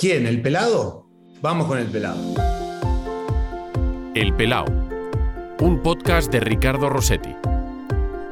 ¿Quién? 0.00 0.26
¿El 0.26 0.40
pelado? 0.40 1.04
Vamos 1.42 1.66
con 1.66 1.76
el 1.76 1.88
pelado. 1.88 2.16
El 4.14 4.32
Pelao, 4.32 4.64
un 5.60 5.82
podcast 5.82 6.32
de 6.32 6.40
Ricardo 6.40 6.88
Rossetti. 6.88 7.36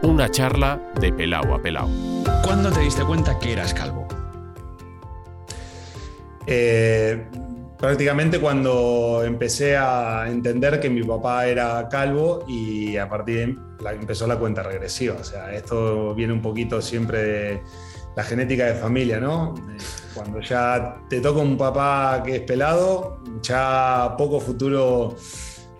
Una 0.00 0.30
charla 0.30 0.80
de 0.98 1.12
pelao 1.12 1.52
a 1.52 1.60
pelao. 1.60 1.90
¿Cuándo 2.42 2.72
te 2.72 2.80
diste 2.80 3.04
cuenta 3.04 3.38
que 3.38 3.52
eras 3.52 3.74
calvo? 3.74 4.08
Eh, 6.46 7.26
prácticamente 7.78 8.40
cuando 8.40 9.22
empecé 9.22 9.76
a 9.76 10.24
entender 10.26 10.80
que 10.80 10.88
mi 10.88 11.02
papá 11.02 11.48
era 11.48 11.86
calvo 11.90 12.46
y 12.48 12.96
a 12.96 13.10
partir 13.10 13.58
de 13.78 13.86
ahí 13.86 13.98
empezó 14.00 14.26
la 14.26 14.38
cuenta 14.38 14.62
regresiva. 14.62 15.16
O 15.20 15.24
sea, 15.24 15.52
esto 15.52 16.14
viene 16.14 16.32
un 16.32 16.40
poquito 16.40 16.80
siempre 16.80 17.22
de 17.22 17.62
la 18.16 18.24
genética 18.24 18.64
de 18.64 18.74
familia, 18.74 19.20
¿no? 19.20 19.54
Cuando 20.18 20.40
ya 20.40 21.00
te 21.08 21.20
toca 21.20 21.40
un 21.40 21.56
papá 21.56 22.22
que 22.24 22.36
es 22.36 22.42
pelado, 22.42 23.20
ya 23.42 24.14
poco 24.18 24.40
futuro 24.40 25.16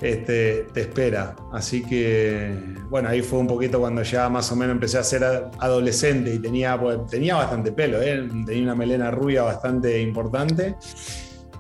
este, 0.01 0.67
te 0.73 0.83
espera. 0.83 1.35
Así 1.53 1.83
que, 1.83 2.55
bueno, 2.89 3.09
ahí 3.09 3.23
fue 3.23 3.41
un 3.41 3.47
poquito 3.47 3.81
cuando 3.81 4.03
ya 4.03 4.29
más 4.29 4.51
o 4.53 4.57
menos 4.57 4.75
empecé 4.75 4.99
a 4.99 5.03
ser 5.03 5.25
adolescente 5.59 6.35
y 6.35 6.39
tenía, 6.39 6.79
pues, 6.79 7.07
tenía 7.11 7.35
bastante 7.37 7.73
pelo, 7.73 8.01
¿eh? 8.01 8.29
tenía 8.47 8.63
una 8.63 8.75
melena 8.75 9.11
rubia 9.11 9.43
bastante 9.43 10.01
importante. 10.01 10.77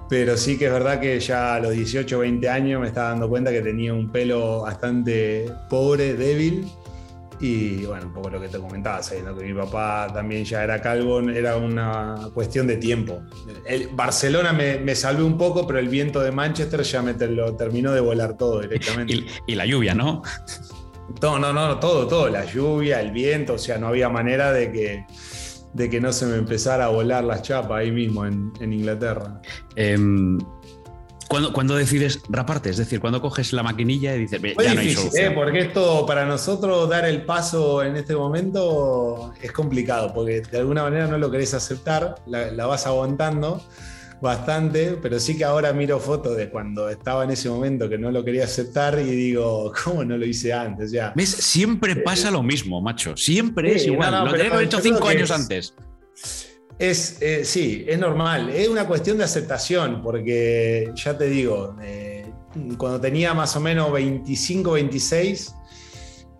Pero 0.09 0.39
sí 0.39 0.56
que 0.56 0.67
es 0.67 0.73
verdad 0.73 1.01
que 1.01 1.20
ya 1.20 1.56
a 1.56 1.61
los 1.61 1.73
18 1.73 2.17
o 2.17 2.20
20 2.20 2.48
años 2.48 2.81
me 2.81 2.87
estaba 2.87 3.11
dando 3.11 3.29
cuenta 3.29 3.51
que 3.51 3.61
tenía 3.61 3.92
un 3.92 4.11
pelo 4.11 4.62
bastante 4.62 5.53
pobre, 5.69 6.15
débil. 6.15 6.67
Y 7.41 7.84
bueno, 7.87 8.06
un 8.06 8.12
poco 8.12 8.30
lo 8.30 8.41
que 8.41 8.48
te 8.48 8.59
comentaba, 8.59 9.02
sabiendo 9.02 9.37
que 9.37 9.45
mi 9.45 9.55
papá 9.55 10.09
también 10.12 10.45
ya 10.45 10.65
era 10.65 10.80
calvo, 10.80 11.20
era 11.20 11.56
una 11.56 12.16
cuestión 12.34 12.66
de 12.66 12.77
tiempo. 12.78 13.23
El 13.64 13.88
Barcelona 13.92 14.52
me, 14.52 14.78
me 14.78 14.95
salvé 14.97 15.23
un 15.23 15.38
poco, 15.38 15.66
pero 15.66 15.78
el 15.78 15.88
viento 15.88 16.20
de 16.20 16.33
Manchester 16.33 16.83
ya 16.83 17.01
me 17.02 17.14
te- 17.14 17.28
lo 17.28 17.55
terminó 17.55 17.92
de 17.92 18.00
volar 18.00 18.36
todo 18.36 18.61
directamente. 18.61 19.12
Y, 19.14 19.27
y 19.47 19.55
la 19.55 19.67
lluvia, 19.67 19.95
¿no? 19.95 20.22
No, 21.22 21.39
no, 21.39 21.53
no, 21.53 21.78
todo, 21.78 22.06
todo, 22.06 22.28
la 22.28 22.45
lluvia, 22.45 23.00
el 23.00 23.12
viento, 23.12 23.55
o 23.55 23.58
sea, 23.58 23.78
no 23.78 23.86
había 23.89 24.08
manera 24.08 24.52
de 24.52 24.70
que, 24.70 25.06
de 25.73 25.89
que 25.89 26.00
no 26.00 26.12
se 26.12 26.27
me 26.27 26.36
empezara 26.36 26.86
a 26.86 26.89
volar 26.89 27.25
las 27.25 27.42
chapas 27.42 27.78
ahí 27.78 27.91
mismo 27.92 28.27
en, 28.27 28.52
en 28.61 28.73
Inglaterra. 28.73 29.41
Em, 29.77 30.39
¿cuándo, 31.29 31.53
cuándo 31.53 31.77
decides 31.77 32.21
raparte? 32.29 32.71
Es 32.71 32.77
decir, 32.79 33.01
cuando 33.01 33.21
coges 33.21 33.53
la 33.53 33.62
maquinilla 33.62 34.15
y 34.17 34.21
dices, 34.21 34.41
"Ve, 34.41 34.55
Fue 34.55 34.65
ya 34.65 34.75
no 34.75 34.81
hay 34.81 34.87
difícil, 34.89 35.11
solución. 35.11 35.33
¿eh? 35.33 35.35
porque 35.35 35.59
esto 35.61 36.07
para 36.07 36.25
nosotros 36.25 36.89
dar 36.89 37.05
el 37.05 37.23
paso 37.23 37.83
en 37.85 37.97
este 37.97 38.17
momento 38.17 39.33
es 39.43 39.53
complicado, 39.53 40.12
porque 40.15 40.41
de 40.41 40.59
alguna 40.59 40.83
manera 40.83 41.07
no 41.07 41.19
lo 41.19 41.31
querés 41.31 41.55
aceptar, 41.55 42.17
la, 42.27 42.51
la 42.51 42.67
vas 42.67 42.87
aguantando 42.87 43.62
bastante, 44.20 44.98
pero 45.01 45.20
sí 45.20 45.37
que 45.39 45.45
ahora 45.45 45.73
miro 45.73 46.01
fotos 46.01 46.37
de 46.37 46.51
cuando 46.51 46.89
estaba 46.89 47.23
en 47.23 47.31
ese 47.31 47.48
momento 47.48 47.89
que 47.89 47.98
no 47.98 48.11
lo 48.11 48.25
quería 48.25 48.45
aceptar 48.45 48.98
y 48.98 49.05
digo, 49.05 49.73
¿cómo 49.85 50.05
no 50.05 50.17
lo 50.17 50.27
hice 50.27 50.53
antes? 50.53 50.91
Ya. 50.91 51.13
¿Ves? 51.15 51.29
Siempre 51.31 51.95
pasa 51.97 52.31
lo 52.31 52.42
mismo, 52.42 52.81
macho. 52.81 53.17
Siempre 53.17 53.77
es 53.77 53.83
Sí, 53.85 53.91
igual. 53.92 54.11
no, 54.11 54.25
no, 54.25 54.33
lo 54.33 54.37
tenía 54.37 54.61
hecho 54.61 54.81
cinco 54.81 55.07
años 55.07 55.31
es- 55.31 55.37
antes. 55.37 55.75
Es, 56.79 57.21
eh, 57.21 57.45
sí, 57.45 57.84
es 57.89 57.98
normal. 57.98 58.51
Es 58.51 58.69
una 58.69 58.87
cuestión 58.87 59.19
de 59.19 59.25
aceptación, 59.25 60.01
porque 60.03 60.93
ya 60.95 61.17
te 61.19 61.27
digo, 61.29 61.77
eh, 61.83 62.25
cuando 62.77 63.01
tenía 63.01 63.35
más 63.35 63.57
o 63.57 63.61
menos 63.61 63.93
25, 63.93 64.73
26, 64.73 65.55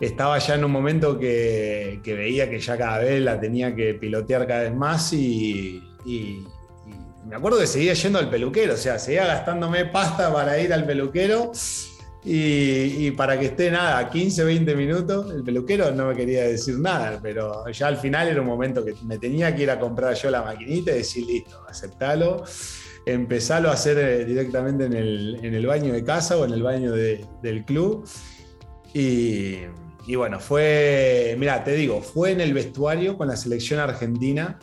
estaba 0.01 0.39
ya 0.39 0.55
en 0.55 0.65
un 0.65 0.71
momento 0.71 1.19
que, 1.19 2.01
que 2.05 2.15
veía 2.15 2.49
que 2.49 2.61
ya 2.61 2.79
cada 2.79 2.99
vez 2.99 3.21
la 3.21 3.41
tenía 3.41 3.75
que 3.75 3.95
pilotear 3.95 4.47
cada 4.47 4.63
vez 4.63 4.75
más 4.75 5.13
y, 5.13 5.83
y- 6.07 6.45
y 6.87 7.27
me 7.29 7.35
acuerdo 7.37 7.59
que 7.59 7.67
seguía 7.67 7.95
yendo 7.95 8.21
al 8.21 8.31
peluquero, 8.31 8.75
o 8.75 8.77
sea, 8.77 8.99
seguía 8.99 9.27
gastándome 9.27 9.87
pasta 9.87 10.33
para 10.33 10.59
ir 10.61 10.73
al 10.73 10.87
peluquero. 10.87 11.51
Y, 12.31 13.07
y 13.07 13.11
para 13.13 13.39
que 13.41 13.47
esté 13.47 13.71
nada, 13.71 14.07
15, 14.11 14.45
20 14.45 14.77
minutos, 14.77 15.33
el 15.35 15.43
peluquero 15.43 15.91
no 15.93 16.09
me 16.09 16.15
quería 16.15 16.43
decir 16.43 16.79
nada, 16.79 17.19
pero 17.23 17.67
ya 17.71 17.87
al 17.87 17.97
final 17.97 18.29
era 18.29 18.43
un 18.43 18.47
momento 18.47 18.85
que 18.85 18.93
me 19.07 19.17
tenía 19.17 19.55
que 19.57 19.63
ir 19.63 19.71
a 19.71 19.81
comprar 19.81 20.13
yo 20.15 20.29
la 20.31 20.43
maquinita 20.43 20.91
y 20.93 20.97
decir, 20.99 21.25
listo, 21.25 21.59
aceptalo, 21.67 22.45
empezalo 23.07 23.71
a 23.71 23.73
hacer 23.73 23.97
eh, 23.99 24.25
directamente 24.27 24.85
en 24.85 24.93
el, 24.93 25.41
en 25.43 25.55
el 25.55 25.67
baño 25.67 25.91
de 25.95 26.05
casa 26.05 26.37
o 26.37 26.45
en 26.45 26.53
el 26.53 26.63
baño 26.63 26.93
de- 26.93 27.25
del 27.43 27.65
club. 27.65 28.07
Y, 28.93 29.61
y 30.07 30.15
bueno, 30.17 30.39
fue, 30.39 31.35
mira, 31.39 31.65
te 31.65 31.73
digo, 31.73 32.03
fue 32.03 32.33
en 32.33 32.43
el 32.43 32.53
vestuario 32.53 33.17
con 33.17 33.29
la 33.29 33.37
selección 33.37 33.81
argentina 33.81 34.59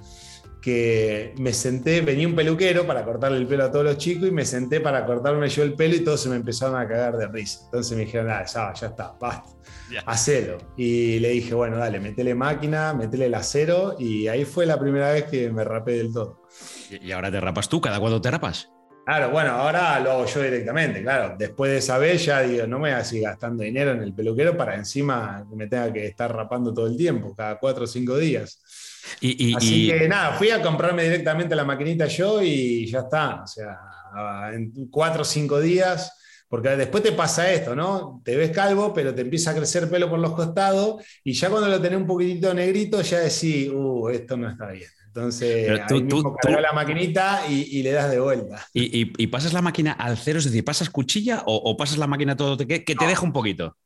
que 0.66 1.36
me 1.38 1.54
senté, 1.54 2.02
venía 2.02 2.28
un 2.28 2.34
peluquero 2.36 2.88
para 2.88 3.06
cortarle 3.06 3.38
el 3.38 3.46
pelo 3.46 3.66
a 3.66 3.72
todos 3.72 3.86
los 3.86 4.00
chicos 4.00 4.28
y 4.28 4.32
me 4.32 4.44
senté 4.46 4.80
para 4.82 5.06
cortarme 5.06 5.48
yo 5.48 5.62
el 5.62 5.76
pelo 5.76 5.94
y 5.96 6.00
todos 6.04 6.20
se 6.24 6.28
me 6.28 6.38
empezaron 6.38 6.76
a 6.76 6.88
cagar 6.88 7.18
de 7.18 7.28
risa. 7.28 7.60
Entonces 7.66 7.96
me 7.96 8.06
dijeron, 8.06 8.32
ah, 8.32 8.44
ya, 8.44 8.74
ya 8.74 8.88
está, 8.88 9.14
basta, 9.22 9.52
Ya. 9.92 10.02
hacelo. 10.08 10.58
Y 10.76 11.20
le 11.20 11.30
dije, 11.30 11.54
bueno, 11.54 11.78
dale, 11.78 12.00
metele 12.00 12.34
máquina, 12.34 12.96
metele 12.96 13.28
el 13.28 13.36
acero 13.36 13.96
y 14.00 14.28
ahí 14.28 14.44
fue 14.44 14.66
la 14.66 14.80
primera 14.80 15.12
vez 15.12 15.26
que 15.26 15.52
me 15.52 15.64
rapé 15.64 15.92
del 15.98 16.12
todo. 16.12 16.42
Y 16.90 17.12
ahora 17.12 17.30
te 17.30 17.40
rapas 17.40 17.70
tú. 17.70 17.80
¿Cada 17.80 18.00
cuándo 18.00 18.20
te 18.20 18.32
rapas? 18.32 18.72
Claro, 19.06 19.30
bueno, 19.30 19.52
ahora 19.52 20.00
lo 20.00 20.14
hago 20.14 20.26
yo 20.26 20.42
directamente, 20.42 21.04
claro. 21.04 21.36
Después 21.38 21.70
de 21.72 21.78
esa 21.78 22.00
vez 22.00 22.26
ya 22.26 22.42
digo, 22.42 22.66
no 22.66 22.80
me 22.80 22.90
voy 22.90 23.00
a 23.00 23.04
seguir 23.04 23.26
gastando 23.26 23.62
dinero 23.62 23.92
en 23.92 24.02
el 24.02 24.16
peluquero 24.16 24.58
para 24.58 24.74
encima 24.74 25.46
que 25.48 25.56
me 25.56 25.68
tenga 25.68 25.94
que 25.94 26.08
estar 26.08 26.36
rapando 26.36 26.74
todo 26.74 26.88
el 26.88 26.98
tiempo, 26.98 27.36
cada 27.36 27.60
cuatro 27.60 27.84
o 27.84 27.88
cinco 27.88 28.18
días. 28.18 28.64
Y, 29.22 29.52
y- 29.52 29.56
Así 29.56 29.86
y- 29.86 29.88
que 30.00 30.08
nada, 30.08 30.34
fui 30.34 30.50
a 30.50 30.62
comprarme 30.62 31.04
directamente 31.04 31.56
la 31.56 31.64
maquinita 31.66 32.08
yo 32.08 32.42
y 32.42 32.86
ya 32.88 33.00
está. 33.00 33.44
O 33.44 33.48
sea, 33.48 33.78
en 34.54 34.72
cuatro 34.90 35.22
o 35.24 35.26
cinco 35.26 35.60
días, 35.60 36.12
porque 36.48 36.70
después 36.70 37.04
te 37.04 37.12
pasa 37.12 37.52
esto, 37.52 37.76
¿no? 37.76 38.22
Te 38.24 38.36
ves 38.36 38.52
calvo, 38.52 38.94
pero 38.94 39.14
te 39.14 39.22
empieza 39.22 39.52
a 39.52 39.56
crecer 39.56 39.90
pelo 39.90 40.10
por 40.10 40.20
los 40.20 40.34
costados 40.34 41.04
y 41.24 41.34
ya 41.34 41.50
cuando 41.50 41.68
lo 41.70 41.82
tenés 41.82 42.00
un 42.00 42.08
poquitito 42.08 42.54
negrito 42.54 43.02
ya 43.02 43.20
decís, 43.20 43.70
uh, 43.74 44.10
esto 44.10 44.38
no 44.38 44.50
está 44.50 44.68
bien. 44.72 44.90
Entonces, 45.08 45.66
Pero 45.68 45.86
tú- 45.88 45.96
ahí 45.96 46.08
tú- 46.08 46.36
tú- 46.42 46.50
la 46.60 46.74
maquinita 46.74 47.44
y, 47.50 47.80
y 47.80 47.84
le 47.84 47.92
das 47.92 48.12
de 48.12 48.20
vuelta. 48.20 48.68
y- 48.74 49.02
y- 49.02 49.14
y 49.18 49.28
pasas 49.28 49.54
la 49.54 49.62
máquina 49.62 49.94
al 49.94 50.18
cero, 50.18 50.40
es 50.40 50.46
decir, 50.46 50.64
¿pasas 50.66 50.90
cuchilla 50.90 51.44
o, 51.46 51.56
o 51.56 51.78
pasas 51.78 51.98
la 51.98 52.08
máquina 52.08 52.36
todo 52.36 52.58
que, 52.58 52.84
que 52.84 52.96
te 52.96 53.06
No. 53.06 53.10
deja 53.10 53.22
un 53.24 53.32
poquito? 53.34 53.78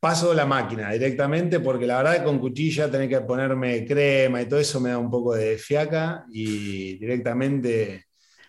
Paso 0.00 0.32
la 0.32 0.46
máquina 0.46 0.92
directamente 0.92 1.58
porque 1.58 1.86
la 1.86 1.96
verdad 1.96 2.18
que 2.18 2.24
con 2.24 2.38
cuchilla 2.38 2.90
tener 2.90 3.08
que 3.08 3.20
ponerme 3.22 3.84
crema 3.84 4.40
y 4.40 4.46
todo 4.46 4.60
eso 4.60 4.80
me 4.80 4.90
da 4.90 4.98
un 4.98 5.10
poco 5.10 5.34
de 5.34 5.58
fiaca 5.58 6.24
y 6.30 6.96
directamente 6.98 8.08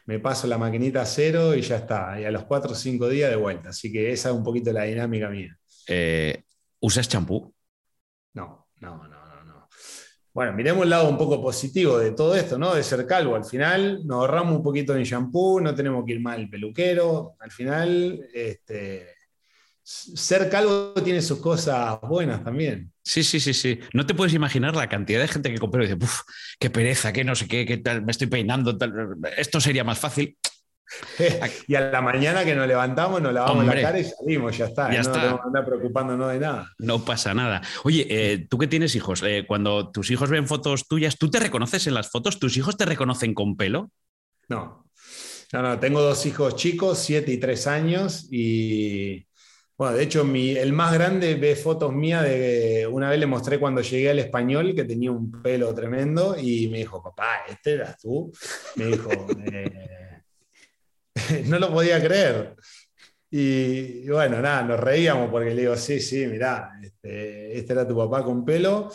me 0.09 0.19
paso 0.19 0.47
la 0.47 0.57
maquinita 0.57 1.01
a 1.01 1.05
cero 1.05 1.53
y 1.53 1.61
ya 1.61 1.77
está. 1.77 2.19
Y 2.19 2.25
a 2.25 2.31
los 2.31 2.45
4 2.45 2.71
o 2.71 2.75
5 2.75 3.07
días 3.09 3.29
de 3.29 3.35
vuelta. 3.35 3.69
Así 3.69 3.91
que 3.91 4.11
esa 4.11 4.29
es 4.29 4.35
un 4.35 4.43
poquito 4.43 4.73
la 4.73 4.85
dinámica 4.85 5.29
mía. 5.29 5.55
Eh, 5.87 6.43
¿Usas 6.79 7.07
champú? 7.07 7.53
No, 8.33 8.69
no, 8.79 9.07
no, 9.07 9.07
no, 9.07 9.43
no. 9.43 9.69
Bueno, 10.33 10.53
miremos 10.53 10.83
el 10.83 10.89
lado 10.89 11.07
un 11.09 11.17
poco 11.17 11.39
positivo 11.39 11.99
de 11.99 12.11
todo 12.11 12.35
esto, 12.35 12.57
¿no? 12.57 12.73
De 12.73 12.81
ser 12.81 13.05
calvo. 13.05 13.35
Al 13.35 13.45
final 13.45 14.01
nos 14.07 14.21
ahorramos 14.21 14.55
un 14.55 14.63
poquito 14.63 14.95
en 14.95 15.03
shampoo, 15.03 15.61
no 15.61 15.75
tenemos 15.75 16.03
que 16.03 16.13
ir 16.13 16.21
mal 16.21 16.39
al 16.39 16.49
peluquero. 16.49 17.35
Al 17.39 17.51
final, 17.51 18.27
este, 18.33 19.18
ser 19.89 20.49
calvo 20.49 20.93
tiene 21.03 21.19
sus 21.19 21.39
cosas 21.39 21.99
buenas 22.01 22.43
también. 22.43 22.91
Sí, 23.03 23.23
sí, 23.23 23.39
sí, 23.39 23.55
sí. 23.55 23.79
No 23.91 24.05
te 24.05 24.13
puedes 24.13 24.35
imaginar 24.35 24.75
la 24.75 24.87
cantidad 24.87 25.19
de 25.19 25.27
gente 25.27 25.51
que 25.51 25.57
compró 25.57 25.83
y 25.83 25.87
dice, 25.87 25.97
"Uf, 25.99 26.21
qué 26.59 26.69
pereza, 26.69 27.11
qué 27.11 27.23
no 27.23 27.33
sé 27.33 27.47
qué, 27.47 27.65
qué 27.65 27.77
tal, 27.77 28.03
me 28.03 28.11
estoy 28.11 28.27
peinando, 28.27 28.77
tal, 28.77 28.93
esto 29.35 29.59
sería 29.59 29.83
más 29.83 29.97
fácil. 29.97 30.37
y 31.67 31.75
a 31.75 31.81
la 31.81 32.01
mañana 32.01 32.45
que 32.45 32.53
nos 32.53 32.67
levantamos, 32.67 33.19
nos 33.19 33.33
lavamos 33.33 33.63
Hombre. 33.63 33.81
la 33.81 33.87
cara 33.87 33.99
y 33.99 34.03
salimos, 34.03 34.57
ya 34.57 34.65
está. 34.65 34.89
Ya 34.89 34.95
no 34.95 35.01
está. 35.01 35.13
tenemos 35.13 35.41
que 35.41 35.47
andar 35.47 35.65
preocupándonos 35.65 36.31
de 36.31 36.39
nada. 36.39 36.71
No 36.77 37.03
pasa 37.03 37.33
nada. 37.33 37.61
Oye, 37.83 38.05
eh, 38.09 38.47
tú 38.47 38.59
que 38.59 38.67
tienes 38.67 38.95
hijos, 38.95 39.23
eh, 39.23 39.45
cuando 39.47 39.91
tus 39.91 40.11
hijos 40.11 40.29
ven 40.29 40.47
fotos 40.47 40.87
tuyas, 40.87 41.17
¿tú 41.17 41.31
te 41.31 41.39
reconoces 41.39 41.87
en 41.87 41.95
las 41.95 42.09
fotos? 42.09 42.39
¿Tus 42.39 42.57
hijos 42.57 42.77
te 42.77 42.85
reconocen 42.85 43.33
con 43.33 43.55
pelo? 43.55 43.91
No. 44.49 44.85
No, 45.51 45.63
no, 45.63 45.79
tengo 45.79 45.99
dos 46.01 46.27
hijos 46.27 46.55
chicos, 46.55 46.99
siete 46.99 47.31
y 47.31 47.39
tres 47.39 47.65
años, 47.65 48.27
y 48.31 49.25
bueno, 49.79 49.95
de 49.95 50.03
hecho, 50.03 50.25
mi, 50.25 50.49
el 50.57 50.73
más 50.73 50.93
grande 50.93 51.35
ve 51.35 51.55
fotos 51.55 51.93
mías 51.93 52.23
de 52.23 52.85
una 52.91 53.09
vez 53.09 53.17
le 53.17 53.25
mostré 53.25 53.57
cuando 53.59 53.79
llegué 53.81 54.09
al 54.09 54.19
español 54.19 54.75
que 54.75 54.83
tenía 54.83 55.09
un 55.09 55.31
pelo 55.41 55.73
tremendo 55.73 56.35
y 56.37 56.67
me 56.67 56.79
dijo, 56.79 57.01
papá, 57.01 57.45
¿este 57.49 57.75
eras 57.75 57.97
tú? 57.97 58.29
Me 58.75 58.87
dijo, 58.87 59.09
eh, 59.53 60.21
no 61.45 61.59
lo 61.59 61.71
podía 61.71 62.03
creer. 62.03 62.55
Y, 63.31 64.03
y 64.05 64.09
bueno, 64.09 64.41
nada, 64.41 64.63
nos 64.63 64.79
reíamos 64.81 65.29
porque 65.31 65.51
le 65.53 65.61
digo, 65.61 65.77
sí, 65.77 66.01
sí, 66.01 66.27
mirá, 66.27 66.71
este, 66.83 67.57
este 67.57 67.71
era 67.73 67.87
tu 67.87 67.95
papá 67.95 68.21
con 68.23 68.43
pelo. 68.43 68.91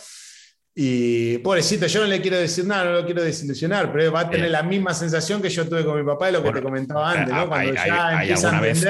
Y 0.74 1.38
pobrecito, 1.38 1.86
yo 1.86 2.00
no 2.00 2.08
le 2.08 2.20
quiero 2.20 2.36
decir 2.36 2.66
nada, 2.66 2.84
no 2.84 2.92
lo 2.92 3.04
quiero 3.06 3.22
desilusionar, 3.22 3.90
pero 3.92 4.12
va 4.12 4.20
a 4.20 4.24
tener 4.24 4.40
Bien. 4.42 4.52
la 4.52 4.62
misma 4.64 4.92
sensación 4.92 5.40
que 5.40 5.48
yo 5.48 5.66
tuve 5.66 5.82
con 5.84 5.96
mi 5.98 6.04
papá 6.04 6.26
de 6.26 6.32
lo 6.32 6.38
que 6.38 6.50
Bueno, 6.50 6.58
te 6.58 6.62
comentaba 6.64 7.10
antes, 7.12 7.32
hay- 7.32 7.40
¿no? 7.40 7.48
Cuando 7.48 7.70
hay- 7.80 7.88
ya 7.88 8.08
hay 8.08 8.28
empieza 8.28 8.58
a 8.58 8.60
vez- 8.60 8.80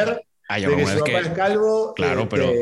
entender 0.49 0.49
Hay 0.49 0.63
de 0.63 0.67
que 0.69 0.75
alguna 0.75 0.87
su 0.87 1.05
vez 1.05 1.13
papá 1.13 1.23
que... 1.23 1.29
es 1.29 1.35
calvo. 1.35 1.95
Claro, 1.95 2.23
este, 2.23 2.37
pero- 2.37 2.53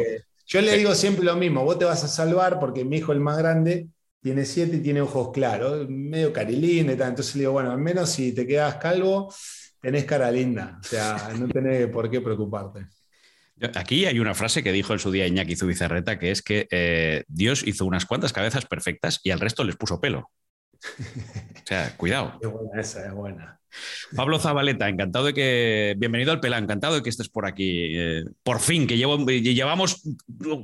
Yo 0.46 0.60
le 0.60 0.76
digo 0.76 0.94
siempre 0.94 1.24
lo 1.24 1.36
mismo, 1.36 1.64
vos 1.64 1.78
te 1.78 1.84
vas 1.84 2.04
a 2.04 2.08
salvar 2.08 2.60
porque 2.60 2.84
mi 2.84 2.98
hijo 2.98 3.12
el 3.12 3.20
más 3.20 3.38
grande 3.38 3.88
tiene 4.20 4.44
siete 4.44 4.76
y 4.76 4.80
tiene 4.80 5.00
ojos 5.00 5.30
claros, 5.32 5.88
medio 5.88 6.32
carilín 6.32 6.90
y 6.90 6.96
tal. 6.96 7.10
Entonces 7.10 7.34
le 7.34 7.40
digo, 7.40 7.52
bueno, 7.52 7.72
al 7.72 7.78
menos 7.78 8.10
si 8.10 8.32
te 8.34 8.46
quedas 8.46 8.76
calvo, 8.76 9.32
tenés 9.80 10.04
cara 10.04 10.30
linda, 10.30 10.78
o 10.80 10.84
sea, 10.84 11.32
no 11.38 11.48
tenés 11.48 11.88
por 11.88 12.08
qué 12.08 12.20
preocuparte. 12.20 12.86
Aquí 13.74 14.06
hay 14.06 14.18
una 14.18 14.34
frase 14.34 14.62
que 14.62 14.72
dijo 14.72 14.92
en 14.92 14.98
su 14.98 15.10
día 15.12 15.26
Iñaki 15.26 15.54
Zubizarreta, 15.56 16.18
que 16.18 16.30
es 16.30 16.42
que 16.42 16.66
eh, 16.70 17.24
Dios 17.28 17.64
hizo 17.66 17.84
unas 17.84 18.06
cuantas 18.06 18.32
cabezas 18.32 18.66
perfectas 18.66 19.20
y 19.22 19.30
al 19.30 19.40
resto 19.40 19.62
les 19.64 19.76
puso 19.76 20.00
pelo. 20.00 20.30
O 20.82 21.66
sea, 21.66 21.96
cuidado. 21.96 22.38
Es 22.40 22.50
buena 22.50 22.80
esa, 22.80 23.06
es 23.06 23.12
buena. 23.12 23.60
Pablo 24.14 24.38
Zabaleta, 24.38 24.88
encantado 24.88 25.24
de 25.24 25.34
que. 25.34 25.94
Bienvenido 25.96 26.32
al 26.32 26.40
Pelá, 26.40 26.58
encantado 26.58 26.94
de 26.94 27.02
que 27.02 27.08
estés 27.08 27.28
por 27.28 27.46
aquí. 27.46 27.96
Eh, 27.96 28.24
por 28.42 28.60
fin, 28.60 28.86
que 28.86 28.96
llevo, 28.96 29.16
llevamos 29.26 30.02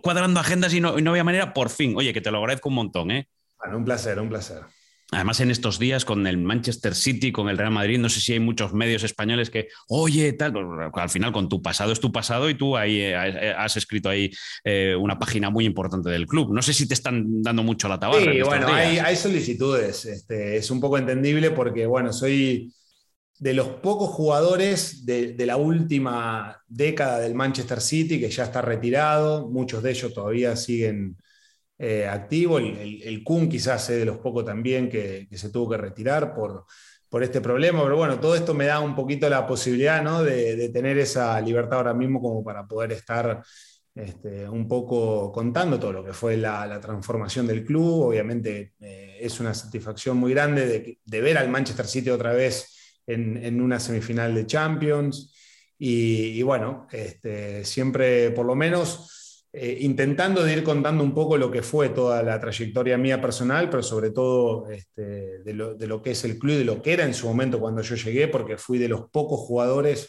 cuadrando 0.03 0.41
agendas 0.41 0.75
y 0.75 0.81
no, 0.81 0.99
y 0.99 1.03
no 1.03 1.11
había 1.11 1.25
manera, 1.25 1.55
por 1.55 1.71
fin. 1.71 1.95
Oye, 1.97 2.13
que 2.13 2.21
te 2.21 2.31
lo 2.31 2.39
agradezco 2.39 2.69
un 2.69 2.75
montón, 2.75 3.11
¿eh? 3.11 3.29
Bueno, 3.59 3.79
un 3.79 3.85
placer, 3.85 4.21
un 4.21 4.29
placer. 4.29 4.63
Además, 5.11 5.41
en 5.41 5.51
estos 5.51 5.79
días 5.79 6.05
con 6.05 6.27
el 6.27 6.37
Manchester 6.37 6.95
City, 6.95 7.33
con 7.33 7.49
el 7.49 7.57
Real 7.57 7.71
Madrid, 7.71 7.99
no 7.99 8.11
sé 8.11 8.21
si 8.21 8.35
hay 8.35 8.41
muchos 8.41 8.75
medios 8.75 9.05
españoles 9.05 9.49
que, 9.49 9.69
oye, 9.89 10.35
tal, 10.35 10.53
al 10.93 11.09
final 11.09 11.33
con 11.33 11.49
tu 11.49 11.63
pasado 11.63 11.93
es 11.93 12.01
tu 12.01 12.13
pasado 12.13 12.51
y 12.51 12.55
tú 12.55 12.77
ahí 12.77 13.01
eh, 13.01 13.15
eh, 13.15 13.55
has 13.57 13.79
escrito 13.79 14.11
ahí 14.11 14.31
eh, 14.65 14.95
una 14.95 15.19
página 15.19 15.49
muy 15.49 15.65
importante 15.65 16.11
del 16.11 16.27
club. 16.27 16.53
No 16.53 16.61
sé 16.61 16.75
si 16.75 16.87
te 16.87 16.93
están 16.93 17.43
dando 17.43 17.63
mucho 17.63 17.89
la 17.89 17.99
tabarra. 17.99 18.31
Sí, 18.31 18.43
bueno, 18.43 18.69
hay, 18.69 19.17
solicitudes. 19.17 20.05
Este, 20.05 20.59
es 20.59 20.71
un 20.71 20.79
poco 20.79 20.99
entendible 20.99 21.53
porque, 21.53 21.87
bueno, 21.87 22.13
soy 22.13 22.71
de 23.39 23.55
los 23.55 23.69
pocos 23.69 24.11
jugadores 24.11 25.07
de, 25.07 25.33
de, 25.33 25.47
la 25.47 25.57
última 25.57 26.61
década 26.67 27.21
del 27.21 27.35
Manchester 27.35 27.81
City 27.81 28.21
que 28.21 28.29
ya 28.29 28.45
está 28.45 28.61
retirado. 28.61 29.49
Muchos 29.49 29.83
de 29.83 29.91
ellos 29.93 30.13
todavía 30.13 30.55
siguen 30.55 31.17
eh, 31.79 32.07
activo. 32.09 32.59
El, 32.59 33.03
el, 33.03 33.23
Kun 33.23 33.49
quizás 33.49 33.89
es 33.91 33.99
de 34.01 34.05
los 34.05 34.19
pocos 34.19 34.45
también 34.45 34.89
que, 34.89 35.29
se 35.33 35.51
tuvo 35.51 35.71
que 35.71 35.77
retirar 35.77 36.35
por, 36.35 36.65
por 37.09 37.23
este 37.23 37.41
problema, 37.41 37.83
pero 37.85 37.97
bueno, 37.97 38.19
todo 38.19 38.35
esto 38.35 38.53
me 38.53 38.67
da 38.67 38.81
un 38.81 38.97
poquito 38.97 39.29
la 39.31 39.47
posibilidad 39.47 40.03
¿no? 40.03 40.25
de, 40.25 40.69
tener 40.71 40.99
esa 40.99 41.41
libertad 41.41 41.79
ahora 41.79 41.95
mismo 41.95 42.21
como 42.21 42.43
para 42.43 42.67
poder 42.67 42.93
estar 42.93 43.43
este, 43.95 44.49
un 44.49 44.67
poco 44.69 45.31
contando 45.33 45.79
todo 45.79 45.93
lo 45.93 46.05
que 46.05 46.13
fue 46.13 46.37
la, 46.37 46.81
transformación 46.81 47.47
del 47.47 47.65
club. 47.65 48.09
Obviamente 48.09 48.75
eh, 48.81 49.19
es 49.21 49.39
una 49.39 49.55
satisfacción 49.55 50.17
muy 50.17 50.33
grande 50.33 50.99
de, 51.05 51.21
ver 51.21 51.39
al 51.39 51.49
Manchester 51.49 51.87
City 51.87 52.11
otra 52.11 52.33
vez 52.33 53.01
en, 53.07 53.61
una 53.61 53.79
semifinal 53.79 54.35
de 54.35 54.47
Champions. 54.47 55.33
Y, 55.79 56.39
y 56.39 56.43
bueno, 56.43 56.89
este, 56.91 57.65
siempre 57.65 58.33
por 58.33 58.45
lo 58.45 58.57
menos 58.57 59.18
eh, 59.61 59.79
intentando 59.81 60.45
de 60.45 60.53
ir 60.53 60.63
contando 60.63 61.03
un 61.03 61.13
poco 61.13 61.37
lo 61.37 61.51
que 61.51 61.63
fue 61.63 61.89
toda 61.89 62.23
la 62.23 62.39
trayectoria 62.39 62.97
mía 62.97 63.21
personal, 63.21 63.69
pero 63.69 63.83
sobre 63.83 64.11
todo 64.11 64.71
este, 64.71 65.43
de, 65.43 65.53
lo, 65.53 66.03
que 66.03 66.13
es 66.13 66.25
el 66.25 66.39
club, 66.39 66.59
de 66.59 66.65
lo 66.65 66.81
que 66.81 66.93
era 66.93 67.05
en 67.05 67.13
su 67.13 67.27
momento 67.27 67.59
cuando 67.59 67.83
yo 67.83 67.97
llegué, 67.97 68.29
porque 68.29 68.57
fui 68.57 68.79
de 68.79 68.89
los 68.89 69.11
pocos 69.11 69.41
jugadores 69.41 70.09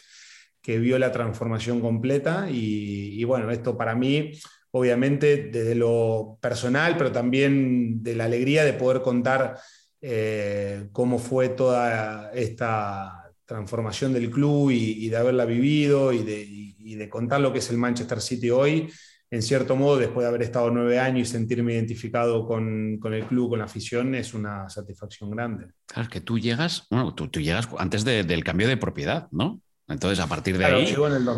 que 0.62 0.78
vio 0.78 0.98
la 1.00 1.10
transformación 1.10 1.80
completa. 1.80 2.48
Y, 2.48 3.24
bueno, 3.24 3.50
esto 3.50 3.76
para 3.76 3.96
mí, 3.96 4.32
obviamente, 4.70 5.48
desde 5.50 5.74
lo 5.74 6.38
personal, 6.40 6.96
pero 6.96 7.10
también 7.10 8.04
de 8.04 8.14
la 8.14 8.26
alegría 8.26 8.64
de 8.64 8.74
poder 8.74 9.02
contar 9.02 9.58
eh, 10.00 10.88
cómo 10.92 11.18
fue 11.18 11.48
toda 11.48 12.30
esta 12.32 13.32
transformación 13.44 14.12
del 14.12 14.30
club 14.30 14.70
y, 14.70 15.08
de 15.08 15.16
haberla 15.16 15.44
vivido 15.44 16.12
y 16.12 16.22
de, 16.22 16.40
y 16.40 16.94
de 16.94 17.08
contar 17.08 17.40
lo 17.40 17.52
que 17.52 17.58
es 17.58 17.68
el 17.70 17.78
Manchester 17.78 18.20
City 18.20 18.50
hoy 18.50 18.88
en 19.30 19.42
cierto 19.42 19.76
modo, 19.76 19.96
después 19.96 20.24
de 20.24 20.28
haber 20.28 20.42
estado 20.42 20.70
nueve 20.70 20.98
años 20.98 21.28
y 21.28 21.32
sentirme 21.32 21.74
identificado 21.74 22.46
con, 22.46 22.98
el 23.02 23.24
club, 23.26 23.50
con 23.50 23.60
la 23.60 23.66
afición, 23.66 24.14
es 24.14 24.34
una 24.34 24.68
satisfacción 24.68 25.30
grande. 25.30 25.66
Claro, 25.86 26.02
es 26.02 26.08
que 26.08 26.20
tú 26.20 26.38
llegas, 26.38 26.86
bueno, 26.90 27.14
tú, 27.14 27.28
llegas 27.40 27.68
antes 27.78 28.04
del 28.04 28.42
cambio 28.42 28.66
de 28.66 28.76
propiedad, 28.76 29.28
¿no? 29.30 29.60
Entonces, 29.90 30.20
a 30.20 30.28
partir 30.28 30.56
de 30.56 30.64
ahí, 30.64 30.86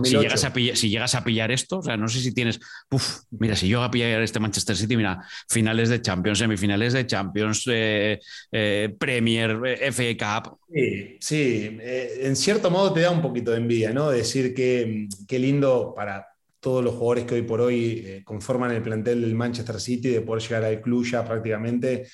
si, 0.04 0.18
llegas 0.18 0.44
a 0.44 0.52
pillar, 0.52 0.76
si 0.76 0.90
llegas 0.90 1.14
a 1.14 1.24
pillar 1.24 1.50
esto, 1.50 1.78
o 1.78 1.82
sea, 1.82 1.96
no 1.96 2.06
sé 2.08 2.20
si 2.20 2.34
tienes, 2.34 2.60
uf, 2.90 3.20
mira, 3.30 3.56
si 3.56 3.66
yo 3.66 3.82
a 3.82 3.90
pillar 3.90 4.20
este 4.20 4.40
Manchester 4.40 4.76
City, 4.76 4.94
mira, 4.94 5.24
finales 5.48 5.88
de 5.88 6.02
Champions, 6.02 6.38
semifinales 6.38 6.92
de 6.92 7.06
Champions, 7.06 7.64
eh, 7.68 8.20
eh, 8.52 8.94
Premier, 8.98 9.58
eh, 9.64 9.90
FA 9.90 10.42
Cup. 10.42 10.58
Sí, 10.70 11.16
sí. 11.18 11.78
en 11.80 12.36
cierto 12.36 12.70
modo 12.70 12.92
te 12.92 13.00
da 13.00 13.10
un 13.10 13.22
poquito 13.22 13.52
de 13.52 13.56
envidia, 13.56 13.92
¿no? 13.92 14.10
Decir 14.10 14.54
que 14.54 15.08
qué 15.26 15.38
lindo 15.38 15.94
para, 15.96 16.31
todos 16.62 16.82
los 16.82 16.94
jugadores 16.94 17.24
que 17.24 17.34
hoy 17.34 17.42
por 17.42 17.60
hoy 17.60 18.04
eh, 18.06 18.22
conforman 18.24 18.70
el 18.70 18.82
plantel 18.82 19.20
del 19.20 19.34
Manchester 19.34 19.80
City, 19.80 20.10
de 20.10 20.20
poder 20.20 20.42
llegar 20.42 20.64
al 20.64 20.80
club 20.80 21.04
ya 21.04 21.24
prácticamente 21.24 22.06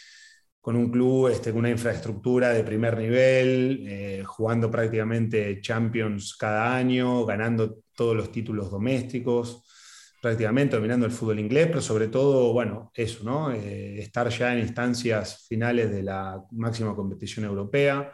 con 0.58 0.74
un 0.74 0.90
club 0.90 1.28
este, 1.28 1.50
con 1.50 1.60
una 1.60 1.70
infraestructura 1.70 2.48
de 2.48 2.64
primer 2.64 2.96
nivel, 2.96 3.84
eh, 3.86 4.22
jugando 4.24 4.70
prácticamente 4.70 5.60
Champions 5.60 6.34
cada 6.34 6.74
año, 6.74 7.26
ganando 7.26 7.80
todos 7.94 8.16
los 8.16 8.32
títulos 8.32 8.70
domésticos, 8.70 9.64
prácticamente 10.22 10.76
dominando 10.76 11.04
el 11.04 11.12
fútbol 11.12 11.40
inglés, 11.40 11.66
pero 11.66 11.82
sobre 11.82 12.08
todo, 12.08 12.52
bueno, 12.54 12.90
eso, 12.94 13.24
¿no? 13.24 13.52
Eh, 13.52 14.00
estar 14.00 14.30
ya 14.30 14.54
en 14.54 14.60
instancias 14.60 15.46
finales 15.46 15.90
de 15.90 16.02
la 16.02 16.42
máxima 16.52 16.96
competición 16.96 17.44
europea. 17.44 18.10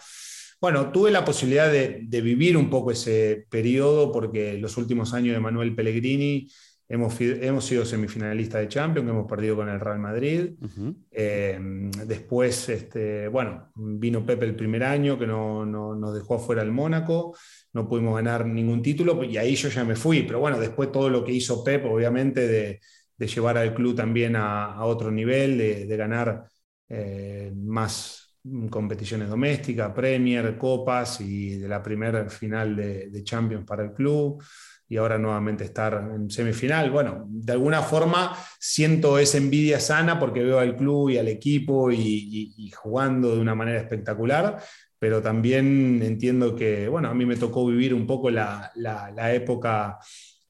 Bueno, 0.65 0.91
tuve 0.91 1.11
la 1.11 1.27
posibilidad 1.27 1.71
de, 1.71 2.21
vivir 2.23 2.57
un 2.57 2.71
poco 2.71 2.91
ese 2.91 3.45
periodo 3.51 4.11
porque 4.11 4.55
los 4.55 4.79
últimos 4.79 5.13
años 5.13 5.35
de 5.35 5.41
Manuel 5.41 5.75
Pellegrini 5.75 6.49
hemos, 6.89 7.21
hemos 7.21 7.67
sido 7.67 7.85
semifinalistas 7.85 8.63
de 8.63 8.69
Champions, 8.69 9.11
hemos 9.11 9.29
perdido 9.29 9.57
con 9.57 9.69
el 9.69 9.79
Real 9.79 9.99
Madrid. 9.99 10.55
Eh, 11.11 11.59
después, 12.07 12.67
este, 12.71 13.29
bueno, 13.29 13.73
vino 13.75 14.25
Pepe 14.25 14.47
el 14.47 14.57
primer 14.57 14.85
año 14.85 15.19
que 15.19 15.27
no, 15.27 15.67
nos 15.67 16.15
dejó 16.15 16.37
afuera 16.37 16.63
el 16.63 16.73
Mónaco, 16.73 17.37
no 17.75 17.87
pudimos 17.87 18.17
ganar 18.17 18.47
ningún 18.47 18.81
título 18.81 19.23
y 19.23 19.37
ahí 19.37 19.57
yo 19.57 19.69
ya 19.69 19.85
me 19.85 19.97
fui. 19.97 20.23
Pero 20.23 20.41
bueno, 20.41 20.59
después 20.59 20.91
todo 20.91 21.11
lo 21.11 21.23
que 21.23 21.33
hizo 21.33 21.63
Pep, 21.63 21.85
obviamente, 21.85 22.49
de, 22.49 22.81
llevar 23.19 23.59
al 23.59 23.75
club 23.75 23.95
también 23.95 24.35
a, 24.35 24.83
otro 24.87 25.11
nivel, 25.11 25.59
de, 25.59 25.97
ganar 25.99 26.47
eh, 26.89 27.53
más 27.55 28.24
competiciones 28.71 29.29
domésticas, 29.29 29.93
Premier, 29.93 30.59
Copas 30.59 31.21
y 31.21 31.57
de 31.57 31.69
la 31.69 31.83
primera 31.83 32.29
final 32.29 32.77
de, 32.77 33.25
Champions 33.25 33.65
para 33.65 33.85
el 33.85 33.93
club 33.93 34.43
y 34.87 34.99
ahora 34.99 35.17
nuevamente 35.17 35.65
estar 35.65 36.11
en 36.15 36.31
semifinal. 36.31 36.91
Bueno, 36.91 37.25
de 37.29 37.53
alguna 37.53 37.81
forma 37.81 38.37
siento 38.59 39.19
esa 39.19 39.39
envidia 39.39 39.81
sana 39.81 40.21
porque 40.21 40.43
veo 40.43 40.59
al 40.59 40.77
club 40.77 41.11
y 41.11 41.19
al 41.19 41.29
equipo 41.29 41.91
y, 41.91 42.71
jugando 42.77 43.35
de 43.35 43.41
una 43.41 43.55
manera 43.55 43.81
espectacular, 43.81 44.63
pero 44.99 45.23
también 45.23 46.03
entiendo 46.03 46.55
que, 46.55 46.89
bueno, 46.89 47.09
a 47.09 47.15
mí 47.15 47.25
me 47.25 47.37
tocó 47.37 47.67
vivir 47.67 47.95
un 47.95 48.07
poco 48.07 48.31
la, 48.31 48.71
la 48.75 49.35
época 49.35 49.99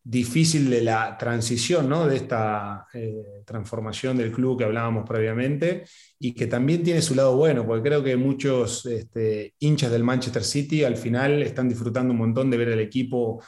difícil 0.07 0.69
de 0.69 0.83
la 0.83 1.17
transición, 1.17 1.89
¿no? 1.89 2.07
de 2.07 2.17
esta 2.17 2.87
eh, 2.93 3.43
transformación 3.47 4.19
del 4.19 4.31
club 4.31 4.59
que 4.59 4.65
hablábamos 4.65 5.09
previamente 5.09 5.85
y 6.19 6.35
que 6.35 6.47
también 6.47 6.83
tiene 6.83 7.01
su 7.01 7.15
lado 7.15 7.37
bueno, 7.37 7.67
porque 7.67 7.89
creo 7.89 8.05
que 8.05 8.15
muchos 8.15 8.85
este, 8.85 9.55
hinchas 9.61 9.91
del 9.91 10.05
Manchester 10.05 10.45
City 10.45 10.85
al 10.85 10.99
final 10.99 11.43
están 11.43 11.71
disfrutando 11.71 12.13
un 12.13 12.19
montón 12.19 12.51
de 12.51 12.59
ver 12.59 12.69
el 12.69 12.81
equipo 12.81 13.43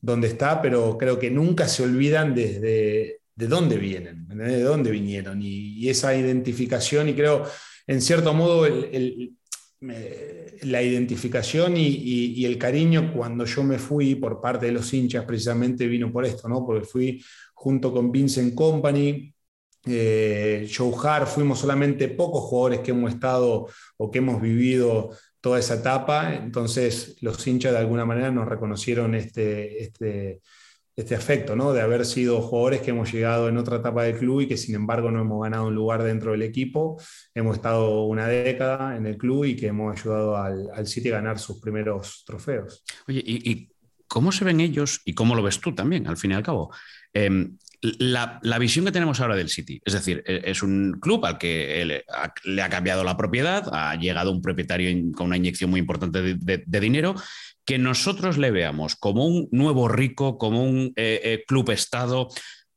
donde 0.00 0.28
está, 0.28 0.60
pero 0.60 0.98
creo 0.98 1.18
que 1.18 1.30
nunca 1.30 1.66
se 1.66 1.82
olvidan 1.82 2.34
desde 2.34 3.20
de 3.34 3.46
dónde 3.46 3.78
vienen, 3.78 4.28
de 4.28 4.62
dónde 4.62 4.90
vinieron 4.90 5.40
y, 5.40 5.88
esa 5.88 6.14
identificación 6.14 7.08
y 7.08 7.14
creo 7.14 7.46
en 7.86 8.02
cierto 8.02 8.34
modo 8.34 8.66
el 8.66 9.34
la 9.82 10.82
identificación 10.82 11.74
y, 11.76 12.44
el 12.44 12.56
cariño 12.56 13.12
cuando 13.12 13.44
yo 13.44 13.64
me 13.64 13.78
fui 13.78 14.14
por 14.14 14.40
parte 14.40 14.66
de 14.66 14.72
los 14.72 14.92
hinchas 14.92 15.24
precisamente 15.24 15.86
vino 15.86 16.12
por 16.12 16.24
esto, 16.24 16.48
¿no? 16.48 16.64
porque 16.64 16.86
fui 16.86 17.24
junto 17.54 17.92
con 17.92 18.12
Vincent 18.12 18.54
Company, 18.54 19.34
eh, 19.84 20.70
Joe 20.72 21.26
fuimos 21.26 21.58
solamente 21.58 22.08
pocos 22.08 22.44
jugadores 22.44 22.80
que 22.80 22.92
hemos 22.92 23.12
estado 23.12 23.68
o 23.96 24.10
que 24.10 24.18
hemos 24.18 24.40
vivido 24.40 25.10
toda 25.40 25.58
esa 25.58 25.74
etapa, 25.74 26.36
entonces 26.36 27.16
los 27.20 27.44
hinchas 27.44 27.72
de 27.72 27.78
alguna 27.78 28.04
manera 28.04 28.30
nos 28.30 28.48
reconocieron 28.48 29.16
este, 29.16 29.82
este, 29.82 30.40
este 30.94 31.14
afecto, 31.14 31.56
¿no? 31.56 31.72
De 31.72 31.80
haber 31.80 32.04
sido 32.04 32.40
jugadores 32.42 32.82
que 32.82 32.90
hemos 32.90 33.12
llegado 33.12 33.48
en 33.48 33.56
otra 33.56 33.78
etapa 33.78 34.04
del 34.04 34.18
club 34.18 34.42
y 34.42 34.48
que 34.48 34.56
sin 34.56 34.74
embargo 34.74 35.10
no 35.10 35.20
hemos 35.20 35.42
ganado 35.42 35.68
un 35.68 35.74
lugar 35.74 36.02
dentro 36.02 36.32
del 36.32 36.42
equipo. 36.42 37.00
Hemos 37.34 37.56
estado 37.56 38.02
una 38.04 38.26
década 38.28 38.96
en 38.96 39.06
el 39.06 39.16
club 39.16 39.44
y 39.44 39.56
que 39.56 39.68
hemos 39.68 39.98
ayudado 39.98 40.36
al, 40.36 40.68
al 40.74 40.86
City 40.86 41.08
a 41.08 41.12
ganar 41.12 41.38
sus 41.38 41.60
primeros 41.60 42.24
trofeos. 42.26 42.84
Oye, 43.08 43.22
¿y, 43.24 43.70
cómo 44.06 44.30
se 44.32 44.44
ven 44.44 44.60
ellos 44.60 45.00
y 45.06 45.14
cómo 45.14 45.34
lo 45.34 45.42
ves 45.42 45.60
tú 45.60 45.74
también, 45.74 46.06
al 46.06 46.18
fin 46.18 46.32
y 46.32 46.34
al 46.34 46.42
cabo? 46.42 46.70
Em, 47.14 47.56
la, 47.80 48.40
visión 48.58 48.84
que 48.84 48.92
tenemos 48.92 49.18
ahora 49.20 49.34
del 49.34 49.48
City, 49.48 49.80
es 49.82 49.94
decir, 49.94 50.22
e, 50.26 50.42
es 50.44 50.62
un 50.62 50.98
club 51.00 51.24
al 51.24 51.38
que 51.38 52.02
le 52.44 52.62
ha 52.62 52.68
cambiado 52.68 53.02
la 53.02 53.16
propiedad, 53.16 53.66
ha 53.72 53.96
llegado 53.96 54.30
un 54.30 54.42
propietario 54.42 54.90
con 55.14 55.28
una 55.28 55.38
inyección 55.38 55.70
muy 55.70 55.80
importante 55.80 56.20
de 56.22 56.80
dinero 56.80 57.14
que 57.64 57.78
nosotros 57.78 58.38
le 58.38 58.50
veamos 58.50 58.96
como 58.96 59.26
un 59.26 59.48
nuevo 59.50 59.88
rico, 59.88 60.38
como 60.38 60.64
un 60.64 60.92
eh, 60.96 61.20
eh, 61.22 61.44
club 61.46 61.70
Estado, 61.70 62.28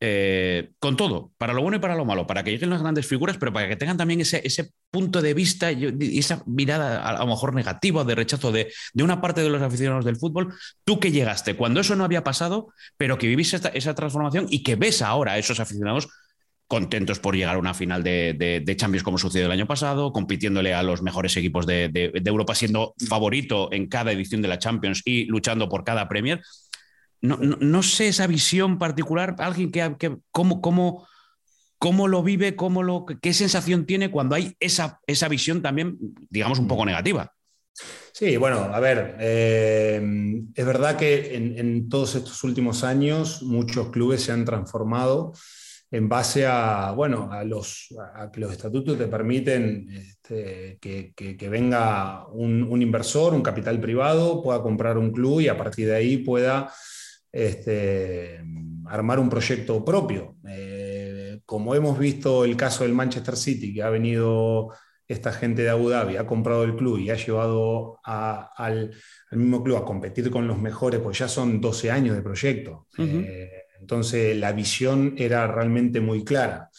eh, 0.01 0.71
con 0.77 0.97
todo, 0.97 1.31
para 1.37 1.53
lo 1.53 1.61
bueno 1.61 1.77
y 1.77 1.79
para 1.79 1.95
lo 1.95 2.05
malo, 2.05 2.27
para 2.27 2.43
que 2.43 2.51
lleguen 2.51 2.69
las 2.69 2.81
grandes 2.81 3.07
figuras, 3.07 3.37
pero 3.37 3.53
para 3.53 3.67
que 3.67 3.77
tengan 3.77 3.97
también 3.97 4.21
ese, 4.21 4.41
ese 4.43 4.71
punto 4.91 5.21
de 5.21 5.33
vista 5.33 5.71
y 5.71 6.19
esa 6.19 6.43
mirada 6.45 7.01
a, 7.01 7.17
lo 7.17 7.27
mejor 7.27 7.55
negativa, 7.55 8.03
de 8.03 8.13
rechazo 8.13 8.51
de, 8.51 8.71
de, 8.93 9.03
una 9.03 9.21
parte 9.21 9.41
de 9.41 9.49
los 9.49 9.61
aficionados 9.61 10.03
del 10.03 10.17
fútbol, 10.17 10.53
tú 10.83 10.99
que 10.99 11.11
llegaste 11.11 11.55
cuando 11.55 11.79
eso 11.79 11.95
no 11.95 12.03
había 12.03 12.23
pasado, 12.23 12.73
pero 12.97 13.17
que 13.17 13.27
viviste 13.27 13.57
esa 13.73 13.95
transformación 13.95 14.47
y 14.49 14.63
que 14.63 14.75
ves 14.75 15.01
ahora 15.01 15.33
a 15.33 15.37
esos 15.37 15.59
aficionados 15.59 16.09
contentos 16.67 17.19
por 17.19 17.35
llegar 17.35 17.55
a 17.55 17.59
una 17.59 17.73
final 17.73 18.03
de, 18.03 18.33
de, 18.65 18.75
Champions 18.75 19.03
como 19.03 19.17
sucedió 19.17 19.45
el 19.45 19.51
año 19.51 19.67
pasado, 19.67 20.11
compitiéndole 20.11 20.73
a 20.73 20.81
los 20.81 21.01
mejores 21.01 21.37
equipos 21.37 21.67
de, 21.67 21.89
de, 21.89 22.11
Europa, 22.25 22.55
siendo 22.55 22.95
favorito 23.07 23.71
en 23.71 23.87
cada 23.87 24.11
edición 24.11 24.41
de 24.41 24.47
la 24.47 24.57
Champions 24.57 25.01
y 25.05 25.25
luchando 25.25 25.69
por 25.69 25.83
cada 25.83 26.09
Premier 26.09 26.41
no, 27.25 27.83
sé 27.83 28.07
esa 28.07 28.27
visión 28.27 28.77
particular, 28.77 29.35
alguien 29.39 29.71
que, 29.71 29.95
que 29.97 30.17
cómo, 30.31 30.61
cómo, 30.61 31.07
cómo, 31.77 32.07
lo 32.07 32.23
vive, 32.23 32.55
cómo 32.55 32.83
lo, 32.83 33.05
qué 33.05 33.33
sensación 33.33 33.85
tiene 33.85 34.11
cuando 34.11 34.35
hay 34.35 34.55
esa, 34.59 34.99
esa 35.07 35.27
visión 35.27 35.61
también, 35.61 35.97
digamos, 36.29 36.59
un 36.59 36.67
poco 36.67 36.83
mm. 36.83 36.87
negativa. 36.87 37.31
Sí, 38.13 38.37
bueno, 38.37 38.59
a 38.59 38.79
ver, 38.79 39.17
eh, 39.19 40.01
es 40.53 40.65
verdad 40.65 40.95
que 40.95 41.35
en, 41.35 41.89
todos 41.89 42.15
estos 42.15 42.41
últimos 42.45 42.85
años 42.85 43.43
muchos 43.43 43.89
clubes 43.89 44.21
se 44.21 44.31
han 44.31 44.45
transformado 44.45 45.33
en 45.95 46.09
base 46.09 46.45
a, 46.45 46.91
bueno, 46.91 47.31
a, 47.31 47.45
los, 47.45 47.87
que 48.33 48.39
los 48.41 48.51
estatutos 48.51 48.97
te 48.97 49.07
permiten 49.07 49.87
este, 49.89 50.77
que, 50.81 51.49
venga 51.49 52.27
un, 52.27 52.63
un, 52.63 52.81
inversor, 52.81 53.33
un 53.33 53.41
capital 53.41 53.79
privado, 53.79 54.43
pueda 54.43 54.61
comprar 54.61 54.97
un 54.97 55.11
club 55.11 55.39
y 55.39 55.47
a 55.47 55.57
partir 55.57 55.87
de 55.87 55.95
ahí 55.95 56.17
pueda 56.17 56.69
este, 57.31 58.43
armar 58.87 59.19
un 59.19 59.29
proyecto 59.29 59.85
propio. 59.85 60.35
Eh, 60.49 61.39
como 61.45 61.73
hemos 61.75 61.97
visto 61.97 62.43
el 62.43 62.57
caso 62.57 62.83
del 62.83 62.93
Manchester 62.93 63.37
City, 63.37 63.73
que 63.73 63.81
ha 63.81 63.89
venido 63.89 64.73
esta 65.07 65.31
gente 65.31 65.61
de 65.61 65.69
Abu 65.69 65.89
Dhabi, 65.89 66.17
ha 66.17 66.27
comprado 66.27 66.65
el 66.65 66.75
club 66.75 66.99
y 66.99 67.09
ha 67.09 67.15
llevado 67.15 67.99
al, 68.03 68.93
mismo 69.31 69.63
club 69.63 69.77
a 69.77 69.85
competir 69.85 70.29
con 70.29 70.45
los 70.45 70.59
mejores, 70.59 70.99
pues 70.99 71.19
ya 71.19 71.29
son 71.29 71.61
12 71.61 71.89
años 71.89 72.17
de 72.17 72.21
proyecto. 72.21 72.87
Eh, 72.97 73.64
entonces 73.85 74.35
la 74.35 74.51
visión 74.51 75.13
era 75.15 75.45
realmente 75.45 76.01
muy 76.01 76.23
clara. 76.23 76.71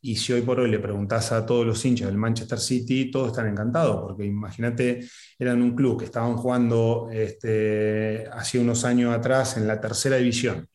Y 0.00 0.14
si 0.14 0.32
hoy 0.32 0.42
por 0.42 0.60
hoy 0.60 0.70
le 0.70 0.78
preguntas 0.78 1.32
a 1.32 1.44
todos 1.44 1.66
los 1.66 1.84
hinchas 1.84 2.06
del 2.06 2.16
Manchester 2.16 2.60
City, 2.60 3.10
todos 3.10 3.28
están 3.28 3.48
encantados, 3.48 4.00
porque 4.00 4.24
imagínate, 4.24 5.00
eran 5.36 5.60
un 5.60 5.74
club 5.74 5.98
que 5.98 6.04
estaban 6.04 6.36
jugando 6.36 7.08
este, 7.10 8.28
hace 8.32 8.60
unos 8.60 8.84
años 8.84 9.12
atrás 9.12 9.56
en 9.56 9.66
la 9.66 9.80
tercera 9.80 10.16
división, 10.18 10.68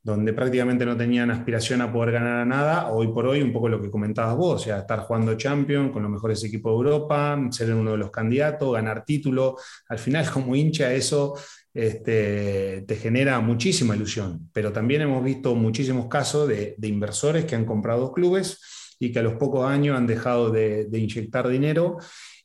donde 0.00 0.32
prácticamente 0.32 0.86
no 0.86 0.96
tenían 0.96 1.32
aspiración 1.32 1.80
a 1.80 1.92
poder 1.92 2.12
ganar 2.12 2.38
a 2.38 2.44
nada, 2.44 2.92
hoy 2.92 3.08
por 3.08 3.26
hoy 3.26 3.42
un 3.42 3.52
poco 3.52 3.68
lo 3.68 3.82
que 3.82 3.90
comentabas 3.90 4.36
vos, 4.36 4.62
o 4.62 4.64
sea, 4.64 4.78
estar 4.78 5.00
jugando 5.00 5.34
Champions 5.34 5.90
con 5.90 6.04
los 6.04 6.12
mejores 6.12 6.42
equipos 6.44 6.70
de 6.70 6.76
Europa, 6.76 7.40
ser 7.50 7.74
uno 7.74 7.92
de 7.92 7.98
los 7.98 8.12
candidatos, 8.12 8.72
ganar 8.72 9.04
título, 9.04 9.56
al 9.88 9.98
final 9.98 10.30
como 10.32 10.54
hincha 10.54 10.92
eso 10.92 11.34
este, 11.74 12.84
te 12.86 12.96
genera 12.96 13.40
muchísima 13.40 13.96
ilusión, 13.96 14.50
pero 14.52 14.72
también 14.72 15.02
hemos 15.02 15.24
visto 15.24 15.54
muchísimos 15.54 16.06
casos 16.06 16.48
de, 16.48 16.76
inversores 16.82 17.44
que 17.44 17.54
han 17.54 17.64
comprado 17.64 18.12
clubes 18.12 18.60
y 18.98 19.12
que 19.12 19.20
a 19.20 19.22
los 19.22 19.34
pocos 19.34 19.66
años 19.66 19.96
han 19.96 20.06
dejado 20.06 20.50
de, 20.50 20.88
inyectar 20.92 21.48
dinero 21.48 21.98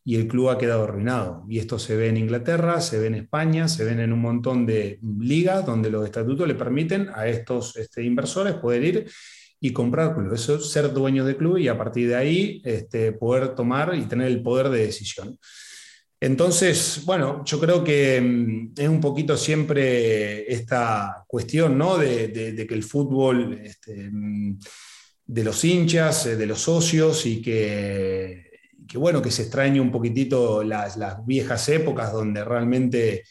y 0.03 0.15
el 0.15 0.27
club 0.27 0.49
ha 0.49 0.57
quedado 0.57 0.85
arruinado. 0.85 1.43
Y 1.49 1.59
esto 1.59 1.77
se 1.77 1.97
ve 1.97 2.07
en 2.07 2.15
Inglaterra, 2.15 2.79
se 2.79 2.97
ve 2.97 3.07
en 3.07 3.15
España, 3.15 3.67
se 3.67 3.83
ven 3.83 3.99
en 3.99 4.13
un 4.13 4.21
montón 4.21 4.65
de 4.65 4.99
ligas 5.19 5.65
donde 5.65 5.89
los 5.89 6.05
estatutos 6.05 6.47
le 6.47 6.55
permiten 6.55 7.09
a 7.13 7.27
estos 7.27 7.75
este, 7.75 8.03
inversores 8.03 8.53
poder 8.55 8.83
ir 8.83 9.11
y 9.59 9.73
comprar 9.73 10.15
clubes, 10.15 10.41
eso 10.41 10.59
ser 10.59 10.93
dueños 10.93 11.25
de 11.25 11.35
club 11.35 11.57
y 11.57 11.67
a 11.67 11.77
partir 11.77 12.07
de 12.07 12.15
ahí 12.15 12.61
este, 12.63 13.11
poder 13.11 13.55
tomar 13.55 13.95
y 13.95 14.05
tener 14.05 14.27
el 14.27 14.41
poder 14.41 14.69
de 14.69 14.85
decisión. 14.85 15.37
Entonces, 16.19 17.03
bueno, 17.05 17.43
yo 17.45 17.59
creo 17.59 17.83
que 17.83 18.19
mm, 18.19 18.73
es 18.75 18.89
un 18.89 18.99
poquito 18.99 19.37
siempre 19.37 20.51
esta 20.51 21.23
cuestión, 21.27 21.77
¿no? 21.77 21.97
De, 21.97 22.65
que 22.67 22.73
el 22.73 22.83
fútbol, 22.83 23.53
este, 23.63 24.09
mm, 24.11 24.57
de 25.25 25.43
los 25.43 25.63
hinchas, 25.63 26.25
eh, 26.25 26.35
de 26.35 26.45
los 26.47 26.61
socios 26.61 27.25
y 27.25 27.41
que, 27.41 28.45
bueno, 28.95 29.21
que 29.21 29.31
se 29.31 29.43
extrañe 29.43 29.79
un 29.79 29.91
poquitito 29.91 30.63
las, 30.63 30.97
viejas 31.25 31.69
épocas 31.69 32.11
donde 32.13 32.43
realmente 32.43 33.23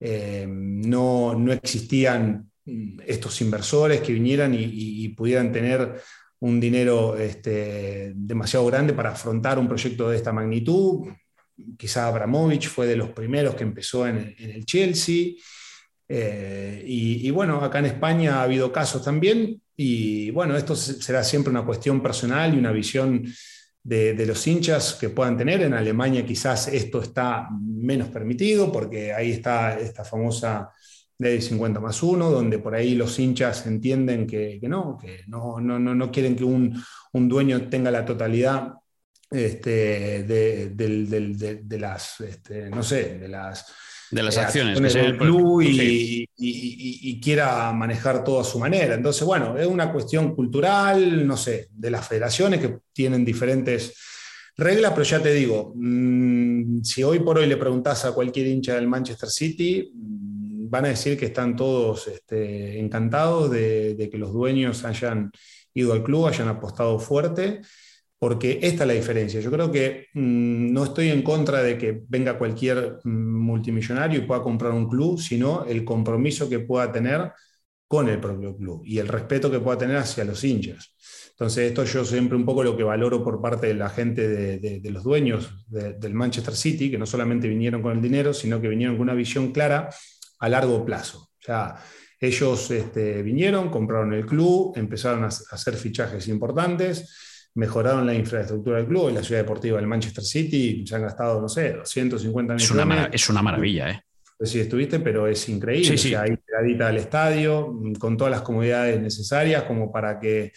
eh, 0.00 0.46
no, 0.48 1.52
existían 1.52 2.50
mm, 2.66 3.00
estos 3.06 3.40
inversores 3.40 4.00
que 4.02 4.12
vinieran 4.12 4.54
y, 4.54 5.08
pudieran 5.10 5.52
tener 5.52 6.00
un 6.40 6.60
dinero 6.60 7.16
este, 7.16 8.12
demasiado 8.14 8.66
grande 8.66 8.92
para 8.92 9.12
afrontar 9.12 9.58
un 9.58 9.68
proyecto 9.68 10.10
de 10.10 10.16
esta 10.16 10.32
magnitud 10.32 11.06
quizá 11.76 12.06
Abramovich 12.06 12.68
fue 12.68 12.86
de 12.86 12.96
los 12.96 13.10
primeros 13.10 13.54
que 13.54 13.64
empezó 13.64 14.06
en, 14.06 14.34
el 14.38 14.64
Chelsea. 14.64 15.32
Eh, 16.08 16.82
y, 16.86 17.30
bueno, 17.30 17.60
acá 17.60 17.78
en 17.78 17.86
España 17.86 18.40
ha 18.40 18.42
habido 18.42 18.72
casos 18.72 19.04
también. 19.04 19.60
Y 19.76 20.30
bueno, 20.30 20.56
esto 20.56 20.76
será 20.76 21.24
siempre 21.24 21.50
una 21.50 21.64
cuestión 21.64 22.02
personal 22.02 22.54
y 22.54 22.58
una 22.58 22.72
visión 22.72 23.24
de, 23.82 24.26
los 24.26 24.46
hinchas 24.46 24.94
que 24.94 25.10
puedan 25.10 25.36
tener. 25.36 25.62
En 25.62 25.74
Alemania 25.74 26.24
quizás 26.24 26.68
esto 26.68 27.02
está 27.02 27.48
menos 27.60 28.08
permitido 28.08 28.70
porque 28.70 29.12
ahí 29.12 29.32
está 29.32 29.78
esta 29.78 30.04
famosa 30.04 30.70
ley 31.18 31.40
50 31.40 31.80
más 31.80 32.02
1, 32.02 32.30
donde 32.30 32.58
por 32.58 32.74
ahí 32.74 32.94
los 32.94 33.18
hinchas 33.18 33.66
entienden 33.66 34.26
que, 34.26 34.58
no, 34.62 34.98
que 35.00 35.22
no, 35.28 35.60
no, 35.60 35.78
no, 35.78 36.10
quieren 36.10 36.34
que 36.34 36.44
un, 36.44 36.82
un 37.12 37.28
dueño 37.28 37.68
tenga 37.68 37.90
la 37.90 38.04
totalidad 38.04 38.74
este, 39.34 40.22
de, 40.22 41.78
las, 41.78 42.20
este, 42.20 42.70
no 42.70 42.82
sé, 42.82 43.18
de 43.18 43.28
las, 43.28 43.66
de 44.10 44.22
las 44.22 44.38
acciones, 44.38 44.94
del 44.94 45.18
club 45.18 45.62
y, 45.62 47.20
quiera 47.20 47.72
manejar 47.72 48.22
todo 48.22 48.40
a 48.40 48.44
su 48.44 48.58
manera. 48.58 48.94
Entonces, 48.94 49.24
bueno, 49.24 49.58
es 49.58 49.66
una 49.66 49.90
cuestión 49.90 50.34
cultural, 50.34 51.26
no 51.26 51.36
sé, 51.36 51.68
de 51.72 51.90
las 51.90 52.06
federaciones 52.06 52.60
que 52.60 52.78
tienen 52.92 53.24
diferentes 53.24 53.94
reglas, 54.56 54.92
pero 54.92 55.04
ya 55.04 55.20
te 55.20 55.32
digo, 55.32 55.72
mm, 55.74 56.82
si 56.82 57.02
hoy 57.02 57.20
por 57.20 57.38
hoy 57.38 57.46
le 57.46 57.56
preguntas 57.56 58.04
a 58.04 58.12
cualquier 58.12 58.46
hincha 58.46 58.74
del 58.74 58.86
Manchester 58.86 59.30
City, 59.30 59.90
mm, 59.94 60.70
van 60.70 60.84
a 60.84 60.88
decir 60.88 61.18
que 61.18 61.26
están 61.26 61.56
todos 61.56 62.06
este, 62.08 62.78
encantados 62.78 63.50
de 63.50 64.08
que 64.10 64.18
los 64.18 64.32
dueños 64.32 64.84
hayan 64.84 65.30
ido 65.72 65.92
al 65.92 66.04
club, 66.04 66.26
hayan 66.26 66.48
apostado 66.48 66.98
fuerte 66.98 67.62
porque 68.24 68.58
esta 68.62 68.84
es 68.84 68.88
la 68.88 68.94
diferencia. 68.94 69.38
Yo 69.38 69.50
creo 69.50 69.70
que 69.70 70.06
mm, 70.14 70.72
no 70.72 70.84
estoy 70.84 71.10
en 71.10 71.20
contra 71.20 71.62
de 71.62 71.76
que 71.76 72.04
venga 72.08 72.38
cualquier 72.38 73.00
mm, 73.04 73.10
multimillonario 73.10 74.18
y 74.18 74.22
pueda 74.22 74.42
comprar 74.42 74.72
un 74.72 74.88
club, 74.88 75.20
sino 75.20 75.66
el 75.66 75.84
compromiso 75.84 76.48
que 76.48 76.60
pueda 76.60 76.90
tener 76.90 77.32
con 77.86 78.08
el 78.08 78.18
propio 78.20 78.56
club 78.56 78.80
y 78.82 78.96
el 78.96 79.08
respeto 79.08 79.50
que 79.50 79.60
pueda 79.60 79.76
tener 79.76 79.98
hacia 79.98 80.24
los 80.24 80.42
hinchas. 80.42 80.94
Entonces, 81.32 81.68
esto 81.68 81.84
yo 81.84 82.02
siempre 82.02 82.34
un 82.34 82.46
poco 82.46 82.64
lo 82.64 82.74
que 82.74 82.82
valoro 82.82 83.22
por 83.22 83.42
parte 83.42 83.66
de 83.66 83.74
la 83.74 83.90
gente 83.90 84.26
de, 84.26 84.90
los 84.90 85.04
dueños 85.04 85.66
del 85.68 86.14
Manchester 86.14 86.56
City, 86.56 86.90
que 86.90 86.96
no 86.96 87.04
solamente 87.04 87.46
vinieron 87.46 87.82
con 87.82 87.92
el 87.92 88.00
dinero, 88.00 88.32
sino 88.32 88.58
que 88.58 88.68
vinieron 88.68 88.96
con 88.96 89.02
una 89.02 89.14
visión 89.14 89.52
clara 89.52 89.90
a 90.38 90.48
largo 90.48 90.82
plazo. 90.82 91.18
O 91.18 91.44
sea, 91.44 91.76
ellos 92.18 92.70
este, 92.70 93.22
vinieron, 93.22 93.68
compraron 93.68 94.14
el 94.14 94.24
club, 94.24 94.72
empezaron 94.78 95.24
a 95.24 95.26
hacer 95.26 95.74
fichajes 95.74 96.26
importantes, 96.28 97.33
mejoraron 97.54 98.06
la 98.06 98.14
infraestructura 98.14 98.78
del 98.78 98.86
club. 98.86 99.08
En 99.08 99.16
la 99.16 99.22
ciudad 99.22 99.42
deportiva 99.42 99.78
del 99.78 99.86
Manchester 99.86 100.24
City 100.24 100.84
se 100.86 100.94
han 100.94 101.02
gastado, 101.02 101.40
no 101.40 101.48
sé, 101.48 101.72
250 101.72 102.54
millones. 102.54 102.64
Es 102.64 102.70
una, 102.70 103.04
es 103.06 103.28
una 103.28 103.42
maravilla, 103.42 103.90
¿eh? 103.90 104.00
Pues 104.36 104.50
sí, 104.50 104.60
estuviste, 104.60 104.98
pero 104.98 105.28
es 105.28 105.48
increíble. 105.48 105.96
Sí, 105.96 106.08
sí. 106.08 106.14
ahí 106.14 106.36
pegadita 106.36 106.88
al 106.88 106.96
estadio, 106.96 107.80
con 107.98 108.16
todas 108.16 108.32
las 108.32 108.42
comodidades 108.42 109.00
necesarias 109.00 109.62
como 109.62 109.92
para 109.92 110.18
que 110.18 110.52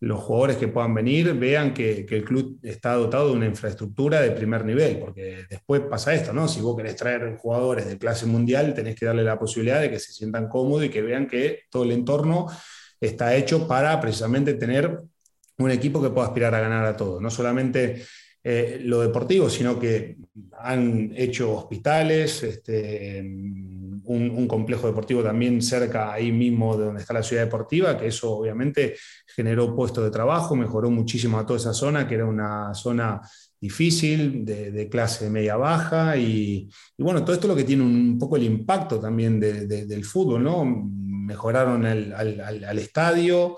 los 0.00 0.20
jugadores 0.20 0.58
que 0.58 0.68
puedan 0.68 0.92
venir 0.92 1.32
vean 1.32 1.72
que, 1.72 2.04
que, 2.04 2.16
el 2.16 2.24
club 2.24 2.58
está 2.62 2.92
dotado 2.92 3.30
de 3.30 3.36
una 3.36 3.46
infraestructura 3.46 4.20
de 4.20 4.32
primer 4.32 4.64
nivel, 4.66 4.98
porque 4.98 5.46
después 5.48 5.80
pasa 5.88 6.12
esto, 6.12 6.34
¿no? 6.34 6.46
Si 6.46 6.60
vos 6.60 6.76
querés 6.76 6.96
traer 6.96 7.36
jugadores 7.38 7.86
de 7.86 7.96
clase 7.96 8.26
mundial, 8.26 8.74
tenés 8.74 8.96
que 8.96 9.06
darle 9.06 9.24
la 9.24 9.38
posibilidad 9.38 9.80
de 9.80 9.90
que 9.90 9.98
se 9.98 10.12
sientan 10.12 10.48
cómodos 10.48 10.84
y 10.84 10.90
que 10.90 11.00
vean 11.00 11.26
que 11.26 11.62
todo 11.70 11.84
el 11.84 11.92
entorno 11.92 12.46
está 13.00 13.34
hecho 13.34 13.66
para 13.66 13.98
precisamente 14.00 14.54
tener 14.54 15.00
un 15.58 15.70
equipo 15.70 16.02
que 16.02 16.10
pueda 16.10 16.26
aspirar 16.26 16.54
a 16.54 16.60
ganar 16.60 16.84
a 16.84 16.96
todo, 16.96 17.20
no 17.20 17.30
solamente 17.30 18.02
eh, 18.46 18.78
lo 18.82 19.00
deportivo, 19.00 19.48
sino 19.48 19.80
que 19.80 20.18
han 20.58 21.12
hecho 21.16 21.54
hospitales, 21.54 22.42
este, 22.42 23.20
un, 24.04 24.46
complejo 24.46 24.86
deportivo 24.86 25.22
también 25.22 25.62
cerca 25.62 26.12
ahí 26.12 26.30
mismo 26.30 26.76
de 26.76 26.84
donde 26.84 27.00
está 27.00 27.14
la 27.14 27.22
ciudad 27.22 27.44
deportiva, 27.44 27.96
que 27.96 28.08
eso 28.08 28.32
obviamente 28.32 28.96
generó 29.34 29.74
puestos 29.74 30.04
de 30.04 30.10
trabajo, 30.10 30.54
mejoró 30.54 30.90
muchísimo 30.90 31.38
a 31.38 31.46
toda 31.46 31.58
esa 31.58 31.72
zona, 31.72 32.06
que 32.06 32.16
era 32.16 32.26
una 32.26 32.74
zona 32.74 33.22
difícil, 33.58 34.44
de, 34.44 34.88
clase 34.90 35.30
media 35.30 35.56
baja, 35.56 36.18
y, 36.18 36.68
bueno, 36.98 37.22
todo 37.22 37.32
esto 37.32 37.46
es 37.46 37.50
lo 37.50 37.56
que 37.56 37.64
tiene 37.64 37.82
un 37.82 38.18
poco 38.18 38.36
el 38.36 38.42
impacto 38.42 39.00
también 39.00 39.40
del 39.40 40.04
fútbol, 40.04 40.44
¿no? 40.44 40.66
Mejoraron 40.66 41.86
al, 41.86 42.12
al 42.12 42.78
estadio, 42.78 43.56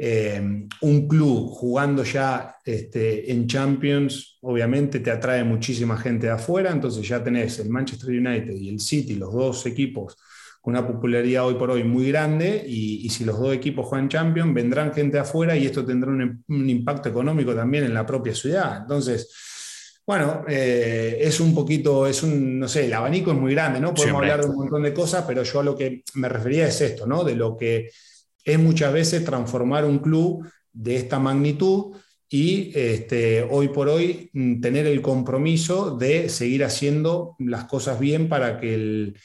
eh, 0.00 0.40
un 0.80 1.08
club 1.08 1.50
jugando 1.50 2.04
ya 2.04 2.56
este, 2.64 3.32
en 3.32 3.48
Champions, 3.48 4.38
obviamente 4.42 5.00
te 5.00 5.10
atrae 5.10 5.42
muchísima 5.42 5.96
gente 5.96 6.26
de 6.26 6.32
afuera, 6.34 6.70
entonces 6.70 7.06
ya 7.06 7.22
tenés 7.22 7.58
el 7.58 7.68
Manchester 7.68 8.10
United 8.10 8.54
y 8.54 8.68
el 8.68 8.78
City, 8.78 9.16
los 9.16 9.32
dos 9.32 9.66
equipos 9.66 10.16
con 10.60 10.74
una 10.74 10.86
popularidad 10.86 11.46
hoy 11.46 11.54
por 11.54 11.70
hoy 11.70 11.82
muy 11.82 12.08
grande, 12.08 12.64
y, 12.66 13.08
si 13.10 13.24
los 13.24 13.38
dos 13.38 13.54
equipos 13.54 13.86
juegan 13.86 14.08
Champions, 14.08 14.54
vendrán 14.54 14.92
gente 14.92 15.16
de 15.16 15.22
afuera 15.22 15.56
y 15.56 15.66
esto 15.66 15.84
tendrá 15.84 16.10
un, 16.10 16.44
impacto 16.48 17.08
económico 17.08 17.54
también 17.54 17.84
en 17.84 17.94
la 17.94 18.04
propia 18.04 18.34
ciudad. 18.34 18.78
Entonces, 18.82 20.02
bueno, 20.06 20.44
eh, 20.48 21.18
es 21.20 21.40
un 21.40 21.54
poquito, 21.54 22.06
es 22.06 22.22
un, 22.22 22.58
no 22.58 22.68
sé, 22.68 22.86
el 22.86 22.92
abanico 22.92 23.32
es 23.32 23.38
muy 23.38 23.52
grande, 23.54 23.80
¿no? 23.80 23.94
Podemos 23.94 24.20
hablar 24.20 24.42
de 24.42 24.50
un 24.50 24.56
montón 24.56 24.82
de 24.82 24.92
cosas, 24.92 25.24
pero 25.26 25.42
yo 25.42 25.60
a 25.60 25.64
lo 25.64 25.76
que 25.76 26.02
me 26.14 26.28
refería 26.28 26.66
es 26.66 26.80
esto, 26.80 27.06
¿no? 27.06 27.24
De 27.24 27.34
lo 27.34 27.56
que 27.56 27.90
es 28.48 28.58
muchas 28.58 28.92
veces 28.92 29.24
transformar 29.24 29.84
un 29.84 29.98
club 29.98 30.48
de 30.72 30.96
esta 30.96 31.18
magnitud 31.18 31.96
y 32.30 32.72
este, 32.74 33.42
hoy 33.42 33.68
por 33.68 33.88
hoy 33.88 34.30
mm, 34.32 34.60
tener 34.60 34.86
el 34.86 35.02
compromiso 35.02 35.96
de 35.96 36.28
seguir 36.28 36.64
haciendo 36.64 37.36
las 37.38 37.64
cosas 37.64 37.98
bien 37.98 38.28
para 38.28 38.58
que 38.58 38.74
el, 38.74 39.16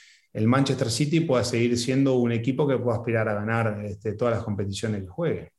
Manchester 0.47 0.89
City 0.89 1.19
pueda 1.19 1.43
seguir 1.43 1.77
siendo 1.77 2.15
un 2.15 2.31
equipo 2.31 2.67
que 2.67 2.77
pueda 2.77 2.97
aspirar 2.97 3.29
a 3.29 3.35
ganar 3.35 3.85
este, 3.85 4.13
todas 4.13 4.33
las 4.33 4.43
competiciones 4.43 5.03
que 5.03 5.07
juegue. 5.07 5.51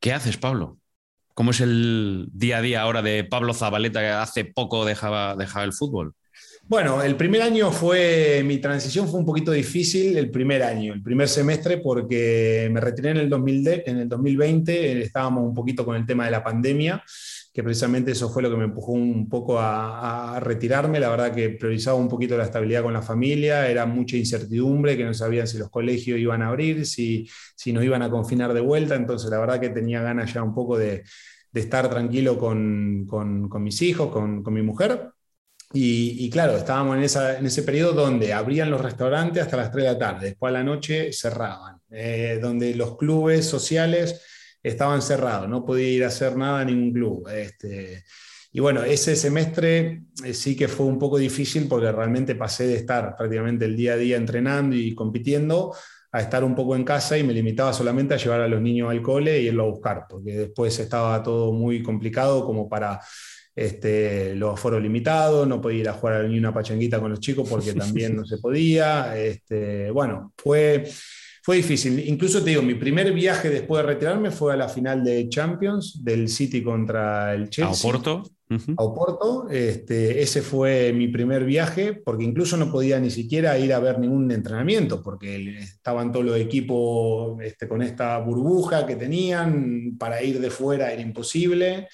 ¿Qué 0.00 0.12
haces, 0.12 0.36
Pablo? 0.36 0.78
¿Cómo 1.32 1.52
es 1.52 1.60
el 1.60 2.28
día 2.32 2.58
a 2.58 2.60
día 2.60 2.82
ahora 2.82 3.02
de 3.02 3.22
Pablo 3.22 3.54
Zabaleta 3.54 4.00
que 4.00 4.08
hace 4.08 4.44
poco 4.44 4.84
dejaba, 4.84 5.36
dejaba 5.36 5.64
el 5.64 5.72
fútbol? 5.72 6.14
Bueno, 6.68 7.02
el 7.02 7.16
primer 7.16 7.42
año 7.42 7.70
fue, 7.70 8.42
mi 8.46 8.56
transición 8.58 9.06
fue 9.06 9.20
un 9.20 9.26
poquito 9.26 9.52
difícil, 9.52 10.16
el 10.16 10.30
primer 10.30 10.62
año, 10.62 10.94
el 10.94 11.02
primer 11.02 11.28
semestre, 11.28 11.78
porque 11.78 12.70
me 12.72 12.80
retiré 12.80 13.10
en 13.10 13.18
el, 13.18 13.28
2000, 13.28 13.82
en 13.84 13.98
el 13.98 14.08
2020, 14.08 15.02
estábamos 15.02 15.44
un 15.44 15.52
poquito 15.52 15.84
con 15.84 15.96
el 15.96 16.06
tema 16.06 16.24
de 16.24 16.30
la 16.30 16.42
pandemia, 16.42 17.04
que 17.52 17.62
precisamente 17.62 18.12
eso 18.12 18.30
fue 18.30 18.42
lo 18.42 18.50
que 18.50 18.56
me 18.56 18.64
empujó 18.64 18.92
un 18.92 19.28
poco 19.28 19.58
a, 19.60 20.40
retirarme, 20.40 20.98
la 20.98 21.10
verdad 21.10 21.34
que 21.34 21.50
priorizaba 21.50 21.98
un 21.98 22.08
poquito 22.08 22.38
la 22.38 22.44
estabilidad 22.44 22.82
con 22.82 22.94
la 22.94 23.02
familia, 23.02 23.68
era 23.68 23.84
mucha 23.84 24.16
incertidumbre, 24.16 24.96
que 24.96 25.04
no 25.04 25.12
sabían 25.12 25.46
si 25.46 25.58
los 25.58 25.68
colegios 25.68 26.18
iban 26.18 26.40
a 26.42 26.48
abrir, 26.48 26.86
si, 26.86 27.28
si 27.54 27.72
nos 27.72 27.84
iban 27.84 28.02
a 28.02 28.08
confinar 28.08 28.54
de 28.54 28.60
vuelta, 28.60 28.94
entonces 28.94 29.30
la 29.30 29.40
verdad 29.40 29.60
que 29.60 29.68
tenía 29.68 30.00
ganas 30.00 30.32
ya 30.32 30.42
un 30.42 30.54
poco 30.54 30.78
de, 30.78 31.02
estar 31.52 31.90
tranquilo 31.90 32.38
con, 32.38 33.04
con, 33.06 33.62
mis 33.62 33.82
hijos, 33.82 34.10
con 34.10 34.54
mi 34.54 34.62
mujer. 34.62 35.12
Y, 35.74 36.28
claro, 36.28 36.56
estábamos 36.56 36.98
en, 36.98 37.02
esa, 37.04 37.38
en, 37.38 37.46
ese 37.46 37.62
periodo 37.62 37.94
donde 37.94 38.32
abrían 38.32 38.70
los 38.70 38.80
restaurantes 38.80 39.42
hasta 39.42 39.56
las 39.56 39.70
3 39.70 39.84
de 39.84 39.92
la 39.92 39.98
tarde, 39.98 40.26
después 40.26 40.50
a 40.50 40.58
la 40.58 40.64
noche 40.64 41.12
cerraban, 41.12 41.80
eh, 41.90 42.38
donde 42.42 42.74
los 42.74 42.98
clubes 42.98 43.46
sociales 43.46 44.20
estaban 44.62 45.00
cerrados, 45.00 45.48
no 45.48 45.64
podía 45.64 45.88
ir 45.88 46.04
a 46.04 46.08
hacer 46.08 46.36
nada 46.36 46.60
a 46.60 46.64
ningún 46.64 46.92
club. 46.92 47.28
Este, 47.28 48.04
y 48.52 48.60
bueno, 48.60 48.82
ese 48.82 49.16
semestre 49.16 50.02
eh, 50.22 50.34
sí 50.34 50.54
que 50.54 50.68
fue 50.68 50.84
un 50.84 50.98
poco 50.98 51.16
difícil 51.16 51.66
porque 51.68 51.90
realmente 51.90 52.34
pasé 52.34 52.66
de 52.66 52.76
estar 52.76 53.16
prácticamente 53.16 53.64
el 53.64 53.74
día 53.74 53.94
a 53.94 53.96
día 53.96 54.18
entrenando 54.18 54.76
y 54.76 54.94
compitiendo 54.94 55.74
a 56.12 56.20
estar 56.20 56.44
un 56.44 56.54
poco 56.54 56.76
en 56.76 56.84
casa 56.84 57.16
y 57.16 57.22
me 57.22 57.32
limitaba 57.32 57.72
solamente 57.72 58.12
a 58.12 58.18
llevar 58.18 58.42
a 58.42 58.48
los 58.48 58.60
niños 58.60 58.90
al 58.90 59.00
cole 59.00 59.40
y 59.40 59.46
irlo 59.46 59.62
a 59.62 59.70
buscar, 59.70 60.04
porque 60.06 60.32
después 60.32 60.78
estaba 60.78 61.22
todo 61.22 61.52
muy 61.52 61.82
complicado 61.82 62.44
como 62.44 62.68
para 62.68 63.00
este, 63.54 64.34
los 64.34 64.58
foros 64.58 64.82
limitados, 64.82 65.46
no 65.46 65.60
podía 65.60 65.80
ir 65.80 65.88
a 65.88 65.92
jugar 65.94 66.28
ni 66.28 66.38
una 66.38 66.54
pachanguita 66.54 67.00
con 67.00 67.10
los 67.10 67.20
chicos 67.20 67.48
porque 67.48 67.72
también 67.74 68.16
no 68.16 68.24
se 68.24 68.38
podía. 68.38 69.16
Este, 69.18 69.90
bueno, 69.90 70.32
fue, 70.36 70.84
fue 71.42 71.56
difícil. 71.56 71.98
Incluso 72.08 72.42
te 72.42 72.50
digo, 72.50 72.62
mi 72.62 72.74
primer 72.74 73.12
viaje 73.12 73.50
después 73.50 73.82
de 73.82 73.92
retirarme 73.92 74.30
fue 74.30 74.54
a 74.54 74.56
la 74.56 74.68
final 74.68 75.04
de 75.04 75.28
Champions 75.28 76.02
del 76.02 76.28
City 76.28 76.62
contra 76.62 77.34
el 77.34 77.50
Chelsea. 77.50 77.88
A 77.88 77.90
Oporto. 77.90 78.22
A 78.76 78.82
Oporto. 78.82 79.48
Este, 79.50 80.22
ese 80.22 80.40
fue 80.40 80.92
mi 80.94 81.08
primer 81.08 81.44
viaje 81.44 81.92
porque 81.92 82.24
incluso 82.24 82.56
no 82.56 82.70
podía 82.70 83.00
ni 83.00 83.10
siquiera 83.10 83.58
ir 83.58 83.72
a 83.72 83.80
ver 83.80 83.98
ningún 83.98 84.30
entrenamiento 84.30 85.02
porque 85.02 85.58
estaban 85.58 86.12
todos 86.12 86.24
los 86.24 86.38
equipos 86.38 87.40
este, 87.42 87.68
con 87.68 87.82
esta 87.82 88.18
burbuja 88.18 88.86
que 88.86 88.96
tenían. 88.96 89.96
Para 89.98 90.22
ir 90.22 90.40
de 90.40 90.50
fuera 90.50 90.90
era 90.90 91.02
imposible. 91.02 91.88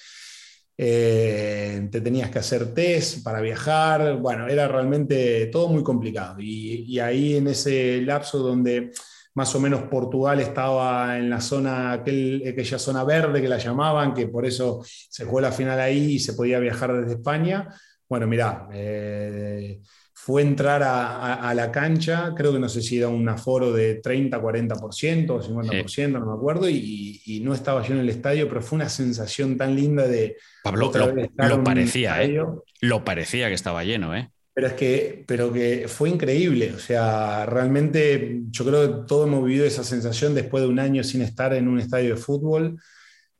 Eh, 0.81 1.89
te 1.91 1.99
tenías 1.99 2.29
que 2.31 2.39
hacer 2.39 2.73
test 2.73 3.21
para 3.21 3.41
viajar, 3.41 4.15
bueno, 4.15 4.47
era 4.47 4.65
realmente 4.65 5.47
todo 5.47 5.67
muy 5.67 5.83
complicado. 5.83 6.37
Y, 6.39 6.97
ahí 6.99 7.35
en 7.35 7.49
ese 7.49 8.01
lapso 8.01 8.39
donde 8.39 8.91
más 9.33 9.53
o 9.55 9.59
menos 9.59 9.83
Portugal 9.83 10.39
estaba 10.39 11.17
en 11.17 11.29
la 11.29 11.41
zona, 11.41 11.91
aquella 11.91 12.79
zona 12.79 13.03
verde 13.03 13.41
que 13.41 13.49
la 13.49 13.57
llamaban, 13.57 14.13
que 14.13 14.27
por 14.27 14.45
eso 14.45 14.81
se 14.85 15.25
jugó 15.25 15.41
la 15.41 15.51
final 15.51 15.81
ahí 15.81 16.13
y 16.13 16.19
se 16.19 16.31
podía 16.33 16.59
viajar 16.59 16.93
desde 16.93 17.15
España. 17.15 17.67
Bueno, 18.07 18.25
mira, 18.27 18.69
eh, 18.73 19.81
fue 20.29 20.43
entrar 20.43 20.83
a, 20.83 21.51
la 21.55 21.71
cancha, 21.71 22.35
creo 22.37 22.53
que 22.53 22.59
no 22.59 22.69
sé 22.69 22.83
si 22.83 22.99
era 22.99 23.07
un 23.07 23.27
aforo 23.27 23.73
de 23.73 23.95
30, 23.95 24.39
40% 24.39 25.29
o 25.31 25.41
50%, 25.41 26.11
no 26.11 26.25
me 26.27 26.33
acuerdo, 26.33 26.69
y, 26.69 27.41
no 27.43 27.55
estaba 27.55 27.81
yo 27.81 27.95
en 27.95 28.01
el 28.01 28.09
estadio, 28.09 28.47
pero 28.47 28.61
fue 28.61 28.75
una 28.75 28.89
sensación 28.89 29.57
tan 29.57 29.75
linda 29.75 30.07
de... 30.07 30.37
Pablo, 30.63 30.91
lo, 31.35 31.63
parecía, 31.63 32.21
¿eh? 32.21 32.39
Lo 32.79 33.03
parecía 33.03 33.47
que 33.47 33.55
estaba 33.55 33.83
lleno, 33.83 34.15
¿eh? 34.15 34.29
Pero 34.53 34.67
es 34.67 34.73
que, 34.73 35.23
pero 35.25 35.51
que 35.51 35.85
fue 35.87 36.09
increíble, 36.09 36.73
o 36.75 36.79
sea, 36.79 37.47
realmente 37.47 38.41
yo 38.51 38.65
creo 38.65 38.81
que 38.83 39.07
todos 39.07 39.27
hemos 39.27 39.43
vivido 39.43 39.65
esa 39.65 39.83
sensación 39.83 40.35
después 40.35 40.61
de 40.61 40.69
un 40.69 40.77
año 40.77 41.03
sin 41.03 41.23
estar 41.23 41.55
en 41.55 41.67
un 41.67 41.79
estadio 41.79 42.13
de 42.13 42.21
fútbol. 42.21 42.79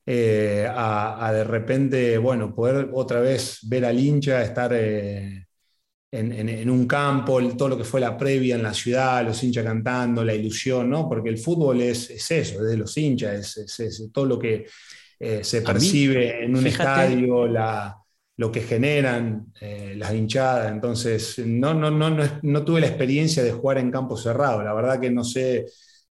Eh, 0.08 0.68
a, 0.68 1.32
de 1.32 1.44
repente, 1.44 2.18
bueno, 2.18 2.56
poder 2.56 2.90
otra 2.94 3.20
vez 3.20 3.60
ver 3.62 3.86
al 3.86 4.00
hincha, 4.00 4.42
estar 4.42 4.72
eh, 4.74 5.46
en, 6.12 6.70
un 6.70 6.88
campo, 6.88 7.40
todo 7.56 7.70
lo 7.70 7.78
que 7.78 7.84
fue 7.84 8.02
la 8.02 8.18
previa 8.18 8.56
en 8.56 8.64
la 8.64 8.74
ciudad, 8.74 9.24
los 9.24 9.44
hinchas 9.44 9.64
cantando, 9.64 10.24
la 10.24 10.34
ilusión, 10.34 10.90
¿no? 10.90 11.08
Porque 11.08 11.30
el 11.30 11.38
fútbol 11.38 11.82
es, 11.82 12.10
eso, 12.10 12.32
es 12.32 12.68
de 12.68 12.78
los 12.78 12.98
hinchas, 12.98 13.58
es, 13.58 14.10
todo 14.12 14.26
lo 14.26 14.40
que 14.40 14.66
eh, 15.20 15.44
se 15.44 15.62
percibe 15.62 16.44
en 16.44 16.56
un 16.56 16.66
estadio, 16.66 17.48
lo 18.38 18.52
que 18.52 18.62
generan 18.62 19.54
eh, 19.62 19.94
las 19.98 20.14
hinchadas. 20.14 20.72
Entonces, 20.72 21.40
no, 21.46 21.74
no, 21.74 21.92
no, 21.92 22.10
no, 22.42 22.66
tuve 22.66 22.82
la 22.82 22.88
experiencia 22.88 23.44
de 23.44 23.52
jugar 23.52 23.78
en 23.78 23.92
campo 23.92 24.18
cerrado. 24.18 24.64
La 24.64 24.74
verdad 24.74 25.00
que 25.00 25.12
no 25.12 25.24
sé 25.24 25.66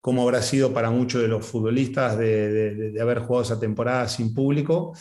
cómo 0.01 0.23
habrá 0.23 0.41
sido 0.41 0.73
para 0.73 0.91
muchos 0.91 1.23
de 1.23 1.29
los 1.29 1.45
futbolistas 1.45 2.17
de 2.17 2.95
haber 3.01 3.21
jugado 3.21 3.43
esa 3.43 3.61
temporada 3.61 4.09
sin 4.09 4.33
público 4.33 4.93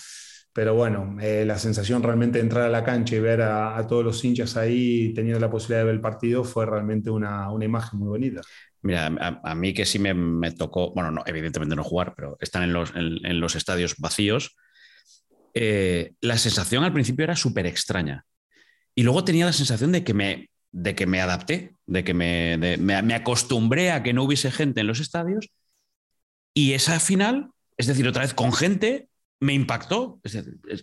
pero 0.60 0.74
bueno, 0.74 1.16
eh, 1.22 1.46
la 1.46 1.58
sensación 1.58 2.04
realmente 2.04 2.38
de 2.38 2.44
entrar 2.44 2.66
a 2.66 2.70
la 2.70 2.84
cancha 2.84 3.16
y 3.16 3.22
ver 3.22 3.42
a, 3.42 3.88
todos 3.88 4.04
los 4.04 4.26
hinchas 4.26 4.58
ahí 4.58 5.14
teniendo 5.14 5.40
la 5.40 5.50
posibilidad 5.50 5.80
de 5.80 5.86
ver 5.86 5.96
el 5.96 6.02
partido 6.02 6.44
fue 6.44 6.66
realmente 6.66 7.10
una, 7.10 7.50
una 7.50 7.64
imagen 7.64 7.98
muy 7.98 8.10
bonita. 8.10 8.42
Mira, 8.82 9.06
a, 9.42 9.56
mí 9.56 9.74
que 9.74 9.86
sí 9.86 10.00
me, 10.00 10.52
tocó, 10.52 10.92
bueno, 10.94 11.12
no, 11.12 11.24
evidentemente 11.26 11.78
no 11.78 11.84
jugar, 11.86 12.14
pero 12.14 12.36
están 12.42 12.64
en 12.64 12.74
los, 12.74 12.92
en, 12.94 13.40
los 13.40 13.56
estadios 13.56 13.96
vacíos, 14.00 14.58
eh, 15.54 16.12
la 16.20 16.38
sensación 16.38 16.84
al 16.84 16.92
principio 16.92 17.24
era 17.24 17.38
súper 17.38 17.66
extraña. 17.66 18.26
Y 18.94 19.04
luego 19.04 19.24
tenía 19.24 19.46
la 19.46 19.54
sensación 19.54 19.94
de 19.94 20.04
que 20.04 20.14
me, 20.14 20.50
de 20.74 20.94
que 20.94 21.06
me 21.06 21.22
adapté, 21.22 21.78
de 21.86 22.04
que 22.04 22.14
me, 22.14 22.58
me, 22.58 23.02
me 23.02 23.16
acostumbré 23.16 23.94
a 23.94 24.04
que 24.04 24.12
no 24.12 24.24
hubiese 24.24 24.52
gente 24.52 24.82
en 24.82 24.88
los 24.88 25.00
estadios. 25.00 25.52
Y 26.54 26.74
esa 26.74 27.00
final, 27.00 27.52
es 27.78 27.88
decir, 27.88 28.06
otra 28.10 28.24
vez 28.24 28.34
con 28.34 28.52
gente, 28.52 29.09
me 29.40 29.54
impactó. 29.54 30.20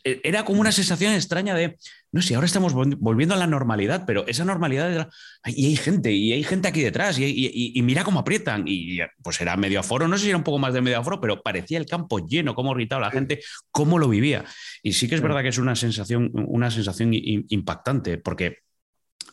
E, 0.05 0.21
era 0.25 0.45
como 0.45 0.61
una 0.61 0.73
sensación 0.73 1.12
extraña 1.12 1.55
de, 1.55 1.79
no 2.12 2.23
sé, 2.23 2.35
ahora 2.35 2.47
estamos 2.47 2.73
volviendo 2.75 3.35
a 3.35 3.38
la 3.38 3.47
normalidad, 3.47 4.05
pero 4.07 4.27
esa 4.27 4.45
normalidad 4.45 4.90
era, 4.90 5.09
y 5.45 5.66
hay 5.66 5.77
gente, 5.77 6.12
y 6.12 6.33
hay 6.33 6.42
gente 6.42 6.69
aquí 6.69 6.83
detrás, 6.83 7.19
y, 7.19 7.81
mira 7.83 8.05
cómo 8.05 8.21
aprietan, 8.21 8.64
y 8.66 8.99
pues 9.23 9.40
era 9.40 9.57
medio 9.57 9.81
aforo, 9.81 10.09
no 10.09 10.16
sé 10.16 10.25
si 10.25 10.29
era 10.31 10.38
un 10.38 10.45
poco 10.45 10.59
más 10.59 10.73
de 10.75 10.81
medio 10.81 10.99
aforo, 10.99 11.21
pero 11.21 11.42
parecía 11.42 11.79
el 11.79 11.87
campo 11.87 12.27
lleno, 12.27 12.55
cómo 12.55 12.75
gritaba 12.75 13.03
la 13.03 13.11
gente, 13.11 13.40
cómo 13.71 13.99
lo 13.99 14.09
vivía. 14.09 14.45
Y 14.83 14.92
sí 14.95 15.09
que 15.09 15.14
es 15.14 15.21
verdad 15.21 15.42
que 15.42 15.49
es 15.49 15.59
una 15.59 15.77
sensación, 15.77 16.31
una 16.33 16.71
sensación 16.71 17.11
impactante, 17.12 18.19
porque 18.19 18.59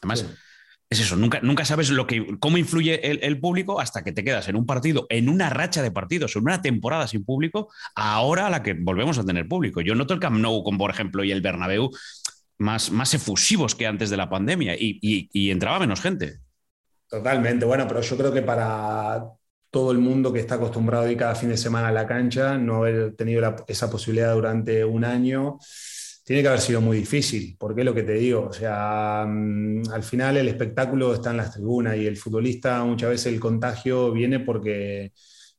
además 0.02 0.26
es 0.94 1.02
eso, 1.02 1.16
nunca, 1.16 1.66
sabes 1.66 1.90
lo 1.90 2.08
que, 2.08 2.38
cómo 2.40 2.58
influye 2.58 3.26
el, 3.26 3.40
público 3.40 3.80
hasta 3.80 4.04
que 4.04 4.12
te 4.12 4.24
quedas 4.24 4.48
en 4.48 4.56
un 4.56 4.66
partido, 4.66 5.06
en 5.10 5.30
una 5.30 5.50
racha 5.50 5.82
de 5.82 5.92
partidos, 5.92 6.36
en 6.36 6.44
una 6.44 6.62
temporada 6.62 7.08
sin 7.08 7.26
público, 7.26 7.70
ahora 7.96 8.48
a 8.48 8.50
la 8.50 8.64
que 8.64 8.74
volvemos 8.74 9.18
a 9.18 9.26
tener 9.26 9.48
público. 9.48 9.82
Yo 9.82 9.96
noto 9.96 10.14
el 10.14 10.20
Camp 10.20 10.38
Nou, 10.38 10.64
con, 10.64 10.78
por 10.78 10.90
ejemplo, 10.90 11.24
y 11.24 11.32
el 11.32 11.42
Bernabéu 11.42 11.92
más, 12.58 12.92
más 12.92 13.14
efusivos 13.14 13.76
que 13.76 13.88
antes 13.88 14.10
de 14.10 14.18
la 14.18 14.30
pandemia 14.30 14.76
y, 14.78 15.52
entraba 15.52 15.80
menos 15.80 16.02
gente. 16.02 16.40
Totalmente, 17.08 17.66
bueno, 17.66 17.88
pero 17.88 18.02
yo 18.02 18.18
creo 18.18 18.34
que 18.34 18.42
para 18.42 19.26
todo 19.70 19.92
el 19.92 19.98
mundo 19.98 20.32
que 20.32 20.40
está 20.40 20.56
acostumbrado 20.56 21.06
a 21.06 21.12
ir 21.12 21.18
cada 21.18 21.36
fin 21.36 21.50
de 21.50 21.58
semana 21.58 21.90
a 21.90 21.92
la 21.92 22.08
cancha, 22.08 22.58
no 22.58 22.78
haber 22.78 23.16
tenido 23.16 23.56
esa 23.68 23.90
posibilidad 23.90 24.34
durante 24.34 24.86
un 24.86 25.04
año, 25.04 25.58
tiene 26.24 26.42
que 26.42 26.48
haber 26.48 26.62
sido 26.62 26.82
muy 26.82 26.98
difícil, 26.98 27.56
porque 27.60 27.82
es 27.82 27.86
lo 27.86 27.94
que 27.94 28.04
te 28.04 28.14
digo, 28.14 28.48
o 28.50 28.54
sea, 28.54 29.26
mm, 29.28 29.90
al 29.92 30.04
final 30.04 30.38
el 30.38 30.48
espectáculo 30.48 31.14
está 31.14 31.32
en 31.32 31.38
las 31.38 31.54
tribunas 31.54 31.98
y 31.98 32.08
el 32.08 32.18
futbolista 32.18 32.84
muchas 32.86 33.10
veces 33.10 33.34
el 33.34 33.40
contagio 33.40 34.12
viene 34.12 34.40
porque, 34.40 35.12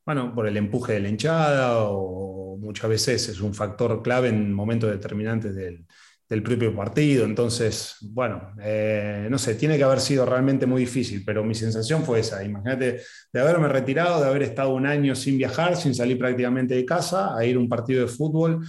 bueno, 0.06 0.34
por 0.34 0.46
el 0.48 0.56
empuje 0.56 0.94
de 0.94 1.00
la 1.00 1.08
hinchada 1.08 1.78
o 1.80 2.56
muchas 2.58 2.88
veces 2.90 3.28
es 3.28 3.40
un 3.40 3.54
factor 3.54 4.02
clave 4.02 4.28
en 4.28 4.52
momentos 4.52 4.90
determinantes 4.90 5.54
del, 5.54 5.86
del 6.28 6.42
propio 6.42 6.74
partido. 6.74 7.24
Entonces, 7.24 7.96
bueno, 8.00 8.54
eh, 8.62 9.28
no 9.30 9.38
sé, 9.38 9.54
tiene 9.56 9.76
que 9.76 9.84
haber 9.84 10.00
sido 10.00 10.24
realmente 10.24 10.66
muy 10.66 10.80
difícil, 10.80 11.22
pero 11.24 11.44
mi 11.44 11.54
sensación 11.54 12.04
fue 12.04 12.20
esa. 12.20 12.42
Imagínate 12.42 13.02
de 13.32 13.40
haberme 13.40 13.68
retirado, 13.68 14.20
de 14.22 14.28
haber 14.28 14.42
estado 14.42 14.70
un 14.70 14.86
año 14.86 15.14
sin 15.14 15.38
viajar, 15.38 15.76
sin 15.76 15.94
salir 15.94 16.18
prácticamente 16.18 16.74
de 16.74 16.84
casa, 16.84 17.36
a 17.36 17.44
ir 17.44 17.56
a 17.56 17.58
un 17.58 17.68
partido 17.68 18.02
de 18.02 18.08
fútbol 18.08 18.64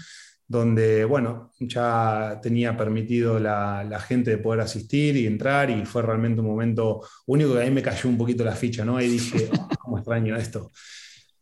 donde, 0.47 1.05
bueno, 1.05 1.51
ya 1.59 2.39
tenía 2.41 2.77
permitido 2.77 3.39
la, 3.39 3.99
gente 4.07 4.31
de 4.31 4.37
poder 4.37 4.61
asistir 4.61 5.15
y 5.17 5.25
entrar 5.25 5.69
y 5.69 5.85
fue 5.85 6.01
realmente 6.01 6.41
un 6.41 6.47
momento 6.47 7.01
único 7.25 7.53
que 7.53 7.61
a 7.61 7.65
mí 7.65 7.71
me 7.71 7.81
cayó 7.81 8.09
un 8.09 8.17
poquito 8.17 8.43
la 8.43 8.55
ficha, 8.55 8.85
¿no? 8.85 9.01
Y 9.01 9.07
dije, 9.07 9.49
oh, 9.51 9.67
¿cómo 9.79 9.97
extraño 9.97 10.35
esto? 10.35 10.71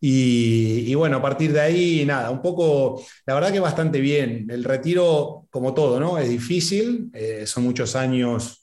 Y, 0.05 0.93
bueno, 0.95 1.17
a 1.17 1.21
partir 1.21 1.53
de 1.53 1.61
ahí, 1.61 2.03
nada, 2.05 2.29
un 2.29 2.41
poco, 2.41 3.05
la 3.25 3.35
verdad 3.35 3.53
que 3.53 3.61
bastante 3.61 4.01
bien. 4.01 4.47
El 4.49 4.65
retiro, 4.65 5.47
como 5.49 5.73
todo, 5.73 5.97
¿no? 5.97 6.17
Es 6.17 6.27
difícil, 6.27 7.09
eh, 7.13 7.45
son 7.47 7.63
muchos 7.63 7.95
años 7.95 8.62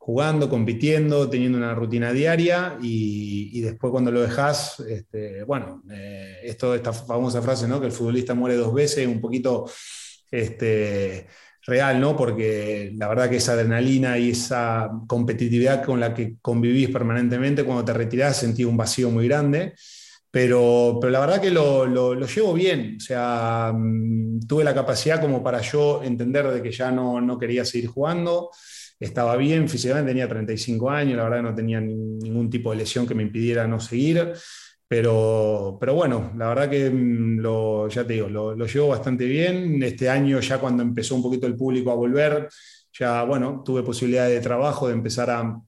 jugando, 0.00 0.48
compitiendo, 0.48 1.28
teniendo 1.28 1.58
una 1.58 1.74
rutina 1.74 2.10
diaria 2.10 2.78
y, 2.80 3.60
después 3.60 3.90
cuando 3.90 4.10
lo 4.10 4.22
dejas, 4.22 4.80
este, 4.80 5.44
bueno, 5.44 5.82
eh, 5.92 6.38
esto, 6.42 6.74
esta 6.74 6.94
famosa 6.94 7.42
frase, 7.42 7.68
¿no? 7.68 7.78
Que 7.78 7.86
el 7.86 7.92
futbolista 7.92 8.32
muere 8.32 8.56
dos 8.56 8.72
veces, 8.72 9.06
un 9.06 9.20
poquito 9.20 9.70
este, 10.30 11.26
real, 11.66 12.00
¿no? 12.00 12.16
Porque 12.16 12.92
la 12.96 13.08
verdad 13.08 13.28
que 13.28 13.36
esa 13.36 13.52
adrenalina 13.52 14.18
y 14.18 14.30
esa 14.30 14.90
competitividad 15.06 15.84
con 15.84 16.00
la 16.00 16.14
que 16.14 16.36
convivís 16.40 16.88
permanentemente, 16.88 17.64
cuando 17.64 17.84
te 17.84 17.92
retirás 17.92 18.38
sentís 18.38 18.64
un 18.64 18.78
vacío 18.78 19.10
muy 19.10 19.28
grande. 19.28 19.74
Pero, 20.30 20.96
pero, 20.98 21.10
la 21.10 21.20
verdad 21.20 21.42
que 21.42 21.50
lo, 21.50 21.84
lo, 21.86 22.14
llevo 22.26 22.54
bien, 22.54 22.96
o 22.96 23.00
sea, 23.00 23.72
mm, 23.74 24.40
tuve 24.46 24.64
la 24.64 24.74
capacidad 24.74 25.20
como 25.20 25.42
para 25.42 25.60
yo 25.60 26.02
entender 26.02 26.48
de 26.48 26.62
que 26.62 26.72
ya 26.72 26.90
no, 26.90 27.20
no, 27.20 27.38
quería 27.38 27.64
seguir 27.64 27.90
jugando, 27.90 28.50
estaba 29.00 29.36
bien, 29.36 29.68
físicamente 29.68 30.10
tenía 30.10 30.28
35 30.28 30.90
años, 30.90 31.16
la 31.16 31.24
verdad 31.24 31.42
no 31.42 31.54
tenía 31.54 31.80
ningún 31.80 32.50
tipo 32.50 32.70
de 32.70 32.76
lesión 32.76 33.06
que 33.06 33.14
me 33.14 33.22
impidiera 33.22 33.66
no 33.66 33.80
seguir, 33.80 34.32
pero, 34.86 35.78
pero 35.80 35.94
bueno, 35.94 36.32
la 36.36 36.48
verdad 36.48 36.70
que 36.70 36.90
mm, 36.90 37.38
lo, 37.40 37.88
ya 37.88 38.06
te 38.06 38.12
digo, 38.12 38.28
lo, 38.28 38.54
lo 38.54 38.66
llevo 38.66 38.88
bastante 38.88 39.24
bien, 39.24 39.82
este 39.82 40.08
año 40.08 40.38
ya 40.40 40.58
cuando 40.58 40.82
empezó 40.82 41.14
un 41.16 41.22
poquito 41.22 41.46
el 41.46 41.56
público 41.56 41.90
a 41.90 41.94
volver, 41.94 42.48
ya 42.92 43.24
bueno, 43.24 43.62
tuve 43.64 43.82
posibilidad 43.82 44.28
de 44.28 44.40
trabajo, 44.40 44.86
de 44.88 44.94
empezar 44.94 45.30
a 45.30 45.60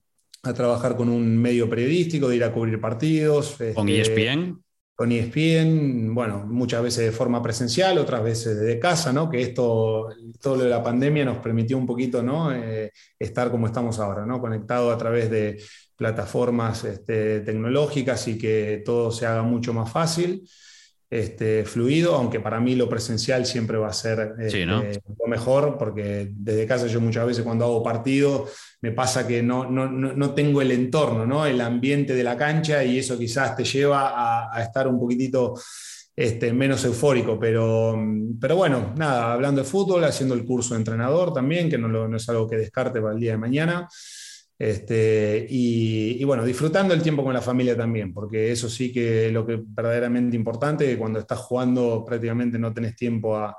a 0.43 0.53
trabajar 0.53 0.95
con 0.97 1.09
un 1.09 1.37
medio 1.37 1.69
periodístico, 1.69 2.27
de 2.27 2.35
ir 2.35 2.43
a 2.43 2.51
cubrir 2.51 2.79
partidos. 2.79 3.55
¿Con 3.73 3.87
este, 3.87 4.29
ESPN? 4.29 4.62
Con 4.95 5.11
ESPN, 5.11 6.13
bueno, 6.13 6.45
muchas 6.45 6.83
veces 6.83 7.05
de 7.05 7.11
forma 7.11 7.41
presencial, 7.41 7.97
otras 7.97 8.23
veces 8.23 8.59
desde 8.59 8.79
casa, 8.79 9.11
¿no? 9.11 9.29
Que 9.29 9.41
esto, 9.41 10.09
todo 10.39 10.57
lo 10.57 10.63
de 10.63 10.69
la 10.69 10.83
pandemia 10.83 11.25
nos 11.25 11.39
permitió 11.39 11.77
un 11.77 11.87
poquito, 11.87 12.21
¿no? 12.21 12.53
Eh, 12.53 12.91
estar 13.17 13.49
como 13.49 13.65
estamos 13.65 13.99
ahora, 13.99 14.25
¿no? 14.25 14.39
Conectado 14.39 14.91
a 14.91 14.97
través 14.97 15.31
de 15.31 15.59
plataformas 15.95 16.83
este, 16.83 17.41
tecnológicas 17.41 18.27
y 18.27 18.37
que 18.37 18.83
todo 18.85 19.11
se 19.11 19.25
haga 19.25 19.41
mucho 19.41 19.73
más 19.73 19.91
fácil 19.91 20.43
este, 21.13 21.63
fluido, 21.63 22.15
aunque 22.15 22.39
para 22.39 22.59
mí 22.59 22.75
lo 22.75 22.89
presencial 22.89 23.45
siempre 23.45 23.77
va 23.77 23.89
a 23.89 23.93
ser 23.93 24.33
este, 24.39 24.65
lo 24.65 25.27
mejor, 25.27 25.77
porque 25.77 26.31
desde 26.31 26.65
casa 26.65 26.87
yo 26.87 26.99
muchas 26.99 27.27
veces 27.27 27.43
cuando 27.43 27.65
hago 27.65 27.83
partido 27.83 28.47
me 28.81 28.91
pasa 28.91 29.27
que 29.27 29.43
no, 29.43 29.69
no, 29.69 29.87
no, 29.87 30.33
tengo 30.33 30.59
el 30.63 30.71
entorno, 30.71 31.27
¿no? 31.27 31.45
el 31.45 31.61
ambiente 31.61 32.15
de 32.15 32.23
la 32.23 32.35
cancha 32.35 32.83
y 32.83 32.97
eso 32.97 33.15
quizás 33.17 33.55
te 33.55 33.63
lleva 33.63 34.51
a, 34.51 34.63
estar 34.63 34.87
un 34.87 34.99
poquitito 34.99 35.53
este, 36.15 36.51
menos 36.51 36.83
eufórico, 36.83 37.39
pero, 37.39 37.95
pero 38.41 38.55
bueno, 38.55 38.95
nada, 38.97 39.33
hablando 39.33 39.61
de 39.61 39.67
fútbol, 39.67 40.03
haciendo 40.05 40.33
el 40.33 40.43
curso 40.43 40.73
de 40.73 40.79
entrenador 40.79 41.31
también, 41.31 41.69
que 41.69 41.77
no, 41.77 41.87
no 41.87 42.17
es 42.17 42.27
algo 42.27 42.49
que 42.49 42.57
descarte 42.57 42.99
para 42.99 43.13
el 43.13 43.19
día 43.19 43.33
de 43.33 43.37
mañana. 43.37 43.87
Este, 44.57 45.45
y, 45.49 46.23
bueno, 46.23 46.45
disfrutando 46.45 46.93
el 46.93 47.01
tiempo 47.01 47.23
con 47.23 47.33
la 47.33 47.41
familia 47.41 47.75
también, 47.75 48.13
porque 48.13 48.51
eso 48.51 48.69
sí 48.69 48.93
que 48.93 49.27
es 49.27 49.33
lo 49.33 49.45
que 49.45 49.59
verdaderamente 49.61 50.35
importante, 50.37 50.97
cuando 50.97 51.19
estás 51.19 51.39
jugando 51.39 52.05
prácticamente 52.05 52.59
no 52.59 52.73
tenés 52.73 52.95
tiempo 52.95 53.35
a, 53.35 53.55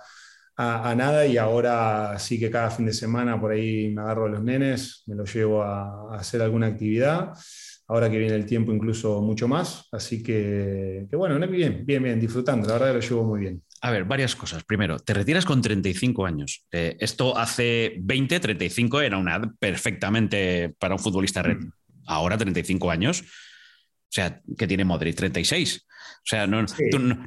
nada 0.56 1.26
y 1.26 1.36
ahora 1.36 2.16
sí 2.18 2.38
que 2.38 2.48
cada 2.50 2.70
fin 2.70 2.86
de 2.86 2.92
semana 2.92 3.40
por 3.40 3.50
ahí 3.52 3.90
me 3.90 4.02
agarro 4.02 4.26
a 4.26 4.28
los 4.28 4.44
nenes, 4.44 5.02
me 5.06 5.16
los 5.16 5.34
llevo 5.34 5.62
a, 5.62 6.16
hacer 6.16 6.40
alguna 6.42 6.68
actividad, 6.68 7.32
ahora 7.88 8.08
que 8.08 8.18
viene 8.18 8.36
el 8.36 8.46
tiempo 8.46 8.72
incluso 8.72 9.20
mucho 9.20 9.48
más, 9.48 9.88
así 9.92 10.22
que, 10.22 11.06
que 11.10 11.16
bueno, 11.16 11.38
bien, 11.48 11.84
bien, 11.84 12.02
bien, 12.02 12.20
disfrutando, 12.20 12.68
la 12.68 12.74
verdad 12.74 12.94
lo 12.94 13.00
llevo 13.00 13.24
muy 13.24 13.40
bien. 13.40 13.62
A 13.84 13.90
ver, 13.90 14.04
varias 14.04 14.34
cosas. 14.34 14.64
Primero, 14.64 14.98
te 14.98 15.12
retiras 15.12 15.44
con 15.44 15.60
35 15.60 16.24
años. 16.24 16.64
Eh, 16.72 16.96
esto 17.00 17.36
hace 17.36 17.96
20, 18.00 18.40
35 18.40 19.02
era 19.02 19.18
una 19.18 19.36
edad 19.36 19.50
perfectamente 19.58 20.74
para 20.78 20.94
un 20.94 21.00
futbolista. 21.00 21.42
Mm. 21.42 21.70
Ahora 22.06 22.38
35 22.38 22.90
años. 22.90 23.20
O 23.20 24.08
sea, 24.08 24.40
que 24.56 24.66
tiene 24.66 24.86
Modric 24.86 25.16
36. 25.16 25.86
O 25.86 26.22
sea, 26.24 26.46
no, 26.46 26.62
no, 26.62 26.66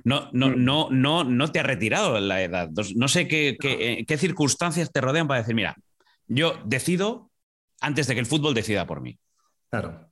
no, 0.03 0.31
mm. 0.31 0.63
no, 0.65 0.89
no, 0.89 1.23
no, 1.23 1.51
te 1.51 1.59
ha 1.59 1.63
retirado 1.63 2.19
la 2.19 2.41
edad. 2.41 2.71
No 2.95 3.07
sé 3.07 3.27
qué, 3.27 3.55
qué, 3.59 4.03
qué 4.07 4.17
circunstancias 4.17 4.91
te 4.91 4.99
rodean 4.99 5.27
para 5.27 5.41
decir, 5.41 5.53
mira, 5.53 5.75
yo 6.25 6.59
decido 6.65 7.29
antes 7.81 8.07
de 8.07 8.15
que 8.15 8.19
el 8.19 8.25
fútbol 8.25 8.55
decida 8.55 8.87
por 8.87 9.01
mí. 9.01 9.19
Claro. 9.69 10.09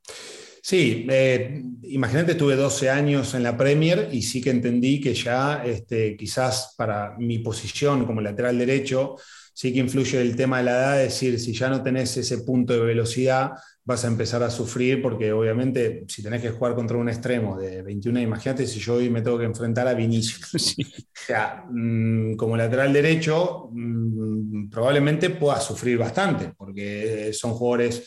Sí, 0.67 1.05
eh, 1.11 1.61
imagínate, 1.83 2.33
tuve 2.33 2.55
12 2.55 2.89
años 2.89 3.35
en 3.35 3.43
la 3.43 3.55
Premier 3.55 4.09
y 4.11 4.23
sí 4.23 4.41
que 4.41 4.49
entendí 4.49 4.99
que 4.99 5.13
ya 5.13 5.63
este, 5.63 6.17
quizás 6.17 6.73
para 6.75 7.15
mi 7.19 7.37
posición 7.37 8.03
como 8.03 8.19
lateral 8.19 8.57
derecho, 8.57 9.15
sí 9.53 9.71
que 9.71 9.77
influye 9.77 10.19
el 10.19 10.35
tema 10.35 10.57
de 10.57 10.63
la 10.63 10.71
edad, 10.71 11.03
es 11.03 11.13
decir, 11.13 11.39
si 11.39 11.53
ya 11.53 11.69
no 11.69 11.83
tenés 11.83 12.17
ese 12.17 12.39
punto 12.39 12.73
de 12.73 12.79
velocidad, 12.79 13.51
vas 13.83 14.05
a 14.05 14.07
empezar 14.07 14.41
a 14.41 14.49
sufrir 14.49 15.03
porque 15.03 15.31
obviamente 15.31 16.03
si 16.07 16.23
tenés 16.23 16.41
que 16.41 16.49
jugar 16.49 16.73
contra 16.73 16.97
un 16.97 17.09
extremo 17.09 17.59
de 17.59 17.83
21, 17.83 18.19
imagínate 18.21 18.65
si 18.65 18.79
yo 18.79 18.95
hoy 18.95 19.11
me 19.11 19.21
tengo 19.21 19.37
que 19.37 19.45
enfrentar 19.45 19.87
a 19.87 19.93
Vinicius. 19.93 20.75
O 21.15 21.27
sea, 21.27 21.65
mm, 21.69 22.35
como 22.35 22.57
lateral 22.57 22.91
derecho, 22.93 23.69
mm, 23.71 24.69
probablemente 24.69 25.29
pueda 25.31 25.59
sufrir 25.59 25.97
bastante 25.97 26.53
porque 26.57 27.31
son 27.33 27.53
jugadores 27.53 28.03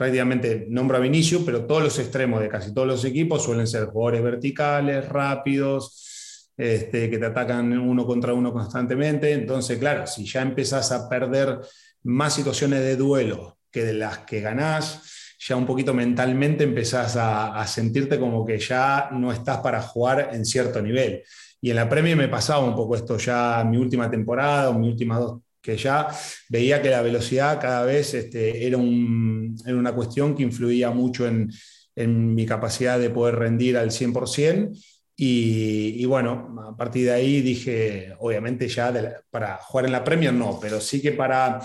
prácticamente 0.00 0.64
nombro 0.70 0.96
a 0.96 1.00
Vinicius, 1.00 1.42
pero 1.44 1.66
todos 1.66 1.82
los 1.82 1.98
extremos 1.98 2.40
de 2.40 2.48
casi 2.48 2.72
todos 2.72 2.88
los 2.88 3.04
equipos 3.04 3.44
suelen 3.44 3.66
ser 3.66 3.84
jugadores 3.84 4.22
verticales, 4.22 5.06
rápidos, 5.06 6.48
este, 6.56 7.10
que 7.10 7.18
te 7.18 7.26
atacan 7.26 7.78
uno 7.78 8.06
contra 8.06 8.32
uno 8.32 8.50
constantemente. 8.50 9.30
Entonces, 9.34 9.78
claro, 9.78 10.06
si 10.06 10.24
ya 10.24 10.40
empezás 10.40 10.90
a 10.90 11.06
perder 11.06 11.60
más 12.04 12.32
situaciones 12.32 12.80
de 12.80 12.96
duelo 12.96 13.58
que 13.70 13.84
de 13.84 13.92
las 13.92 14.20
que 14.20 14.40
ganás, 14.40 15.36
ya 15.38 15.56
un 15.56 15.66
poquito 15.66 15.92
mentalmente 15.92 16.64
empezás 16.64 17.16
a, 17.18 17.62
sentirte 17.66 18.18
como 18.18 18.46
que 18.46 18.58
ya 18.58 19.10
no 19.12 19.30
estás 19.30 19.58
para 19.58 19.82
jugar 19.82 20.30
en 20.32 20.46
cierto 20.46 20.80
nivel. 20.80 21.22
Y 21.60 21.68
en 21.68 21.76
la 21.76 21.90
Premier 21.90 22.16
me 22.16 22.28
pasaba 22.28 22.64
un 22.64 22.74
poco 22.74 22.96
esto 22.96 23.18
ya 23.18 23.62
mi 23.68 23.76
última 23.76 24.10
temporada 24.10 24.70
o 24.70 24.78
mis 24.78 24.92
últimas 24.92 25.20
dos 25.20 25.42
que 25.60 25.76
ya 25.76 26.08
veía 26.48 26.80
que 26.80 26.90
la 26.90 27.02
velocidad 27.02 27.60
cada 27.60 27.84
vez 27.84 28.14
este, 28.14 28.66
era, 28.66 28.76
una 28.78 29.94
cuestión 29.94 30.34
que 30.34 30.42
influía 30.42 30.90
mucho 30.90 31.26
en, 31.26 31.50
mi 31.96 32.46
capacidad 32.46 32.98
de 32.98 33.10
poder 33.10 33.34
rendir 33.34 33.76
al 33.76 33.90
100%. 33.90 34.70
Y, 35.16 35.96
y, 36.02 36.04
bueno, 36.06 36.56
a 36.66 36.74
partir 36.74 37.04
de 37.04 37.12
ahí 37.12 37.42
dije, 37.42 38.14
obviamente 38.20 38.66
ya 38.68 38.90
para 39.28 39.58
jugar 39.58 39.84
en 39.84 39.92
la 39.92 40.02
Premier 40.02 40.32
no, 40.32 40.58
pero 40.58 40.80
sí 40.80 41.02
que 41.02 41.12
para 41.12 41.60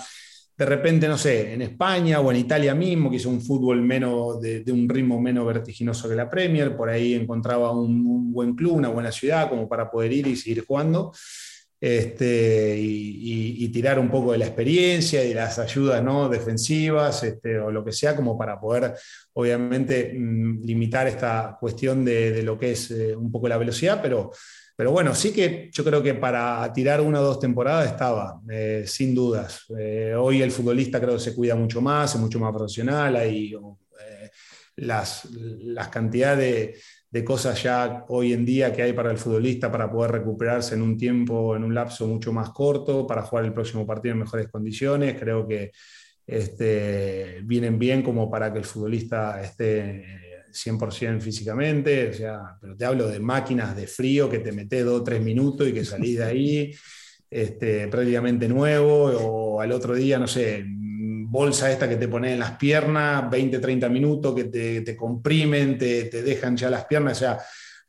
de 0.57 0.65
repente, 0.65 1.07
no 1.07 1.17
sé, 1.17 1.53
en 1.53 1.61
España 1.61 2.21
o 2.21 2.31
en 2.31 2.37
Italia 2.37 2.73
mismo, 2.73 3.09
que 3.09 3.17
hizo 3.17 3.29
un 3.29 3.41
fútbol 3.41 3.81
menos 3.81 4.41
de, 4.41 4.63
un 4.71 4.87
ritmo 4.87 5.19
menos 5.19 5.45
vertiginoso 5.45 6.07
que 6.07 6.15
la 6.15 6.29
Premier, 6.29 6.75
por 6.77 6.89
ahí 6.89 7.13
encontraba 7.13 7.71
un, 7.71 8.05
un, 8.05 8.31
buen 8.31 8.55
club, 8.55 8.73
una 8.73 8.89
buena 8.89 9.11
ciudad 9.11 9.49
como 9.49 9.67
para 9.67 9.91
poder 9.91 10.13
ir 10.13 10.27
y 10.27 10.35
seguir 10.35 10.65
jugando 10.65 11.11
este, 11.85 12.75
y, 12.79 13.69
tirar 13.69 13.99
un 13.99 14.09
poco 14.09 14.31
de 14.31 14.37
la 14.37 14.45
experiencia 14.45 15.23
y 15.25 15.33
las 15.33 15.59
ayudas 15.59 16.01
¿no? 16.01 16.29
defensivas 16.29 17.21
este, 17.23 17.59
o 17.59 17.69
lo 17.69 17.83
que 17.83 17.91
sea, 17.91 18.15
como 18.15 18.37
para 18.37 18.57
poder, 18.59 18.95
obviamente, 19.33 20.13
mm, 20.17 20.63
limitar 20.63 21.07
esta 21.07 21.57
cuestión 21.59 22.05
de, 22.05 22.41
lo 22.41 22.57
que 22.57 22.71
es 22.71 22.89
eh, 22.89 23.15
un 23.15 23.29
poco 23.31 23.49
la 23.49 23.57
velocidad, 23.57 23.99
pero, 24.01 24.31
pero 24.75 24.91
bueno, 24.91 25.13
sí 25.13 25.33
que 25.33 25.69
yo 25.71 25.83
creo 25.83 26.01
que 26.01 26.13
para 26.13 26.71
tirar 26.73 27.01
una 27.01 27.19
o 27.19 27.23
dos 27.23 27.39
temporadas 27.39 27.91
estaba, 27.91 28.39
eh, 28.49 28.85
sin 28.87 29.13
dudas. 29.13 29.65
Eh, 29.77 30.15
hoy 30.17 30.41
el 30.41 30.51
futbolista 30.51 31.01
creo 31.01 31.15
que 31.15 31.19
se 31.19 31.35
cuida 31.35 31.55
mucho 31.55 31.81
más, 31.81 32.15
es 32.15 32.21
mucho 32.21 32.39
más 32.39 32.53
profesional, 32.53 33.15
hay 33.17 33.53
las, 34.77 35.25
las 35.31 35.87
cantidades 35.89 36.83
de 37.09 37.23
cosas 37.23 37.63
ya 37.63 38.05
hoy 38.09 38.33
en 38.33 38.45
día 38.45 38.73
que 38.73 38.83
hay 38.83 38.93
para 38.93 39.09
el 39.09 39.17
futbolista 39.17 39.71
para 39.71 39.89
poder 39.89 40.11
recuperarse 40.11 40.75
en 40.75 40.81
un 40.81 40.97
tiempo, 40.97 41.55
en 41.55 41.63
un 41.63 41.73
lapso 41.73 42.07
mucho 42.07 42.33
más 42.33 42.49
corto, 42.49 43.07
para 43.07 43.21
jugar 43.21 43.45
el 43.45 43.53
próximo 43.53 43.87
partido 43.87 44.13
en 44.13 44.19
mejores 44.19 44.49
condiciones. 44.49 45.17
Creo 45.17 45.47
que 45.47 45.71
este, 46.27 47.41
vienen 47.43 47.79
bien 47.79 48.01
como 48.03 48.29
para 48.29 48.51
que 48.51 48.59
el 48.59 48.65
futbolista 48.65 49.41
esté 49.41 50.03
100% 50.51 51.21
físicamente, 51.21 52.09
o 52.09 52.13
sea, 52.13 52.57
pero 52.59 52.75
te 52.75 52.85
hablo 52.85 53.07
de 53.07 53.19
máquinas 53.19 53.75
de 53.75 53.87
frío 53.87 54.29
que 54.29 54.39
te 54.39 54.51
metes 54.51 54.83
dos 54.83 55.01
o 55.01 55.03
tres 55.03 55.21
minutos 55.21 55.67
y 55.67 55.73
que 55.73 55.85
salís 55.85 56.17
de 56.17 56.23
ahí 56.23 56.71
este, 57.29 57.87
prácticamente 57.87 58.47
nuevo, 58.47 59.05
o 59.05 59.61
al 59.61 59.71
otro 59.71 59.95
día, 59.95 60.17
no 60.17 60.27
sé, 60.27 60.65
bolsa 61.35 61.69
esta 61.69 61.87
que 61.87 61.97
te 61.97 62.07
pones 62.07 62.31
en 62.31 62.39
las 62.39 62.51
piernas, 62.51 63.29
20, 63.29 63.59
30 63.59 63.89
minutos, 63.89 64.33
que 64.33 64.45
te, 64.45 64.95
comprimen, 64.95 65.77
te, 65.77 66.09
dejan 66.09 66.55
ya 66.55 66.69
las 66.69 66.85
piernas, 66.85 67.17
o 67.17 67.19
sea, 67.19 67.39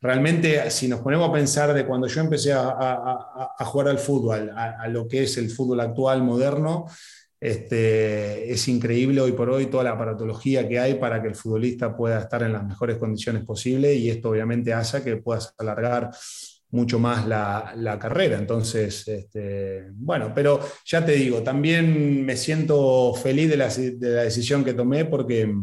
realmente 0.01 0.69
si 0.69 0.87
nos 0.87 0.99
ponemos 0.99 1.29
a 1.29 1.33
pensar 1.33 1.73
de 1.73 1.85
cuando 1.85 2.07
yo 2.07 2.21
empecé 2.21 2.51
a, 2.53 3.55
jugar 3.59 3.87
al 3.87 3.99
fútbol, 3.99 4.51
a, 4.53 4.87
lo 4.89 5.07
que 5.07 5.23
es 5.23 5.37
el 5.37 5.49
fútbol 5.49 5.79
actual, 5.79 6.23
moderno, 6.23 6.85
este, 7.39 8.51
es 8.51 8.67
increíble 8.67 9.21
hoy 9.21 9.31
por 9.31 9.49
hoy 9.49 9.67
toda 9.67 9.83
la 9.83 9.91
aparatología 9.91 10.67
que 10.67 10.79
hay 10.79 10.95
para 10.95 11.21
que 11.21 11.27
el 11.27 11.35
futbolista 11.35 11.95
pueda 11.95 12.19
estar 12.19 12.43
en 12.43 12.51
las 12.51 12.65
mejores 12.65 12.97
condiciones 12.97 13.45
posibles 13.45 13.95
y 13.97 14.09
esto 14.09 14.29
obviamente 14.29 14.73
hace 14.73 15.03
que 15.03 15.17
puedas 15.17 15.53
alargar 15.57 16.09
mucho 16.69 16.99
más 16.99 17.27
la, 17.27 17.97
carrera. 17.99 18.37
Entonces, 18.37 19.07
este, 19.07 19.87
bueno, 19.93 20.31
pero 20.33 20.59
ya 20.85 21.05
te 21.05 21.13
digo, 21.13 21.41
también 21.41 22.25
me 22.25 22.35
siento 22.35 23.13
feliz 23.13 23.49
de 23.49 23.57
la, 23.57 23.67
decisión 24.23 24.63
que 24.63 24.73
tomé 24.73 25.05
porque 25.05 25.53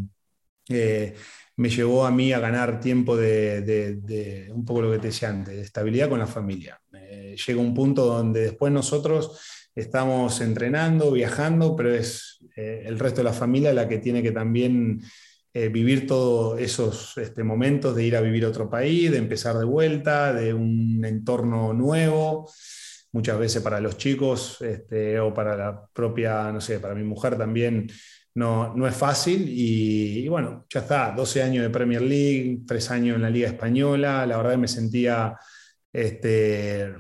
eh, 0.69 1.15
me 1.57 1.69
llevó 1.69 2.07
a 2.07 2.11
mí 2.11 2.33
a 2.33 2.41
ganar 2.41 2.81
tiempo 2.81 3.17
de, 3.17 4.51
un 4.53 4.65
poco 4.65 4.83
lo 4.83 4.93
que 4.93 4.99
te 4.99 5.07
decía 5.09 5.29
antes, 5.29 5.55
de 5.55 5.63
estabilidad 5.63 6.09
con 6.09 6.19
la 6.19 6.27
familia. 6.27 6.81
Eh, 6.93 7.37
llega 7.47 7.61
un 7.61 7.75
punto 7.75 8.07
donde 8.07 8.41
después 8.41 8.73
nosotros 8.73 9.39
estamos 9.75 10.41
entrenando, 10.41 11.13
viajando, 11.13 11.77
pero 11.77 11.95
es 11.95 12.39
eh, 12.57 12.85
el 12.87 12.99
resto 12.99 13.19
de 13.19 13.25
la 13.25 13.33
familia 13.33 13.73
la 13.73 13.89
que 13.89 13.99
tiene 13.99 14.23
que 14.23 14.33
también 14.33 15.03
eh, 15.57 15.69
vivir 15.69 16.05
todos 16.05 16.61
esos 16.61 17.17
este, 17.17 17.45
momentos 17.45 17.95
de 17.95 18.05
ir 18.05 18.17
a 18.17 18.21
vivir 18.21 18.45
a 18.45 18.49
otro 18.49 18.69
país, 18.69 19.13
de 19.13 19.19
empezar 19.19 19.57
de 19.57 19.65
vuelta, 19.65 20.33
de 20.33 20.53
un 20.53 21.05
entorno 21.05 21.73
nuevo. 21.73 22.51
Muchas 23.13 23.39
veces 23.39 23.63
para 23.63 23.81
los 23.81 23.97
chicos 23.97 24.61
este, 24.63 25.21
o 25.21 25.33
para 25.33 25.57
la 25.57 25.87
propia, 25.93 26.51
no 26.51 26.61
sé, 26.61 26.81
para 26.81 26.97
mi 26.97 27.05
mujer 27.05 27.39
también 27.39 27.87
no, 28.35 28.75
no 28.75 28.89
es 28.89 28.97
fácil. 28.97 29.45
Y, 29.49 30.27
bueno, 30.29 30.67
ya 30.69 30.81
está, 30.81 31.13
12 31.13 31.43
años 31.43 31.63
de 31.63 31.71
Premier 31.71 32.03
League, 32.03 32.63
3 32.67 32.91
años 32.91 33.17
en 33.17 33.23
la 33.23 33.31
Liga 33.31 33.49
Española. 33.49 34.27
La 34.27 34.37
verdad 34.39 34.59
me 34.59 34.67
sentía 34.67 35.39
este, 35.93 36.93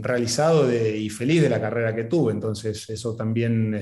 realizado 0.00 0.72
y 0.72 1.08
feliz 1.08 1.40
de 1.42 1.50
la 1.50 1.60
carrera 1.60 1.94
que 1.94 2.04
tuve. 2.04 2.32
Entonces, 2.32 2.90
eso 2.90 3.14
también 3.14 3.74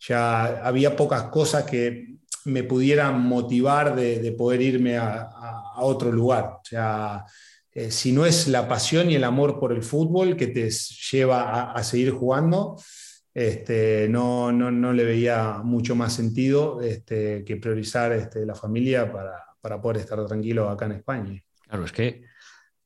ya 0.00 0.66
había 0.66 0.96
pocas 0.96 1.24
cosas 1.24 1.64
que 1.64 2.16
me 2.46 2.64
pudieran 2.64 3.20
motivar 3.20 3.94
de, 3.94 4.32
poder 4.32 4.62
irme 4.62 4.96
a, 4.96 5.28
otro 5.82 6.12
lugar. 6.12 6.44
O 6.44 6.64
sea, 6.64 7.24
eh, 7.72 7.90
si 7.90 8.12
no 8.12 8.26
es 8.26 8.48
la 8.48 8.68
pasión 8.68 9.10
y 9.10 9.14
el 9.14 9.24
amor 9.24 9.58
por 9.58 9.72
el 9.72 9.82
fútbol 9.82 10.36
que 10.36 10.48
te 10.48 10.70
lleva 10.70 11.72
a, 11.72 11.82
seguir 11.84 12.10
jugando, 12.10 12.76
este, 13.32 14.08
no, 14.10 14.52
no, 14.52 14.92
le 14.92 15.04
veía 15.04 15.60
mucho 15.64 15.94
más 15.94 16.12
sentido 16.12 16.82
este, 16.82 17.44
que 17.44 17.56
priorizar 17.56 18.12
este, 18.12 18.44
la 18.44 18.54
familia 18.54 19.10
para, 19.10 19.42
para 19.60 19.80
poder 19.80 19.98
estar 19.98 20.26
tranquilo 20.26 20.68
acá 20.68 20.86
en 20.86 20.92
España. 20.92 21.42
Claro, 21.66 21.84
es 21.84 21.92
que 21.92 22.22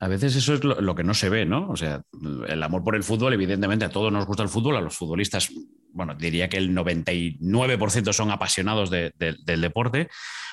a 0.01 0.09
veces 0.09 0.37
eso 0.37 0.55
es 0.55 0.65
lo, 0.65 0.95
que 0.95 1.05
no 1.05 1.15
se 1.15 1.29
ve, 1.29 1.47
¿no? 1.47 1.69
O 1.71 1.77
sea, 1.77 2.03
el 2.49 2.63
amor 2.63 2.83
por 2.83 2.97
el 2.97 3.05
fútbol, 3.05 3.33
evidentemente 3.33 3.85
a 3.85 3.91
todos 3.91 4.13
nos 4.13 4.27
gusta 4.27 4.43
el 4.43 4.49
fútbol, 4.49 4.77
a 4.77 4.81
los 4.81 4.97
futbolistas, 4.97 5.51
bueno, 5.93 6.15
diría 6.15 6.49
que 6.49 6.57
el 6.57 6.75
99% 6.75 8.13
son 8.13 8.31
apasionados 8.31 8.91
del 8.91 9.13
deporte, 9.61 10.09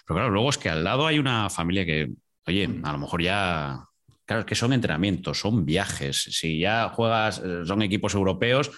pero 0.06 0.18
claro, 0.18 0.30
luego 0.30 0.50
es 0.50 0.58
que 0.58 0.70
al 0.70 0.84
lado 0.84 1.08
hay 1.08 1.20
una 1.20 1.50
familia 1.50 1.86
que, 1.86 2.12
oye, 2.46 2.70
a 2.84 2.92
lo 2.92 2.98
mejor 3.00 3.22
ya, 3.22 3.86
claro, 4.26 4.42
es 4.42 4.46
que 4.46 4.56
son 4.56 4.74
entrenamientos, 4.74 5.40
son 5.40 5.66
viajes, 5.66 6.22
si 6.22 6.60
ya 6.60 6.90
juegas, 6.90 7.42
eh, 7.44 7.64
son 7.66 7.82
equipos 7.82 8.14
europeos, 8.14 8.72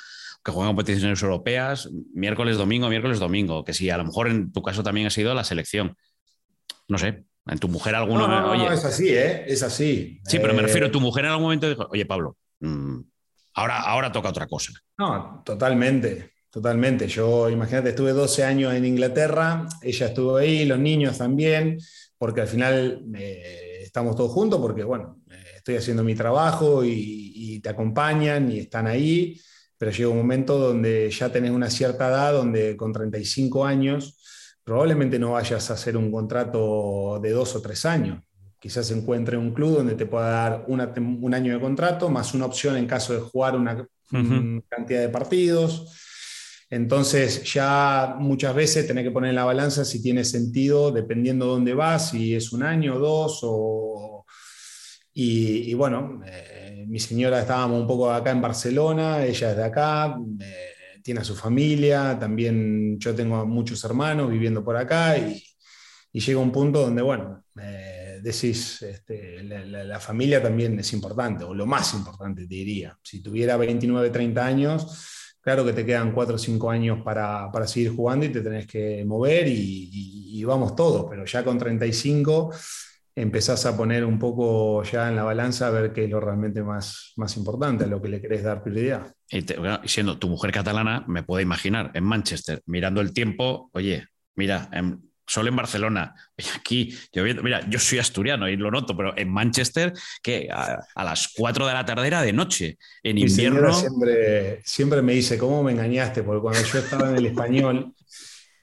que 0.44 0.52
juegan 0.52 0.76
competiciones 0.76 1.22
europeas, 1.22 1.90
miércoles, 2.14 2.58
domingo, 2.58 2.90
miércoles, 2.90 3.20
domingo, 3.20 3.64
que 3.64 3.74
si 3.74 3.90
a 3.90 3.98
lo 3.98 4.06
mejor 4.06 4.30
en 4.30 4.52
tu 4.52 4.62
caso 4.62 4.84
también 4.84 5.08
ha 5.08 5.10
sido 5.10 5.34
la 5.34 5.44
selección. 5.44 5.96
No 6.88 6.98
sé, 6.98 7.26
en 7.46 7.60
tu 7.60 7.68
mujer 7.68 7.96
alguno. 7.96 8.28
No, 8.28 8.56
no, 8.56 8.72
es 8.72 8.86
así, 8.86 9.10
¿eh? 9.10 9.44
Es 9.48 9.64
así. 9.64 10.20
Sí, 10.26 10.40
pero 10.40 10.54
me 10.54 10.60
eh, 10.60 10.64
refiero, 10.64 10.92
tu 10.92 11.00
mujer 11.00 11.26
en 11.26 11.32
algún 11.32 11.44
momento 11.44 11.68
dijo, 11.68 11.88
oye, 11.92 12.06
Pablo, 12.06 12.38
mm, 12.60 13.00
ahora, 13.56 13.82
ahora 13.82 14.12
toca 14.12 14.30
otra 14.30 14.48
cosa. 14.48 14.72
No, 14.98 15.42
totalmente, 15.46 16.34
totalmente. 16.50 17.08
Yo, 17.08 17.50
imagínate, 17.50 17.90
estuve 17.90 18.12
12 18.12 18.44
años 18.44 18.74
en 18.74 18.86
Inglaterra, 18.86 19.68
ella 19.82 20.08
estuvo 20.08 20.38
ahí, 20.38 20.66
los 20.66 20.80
niños 20.80 21.18
también, 21.18 21.78
porque 22.18 22.42
al 22.42 22.48
final 22.48 23.04
eh, 23.16 23.82
estamos 23.82 24.16
todos 24.16 24.32
juntos, 24.32 24.60
porque, 24.62 24.84
bueno, 24.84 25.22
eh, 25.30 25.44
estoy 25.58 25.76
haciendo 25.76 26.04
mi 26.04 26.16
trabajo 26.16 26.86
y, 26.86 27.34
y 27.36 27.60
te 27.60 27.70
acompañan 27.70 28.52
y 28.52 28.60
están 28.60 28.88
ahí, 28.88 29.40
pero 29.78 29.92
llega 29.92 30.10
un 30.10 30.18
momento 30.18 30.58
donde 30.58 31.12
ya 31.12 31.30
tenés 31.30 31.52
una 31.52 31.70
cierta 31.70 32.08
edad, 32.08 32.32
donde 32.32 32.78
con 32.78 32.94
35 32.94 33.66
años 33.66 34.18
probablemente 34.64 35.20
no 35.20 35.32
vayas 35.32 35.70
a 35.70 35.74
hacer 35.74 35.98
un 35.98 36.12
contrato 36.12 37.20
de 37.22 37.32
dos 37.32 37.56
o 37.56 37.62
tres 37.62 37.86
años. 37.86 38.24
Quizás 38.60 38.90
encuentre 38.92 39.38
un 39.38 39.54
club 39.54 39.78
donde 39.78 39.96
te 39.96 40.06
pueda 40.06 40.30
dar 40.30 40.66
un 40.68 41.34
año 41.34 41.54
de 41.54 41.60
contrato, 41.60 42.10
más 42.10 42.34
una 42.34 42.46
opción 42.46 42.78
en 42.78 42.88
caso 42.88 43.14
de 43.14 43.20
jugar 43.20 43.56
una 43.56 43.86
cantidad 44.70 45.02
de 45.02 45.10
partidos. 45.10 46.00
Entonces 46.70 47.44
ya 47.54 48.16
muchas 48.18 48.56
veces 48.56 48.88
tenés 48.88 49.04
que 49.04 49.12
poner 49.12 49.30
en 49.30 49.36
la 49.36 49.46
balanza 49.46 49.86
si 49.86 50.02
tiene 50.02 50.24
sentido, 50.24 50.92
dependiendo 50.92 51.46
de 51.46 51.52
dónde 51.52 51.74
vas, 51.74 52.10
si 52.10 52.34
es 52.34 52.52
un 52.52 52.64
año 52.64 52.96
o 52.96 53.00
dos. 53.00 53.40
O... 53.44 54.26
Y, 55.14 55.72
bueno, 55.76 56.22
eh, 56.26 56.86
mi 56.88 57.00
señora 57.00 57.42
estábamos 57.42 57.80
un 57.80 57.88
poco 57.88 58.12
acá 58.12 58.32
en 58.32 58.42
Barcelona, 58.42 59.24
ella 59.24 59.52
es 59.52 59.58
de 59.58 59.64
acá. 59.64 60.18
Eh, 60.40 60.73
tiene 61.04 61.22
a 61.22 61.24
su 61.24 61.36
familia, 61.36 62.18
también 62.20 63.00
yo 63.00 63.14
tengo 63.14 63.46
muchos 63.46 63.84
hermanos 63.84 64.32
viviendo 64.32 64.64
por 64.64 64.78
acá 64.78 65.18
y, 65.18 65.44
llega 66.12 66.40
un 66.40 66.52
punto 66.52 66.80
donde, 66.82 67.02
bueno, 67.02 67.44
decís, 68.22 68.82
este, 68.84 69.44
la, 69.44 70.00
familia 70.00 70.42
también 70.42 70.80
es 70.80 70.94
importante, 70.94 71.44
o 71.44 71.54
lo 71.54 71.66
más 71.66 71.94
importante, 71.96 72.44
te 72.44 72.56
diría. 72.56 72.98
Si 73.04 73.22
tuviera 73.22 73.58
29, 73.58 74.10
30 74.12 74.46
años, 74.46 75.36
claro 75.42 75.66
que 75.66 75.74
te 75.74 75.86
quedan 75.86 76.14
4 76.14 76.36
o 76.36 76.38
5 76.38 76.70
años 76.70 77.00
para, 77.04 77.52
seguir 77.66 77.96
jugando 77.96 78.26
y 78.26 78.30
te 78.30 78.42
tenés 78.42 78.68
que 78.68 79.04
mover 79.06 79.48
y, 79.48 79.90
y 80.40 80.44
vamos 80.44 80.76
todos, 80.76 81.08
pero 81.10 81.26
ya 81.26 81.44
con 81.44 81.58
35 81.58 82.52
empezás 83.16 83.66
a 83.66 83.78
poner 83.78 84.06
un 84.06 84.18
poco 84.18 84.84
ya 84.84 85.10
en 85.10 85.16
la 85.16 85.24
balanza 85.24 85.68
a 85.68 85.72
ver 85.72 85.94
qué 85.94 86.06
es 86.06 86.10
lo 86.10 86.20
realmente 86.20 86.64
más, 86.64 87.14
más 87.16 87.38
importante, 87.38 87.84
a 87.84 87.88
lo 87.88 88.02
que 88.02 88.10
le 88.10 88.22
querés 88.22 88.44
dar 88.44 88.64
prioridad. 88.64 89.14
Y, 89.30 89.46
siendo 89.86 90.18
tu 90.18 90.30
mujer 90.30 90.52
catalana, 90.52 91.04
me 91.08 91.24
puedo 91.24 91.42
imaginar 91.42 91.92
en 91.94 92.04
Manchester, 92.04 92.62
mirando 92.66 93.02
el 93.02 93.14
tiempo, 93.14 93.70
oye, 93.74 94.08
mira, 94.36 94.70
solo 95.26 95.50
en 95.50 95.56
Barcelona, 95.56 96.16
aquí, 96.56 96.96
yo, 97.12 97.24
mira, 97.24 97.68
yo 97.70 97.80
soy 97.80 98.00
asturiano 98.00 98.50
y 98.50 98.58
lo 98.58 98.72
noto, 98.72 98.96
pero 98.96 99.18
en 99.18 99.30
Manchester, 99.32 99.94
que 100.22 100.50
a, 100.52 101.04
las 101.04 101.30
4 101.36 101.68
de 101.68 101.74
la 101.74 101.86
tarde 101.86 102.08
era 102.08 102.22
de 102.22 102.34
noche, 102.34 102.78
en 103.04 103.18
invierno. 103.18 103.74
Siempre, 103.74 104.62
siempre 104.64 105.02
me 105.02 105.14
dice, 105.14 105.38
¿cómo 105.38 105.64
me 105.64 105.72
engañaste? 105.72 106.24
Porque 106.24 106.42
cuando 106.42 106.62
yo 106.62 106.80
estaba 106.80 107.10
en 107.10 107.18
el 107.18 107.26
español, 107.28 107.94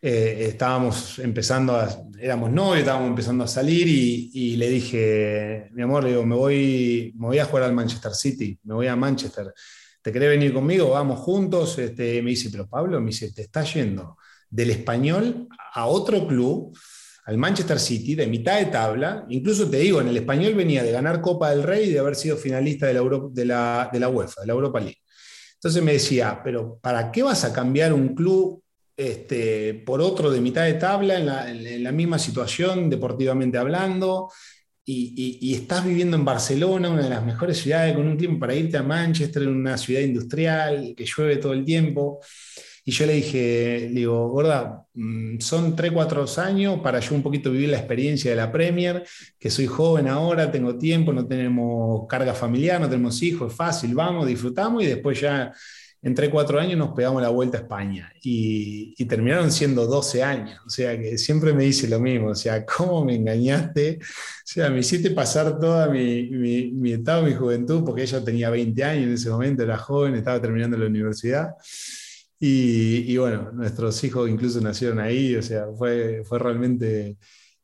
eh, 0.02 0.46
estábamos 0.48 1.18
empezando, 1.18 1.76
a, 1.76 1.88
éramos 2.18 2.50
novios, 2.50 2.78
estábamos 2.78 3.10
empezando 3.10 3.44
a 3.44 3.46
salir 3.46 3.86
y, 3.86 4.56
le 4.56 4.68
dije, 4.68 5.68
mi 5.72 5.82
amor, 5.82 6.04
le 6.04 6.10
digo, 6.10 6.24
me 6.24 6.36
voy, 6.36 7.12
me 7.18 7.26
voy 7.26 7.38
a 7.38 7.44
jugar 7.44 7.64
al 7.64 7.74
Manchester 7.74 8.14
City, 8.14 8.58
me 8.64 8.74
voy 8.74 8.86
a 8.86 8.96
Manchester. 8.96 9.52
¿Te 10.02 10.10
querés 10.10 10.30
venir 10.30 10.54
conmigo? 10.54 10.90
Vamos 10.90 11.20
juntos. 11.20 11.78
Este, 11.78 12.22
me 12.22 12.30
dice, 12.30 12.48
pero 12.50 12.66
Pablo, 12.66 12.98
me 13.00 13.08
dice, 13.08 13.32
te 13.32 13.42
está 13.42 13.62
yendo 13.64 14.16
del 14.48 14.70
español 14.70 15.48
a 15.74 15.86
otro 15.86 16.26
club, 16.26 16.76
al 17.26 17.36
Manchester 17.36 17.78
City, 17.78 18.14
de 18.14 18.26
mitad 18.26 18.58
de 18.58 18.66
tabla. 18.66 19.26
Incluso 19.28 19.68
te 19.68 19.76
digo, 19.76 20.00
en 20.00 20.08
el 20.08 20.16
español 20.16 20.54
venía 20.54 20.82
de 20.82 20.92
ganar 20.92 21.20
Copa 21.20 21.50
del 21.50 21.62
Rey 21.62 21.90
y 21.90 21.92
de 21.92 21.98
haber 21.98 22.16
sido 22.16 22.38
finalista 22.38 22.86
de 22.86 22.94
la, 22.94 23.02
de 23.30 23.44
la, 23.44 23.90
de 23.92 24.00
la 24.00 24.08
UEFA, 24.08 24.40
de 24.40 24.46
la 24.46 24.52
Europa 24.54 24.80
League. 24.80 25.02
Entonces 25.54 25.82
me 25.82 25.92
decía, 25.92 26.40
pero 26.42 26.78
¿para 26.80 27.12
qué 27.12 27.22
vas 27.22 27.44
a 27.44 27.52
cambiar 27.52 27.92
un 27.92 28.14
club 28.14 28.62
este, 29.00 29.72
por 29.72 30.02
otro 30.02 30.30
de 30.30 30.42
mitad 30.42 30.64
de 30.66 30.74
tabla, 30.74 31.48
en 31.48 31.82
la, 31.82 31.90
misma 31.90 32.18
situación, 32.18 32.90
deportivamente 32.90 33.56
hablando, 33.56 34.30
y, 34.84 35.54
estás 35.54 35.86
viviendo 35.86 36.18
en 36.18 36.24
Barcelona, 36.26 36.90
una 36.90 37.04
de 37.04 37.08
las 37.08 37.24
mejores 37.24 37.58
ciudades, 37.58 37.94
con 37.94 38.06
un 38.06 38.18
tiempo 38.18 38.40
para 38.40 38.54
irte 38.54 38.76
a 38.76 38.82
Manchester, 38.82 39.48
una 39.48 39.78
ciudad 39.78 40.02
industrial, 40.02 40.92
que 40.94 41.06
llueve 41.06 41.38
todo 41.38 41.54
el 41.54 41.64
tiempo. 41.64 42.20
Y 42.84 42.92
yo 42.92 43.06
le 43.06 43.14
dije, 43.14 43.88
digo, 43.90 44.28
gorda, 44.28 44.84
mm, 44.92 45.38
son 45.38 45.74
3, 45.74 45.92
4 45.92 46.26
años 46.38 46.80
para 46.82 47.00
yo 47.00 47.14
un 47.14 47.22
poquito 47.22 47.50
vivir 47.50 47.70
la 47.70 47.78
experiencia 47.78 48.30
de 48.30 48.36
la 48.36 48.52
Premier, 48.52 49.02
que 49.38 49.48
soy 49.50 49.66
joven 49.66 50.08
ahora, 50.08 50.50
tengo 50.52 50.76
tiempo, 50.76 51.10
no 51.12 51.26
tenemos 51.26 52.06
carga 52.06 52.34
familiar, 52.34 52.80
no 52.80 52.88
tenemos 52.88 53.22
hijos, 53.22 53.52
es 53.52 53.56
fácil, 53.56 53.94
vamos, 53.94 54.26
disfrutamos 54.26 54.82
y 54.82 54.86
después 54.86 55.20
ya 55.20 55.52
entre 56.02 56.30
cuatro 56.30 56.58
años 56.58 56.78
nos 56.78 56.94
pegamos 56.94 57.20
la 57.20 57.28
vuelta 57.28 57.58
a 57.58 57.60
España 57.60 58.12
y, 58.22 58.94
terminaron 59.04 59.50
siendo 59.50 59.86
12 59.86 60.22
años. 60.22 60.60
O 60.66 60.70
sea 60.70 60.98
que 60.98 61.18
siempre 61.18 61.52
me 61.52 61.64
dice 61.64 61.88
lo 61.88 62.00
mismo, 62.00 62.28
o 62.28 62.34
sea, 62.34 62.64
¿cómo 62.64 63.04
me 63.04 63.16
engañaste? 63.16 63.98
O 64.00 64.06
sea, 64.44 64.70
me 64.70 64.80
hiciste 64.80 65.10
pasar 65.10 65.58
toda 65.58 65.88
mi, 65.88 66.30
mi, 66.30 66.70
mi 66.72 66.92
etapa, 66.92 67.26
mi 67.26 67.34
juventud, 67.34 67.84
porque 67.84 68.02
ella 68.02 68.24
tenía 68.24 68.50
20 68.50 68.84
años 68.84 69.04
en 69.04 69.14
ese 69.14 69.30
momento, 69.30 69.62
era 69.62 69.76
joven, 69.78 70.14
estaba 70.14 70.40
terminando 70.40 70.78
la 70.78 70.86
universidad. 70.86 71.54
Y, 72.42 73.14
bueno, 73.18 73.52
nuestros 73.52 74.02
hijos 74.02 74.30
incluso 74.30 74.62
nacieron 74.62 74.98
ahí, 74.98 75.36
o 75.36 75.42
sea, 75.42 75.66
fue, 75.76 76.22
fue 76.24 76.38
realmente 76.38 77.18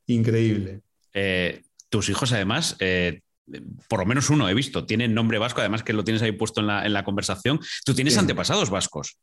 increíble. 0.06 0.82
Eh, 1.14 1.62
tus 1.88 2.10
hijos 2.10 2.30
además 2.32 2.76
eh, 2.80 3.22
por 3.88 4.00
lo 4.00 4.06
menos 4.06 4.30
uno 4.30 4.48
he 4.48 4.54
visto, 4.54 4.86
tiene 4.86 5.08
nombre 5.08 5.38
vasco, 5.38 5.60
además 5.60 5.82
que 5.82 5.92
lo 5.92 6.04
tienes 6.04 6.22
ahí 6.22 6.32
puesto 6.32 6.60
en 6.60 6.92
la, 6.92 7.04
conversación. 7.04 7.60
¿Tú 7.84 7.94
tienes 7.94 8.18
antepasados 8.18 8.70
vascos? 8.70 9.18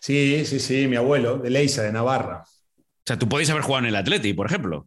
Sí, 0.00 0.44
sí, 0.44 0.58
sí, 0.58 0.86
mi 0.88 0.96
abuelo, 0.96 1.38
de 1.38 1.50
Leisa, 1.50 1.82
de 1.82 1.92
Navarra. 1.92 2.44
O 2.44 3.06
sea, 3.06 3.18
tú 3.18 3.28
podéis 3.28 3.50
haber 3.50 3.62
jugado 3.62 3.84
en 3.84 3.88
el 3.90 3.96
Atleti, 3.96 4.32
por 4.32 4.46
ejemplo. 4.46 4.86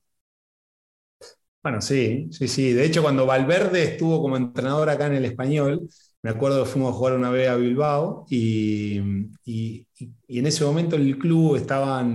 Bueno, 1.64 1.82
sí, 1.82 2.28
sí, 2.32 2.48
sí. 2.48 2.74
De 2.74 2.86
hecho, 2.86 3.04
cuando 3.04 3.26
Valverde 3.26 3.84
estuvo 3.84 4.22
como 4.22 4.36
entrenador 4.36 4.90
acá 4.90 5.08
en 5.08 5.14
el 5.14 5.26
español, 5.26 5.88
me 6.24 6.32
acuerdo 6.32 6.64
que 6.64 6.70
fuimos 6.70 6.92
a 6.92 6.98
jugar 6.98 7.14
una 7.14 7.30
vez 7.30 7.50
a 7.50 7.56
Bilbao 7.56 8.26
y, 8.30 8.98
en 8.98 10.46
ese 10.46 10.64
momento 10.64 10.96
el 10.96 11.18
club 11.18 11.56
estaba 11.56 12.06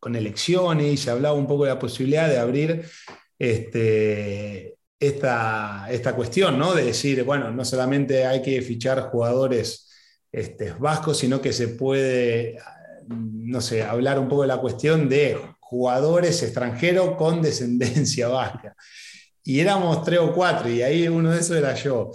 con 0.00 0.16
elecciones 0.16 0.92
y 0.92 0.96
se 0.96 1.10
hablaba 1.10 1.34
un 1.34 1.46
poco 1.46 1.64
de 1.64 1.70
la 1.70 1.78
posibilidad 1.78 2.28
de 2.28 2.38
abrir 2.38 2.84
este, 3.38 4.75
esta, 4.98 5.86
esta 5.90 6.14
cuestión, 6.14 6.58
¿no? 6.58 6.74
De 6.74 6.86
decir, 6.86 7.22
bueno, 7.24 7.50
no 7.50 7.64
solamente 7.64 8.26
hay 8.26 8.42
que 8.42 8.60
fichar 8.62 9.10
jugadores 9.10 9.90
este, 10.32 10.72
vascos, 10.72 11.18
sino 11.18 11.40
que 11.40 11.52
se 11.52 11.68
puede, 11.68 12.58
no 13.08 13.60
sé, 13.60 13.82
hablar 13.82 14.18
un 14.18 14.28
poco 14.28 14.42
de 14.42 14.48
la 14.48 14.58
cuestión 14.58 15.08
de 15.08 15.38
jugadores 15.60 16.42
extranjeros 16.42 17.16
con 17.16 17.42
descendencia 17.42 18.28
vasca. 18.28 18.74
Y 19.42 19.60
éramos 19.60 20.02
tres 20.04 20.18
o 20.18 20.32
cuatro, 20.32 20.68
y 20.68 20.82
ahí 20.82 21.06
uno 21.06 21.30
de 21.30 21.40
esos 21.40 21.56
era 21.56 21.74
yo. 21.74 22.10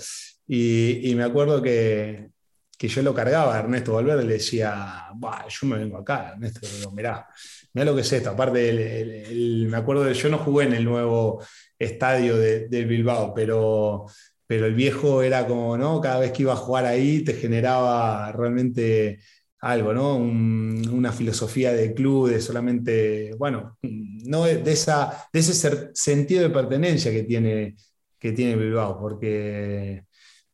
Y, 0.48 1.14
me 1.16 1.24
acuerdo 1.24 1.62
que, 1.62 2.30
yo 2.78 3.02
lo 3.04 3.14
cargaba 3.14 3.56
a 3.56 3.60
Ernesto 3.60 3.94
Valverde, 3.94 4.26
le 4.26 4.34
decía, 4.34 5.06
yo 5.48 5.68
me 5.68 5.78
vengo 5.78 5.98
acá, 5.98 6.32
Ernesto, 6.34 6.92
mirá, 6.92 7.26
mirá 7.74 7.86
lo 7.86 7.96
que 7.96 8.02
es 8.02 8.12
esto. 8.12 8.32
Aparte, 8.32 9.30
me 9.70 9.78
acuerdo 9.78 10.04
de 10.04 10.14
yo 10.14 10.28
no 10.30 10.40
jugué 10.40 10.66
en 10.66 10.74
el 10.74 10.84
nuevo 10.84 11.42
estadio 11.84 12.38
de, 12.38 12.86
Bilbao, 12.86 13.34
pero, 13.34 14.06
pero 14.48 14.66
el 14.66 14.76
viejo 14.76 15.22
era 15.24 15.48
como, 15.48 15.78
¿no? 15.78 16.02
Cada 16.02 16.20
vez 16.20 16.32
que 16.32 16.44
iba 16.44 16.54
a 16.54 16.58
jugar 16.58 16.86
ahí 16.86 17.24
te 17.24 17.34
generaba 17.34 18.32
realmente 18.32 19.20
algo, 19.60 19.94
¿no? 19.94 20.16
una 20.18 21.12
filosofía 21.12 21.72
de 21.72 21.94
club, 21.94 22.30
de 22.30 22.42
solamente, 22.42 23.36
bueno, 23.38 23.78
no 23.82 24.46
de, 24.46 24.72
esa, 24.72 25.28
de 25.32 25.40
ese 25.40 25.92
sentido 25.94 26.42
de 26.42 26.50
pertenencia 26.50 27.12
que 27.12 27.24
tiene, 27.24 27.76
que 28.18 28.32
tiene 28.32 28.56
Bilbao, 28.56 29.00
porque 29.00 30.04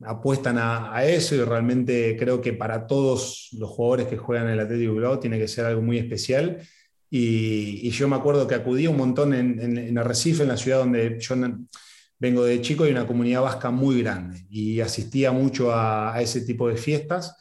apuestan 0.04 0.58
a, 0.60 1.04
eso 1.06 1.36
y 1.36 1.44
realmente 1.44 2.16
creo 2.18 2.42
que 2.42 2.54
para 2.54 2.86
todos 2.86 3.50
los 3.58 3.70
jugadores 3.70 4.08
que 4.08 4.18
juegan 4.18 4.48
en 4.48 4.54
el 4.54 4.60
Atlético 4.60 4.94
Bilbao 4.94 5.20
tiene 5.20 5.40
que 5.40 5.48
ser 5.48 5.66
algo 5.66 5.82
muy 5.82 5.98
especial 5.98 6.62
y, 7.10 7.90
yo 7.92 8.08
me 8.08 8.16
acuerdo 8.16 8.48
que 8.48 8.56
acudí 8.56 8.88
un 8.88 8.98
montón 8.98 9.34
en, 9.34 9.60
en, 9.78 9.98
Arrecife, 9.98 10.44
en 10.44 10.50
la 10.50 10.58
ciudad 10.58 10.80
donde 10.80 11.18
yo 11.20 11.36
vengo 12.20 12.44
de 12.44 12.62
chico, 12.62 12.84
hay 12.84 12.92
una 12.92 13.08
comunidad 13.08 13.42
vasca 13.42 13.72
muy 13.72 14.02
grande 14.02 14.46
y 14.50 14.82
asistía 14.82 15.32
mucho 15.32 15.74
a, 15.74 16.20
ese 16.22 16.42
tipo 16.42 16.68
de 16.68 16.76
fiestas. 16.78 17.36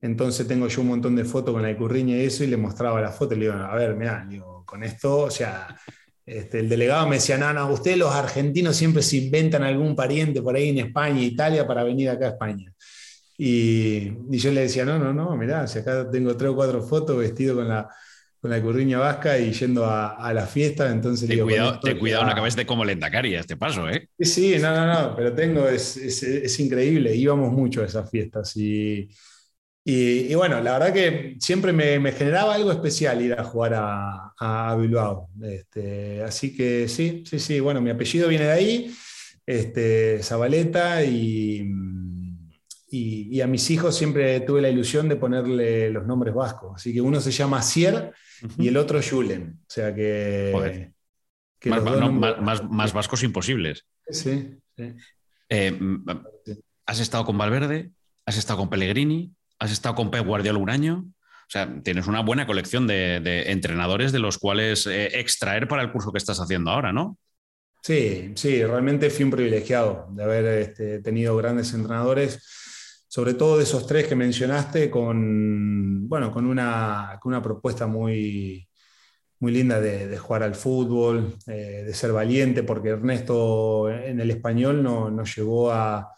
Entonces 0.00 0.46
tengo 0.46 0.68
yo 0.68 0.82
un 0.82 0.88
montón 0.88 1.16
de 1.16 1.24
fotos 1.24 1.52
con 1.52 1.62
la 1.62 1.76
curriña 1.76 2.16
y 2.16 2.22
eso 2.22 2.44
y 2.44 2.46
le 2.46 2.56
mostraba 2.56 3.00
la 3.00 3.10
foto 3.10 3.34
y 3.34 3.38
le 3.38 3.46
digo, 3.46 3.56
a 3.56 3.74
ver, 3.74 3.96
mira, 3.96 4.28
con 4.64 4.84
esto, 4.84 5.18
o 5.22 5.30
sea, 5.30 5.76
este, 6.24 6.60
el 6.60 6.68
delegado 6.68 7.08
me 7.08 7.16
decía, 7.16 7.38
no, 7.38 7.52
no, 7.52 7.72
ustedes 7.72 7.98
los 7.98 8.14
argentinos 8.14 8.76
siempre 8.76 9.02
se 9.02 9.16
inventan 9.16 9.64
algún 9.64 9.96
pariente 9.96 10.42
por 10.42 10.54
ahí 10.54 10.68
en 10.68 10.78
España, 10.78 11.20
Italia, 11.22 11.66
para 11.66 11.82
venir 11.82 12.10
acá 12.10 12.26
a 12.26 12.28
España. 12.30 12.72
Y, 13.36 14.12
y 14.30 14.38
yo 14.38 14.52
le 14.52 14.62
decía, 14.62 14.84
no, 14.84 14.98
no, 14.98 15.12
no, 15.12 15.36
mirá, 15.36 15.66
si 15.66 15.80
acá 15.80 16.08
tengo 16.10 16.36
tres 16.36 16.50
o 16.50 16.54
cuatro 16.54 16.82
fotos 16.82 17.16
vestido 17.16 17.56
con 17.56 17.68
la, 17.68 17.88
con 18.40 18.50
la 18.50 18.60
curriña 18.60 18.98
vasca 18.98 19.38
y 19.38 19.52
yendo 19.52 19.84
a, 19.86 20.32
la 20.32 20.46
fiesta. 20.46 20.90
Entonces, 20.90 21.28
ten 21.28 21.40
cuidado, 21.40 21.80
ten 21.80 21.98
cuidado, 21.98 22.24
no 22.24 22.30
acabes 22.30 22.56
de 22.56 22.66
como 22.66 22.84
lendacari 22.84 23.34
a 23.34 23.40
este 23.40 23.56
paso, 23.56 23.88
¿eh? 23.88 24.08
Sí, 24.18 24.24
sí, 24.24 24.56
no, 24.60 24.74
no, 24.74 24.86
no, 24.86 25.16
pero 25.16 25.32
tengo, 25.32 25.68
es, 25.68 25.96
es, 25.96 26.60
increíble, 26.60 27.14
íbamos 27.14 27.52
mucho 27.52 27.82
a 27.82 27.86
esas 27.86 28.10
fiestas 28.10 28.56
y, 28.56 29.08
y, 29.84 30.34
bueno, 30.34 30.60
la 30.60 30.78
verdad 30.78 30.92
que 30.92 31.36
siempre 31.40 31.72
me, 31.72 31.98
me, 31.98 32.12
generaba 32.12 32.54
algo 32.54 32.70
especial 32.70 33.20
ir 33.22 33.32
a 33.32 33.44
jugar 33.44 33.74
a, 33.74 34.32
a 34.38 34.76
Bilbao. 34.76 35.30
Este, 35.42 36.22
así 36.22 36.56
que 36.56 36.88
sí, 36.88 37.24
sí, 37.26 37.38
sí, 37.38 37.60
bueno, 37.60 37.80
mi 37.80 37.90
apellido 37.90 38.28
viene 38.28 38.44
de 38.44 38.52
ahí, 38.52 38.94
este, 39.46 40.22
Zabaleta 40.22 41.02
y 41.04 41.70
y, 42.90 43.40
a 43.40 43.46
mis 43.46 43.70
hijos 43.70 43.96
siempre 43.96 44.40
tuve 44.40 44.62
la 44.62 44.70
ilusión 44.70 45.08
de 45.08 45.16
ponerle 45.16 45.90
los 45.90 46.06
nombres 46.06 46.34
vascos. 46.34 46.72
Así 46.76 46.92
que 46.92 47.00
uno 47.00 47.20
se 47.20 47.30
llama 47.30 47.62
Y 48.58 48.68
el 48.68 48.76
otro 48.76 49.00
Julen. 49.02 49.60
O 49.62 49.70
sea 49.70 49.94
que. 49.94 50.90
más, 52.70 52.92
vascos 52.92 53.22
imposibles. 53.22 53.86
Sí, 54.08 54.56
eh, 55.48 55.78
¿Has 56.86 57.00
estado 57.00 57.24
con 57.24 57.36
Valverde? 57.36 57.90
¿Has 58.24 58.36
estado 58.36 58.60
con 58.60 58.70
Pellegrini? 58.70 59.32
¿Has 59.58 59.72
estado 59.72 59.94
con 59.94 60.10
Pep 60.10 60.24
Guardiola 60.26 60.58
un 60.58 60.70
año? 60.70 61.04
O 61.48 61.50
sea, 61.50 61.80
tienes 61.82 62.06
una 62.06 62.20
buena 62.20 62.46
colección 62.46 62.86
de, 62.86 63.44
entrenadores 63.46 64.12
de 64.12 64.18
los 64.18 64.38
cuales 64.38 64.86
eh, 64.86 65.18
extraer 65.18 65.66
para 65.66 65.82
el 65.82 65.90
curso 65.90 66.12
que 66.12 66.18
estás 66.18 66.38
haciendo 66.40 66.70
ahora, 66.70 66.92
¿no? 66.92 67.18
Sí, 67.82 68.32
sí, 68.34 68.62
realmente 68.64 69.08
fui 69.08 69.24
un 69.24 69.30
privilegiado 69.30 70.08
de 70.10 70.24
haber 70.24 70.44
este, 70.44 71.00
tenido 71.00 71.36
grandes 71.36 71.72
entrenadores 71.72 72.46
sobre 73.08 73.34
todo 73.34 73.56
de 73.56 73.64
esos 73.64 73.86
tres 73.86 74.06
que 74.06 74.14
mencionaste, 74.14 74.90
con, 74.90 76.08
bueno, 76.08 76.30
con, 76.30 76.46
una, 76.46 77.18
una 77.24 77.42
propuesta 77.42 77.86
muy, 77.86 78.68
muy 79.40 79.52
linda 79.52 79.80
de, 79.80 80.18
jugar 80.18 80.42
al 80.42 80.54
fútbol, 80.54 81.34
eh, 81.46 81.84
de 81.86 81.94
ser 81.94 82.12
valiente, 82.12 82.62
porque 82.62 82.90
Ernesto 82.90 83.90
en 83.90 84.20
el 84.20 84.30
español 84.30 84.82
no, 84.82 85.10
nos 85.10 85.34
llevó 85.36 85.72
a, 85.72 86.14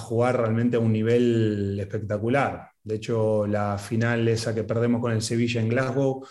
jugar 0.00 0.36
realmente 0.36 0.76
a 0.76 0.80
un 0.80 0.92
nivel 0.92 1.76
espectacular. 1.80 2.70
De 2.82 2.94
hecho, 2.96 3.44
la 3.46 3.76
final 3.76 4.28
esa 4.28 4.54
que 4.54 4.62
perdemos 4.62 5.00
con 5.00 5.10
el 5.10 5.20
Sevilla 5.20 5.60
en 5.60 5.68
Glasgow, 5.68 6.24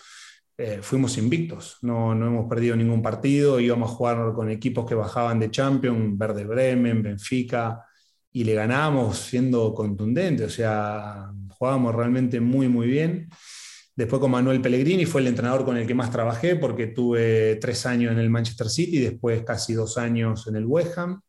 eh, 0.56 0.78
fuimos 0.80 1.18
invictos, 1.18 1.78
no, 1.82 2.14
no, 2.14 2.26
hemos 2.26 2.48
perdido 2.48 2.74
ningún 2.74 3.02
partido, 3.02 3.60
íbamos 3.60 3.90
a 3.90 3.94
jugar 3.94 4.32
con 4.34 4.50
equipos 4.50 4.86
que 4.86 4.94
bajaban 4.94 5.38
de 5.38 5.50
Champions, 5.50 6.16
Verde 6.16 6.44
Bremen, 6.44 7.02
Benfica, 7.02 7.87
y 8.38 8.44
le 8.44 8.54
ganábamos 8.54 9.18
siendo 9.18 9.74
contundente, 9.74 10.44
o 10.44 10.48
sea, 10.48 11.32
jugábamos 11.48 11.92
realmente 11.92 12.38
muy, 12.38 12.68
muy 12.68 12.86
bien. 12.86 13.28
Después 13.96 14.20
con 14.20 14.30
Manuel 14.30 14.60
Pellegrini 14.60 15.06
fue 15.06 15.22
el 15.22 15.26
entrenador 15.26 15.64
con 15.64 15.76
el 15.76 15.88
que 15.88 15.94
más 15.96 16.12
trabajé 16.12 16.54
porque 16.54 16.86
tuve 16.86 17.56
tres 17.56 17.84
años 17.84 18.12
en 18.12 18.20
el 18.20 18.30
Manchester 18.30 18.68
City, 18.68 19.00
después 19.00 19.42
casi 19.42 19.74
dos 19.74 19.98
años 19.98 20.46
en 20.46 20.54
el 20.54 20.66
West 20.66 20.96
Ham. 20.98 21.20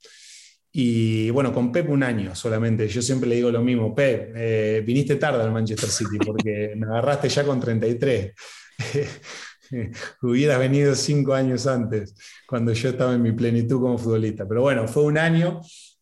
Y 0.72 1.32
bueno, 1.32 1.52
con 1.52 1.72
Pep 1.72 1.90
un 1.90 2.04
año 2.04 2.36
solamente. 2.36 2.88
Yo 2.88 3.02
siempre 3.02 3.28
le 3.28 3.38
digo 3.38 3.50
lo 3.50 3.64
mismo, 3.64 3.96
Pep, 3.96 4.34
eh, 4.36 4.84
viniste 4.86 5.16
tarde 5.16 5.42
al 5.42 5.52
Manchester 5.52 5.90
City 5.90 6.20
porque 6.24 6.74
me 6.78 6.86
agarraste 6.86 7.28
ya 7.28 7.44
con 7.44 7.60
33. 7.60 8.34
Hubieras 10.22 10.60
venido 10.60 10.94
cinco 10.94 11.34
años 11.34 11.66
antes, 11.66 12.14
cuando 12.48 12.72
yo 12.72 12.90
estaba 12.90 13.16
en 13.16 13.24
mi 13.24 13.32
plenitud 13.32 13.82
como 13.82 13.98
futbolista. 13.98 14.48
Pero 14.48 14.62
bueno, 14.62 14.88
fue 14.88 15.02
un 15.02 15.18
año 15.18 15.60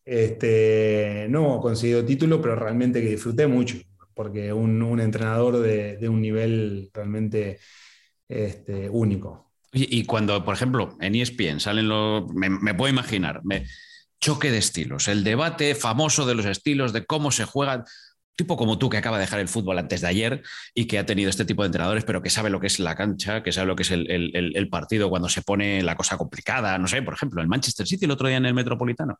este, 0.08 1.26
no 1.28 1.60
conseguido 1.60 2.04
título, 2.04 2.40
pero 2.40 2.56
realmente 2.56 3.02
que 3.02 3.10
disfruté 3.10 3.46
mucho, 3.46 3.76
porque 4.14 4.52
un, 4.52 5.00
entrenador 5.00 5.58
de, 5.58 5.98
de, 5.98 6.08
un 6.08 6.22
nivel 6.22 6.90
realmente 6.94 7.58
este, 8.26 8.88
único. 8.88 9.52
Y, 9.70 10.04
cuando, 10.04 10.42
por 10.46 10.54
ejemplo, 10.54 10.96
en 10.98 11.14
ESPN 11.14 11.60
salen 11.60 11.88
los. 11.88 12.26
Me, 12.32 12.48
me, 12.48 12.72
puedo 12.72 12.90
imaginar, 12.90 13.42
me, 13.44 13.66
choque 14.18 14.50
de 14.50 14.58
estilos, 14.58 15.08
el 15.08 15.24
debate 15.24 15.74
famoso 15.74 16.26
de 16.26 16.34
los 16.34 16.46
estilos, 16.46 16.92
de 16.92 17.04
cómo 17.04 17.30
se 17.30 17.44
juegan 17.44 17.84
tipo 18.38 18.56
como 18.56 18.78
tú 18.78 18.88
que 18.88 18.96
acaba 18.96 19.18
de 19.18 19.22
dejar 19.22 19.40
el 19.40 19.48
fútbol 19.48 19.78
antes 19.78 20.00
de 20.00 20.06
ayer 20.06 20.42
y 20.72 20.86
que 20.86 21.00
ha 21.00 21.04
tenido 21.04 21.28
este 21.28 21.44
tipo 21.44 21.62
de 21.62 21.66
entrenadores, 21.66 22.04
pero 22.04 22.22
que 22.22 22.30
sabe 22.30 22.50
lo 22.50 22.60
que 22.60 22.68
es 22.68 22.78
la 22.78 22.94
cancha, 22.94 23.42
que 23.42 23.50
sabe 23.50 23.66
lo 23.66 23.74
que 23.74 23.82
es 23.82 23.90
el, 23.90 24.68
partido 24.70 25.10
cuando 25.10 25.28
se 25.28 25.42
pone 25.42 25.82
la 25.82 25.96
cosa 25.96 26.16
complicada. 26.16 26.78
No 26.78 26.86
sé, 26.86 27.02
por 27.02 27.14
ejemplo, 27.14 27.42
el 27.42 27.48
Manchester 27.48 27.84
City 27.86 28.04
el 28.04 28.12
otro 28.12 28.28
día 28.28 28.36
en 28.36 28.46
el 28.46 28.54
Metropolitano. 28.54 29.18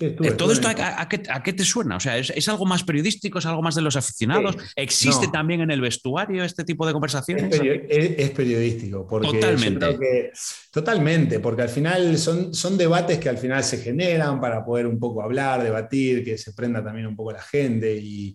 Eh, 0.00 0.10
¿Todo 0.36 0.52
esto 0.52 0.68
a, 0.68 1.08
qué, 1.08 1.52
te 1.52 1.64
suena? 1.64 1.96
O 1.96 2.00
sea, 2.00 2.18
¿es, 2.18 2.48
algo 2.48 2.66
más 2.66 2.82
periodístico? 2.82 3.38
¿Es 3.38 3.46
algo 3.46 3.62
más 3.62 3.76
de 3.76 3.82
los 3.82 3.94
aficionados? 3.94 4.56
¿Existe 4.74 5.28
también 5.28 5.60
en 5.60 5.70
el 5.70 5.80
vestuario 5.80 6.42
este 6.42 6.64
tipo 6.64 6.84
de 6.84 6.92
conversaciones? 6.92 7.60
Es, 7.88 8.30
periodístico. 8.30 9.06
Porque 9.06 9.28
totalmente. 9.28 10.32
totalmente, 10.72 11.38
porque 11.38 11.62
al 11.62 11.68
final 11.68 12.18
son, 12.18 12.52
son 12.52 12.76
debates 12.76 13.18
que 13.18 13.28
al 13.28 13.38
final 13.38 13.62
se 13.62 13.78
generan 13.78 14.40
para 14.40 14.64
poder 14.64 14.88
un 14.88 14.98
poco 14.98 15.22
hablar, 15.22 15.62
debatir, 15.62 16.24
que 16.24 16.36
se 16.36 16.52
prenda 16.52 16.82
también 16.82 17.06
un 17.06 17.14
poco 17.14 17.30
la 17.30 17.42
gente 17.42 17.94
y 17.94 18.34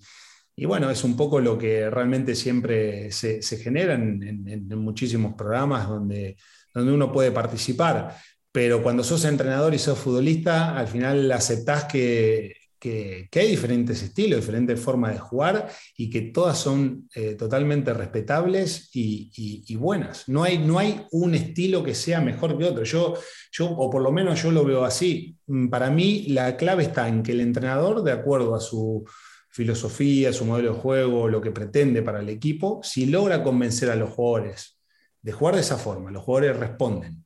Y 0.56 0.66
bueno, 0.66 0.89
es 0.89 1.04
un 1.04 1.18
poco 1.18 1.39
lo 1.39 1.58
que 1.58 1.89
realmente 1.89 2.36
siempre 2.36 3.12
se, 3.12 3.41
genera 3.58 3.95
en, 3.95 4.68
muchísimos 4.78 5.34
programas 5.34 5.88
donde, 5.88 6.38
donde 6.74 6.91
uno 6.91 7.12
puede 7.12 7.32
participar. 7.32 8.16
Pero 8.51 8.84
cuando 8.84 9.04
sos 9.04 9.26
entrenador 9.26 9.74
y 9.74 9.80
sos 9.80 9.97
futbolista, 9.97 10.78
al 10.78 10.88
final 10.88 11.32
aceptás 11.32 11.86
que, 11.86 12.54
que, 12.84 13.39
hay 13.39 13.47
diferentes 13.47 14.04
estilos, 14.04 14.41
diferentes 14.41 14.78
formas 14.78 15.14
de 15.14 15.20
jugar 15.20 15.70
y 15.95 16.10
que 16.10 16.22
todas 16.22 16.58
son 16.58 17.08
eh, 17.16 17.36
totalmente 17.36 17.93
respetables 17.93 18.89
y, 18.93 19.76
buenas. 19.76 20.28
No 20.28 20.43
hay, 20.43 20.58
no 20.58 20.80
hay 20.80 21.01
un 21.12 21.34
estilo 21.34 21.82
que 21.82 21.95
sea 21.95 22.20
mejor 22.20 22.58
que 22.58 22.66
otro. 22.66 22.84
Yo, 22.84 23.14
yo, 23.51 23.70
o 23.72 23.89
por 23.89 24.01
lo 24.01 24.12
menos 24.12 24.41
yo 24.43 24.51
lo 24.51 24.66
veo 24.66 24.84
así. 24.84 25.38
Mm, 25.47 25.70
para 25.70 25.89
mí 25.89 26.26
la 26.28 26.58
clave 26.58 26.84
está 26.84 27.08
en 27.08 27.24
que 27.24 27.32
el 27.32 27.39
entrenador, 27.39 28.04
de 28.04 28.12
acuerdo 28.12 28.54
a 28.54 28.60
su 28.60 29.06
filosofía, 29.54 30.34
su 30.34 30.45
modelo 30.45 30.74
de 30.74 30.80
juego, 30.80 31.28
lo 31.28 31.39
que 31.39 31.51
pretende 31.51 32.01
para 32.01 32.22
el 32.22 32.30
equipo, 32.30 32.82
si 32.84 33.06
logra 33.06 33.43
convencer 33.43 33.91
a 33.91 33.95
los 33.95 34.10
jugadores 34.10 34.80
de 35.22 35.32
jugar 35.32 35.56
de 35.56 35.62
esa 35.62 35.78
forma, 35.78 36.10
los 36.10 36.24
jugadores 36.24 36.58
responden. 36.58 37.24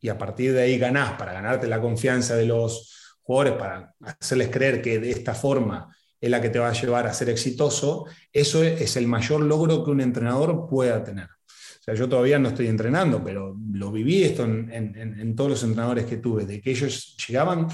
Y 0.00 0.08
a 0.08 0.16
partir 0.16 0.54
de 0.54 0.62
ahí 0.62 0.78
ganás 0.78 1.12
para 1.18 1.34
ganarte 1.34 1.66
la 1.66 1.80
confianza 1.80 2.36
de 2.36 2.46
los 2.46 3.18
jugadores 3.20 3.58
para 3.58 3.94
hacerles 4.00 4.48
creer 4.48 4.80
que 4.80 4.98
de 4.98 5.10
esta 5.10 5.34
forma 5.34 5.94
es 6.18 6.30
la 6.30 6.40
que 6.40 6.48
te 6.48 6.58
va 6.58 6.70
a 6.70 6.72
llevar 6.72 7.06
a 7.06 7.12
ser 7.12 7.28
exitoso, 7.28 8.06
eso 8.32 8.64
es 8.64 8.96
el 8.96 9.06
mayor 9.06 9.42
logro 9.42 9.84
que 9.84 9.90
un 9.90 10.00
entrenador 10.00 10.66
pueda 10.68 11.04
tener. 11.04 11.26
O 11.26 11.82
sea, 11.82 11.94
yo 11.94 12.08
todavía 12.08 12.38
no 12.38 12.48
estoy 12.48 12.68
entrenando, 12.68 13.22
pero 13.22 13.54
lo 13.72 13.92
viví 13.92 14.24
esto 14.24 14.44
en, 14.44 15.34
todos 15.36 15.50
los 15.50 15.62
entrenadores 15.62 16.06
que 16.06 16.16
tuve, 16.16 16.46
de 16.46 16.62
que 16.62 16.70
ellos 16.70 17.14
llegaban 17.26 17.68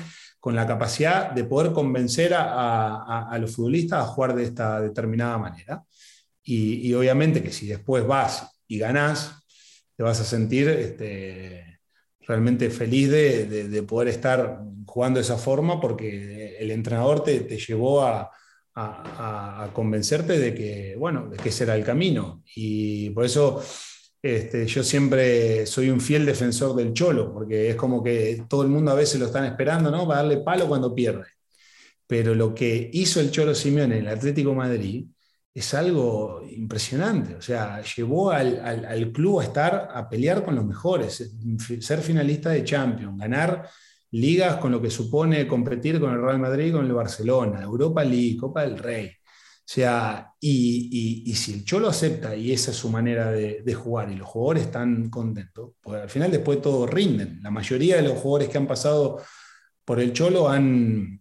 con 0.45 0.55
la 0.55 0.67
capacidad 0.67 1.31
de 1.31 1.45
poder 1.45 1.73
convencer 1.73 2.35
a, 2.37 3.35
los 3.41 3.57
futbolistas 3.57 4.01
a 4.01 4.07
jugar 4.09 4.35
de 4.35 4.45
esta 4.45 4.79
determinada 4.79 5.39
manera. 5.39 5.83
Y, 6.43 6.93
obviamente 6.93 7.43
que 7.43 7.51
si 7.51 7.67
después 7.67 8.07
vas 8.07 8.55
y 8.69 8.79
ganás, 8.79 9.43
te 9.97 10.03
vas 10.03 10.21
a 10.21 10.25
sentir 10.25 10.69
este, 10.69 11.81
realmente 12.29 12.69
feliz 12.69 13.09
de, 13.09 13.83
poder 13.89 14.09
estar 14.09 14.61
jugando 14.85 15.19
de 15.19 15.23
esa 15.23 15.39
forma 15.39 15.81
porque 15.81 16.59
el 16.59 16.71
entrenador 16.73 17.25
te, 17.25 17.39
llevó 17.57 18.03
a, 18.03 18.31
convencerte 19.73 20.39
de 20.39 20.55
que, 20.55 20.95
bueno, 20.99 21.31
de 21.31 21.39
que 21.39 21.49
ese 21.49 21.65
era 21.65 21.75
el 21.75 21.87
camino. 21.87 22.43
Y 22.55 23.09
por 23.11 23.25
eso 23.25 23.65
este, 24.25 24.67
yo 24.67 24.83
siempre 24.83 25.67
soy 25.67 25.91
un 25.91 26.01
fiel 26.01 26.25
defensor 26.25 26.75
del 26.75 26.95
Cholo, 26.95 27.31
porque 27.31 27.69
es 27.69 27.77
como 27.77 28.03
que 28.03 28.45
todo 28.49 28.63
el 28.63 28.71
mundo 28.71 28.91
a 28.91 28.95
veces 28.95 29.21
lo 29.21 29.27
están 29.27 29.45
esperando, 29.45 29.91
¿no? 29.91 30.07
Va 30.07 30.15
a 30.15 30.23
darle 30.23 30.39
palo 30.39 30.67
cuando 30.67 30.95
pierde. 30.95 31.27
Pero 32.07 32.35
lo 32.35 32.55
que 32.55 32.91
hizo 32.95 33.21
el 33.21 33.31
Cholo 33.31 33.55
Simeone 33.55 33.99
en 33.99 34.07
el 34.07 34.09
Atlético 34.09 34.55
Madrid 34.55 35.07
es 35.53 35.75
algo 35.75 36.43
impresionante. 36.51 37.35
O 37.35 37.43
sea, 37.43 37.83
llevó 37.83 38.31
al, 38.31 39.13
club 39.13 39.41
a 39.41 39.45
estar 39.45 39.91
a 39.95 40.09
pelear 40.09 40.43
con 40.43 40.55
los 40.55 40.65
mejores, 40.65 41.31
ser 41.81 42.01
finalista 42.01 42.49
de 42.49 42.65
Champions, 42.65 43.19
ganar 43.19 43.69
ligas 44.13 44.57
con 44.57 44.73
lo 44.73 44.81
que 44.81 44.91
supone 44.91 45.47
competir 45.47 46.01
con 46.01 46.15
el 46.15 46.23
Real 46.23 46.39
Madrid, 46.39 46.73
con 46.73 46.87
el 46.87 46.93
Barcelona, 46.95 47.63
Europa 47.63 48.03
League, 48.03 48.39
Copa 48.39 48.63
del 48.63 48.79
Rey. 48.79 49.11
O 49.65 49.67
sea, 49.67 50.35
y, 50.41 51.33
si 51.35 51.55
el 51.55 51.65
Cholo 51.65 51.89
acepta 51.89 52.37
y 52.37 52.53
esa 52.53 52.71
es 52.71 52.77
su 52.77 52.91
manera 52.91 53.33
de, 53.33 53.75
jugar 53.75 54.11
y 54.13 54.17
los 54.17 54.29
jugadores 54.29 54.65
están 54.65 55.09
contentos, 55.09 55.73
pues 55.81 56.03
al 56.03 56.11
final 56.11 56.31
después 56.31 56.61
todos 56.61 56.91
rinden. 56.91 57.41
La 57.43 57.51
mayoría 57.51 57.97
de 57.97 58.03
los 58.03 58.19
jugadores 58.19 58.51
que 58.51 58.59
han 58.59 58.67
pasado 58.67 59.23
por 59.83 60.01
el 60.01 60.13
Cholo 60.13 60.51
han, 60.51 61.19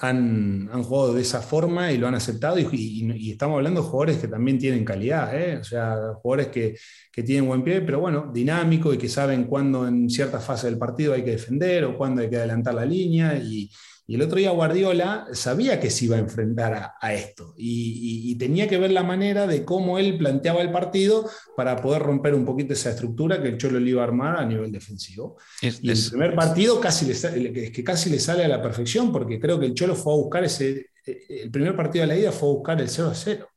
han, 0.00 0.82
jugado 0.82 1.14
de 1.14 1.22
esa 1.22 1.40
forma 1.40 1.92
y 1.92 1.98
lo 1.98 2.08
han 2.08 2.16
aceptado 2.16 2.58
y, 2.58 3.30
estamos 3.30 3.58
hablando 3.58 3.80
de 3.80 3.86
jugadores 3.86 4.18
que 4.18 4.28
también 4.28 4.58
tienen 4.58 4.84
calidad, 4.84 5.40
¿eh? 5.40 5.58
o 5.58 5.64
sea, 5.64 6.14
jugadores 6.20 6.48
que, 6.48 6.76
que, 7.12 7.22
tienen 7.22 7.46
buen 7.46 7.62
pie, 7.62 7.82
pero 7.82 8.00
bueno, 8.00 8.30
dinámico 8.34 8.92
y 8.92 8.98
que 8.98 9.08
saben 9.08 9.44
cuándo 9.44 9.86
en 9.86 10.10
cierta 10.10 10.40
fase 10.40 10.66
del 10.66 10.78
partido 10.78 11.14
hay 11.14 11.22
que 11.22 11.32
defender 11.32 11.84
o 11.84 11.96
cuándo 11.96 12.22
hay 12.22 12.28
que 12.28 12.38
adelantar 12.38 12.74
la 12.74 12.84
línea 12.84 13.36
y, 13.38 13.70
y 14.10 14.14
el 14.14 14.22
otro 14.22 14.38
día 14.38 14.52
Guardiola 14.52 15.26
sabía 15.32 15.78
que 15.78 15.90
se 15.90 16.06
iba 16.06 16.16
a 16.16 16.20
enfrentar 16.20 16.94
a, 16.98 17.14
esto 17.14 17.52
y, 17.58 18.34
tenía 18.36 18.66
que 18.66 18.78
ver 18.78 18.90
la 18.90 19.02
manera 19.02 19.46
de 19.46 19.64
cómo 19.64 19.98
él 19.98 20.16
planteaba 20.16 20.62
el 20.62 20.72
partido 20.72 21.28
para 21.56 21.76
poder 21.76 22.02
romper 22.02 22.34
un 22.34 22.46
poquito 22.46 22.72
esa 22.72 22.90
estructura 22.90 23.42
que 23.42 23.48
el 23.48 23.58
Cholo 23.58 23.78
le 23.78 23.90
iba 23.90 24.00
a 24.00 24.06
armar 24.06 24.38
a 24.38 24.46
nivel 24.46 24.72
defensivo. 24.72 25.36
y 25.60 25.90
el 25.90 25.98
primer 26.08 26.34
partido 26.34 26.80
casi 26.80 27.04
le, 27.04 27.70
que 27.70 27.84
casi 27.84 28.08
le 28.08 28.18
sale 28.18 28.44
a 28.44 28.48
la 28.48 28.62
perfección 28.62 29.12
porque 29.12 29.38
creo 29.38 29.60
que 29.60 29.66
el 29.66 29.74
Cholo 29.74 29.94
fue 29.94 30.14
a 30.14 30.16
buscar 30.16 30.44
ese... 30.44 30.90
Eh, 31.04 31.42
el 31.42 31.50
primer 31.50 31.76
partido 31.76 32.04
de 32.04 32.06
la 32.06 32.16
ida 32.16 32.32
fue 32.32 32.48
a 32.48 32.52
buscar 32.52 32.80
el 32.80 32.88
0 32.88 33.10
a 33.10 33.14
0. 33.14 33.48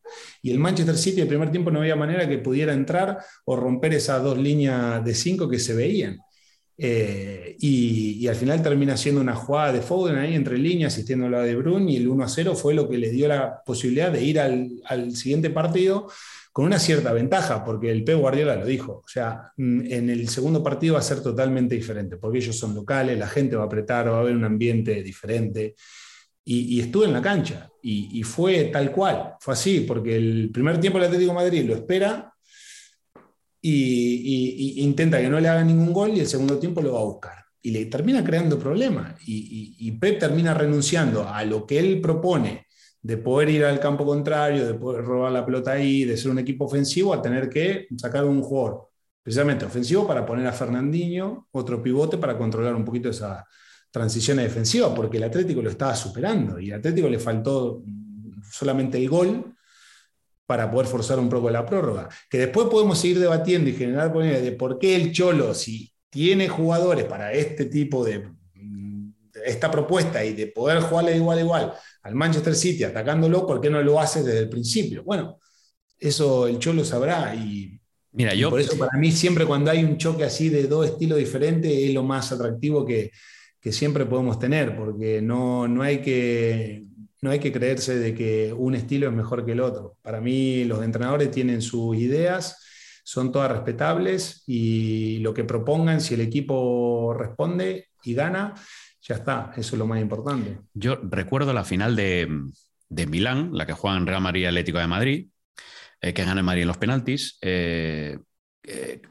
Y 0.42 0.52
el 0.52 0.60
Manchester 0.60 0.98
City, 0.98 1.22
el 1.22 1.28
primer 1.28 1.50
tiempo, 1.52 1.72
no 1.72 1.80
había 1.80 1.96
manera 1.96 2.28
que 2.28 2.40
pudiera 2.40 2.74
entrar 2.74 3.20
o 3.46 3.56
romper 3.56 3.94
esas 3.94 4.22
dos 4.22 4.38
líneas 4.38 5.04
de 5.06 5.16
cinco 5.16 5.48
que 5.48 5.60
se 5.60 5.74
veían. 5.74 6.20
Eh, 6.84 7.58
y, 7.60 8.28
al 8.28 8.36
final 8.36 8.64
termina 8.64 8.98
siendo 8.98 9.22
una 9.22 9.36
jugada 9.36 9.72
de 9.72 9.82
Foden 9.82 10.16
ahí 10.16 10.34
entre 10.34 10.58
líneas, 10.58 10.94
asistiendo 10.94 11.28
a 11.28 11.30
la 11.30 11.44
de 11.44 11.56
Brun, 11.56 11.88
y 11.88 11.98
el 11.98 12.08
1 12.08 12.24
a 12.24 12.28
0 12.28 12.56
fue 12.56 12.74
lo 12.74 12.90
que 12.90 12.98
le 12.98 13.12
dio 13.12 13.28
la 13.28 13.62
posibilidad 13.64 14.12
de 14.12 14.24
ir 14.24 14.40
al, 14.40 15.16
siguiente 15.16 15.52
partido 15.52 16.10
con 16.52 16.66
una 16.66 16.80
cierta 16.80 17.14
ventaja, 17.14 17.64
porque 17.64 17.92
el 17.92 18.04
P. 18.04 18.16
Guardiola 18.16 18.56
lo 18.56 18.66
dijo. 18.66 19.04
O 19.06 19.08
sea, 19.08 19.52
mm, 19.58 19.92
en 19.92 20.10
el 20.10 20.28
segundo 20.30 20.64
partido 20.64 20.96
va 20.96 21.02
a 21.02 21.04
ser 21.04 21.22
totalmente 21.22 21.76
diferente, 21.76 22.18
porque 22.18 22.40
ellos 22.40 22.58
son 22.58 22.74
locales, 22.74 23.18
la 23.18 23.28
gente 23.28 23.56
va 23.56 23.64
a 23.64 23.66
apretar, 23.68 24.12
va 24.12 24.18
a 24.18 24.22
haber 24.22 24.36
un 24.36 24.44
ambiente 24.44 25.04
diferente. 25.04 25.76
Y, 26.44 26.82
estuve 26.82 27.06
en 27.06 27.14
la 27.14 27.22
cancha, 27.22 27.70
y, 27.84 28.20
y, 28.20 28.24
fue 28.24 28.66
tal 28.66 28.92
cual, 28.92 29.36
fue 29.40 29.54
así, 29.54 29.82
porque 29.82 30.16
el 30.16 30.50
primer 30.52 30.80
tiempo 30.80 30.98
el 30.98 31.06
Atlético 31.06 31.32
de 31.32 31.36
Madrid 31.36 31.64
lo 31.64 31.76
espera, 31.76 32.31
y, 33.62 34.82
intenta 34.84 35.22
que 35.22 35.30
no 35.30 35.40
le 35.40 35.48
haga 35.48 35.64
ningún 35.64 35.94
gol 35.94 36.12
y 36.12 36.20
el 36.22 36.28
segundo 36.28 36.58
tiempo 36.58 36.82
lo 36.82 36.94
va 36.94 37.00
a 37.00 37.06
buscar. 37.06 37.46
Y 37.62 37.72
le 37.72 37.86
termina 37.86 38.24
creando 38.24 38.58
problemas. 38.58 39.16
Y, 39.26 39.92
Pep 40.00 40.20
termina 40.20 40.54
renunciando 40.54 41.28
a 41.28 41.44
lo 41.46 41.66
que 41.66 41.80
él 41.80 42.02
propone 42.02 42.66
de 43.02 43.18
poder 43.18 43.50
ir 43.50 43.66
al 43.66 43.80
campo 43.80 44.06
contrario, 44.06 44.66
de 44.66 44.74
poder 44.76 45.04
robar 45.04 45.32
la 45.32 45.46
pelota 45.46 45.72
ahí, 45.72 46.04
de 46.06 46.18
ser 46.18 46.32
un 46.32 46.40
equipo 46.40 46.66
ofensivo, 46.66 47.14
a 47.14 47.22
tener 47.22 47.50
que 47.50 47.88
sacar 47.98 48.26
un 48.26 48.42
jugador 48.42 48.90
precisamente 49.24 49.66
ofensivo 49.66 50.08
para 50.08 50.26
poner 50.26 50.48
a 50.48 50.52
Fernandinho, 50.52 51.48
otro 51.52 51.82
pivote 51.82 52.18
para 52.18 52.38
controlar 52.38 52.76
un 52.76 52.86
poquito 52.86 53.10
esa 53.10 53.46
transición 53.92 54.38
defensiva, 54.38 54.94
porque 54.94 55.18
el 55.18 55.24
Atlético 55.24 55.62
lo 55.62 55.70
estaba 55.70 55.96
superando 55.96 56.60
y 56.60 56.72
al 56.72 56.80
Atlético 56.80 57.10
le 57.10 57.20
faltó 57.20 57.84
solamente 58.50 58.98
el 58.98 59.10
gol 59.10 59.56
para 60.52 60.70
poder 60.70 60.86
forzar 60.86 61.18
un 61.18 61.30
poco 61.30 61.50
la 61.50 61.66
prórroga. 61.66 62.10
Que 62.30 62.40
después 62.40 62.68
podemos 62.68 63.00
seguir 63.00 63.20
debatiendo 63.20 63.70
y 63.70 63.74
generar 63.74 64.12
de 64.12 64.52
por 64.52 64.78
qué 64.78 64.98
el 64.98 65.14
Cholo, 65.14 65.54
si 65.54 65.94
tiene 66.10 66.50
jugadores 66.50 67.06
para 67.06 67.32
este 67.32 67.68
tipo 67.68 68.04
de, 68.04 68.28
esta 69.46 69.72
propuesta 69.72 70.26
y 70.26 70.34
de 70.34 70.48
poder 70.48 70.82
jugarle 70.82 71.16
igual 71.16 71.38
a 71.38 71.42
igual 71.42 71.74
al 72.04 72.16
Manchester 72.16 72.54
City 72.54 72.84
atacándolo, 72.84 73.48
¿por 73.48 73.62
qué 73.62 73.70
no 73.70 73.82
lo 73.82 73.98
hace 73.98 74.24
desde 74.24 74.40
el 74.40 74.50
principio? 74.50 75.06
Bueno, 75.06 75.40
eso 75.98 76.48
el 76.48 76.60
Cholo 76.60 76.84
sabrá 76.84 77.34
y, 77.34 77.80
Mira, 78.12 78.34
yo, 78.34 78.50
por 78.50 78.60
eso 78.60 78.78
para 78.78 78.98
mí 78.98 79.10
siempre 79.14 79.46
cuando 79.46 79.72
hay 79.72 79.86
un 79.86 79.96
choque 79.96 80.26
así 80.26 80.50
de 80.50 80.68
dos 80.68 80.86
estilos 80.86 81.18
diferentes 81.18 81.72
es 81.72 81.94
lo 81.94 82.04
más 82.04 82.30
atractivo 82.34 82.86
que, 82.86 83.12
que 83.62 83.72
siempre 83.72 84.06
podemos 84.06 84.38
tener, 84.38 84.76
porque 84.76 85.22
no, 85.22 85.66
no 85.70 85.82
hay 85.82 86.02
que 86.02 86.84
no 87.22 87.30
hay 87.30 87.40
que 87.40 87.52
creerse 87.52 87.98
de 87.98 88.16
que 88.16 88.52
un 88.52 88.76
estilo 88.76 89.08
es 89.08 89.14
mejor 89.14 89.46
que 89.46 89.52
el 89.52 89.62
otro. 89.62 89.98
Para 90.02 90.20
mí 90.20 90.64
los 90.66 90.84
entrenadores 90.84 91.30
tienen 91.30 91.62
sus 91.62 91.96
ideas, 91.96 92.58
son 93.04 93.32
todas 93.32 93.52
respetables 93.52 94.44
y 94.48 95.20
lo 95.20 95.34
que 95.34 95.44
propongan, 95.44 96.02
si 96.02 96.16
el 96.16 96.22
equipo 96.22 97.14
responde 97.18 97.90
y 98.04 98.14
gana, 98.16 98.56
ya 99.02 99.16
está, 99.16 99.52
eso 99.56 99.76
es 99.76 99.80
lo 99.80 99.86
más 99.86 100.02
importante. 100.02 100.60
Yo 100.74 101.00
recuerdo 101.04 101.54
la 101.54 101.64
final 101.64 101.96
de, 101.96 102.28
Milán, 102.90 103.52
la 103.54 103.66
que 103.66 103.74
juegan 103.74 104.08
Real 104.08 104.22
Madrid 104.22 104.46
Atlético 104.46 104.80
de 104.80 104.88
Madrid, 104.88 105.28
eh, 106.02 106.14
que 106.14 106.26
gana 106.26 106.40
el 106.40 106.46
Madrid 106.46 106.64
en 106.64 106.68
los 106.68 106.78
penaltis. 106.78 107.38
Eh, 107.42 108.18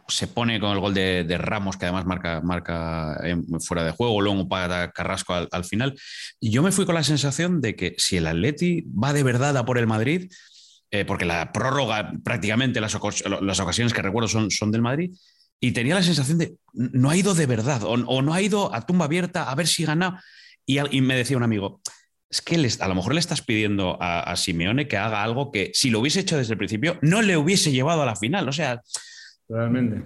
se 0.08 0.26
pone 0.28 0.60
con 0.60 0.72
el 0.72 0.78
gol 0.78 0.94
de, 0.94 1.38
Ramos, 1.38 1.76
que 1.76 1.86
además 1.86 2.06
marca, 2.06 2.40
marca 2.40 3.20
fuera 3.60 3.84
de 3.84 3.90
juego, 3.90 4.20
luego 4.20 4.48
para 4.48 4.92
Carrasco 4.92 5.34
al, 5.50 5.64
final. 5.64 5.98
Y 6.38 6.50
yo 6.50 6.62
me 6.62 6.72
fui 6.72 6.86
con 6.86 6.94
la 6.94 7.02
sensación 7.02 7.60
de 7.60 7.74
que 7.74 7.94
si 7.98 8.16
el 8.16 8.26
Atleti 8.26 8.82
va 8.82 9.12
de 9.12 9.22
verdad 9.22 9.56
a 9.56 9.64
por 9.64 9.78
el 9.78 9.86
Madrid, 9.86 10.30
eh, 10.92 11.04
porque 11.04 11.24
la 11.24 11.52
prórroga 11.52 12.12
prácticamente 12.24 12.80
las, 12.80 12.96
las, 13.40 13.60
ocasiones 13.60 13.92
que 13.92 14.02
recuerdo 14.02 14.28
son, 14.28 14.50
son 14.50 14.70
del 14.70 14.82
Madrid, 14.82 15.12
y 15.60 15.72
tenía 15.72 15.94
la 15.94 16.02
sensación 16.02 16.38
de 16.38 16.56
no 16.72 17.10
ha 17.10 17.16
ido 17.16 17.34
de 17.34 17.46
verdad, 17.46 17.82
o, 17.84 17.96
no 17.96 18.32
ha 18.32 18.40
ido 18.40 18.74
a 18.74 18.86
tumba 18.86 19.04
abierta 19.04 19.50
a 19.50 19.54
ver 19.54 19.66
si 19.66 19.84
gana. 19.84 20.22
Y, 20.64 20.78
y 20.96 21.00
me 21.00 21.16
decía 21.16 21.36
un 21.36 21.42
amigo, 21.42 21.80
es 22.30 22.40
que 22.40 22.54
a 22.54 22.88
lo 22.88 22.94
mejor 22.94 23.14
le 23.14 23.20
estás 23.20 23.42
pidiendo 23.42 24.00
a, 24.00 24.20
a 24.20 24.36
Simeone 24.36 24.86
que 24.86 24.96
haga 24.96 25.24
algo 25.24 25.50
que 25.50 25.72
si 25.74 25.90
lo 25.90 25.98
hubiese 25.98 26.20
hecho 26.20 26.38
desde 26.38 26.52
el 26.52 26.58
principio 26.58 26.96
no 27.02 27.22
le 27.22 27.36
hubiese 27.36 27.72
llevado 27.72 28.02
a 28.02 28.06
la 28.06 28.14
final. 28.14 28.48
O 28.48 28.52
sea, 28.52 28.80
Realmente. 29.50 30.04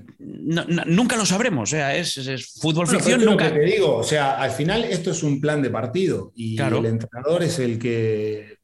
nunca 0.86 1.18
lo 1.18 1.26
sabremos, 1.26 1.68
o 1.68 1.70
sea, 1.70 1.94
es, 1.94 2.58
fútbol 2.62 2.88
ficción. 2.88 3.22
Nunca. 3.22 3.52
te 3.52 3.60
digo, 3.60 3.96
o 3.96 4.02
sea, 4.02 4.40
al 4.40 4.50
final 4.50 4.84
esto 4.84 5.10
es 5.10 5.22
un 5.22 5.38
plan 5.38 5.60
de 5.60 5.68
partido 5.68 6.32
y 6.34 6.58
el 6.58 6.86
entrenador 6.86 7.42
es 7.42 7.58
el 7.58 7.78
que 7.78 8.56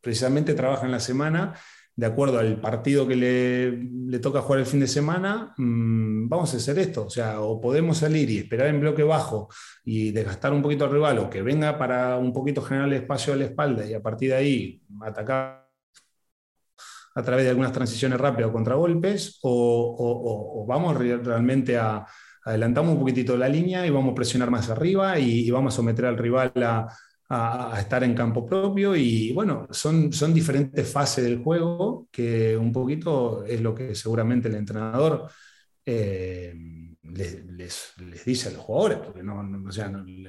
precisamente 0.00 0.54
trabaja 0.54 0.84
en 0.84 0.92
la 0.92 0.98
semana 0.98 1.54
de 1.94 2.06
acuerdo 2.06 2.40
al 2.40 2.60
partido 2.60 3.06
que 3.06 3.16
le, 3.16 4.18
toca 4.18 4.42
jugar 4.42 4.60
el 4.60 4.66
fin 4.66 4.80
de 4.80 4.88
semana, 4.88 5.54
mm, 5.56 6.28
vamos 6.28 6.52
a 6.52 6.56
hacer 6.58 6.78
esto. 6.78 7.06
O 7.06 7.10
sea, 7.10 7.40
o 7.40 7.60
podemos 7.60 7.98
salir 7.98 8.28
y 8.28 8.38
esperar 8.38 8.66
en 8.66 8.80
bloque 8.80 9.02
bajo 9.02 9.48
y 9.84 10.10
desgastar 10.10 10.52
un 10.52 10.60
poquito 10.60 10.84
al 10.84 10.90
rival, 10.90 11.18
o 11.20 11.30
que 11.30 11.40
venga 11.40 11.78
para 11.78 12.18
un 12.18 12.32
poquito 12.32 12.60
generar 12.62 12.88
el 12.88 12.94
espacio 12.94 13.32
a 13.32 13.36
la 13.36 13.44
espalda 13.44 13.86
y 13.86 13.94
a 13.94 14.02
partir 14.02 14.30
de 14.30 14.36
ahí 14.36 14.82
atacar 15.00 15.65
a 17.16 17.22
través 17.22 17.44
de 17.44 17.50
algunas 17.50 17.72
transiciones 17.72 18.20
rápidas 18.20 18.50
o 18.50 18.52
contragolpes, 18.52 19.38
o, 19.42 19.96
o, 19.98 20.66
vamos 20.66 20.96
realmente 20.96 21.76
a 21.76 22.06
adelantamos 22.46 22.92
un 22.92 23.00
poquitito 23.00 23.36
la 23.36 23.48
línea 23.48 23.84
y 23.86 23.90
vamos 23.90 24.12
a 24.12 24.14
presionar 24.14 24.50
más 24.50 24.70
arriba 24.70 25.18
y 25.18 25.50
vamos 25.50 25.74
a 25.74 25.76
someter 25.76 26.06
al 26.06 26.16
rival 26.16 26.52
a, 26.56 26.86
estar 27.76 28.04
en 28.04 28.14
campo 28.14 28.46
propio 28.46 28.94
y 28.94 29.32
bueno, 29.32 29.66
son, 29.72 30.12
son 30.12 30.32
diferentes 30.32 30.88
fases 30.88 31.24
del 31.24 31.42
juego 31.42 32.06
que 32.12 32.56
un 32.56 32.72
poquito 32.72 33.44
es 33.44 33.60
lo 33.60 33.74
que 33.74 33.96
seguramente 33.96 34.46
el 34.46 34.54
entrenador 34.54 35.28
eh, 35.84 36.54
les, 37.02 37.94
dice 38.24 38.50
a 38.50 38.52
los 38.52 38.60
jugadores, 38.60 38.98
porque 38.98 39.24
no, 39.24 39.40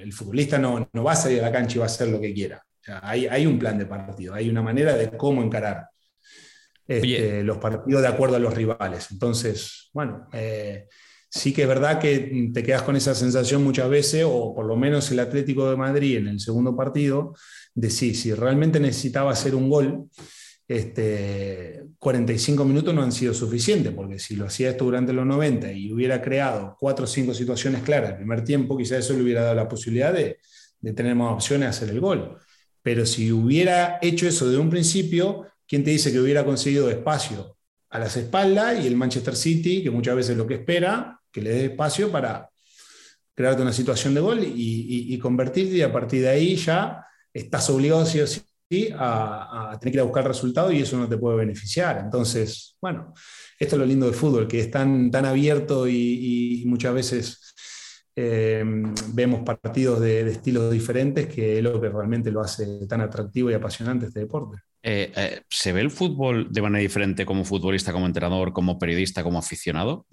el 0.02 0.12
futbolista 0.12 0.58
no, 0.58 0.90
va 1.06 1.12
a 1.12 1.16
salir 1.16 1.40
a 1.42 1.44
la 1.44 1.52
cancha 1.52 1.76
y 1.76 1.80
va 1.80 1.86
a 1.86 1.88
hacer 1.88 2.08
lo 2.08 2.20
que 2.20 2.34
quiera. 2.34 2.64
hay, 3.04 3.28
hay, 3.28 3.46
un 3.46 3.60
plan 3.60 3.78
de 3.78 3.86
partido, 3.86 4.34
hay 4.34 4.50
una 4.50 4.64
manera 4.64 4.96
de 4.96 5.16
cómo 5.16 5.44
encarar 5.44 5.88
este, 6.88 7.44
los 7.44 7.58
partidos 7.58 8.02
de 8.02 8.08
acuerdo 8.08 8.36
a 8.36 8.40
los 8.40 8.54
rivales. 8.54 9.08
Entonces, 9.12 9.90
bueno, 9.94 10.28
eh, 10.34 10.88
sí 11.30 11.54
que 11.54 11.64
es 11.64 11.68
verdad 11.68 12.00
que 12.00 12.50
te 12.54 12.64
quedas 12.64 12.84
con 12.84 12.96
esa 12.96 13.14
sensación 13.14 13.64
muchas 13.64 13.90
veces, 13.90 14.26
o 14.28 14.56
por 14.56 14.66
lo 14.66 14.76
menos 14.76 15.12
el 15.12 15.20
Atlético 15.20 15.70
de 15.70 15.76
Madrid 15.76 16.18
en 16.18 16.28
el 16.28 16.40
segundo 16.40 16.76
partido, 16.76 17.34
de 17.76 17.90
sí, 17.90 18.14
si 18.14 18.34
realmente 18.34 18.80
necesitaba 18.80 19.32
hacer 19.32 19.54
un 19.54 19.70
gol, 19.70 20.06
este, 20.68 21.86
45 22.00 22.66
minutos 22.66 22.94
no 22.94 23.02
han 23.02 23.12
sido 23.12 23.34
suficientes, 23.34 23.94
porque 23.94 24.20
si 24.20 24.36
lo 24.36 24.46
hacía 24.46 24.70
esto 24.70 24.86
durante 24.86 25.14
los 25.14 25.26
90 25.26 25.72
y 25.72 25.92
hubiera 25.92 26.22
creado 26.22 26.76
cuatro 26.80 27.06
o 27.06 27.08
cinco 27.08 27.34
situaciones 27.34 27.84
claras 27.84 28.12
el 28.12 28.18
primer 28.18 28.44
tiempo, 28.44 28.78
quizás 28.78 29.00
eso 29.00 29.14
le 29.14 29.24
hubiera 29.24 29.44
dado 29.44 29.56
la 29.56 29.68
posibilidad 29.68 30.14
de, 30.14 30.40
de 30.80 30.94
tener 30.94 31.16
más 31.16 31.34
opciones 31.34 31.68
de 31.68 31.70
hacer 31.70 31.90
el 31.90 32.02
gol. 32.02 32.38
Pero 32.82 33.06
si 33.06 33.32
hubiera 33.32 34.00
hecho 34.02 34.28
eso 34.28 34.50
de 34.50 34.58
un 34.58 34.70
principio, 34.70 35.46
¿quién 35.68 35.84
te 35.84 35.92
dice 35.92 36.12
que 36.12 36.20
hubiera 36.20 36.46
conseguido 36.46 36.90
espacio 36.90 37.58
a 37.90 38.00
las 38.00 38.16
espaldas 38.18 38.84
y 38.84 38.88
el 38.88 38.96
Manchester 38.96 39.36
City, 39.36 39.84
que 39.84 39.92
muchas 39.92 40.16
veces 40.16 40.38
lo 40.38 40.48
que 40.48 40.56
espera, 40.56 41.20
que 41.32 41.42
le 41.42 41.52
dé 41.52 41.66
espacio 41.66 42.12
para 42.12 42.50
crearte 43.34 43.62
una 43.62 43.74
situación 43.74 44.14
de 44.14 44.22
gol 44.22 44.40
y, 44.44 45.18
convertirte 45.20 45.76
y 45.76 45.82
a 45.82 45.94
partir 45.94 46.22
de 46.22 46.30
ahí 46.30 46.56
ya 46.56 47.06
estás 47.32 47.70
obligado 47.70 48.06
sí 48.06 48.20
o 48.20 48.26
sí 48.26 48.42
a, 48.98 49.78
tener 49.80 49.92
que 49.92 49.98
ir 49.98 50.00
a 50.00 50.04
buscar 50.04 50.24
el 50.24 50.30
resultado 50.30 50.72
y 50.72 50.82
eso 50.82 50.98
no 50.98 51.08
te 51.08 51.18
puede 51.18 51.38
beneficiar. 51.38 52.00
Entonces, 52.00 52.76
bueno, 52.82 53.14
esto 53.60 53.76
es 53.76 53.80
lo 53.80 53.86
lindo 53.86 54.08
del 54.08 54.16
fútbol, 54.16 54.48
que 54.48 54.60
es 54.60 54.72
tan, 54.72 55.14
abierto 55.16 55.88
y, 55.88 56.64
muchas 56.66 56.94
veces 56.94 57.54
eh, 58.16 58.64
vemos 59.14 59.42
partidos 59.44 60.00
de, 60.00 60.28
estilos 60.32 60.72
diferentes 60.72 61.28
que 61.28 61.58
es 61.58 61.64
lo 61.64 61.80
que 61.80 61.90
realmente 61.90 62.32
lo 62.32 62.42
hace 62.42 62.88
tan 62.88 63.02
atractivo 63.02 63.52
y 63.52 63.54
apasionante 63.54 64.08
este 64.08 64.22
deporte. 64.22 64.58
Eh, 64.84 65.12
eh, 65.16 65.42
¿Se 65.50 65.74
ve 65.74 65.82
el 65.82 65.92
fútbol 65.92 66.52
de 66.52 66.62
manera 66.62 66.82
diferente 66.82 67.26
como 67.26 67.44
futbolista, 67.44 67.92
como 67.92 68.06
entrenador, 68.06 68.54
como 68.54 68.80
periodista, 68.80 69.24
como 69.24 69.40
aficionado? 69.40 70.06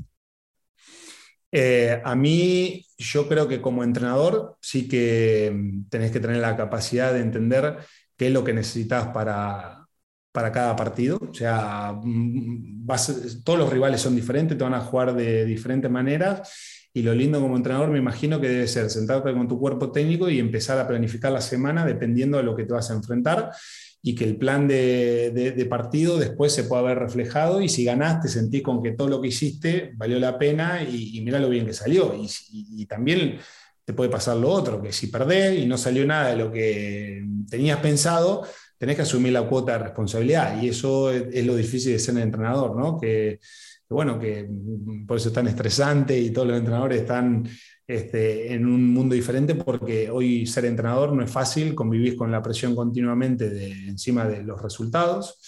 Eh, 1.56 2.00
a 2.04 2.16
mí, 2.16 2.84
yo 2.98 3.28
creo 3.28 3.46
que 3.46 3.60
como 3.60 3.84
entrenador 3.84 4.56
sí 4.60 4.88
que 4.88 5.52
mm, 5.54 5.88
tenés 5.88 6.10
que 6.10 6.18
tener 6.18 6.38
la 6.38 6.56
capacidad 6.56 7.12
de 7.12 7.20
entender 7.20 7.78
qué 8.16 8.26
es 8.26 8.32
lo 8.32 8.42
que 8.42 8.52
necesitas 8.52 9.08
para, 9.08 9.86
para 10.32 10.50
cada 10.50 10.74
partido. 10.74 11.18
O 11.20 11.32
sea, 11.32 11.92
mm, 12.02 12.84
todos 13.44 13.58
los 13.58 13.70
rivales 13.72 14.00
son 14.00 14.16
diferentes, 14.16 14.58
te 14.58 14.64
van 14.64 14.74
a 14.74 14.80
jugar 14.80 15.14
de 15.14 15.44
diferentes 15.44 15.90
maneras. 15.90 16.88
Y 16.92 17.02
lo 17.02 17.14
lindo 17.14 17.40
como 17.40 17.56
entrenador 17.56 17.90
me 17.90 17.98
imagino 17.98 18.40
que 18.40 18.48
debe 18.48 18.66
ser 18.66 18.90
sentarte 18.90 19.32
con 19.32 19.46
tu 19.46 19.58
cuerpo 19.58 19.92
técnico 19.92 20.28
y 20.28 20.40
empezar 20.40 20.78
a 20.78 20.88
planificar 20.88 21.30
la 21.32 21.40
semana 21.40 21.84
dependiendo 21.84 22.36
de 22.38 22.44
lo 22.44 22.56
que 22.56 22.64
te 22.64 22.72
vas 22.72 22.90
a 22.90 22.94
enfrentar 22.94 23.50
y 24.06 24.14
que 24.14 24.24
el 24.24 24.36
plan 24.36 24.68
de, 24.68 25.66
partido 25.70 26.18
después 26.18 26.52
se 26.52 26.64
pueda 26.64 26.82
ver 26.82 26.98
reflejado 26.98 27.62
y 27.62 27.70
si 27.70 27.84
ganaste 27.84 28.28
sentís 28.28 28.62
con 28.62 28.82
que 28.82 28.92
todo 28.92 29.08
lo 29.08 29.18
que 29.18 29.28
hiciste 29.28 29.92
valió 29.96 30.20
la 30.20 30.38
pena 30.38 30.82
y, 30.82 31.18
mira 31.22 31.40
lo 31.40 31.48
bien 31.48 31.64
que 31.64 31.72
salió. 31.72 32.14
Y, 32.14 32.84
también 32.84 33.38
te 33.82 33.94
puede 33.94 34.10
pasar 34.10 34.36
lo 34.36 34.50
otro, 34.50 34.82
que 34.82 34.92
si 34.92 35.06
perdés 35.06 35.58
y 35.58 35.64
no 35.64 35.78
salió 35.78 36.06
nada 36.06 36.28
de 36.28 36.36
lo 36.36 36.52
que 36.52 37.24
tenías 37.48 37.78
pensado, 37.78 38.46
tenés 38.76 38.96
que 38.96 39.02
asumir 39.02 39.32
la 39.32 39.48
cuota 39.48 39.72
de 39.72 39.84
responsabilidad 39.84 40.60
y 40.60 40.68
eso 40.68 41.10
es, 41.10 41.46
lo 41.46 41.56
difícil 41.56 41.92
de 41.92 41.98
ser 41.98 42.18
entrenador, 42.18 42.76
¿no? 42.76 43.00
Que, 43.00 43.40
que, 43.88 43.94
bueno, 43.94 44.18
que 44.18 44.46
por 45.08 45.16
eso 45.16 45.28
es 45.28 45.34
tan 45.34 45.48
estresante 45.48 46.18
y 46.18 46.28
todos 46.28 46.48
los 46.48 46.58
entrenadores 46.58 47.00
están 47.00 47.48
este, 47.86 48.52
en 48.52 48.66
un 48.66 48.92
mundo 48.92 49.14
diferente 49.14 49.54
porque 49.54 50.08
hoy 50.10 50.46
ser 50.46 50.64
entrenador 50.64 51.12
no 51.12 51.22
es 51.22 51.30
fácil, 51.30 51.74
convivís 51.74 52.14
con 52.14 52.30
la 52.30 52.42
presión 52.42 52.74
continuamente 52.74 53.50
de, 53.50 53.70
encima 53.88 54.26
de 54.26 54.42
los 54.42 54.60
resultados, 54.62 55.38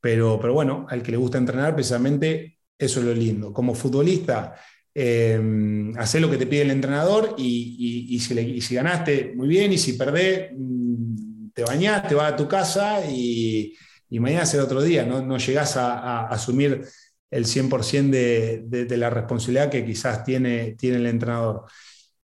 pero, 0.00 0.38
pero 0.40 0.54
bueno, 0.54 0.86
al 0.88 1.02
que 1.02 1.10
le 1.10 1.16
gusta 1.16 1.38
entrenar 1.38 1.74
precisamente 1.74 2.58
eso 2.78 3.00
es 3.00 3.06
lo 3.06 3.14
lindo. 3.14 3.52
Como 3.52 3.74
futbolista, 3.74 4.54
eh, 4.94 5.40
lo 5.40 6.30
que 6.30 6.36
te 6.36 6.46
pide 6.46 6.62
el 6.62 6.70
entrenador 6.70 7.34
y, 7.36 8.18
si, 8.20 8.60
si, 8.60 8.74
ganaste, 8.74 9.32
muy 9.34 9.48
bien, 9.48 9.72
y 9.72 9.78
si 9.78 9.94
perdés, 9.94 10.50
mm, 10.56 11.50
te 11.54 11.64
bañás, 11.64 12.06
te 12.08 12.14
vas 12.14 12.32
a 12.32 12.36
tu 12.36 12.46
casa 12.46 13.00
y, 13.08 13.74
mañana 14.10 14.44
será 14.44 14.64
otro 14.64 14.82
día, 14.82 15.06
no, 15.06 15.22
no 15.22 15.38
llegás 15.38 15.76
a 15.76 16.26
asumir 16.28 16.84
el 17.32 17.46
100% 17.46 18.10
de, 18.10 18.96
la 18.96 19.10
responsabilidad 19.10 19.70
que 19.70 19.84
quizás 19.84 20.22
tiene, 20.22 20.76
tiene 20.78 20.98
el 20.98 21.06
entrenador. 21.06 21.64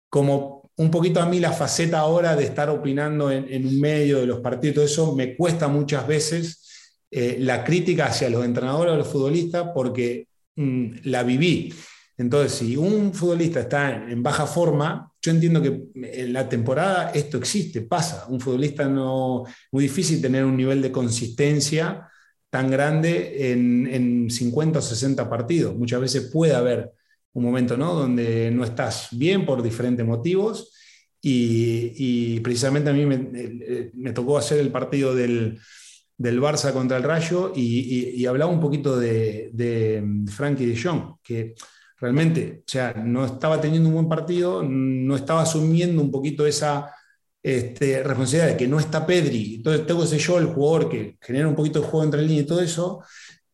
Como 0.09 0.71
un 0.77 0.91
poquito 0.91 1.21
a 1.21 1.27
mí 1.27 1.39
la 1.41 1.53
faceta 1.53 1.99
ahora 1.99 2.35
de 2.35 2.45
estar 2.45 2.71
opinando 2.71 3.31
en, 3.31 3.67
un 3.67 3.81
medio 3.81 4.21
de 4.21 4.27
los 4.27 4.41
partidos, 4.41 4.91
eso 4.91 5.15
me 5.15 5.37
cuesta 5.37 5.69
muchas 5.69 6.07
veces 6.07 6.97
eh, 7.11 7.37
la 7.39 7.63
crítica 7.63 8.07
hacia 8.07 8.31
los 8.31 8.45
entrenadores 8.45 8.95
o 8.95 8.97
los 8.97 9.09
futbolistas 9.09 9.69
porque 9.75 10.27
mm, 10.57 10.93
la 11.05 11.23
viví. 11.23 11.73
Entonces, 12.17 12.53
si 12.53 12.77
un 12.77 13.13
futbolista 13.13 13.61
está 13.61 14.11
en 14.11 14.23
baja 14.23 14.47
forma, 14.47 15.13
yo 15.21 15.33
entiendo 15.33 15.61
que 15.61 15.83
en 15.95 16.33
la 16.33 16.49
temporada 16.49 17.11
esto 17.11 17.37
existe, 17.37 17.83
pasa. 17.83 18.27
Un 18.29 18.41
futbolista 18.41 18.89
no, 18.89 19.45
muy 19.71 19.83
difícil 19.83 20.23
tener 20.23 20.45
un 20.45 20.57
nivel 20.57 20.81
de 20.81 20.93
consistencia 20.93 22.09
tan 22.55 22.71
grande 22.71 23.51
en, 23.51 24.31
50 24.31 24.79
o 24.79 24.83
60 24.83 25.29
partidos. 25.29 25.75
Muchas 25.75 26.01
veces 26.01 26.31
puede 26.33 26.55
haber 26.55 26.93
un 27.33 27.43
momento 27.43 27.77
¿no? 27.77 27.95
donde 27.95 28.49
no 28.53 28.63
estás 28.63 29.09
bien 29.11 29.45
por 29.45 29.61
diferentes 29.61 30.07
motivos 30.07 30.73
y, 31.21 32.39
precisamente 32.45 32.91
a 32.91 32.93
mí 32.93 33.07
me, 33.07 34.13
tocó 34.13 34.39
hacer 34.39 34.61
el 34.61 34.71
partido 34.71 35.17
del, 35.17 35.59
del 36.17 36.41
Barça 36.41 36.73
contra 36.73 36.97
el 36.97 37.03
Rayo 37.03 37.53
y, 37.57 38.25
hablaba 38.25 38.53
un 38.53 38.61
poquito 38.61 39.01
de, 39.01 39.51
de 39.53 40.05
Frankie 40.31 40.67
de 40.67 40.81
Jong, 40.81 41.17
que 41.25 41.57
realmente 41.99 42.61
o 42.61 42.71
sea, 42.71 42.93
no 42.93 43.25
estaba 43.25 43.61
teniendo 43.61 43.89
un 43.89 43.97
buen 43.97 44.09
partido, 44.09 44.63
no 44.63 45.17
estaba 45.17 45.43
asumiendo 45.43 46.01
un 46.01 46.13
poquito 46.13 46.47
esa 46.47 46.89
este, 47.45 48.03
responsabilidad 48.03 48.53
de 48.53 48.57
que 48.57 48.67
no 48.67 48.81
está 48.81 49.05
Pedri, 49.05 49.57
entonces 49.57 49.87
tengo 49.87 50.01
que 50.01 50.07
ser 50.07 50.19
yo 50.19 50.39
el 50.39 50.47
jugador 50.47 50.89
que 50.89 51.19
genera 51.21 51.47
un 51.47 51.55
poquito 51.55 51.83
de 51.83 51.87
juego 51.87 52.03
entre 52.03 52.23
línea 52.23 52.41
y 52.41 52.47
todo 52.47 52.63
eso, 52.63 53.05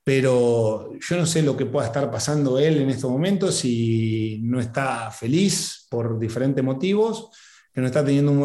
pero 0.04 0.92
yo 0.96 1.16
no 1.16 1.26
sé 1.26 1.42
lo 1.42 1.56
que 1.56 1.66
pueda 1.66 1.88
estar 1.88 2.08
pasando 2.08 2.60
él 2.60 2.78
en 2.82 2.88
estos 2.88 3.10
momentos, 3.10 3.56
si 3.56 4.38
no 4.44 4.60
está 4.60 5.10
feliz 5.10 5.88
por 5.90 6.20
diferentes 6.20 6.62
motivos, 6.62 7.30
que 7.74 7.80
no 7.80 7.88
está 7.88 8.04
teniendo 8.04 8.30
un 8.30 8.38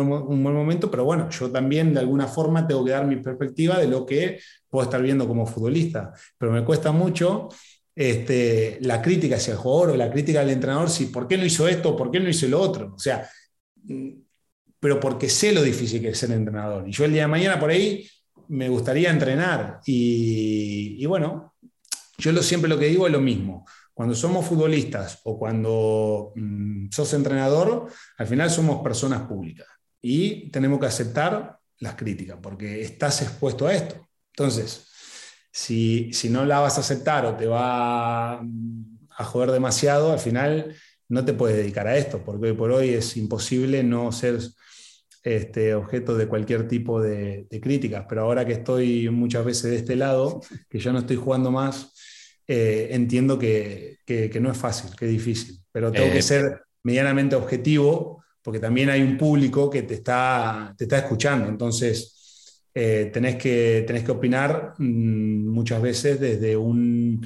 buen, 0.43 0.55
momento, 0.55 0.89
pero 0.89 1.05
bueno, 1.05 1.29
yo 1.29 1.51
también 1.51 1.93
de 1.93 1.99
alguna 1.99 2.25
forma 2.25 2.65
tengo 2.65 2.83
que 2.83 2.91
dar 2.91 3.05
mi 3.05 3.17
perspectiva 3.17 3.77
de 3.77 3.87
lo 3.87 4.03
que 4.03 4.39
puedo 4.67 4.85
estar 4.85 5.01
viendo 5.01 5.27
como 5.27 5.45
futbolista, 5.45 6.11
pero 6.39 6.51
me 6.51 6.65
cuesta 6.65 6.91
mucho 6.91 7.49
este, 7.93 8.79
la 8.81 8.99
crítica 8.99 9.35
hacia 9.35 9.51
el 9.51 9.59
jugador 9.59 9.91
o 9.91 9.95
la 9.95 10.09
crítica 10.09 10.41
al 10.41 10.49
entrenador, 10.49 10.89
si 10.89 11.05
por 11.05 11.27
qué 11.27 11.37
no 11.37 11.45
hizo 11.45 11.67
esto, 11.67 11.95
por 11.95 12.09
qué 12.09 12.19
no 12.19 12.29
hizo 12.29 12.47
lo 12.47 12.59
otro, 12.59 12.95
o 12.95 12.99
sea 12.99 13.29
pero 14.85 14.99
porque 14.99 15.29
sé 15.29 15.51
lo 15.51 15.63
difícil 15.63 15.99
que 15.99 16.09
es 16.09 16.17
ser 16.19 16.29
entrenador. 16.29 16.87
Y 16.87 16.91
yo 16.91 17.05
el 17.05 17.11
día 17.11 17.23
de 17.23 17.27
mañana 17.27 17.59
por 17.59 17.71
ahí 17.71 18.07
me 18.49 18.69
gustaría 18.69 19.09
entrenar. 19.09 19.79
Y, 19.83 21.03
bueno, 21.07 21.55
yo 22.19 22.43
siempre 22.43 22.69
lo 22.69 22.77
que 22.77 22.85
digo 22.85 23.07
es 23.07 23.11
lo 23.11 23.19
mismo. 23.19 23.65
Cuando 23.95 24.13
somos 24.13 24.45
futbolistas 24.45 25.21
o 25.23 25.39
cuando 25.39 26.33
mm, 26.35 26.91
sos 26.91 27.11
entrenador, 27.15 27.87
al 28.19 28.27
final 28.27 28.51
somos 28.51 28.83
personas 28.83 29.21
públicas 29.23 29.65
y 30.03 30.51
tenemos 30.51 30.79
que 30.79 30.85
aceptar 30.85 31.57
las 31.79 31.95
críticas 31.95 32.37
porque 32.39 32.83
estás 32.83 33.23
expuesto 33.23 33.65
a 33.65 33.73
esto. 33.73 34.07
Entonces, 34.37 34.85
si, 35.51 36.13
si 36.13 36.29
no 36.29 36.45
la 36.45 36.59
vas 36.59 36.77
a 36.77 36.81
aceptar 36.81 37.25
o 37.25 37.35
te 37.35 37.47
va 37.47 38.33
a 38.35 39.23
joder 39.23 39.49
demasiado, 39.49 40.11
al 40.11 40.19
final 40.19 40.75
no 41.09 41.25
te 41.25 41.33
puedes 41.33 41.57
dedicar 41.57 41.87
a 41.87 41.97
esto, 41.97 42.23
porque 42.23 42.51
hoy 42.51 42.53
por 42.53 42.69
hoy 42.69 42.89
es 42.89 43.17
imposible 43.17 43.81
no 43.81 44.11
ser 44.11 44.37
este, 45.25 45.73
objeto 45.73 46.15
de 46.15 46.27
cualquier 46.27 46.67
tipo 46.67 47.01
de, 47.01 47.47
críticas, 47.59 48.05
pero 48.07 48.21
ahora 48.21 48.45
que 48.45 48.53
estoy 48.53 49.09
muchas 49.09 49.43
veces 49.43 49.71
de 49.71 49.77
este 49.77 49.95
lado, 49.95 50.39
que 50.69 50.77
ya 50.77 50.93
no 50.93 50.99
estoy 50.99 51.15
jugando 51.15 51.49
más, 51.49 51.91
eh, 52.47 52.89
entiendo 52.91 53.39
que, 53.39 53.97
no 54.39 54.51
es 54.51 54.57
fácil, 54.57 54.95
que 54.95 55.05
es 55.05 55.11
difícil, 55.11 55.59
pero 55.71 55.91
tengo 55.91 56.11
que 56.11 56.19
eh, 56.19 56.21
ser 56.21 56.61
medianamente 56.83 57.35
objetivo, 57.35 58.23
porque 58.43 58.59
también 58.59 58.91
hay 58.91 59.01
un 59.01 59.17
público 59.17 59.67
que 59.67 59.81
te 59.81 59.95
está, 59.95 60.75
te 60.77 60.83
está 60.83 60.99
escuchando, 60.99 61.49
entonces 61.49 62.61
eh, 62.75 63.09
tenés, 63.11 63.37
que, 63.37 63.83
tenés 63.87 64.03
que 64.03 64.11
opinar 64.11 64.75
mm, 64.77 65.47
muchas 65.47 65.81
veces 65.81 66.19
desde 66.19 66.55
un, 66.55 67.25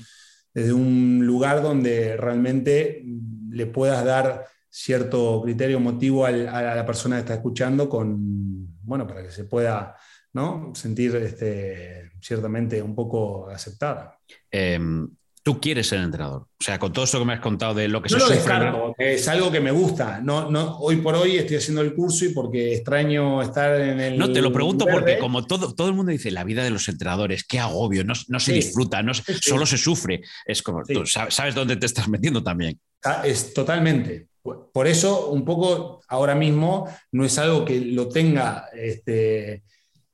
desde 0.53 0.71
un 0.71 1.25
lugar 1.25 1.61
donde 1.61 2.15
realmente 2.15 3.03
le 3.49 3.65
puedas 3.65 4.05
dar 4.05 4.45
cierto 4.69 5.41
criterio 5.43 5.79
motivo 5.79 6.25
a 6.25 6.31
la 6.31 6.85
persona 6.85 7.15
que 7.15 7.21
está 7.21 7.33
escuchando 7.35 7.89
con, 7.89 8.79
bueno, 8.83 9.07
para 9.07 9.23
que 9.23 9.31
se 9.31 9.45
pueda 9.45 9.95
¿no? 10.33 10.71
sentir 10.75 11.15
este, 11.15 12.11
ciertamente 12.21 12.81
un 12.81 12.95
poco 12.95 13.49
aceptada. 13.49 14.17
Em, 14.51 15.09
tú 15.41 15.59
quieres 15.59 15.87
ser 15.87 15.99
entrenador. 15.99 16.41
O 16.41 16.63
sea, 16.63 16.77
con 16.77 16.93
todo 16.93 17.05
esto 17.05 17.19
que 17.19 17.25
me 17.25 17.33
has 17.33 17.39
contado 17.39 17.73
de 17.73 17.87
lo 17.87 18.01
que 18.01 18.13
no 18.13 18.19
se 18.19 18.35
lo 18.35 18.95
es 18.97 19.27
algo 19.27 19.51
que 19.51 19.59
me 19.59 19.71
gusta. 19.71 20.19
No, 20.21 20.51
no, 20.51 20.77
hoy 20.77 20.97
por 20.97 21.15
hoy 21.15 21.37
estoy 21.37 21.57
haciendo 21.57 21.81
el 21.81 21.93
curso 21.95 22.25
y 22.25 22.29
porque 22.29 22.75
extraño 22.75 23.41
estar 23.41 23.79
en 23.79 23.99
el. 23.99 24.17
No, 24.17 24.31
te 24.31 24.41
lo 24.41 24.51
pregunto 24.51 24.85
porque, 24.85 25.17
como 25.17 25.45
todo, 25.45 25.73
todo 25.73 25.87
el 25.87 25.95
mundo 25.95 26.11
dice, 26.11 26.31
la 26.31 26.43
vida 26.43 26.63
de 26.63 26.69
los 26.69 26.87
entrenadores, 26.87 27.43
qué 27.43 27.59
agobio, 27.59 28.03
no, 28.03 28.13
no 28.27 28.39
se 28.39 28.53
disfruta, 28.53 29.01
no, 29.01 29.13
solo 29.13 29.65
se 29.65 29.77
sufre. 29.77 30.21
Es 30.45 30.61
como, 30.61 30.83
tú 30.83 31.05
sabes 31.05 31.55
dónde 31.55 31.77
te 31.77 31.85
estás 31.85 32.07
metiendo 32.07 32.43
también. 32.43 32.79
Ah, 33.03 33.23
es 33.25 33.53
totalmente. 33.53 34.28
Por 34.41 34.87
eso, 34.87 35.29
un 35.29 35.43
poco 35.43 36.01
ahora 36.07 36.35
mismo 36.35 36.87
no 37.11 37.25
es 37.25 37.37
algo 37.37 37.65
que 37.65 37.79
lo 37.81 38.07
tenga 38.07 38.69
este, 38.73 39.63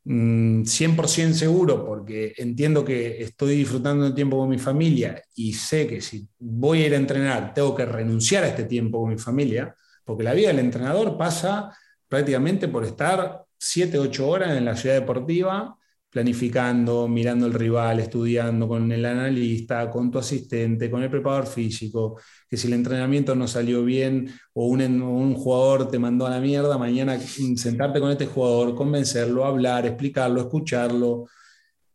100% 0.05 1.30
mm, 1.30 1.34
seguro, 1.34 1.86
porque 1.86 2.34
entiendo 2.38 2.86
que 2.86 3.21
estoy 3.21 3.57
disfrutando 3.57 4.05
de 4.05 4.15
tiempo 4.15 4.38
con 4.38 4.49
mi 4.49 4.59
familia 4.59 5.21
y 5.36 5.53
sé 5.53 5.88
que 5.88 6.01
si 6.01 6.28
voy 6.38 6.84
a 6.84 6.88
ir 6.88 6.93
a 6.93 6.97
entrenar 6.97 7.53
tengo 7.53 7.76
que 7.76 7.86
renunciar 7.86 8.43
a 8.43 8.49
este 8.49 8.65
tiempo 8.65 9.01
con 9.01 9.09
mi 9.09 9.17
familia, 9.17 9.76
porque 10.03 10.23
la 10.23 10.34
vida 10.34 10.49
del 10.49 10.59
entrenador 10.59 11.17
pasa 11.17 11.76
prácticamente 12.07 12.67
por 12.67 12.86
estar 12.86 13.45
7, 13.57 13.97
8 13.97 14.28
horas 14.28 14.57
en 14.57 14.65
la 14.65 14.76
ciudad 14.76 14.95
deportiva 14.95 15.78
planificando, 16.16 17.09
mirando 17.09 17.45
el 17.45 17.53
rival, 17.53 17.99
estudiando 17.99 18.70
con 18.70 18.89
el 18.89 19.03
analista, 19.03 19.89
con 19.89 20.09
tu 20.09 20.18
asistente, 20.18 20.89
con 20.89 21.03
el 21.03 21.09
preparador 21.09 21.45
físico, 21.45 22.18
que 22.49 22.55
si 22.55 22.68
el 22.68 22.74
entrenamiento 22.74 23.36
no 23.36 23.49
salió 23.49 23.84
bien 23.84 24.32
o 24.53 24.68
un, 24.68 25.34
jugador 25.34 25.91
te 25.91 25.99
mandó 25.99 26.26
a 26.26 26.30
la 26.30 26.39
mierda, 26.39 26.78
mañana 26.78 27.20
sentarte 27.20 27.99
con 27.99 28.11
este 28.11 28.28
jugador, 28.28 28.76
convencerlo, 28.76 29.43
hablar, 29.43 29.86
explicarlo, 29.86 30.39
escucharlo. 30.39 31.26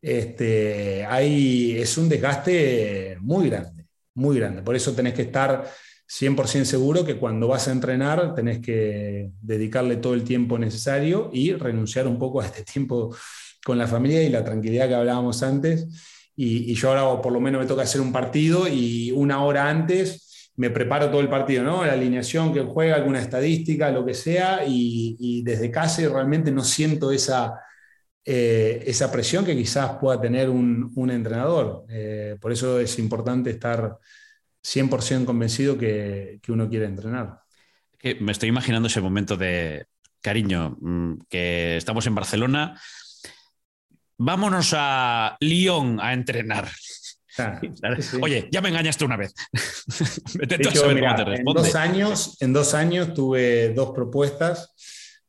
Este, 0.03 1.01
es 1.81 1.97
un 1.97 2.11
desgaste 2.11 3.16
muy 3.23 3.49
grande, 3.49 3.87
muy 4.12 4.39
grande. 4.39 4.61
Por 4.61 4.77
eso 4.77 4.93
tenés 4.93 5.14
que 5.14 5.23
estar 5.23 5.64
100% 6.07 6.64
seguro 6.64 7.07
que 7.07 7.16
cuando 7.16 7.49
vas 7.49 7.68
a 7.68 7.73
entrenar 7.73 8.35
tenés 8.35 8.59
que 8.61 9.31
dedicarle 9.41 9.97
todo 9.97 10.12
el 10.12 10.25
tiempo 10.25 10.59
necesario 10.59 11.31
y 11.33 11.55
renunciar 11.55 12.07
un 12.07 12.18
poco 12.18 12.43
a 12.43 12.45
este 12.45 12.64
tiempo 12.64 13.16
con 13.65 13.79
la 13.79 13.87
familia 13.87 14.23
y 14.23 14.29
la 14.29 14.45
tranquilidad 14.45 14.89
que 14.89 14.95
hablábamos 14.95 15.43
antes. 15.43 15.87
Y, 16.37 16.75
yo 16.75 16.91
ahora 16.91 17.21
por 17.21 17.33
lo 17.33 17.41
menos 17.41 17.61
me 17.61 17.67
toca 17.67 17.83
hacer 17.83 18.01
un 18.01 18.13
partido 18.13 18.67
y 18.67 19.13
una 19.13 19.45
hora 19.45 19.69
antes 19.69 20.51
me 20.57 20.71
preparo 20.71 21.11
todo 21.11 21.21
el 21.21 21.29
partido, 21.29 21.63
¿no? 21.63 21.85
La 21.85 21.93
alineación 21.93 22.53
que 22.53 22.61
juega, 22.63 22.97
alguna 22.97 23.21
estadística, 23.21 23.91
lo 23.91 24.05
que 24.05 24.15
sea, 24.15 24.63
y, 24.67 25.43
desde 25.43 25.71
casa 25.71 26.03
realmente 26.09 26.51
no 26.51 26.65
siento 26.65 27.13
esa, 27.13 27.55
eh, 28.25 28.83
esa 28.87 29.11
presión 29.11 29.45
que 29.45 29.57
quizás 29.57 29.93
pueda 30.01 30.21
tener 30.21 30.51
un, 30.51 31.11
entrenador. 31.11 31.85
Eh, 31.89 32.37
por 32.41 32.53
eso 32.53 32.79
es 32.79 32.99
importante 32.99 33.51
estar 33.51 33.97
100% 34.63 35.25
convencido 35.25 35.79
que, 35.79 36.41
que 36.43 36.53
uno 36.53 36.69
quiere 36.69 36.87
entrenar. 36.87 37.41
Me 38.21 38.33
estoy 38.33 38.49
imaginando 38.49 38.89
ese 38.89 39.01
momento 39.01 39.37
de, 39.37 39.87
cariño, 40.21 40.77
mm, 40.81 41.15
que 41.29 41.77
estamos 41.77 42.07
en 42.07 42.15
Barcelona, 42.15 42.81
vámonos 44.21 44.75
a 44.77 45.37
Lyon 45.41 45.99
a 45.99 46.12
entrenar. 46.12 46.68
Ah, 47.39 47.61
Oye, 48.23 48.49
ya 48.53 48.61
me 48.61 48.68
engañaste 48.68 49.05
una 49.05 49.16
vez. 49.16 49.35
en, 50.41 51.45
dos 51.45 51.75
años, 51.75 52.37
en 52.41 52.53
dos 52.53 52.75
años 52.75 53.14
tuve 53.14 53.73
dos 53.73 53.93
propuestas 53.93 54.75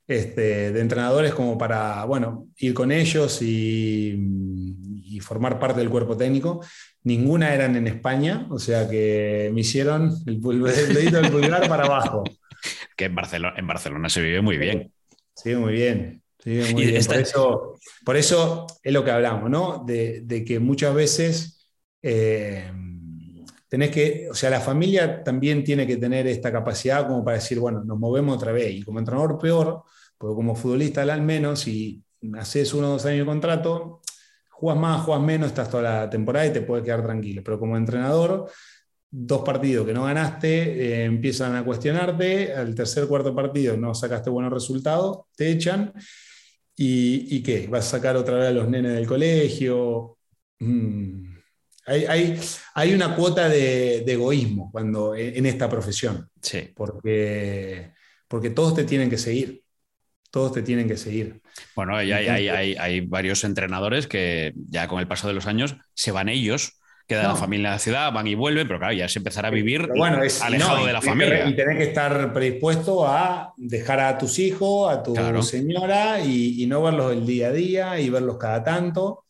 este, 0.08 0.74
de 0.74 0.82
entrenadores 0.82 1.34
como 1.34 1.58
para, 1.58 2.04
bueno, 2.06 2.48
ir 2.58 2.74
con 2.74 2.92
ellos 2.92 3.42
y, 3.42 4.18
formar 5.22 5.60
parte 5.60 5.80
del 5.80 5.90
cuerpo 5.90 6.18
técnico. 6.18 6.66
Ninguna 7.04 7.54
eran 7.54 7.76
en 7.76 7.88
España, 7.88 8.48
o 8.50 8.58
sea 8.58 8.90
que 8.90 9.52
me 9.54 9.62
hicieron 9.62 10.12
el, 10.26 10.42
dedito 10.42 11.22
del 11.22 11.32
pulgar 11.32 11.68
para 11.68 11.86
abajo. 11.86 12.24
Que 12.96 13.06
en 13.06 13.16
Barcelona, 13.16 13.56
en 13.58 13.66
Barcelona 13.66 14.10
se 14.10 14.22
vive 14.22 14.42
muy 14.42 14.58
bien. 14.58 14.92
Sí, 15.36 15.56
muy 15.56 15.74
bien. 15.74 16.21
Por, 16.44 17.18
eso, 17.18 17.76
por 18.04 18.18
eso 18.18 18.66
es 18.82 18.94
lo 18.94 19.04
que 19.04 19.12
hablamos, 19.12 19.50
¿no? 19.50 19.84
De, 19.86 20.44
que 20.46 20.60
muchas 20.60 20.94
veces 20.94 21.68
eh, 22.02 22.72
tenés 23.70 23.92
que, 23.92 24.28
o 24.30 24.34
sea, 24.34 24.50
la 24.50 24.60
familia 24.60 25.24
también 25.24 25.64
tiene 25.64 25.86
que 25.86 25.98
tener 25.98 26.28
esta 26.28 26.52
capacidad 26.52 27.08
como 27.08 27.24
para 27.24 27.38
decir, 27.38 27.60
bueno, 27.60 27.84
nos 27.84 28.00
movemos 28.00 28.38
otra 28.38 28.52
vez. 28.52 28.74
Y 28.74 28.84
como 28.84 29.00
entrenador 29.00 29.38
peor, 29.38 29.84
porque 30.18 30.36
como 30.36 30.56
futbolista 30.56 31.04
al 31.04 31.22
menos, 31.22 31.62
si 31.62 32.04
haces 32.38 32.74
uno 32.74 32.90
o 32.90 32.92
dos 32.92 33.06
años 33.06 33.20
de 33.20 33.26
contrato, 33.26 34.02
juegas 34.50 34.82
más, 34.82 35.02
juegas 35.04 35.24
menos, 35.24 35.48
estás 35.50 35.70
toda 35.70 35.84
la 35.84 36.10
temporada 36.10 36.48
y 36.48 36.54
te 36.54 36.62
puedes 36.62 36.84
quedar 36.84 37.04
tranquilo. 37.04 37.44
Pero 37.46 37.60
como 37.60 37.78
entrenador, 37.78 38.50
dos 39.10 39.42
partidos 39.44 39.86
que 39.86 39.94
no 39.94 40.06
ganaste, 40.06 41.02
eh, 41.02 41.06
empiezan 41.06 41.56
a 41.56 41.64
cuestionarte, 41.64 42.54
al 42.54 42.74
tercer 42.74 43.08
cuarto 43.08 43.36
partido 43.36 43.78
no 43.78 43.94
sacaste 43.94 44.30
buenos 44.30 44.54
resultados, 44.54 45.26
te 45.36 45.52
echan 45.52 45.94
¿Y, 46.84 47.44
qué? 47.44 47.68
¿Vas 47.68 47.86
a 47.88 47.98
sacar 47.98 48.16
otra 48.16 48.38
vez 48.38 48.48
a 48.48 48.52
los 48.52 48.68
nenes 48.68 48.94
del 48.94 49.06
colegio? 49.06 50.18
Mm. 50.60 51.36
Hay, 51.86 52.40
hay, 52.74 52.94
una 52.94 53.16
cuota 53.16 53.50
de, 53.50 54.00
egoísmo 54.00 54.72
cuando, 54.72 55.16
en 55.16 55.46
esta 55.46 55.70
profesión. 55.70 56.28
Sí. 56.42 56.72
Porque, 56.76 57.92
porque 58.28 58.50
todos 58.50 58.74
te 58.74 58.84
tienen 58.84 59.12
que 59.12 59.20
seguir. 59.20 59.64
Todos 60.32 60.54
te 60.54 60.64
tienen 60.64 60.88
que 60.88 60.98
seguir. 60.98 61.42
Bueno, 61.76 61.96
hay, 61.96 62.12
hay, 62.14 62.48
hay, 62.48 63.02
varios 63.02 63.44
entrenadores 63.44 64.08
que 64.08 64.54
ya 64.56 64.88
con 64.88 65.00
el 65.00 65.08
paso 65.08 65.28
de 65.28 65.34
los 65.36 65.46
años 65.46 65.76
se 65.94 66.12
van 66.12 66.30
ellos 66.30 66.81
queda 67.08 67.24
la 67.24 67.36
familia 67.36 67.68
en 67.68 67.74
la 67.74 67.80
ciudad, 67.80 68.12
van 68.12 68.28
y 68.28 68.36
vuelven, 68.36 68.68
pero 68.68 68.80
claro, 68.80 68.94
ya 68.94 69.06
es 69.06 69.16
empezar 69.16 69.46
a 69.46 69.50
vivir 69.50 69.90
alejado 70.42 70.86
de 70.86 70.94
la 70.94 71.02
familia. 71.02 71.48
y 71.48 71.56
tenés 71.56 71.78
que 71.78 71.84
estar 71.86 72.34
predispuesto 72.34 73.08
a 73.08 73.54
dejar 73.58 74.00
a 74.00 74.18
tus 74.18 74.40
hijos, 74.40 74.92
a 74.92 75.04
tu 75.04 75.44
señora 75.44 76.20
y, 76.20 76.66
no 76.68 76.84
verlos 76.84 77.12
el 77.12 77.26
día 77.26 77.48
a 77.48 77.52
día 77.52 78.00
y 78.00 78.10
verlos 78.10 78.38
cada 78.38 78.64
tanto. 78.64 79.26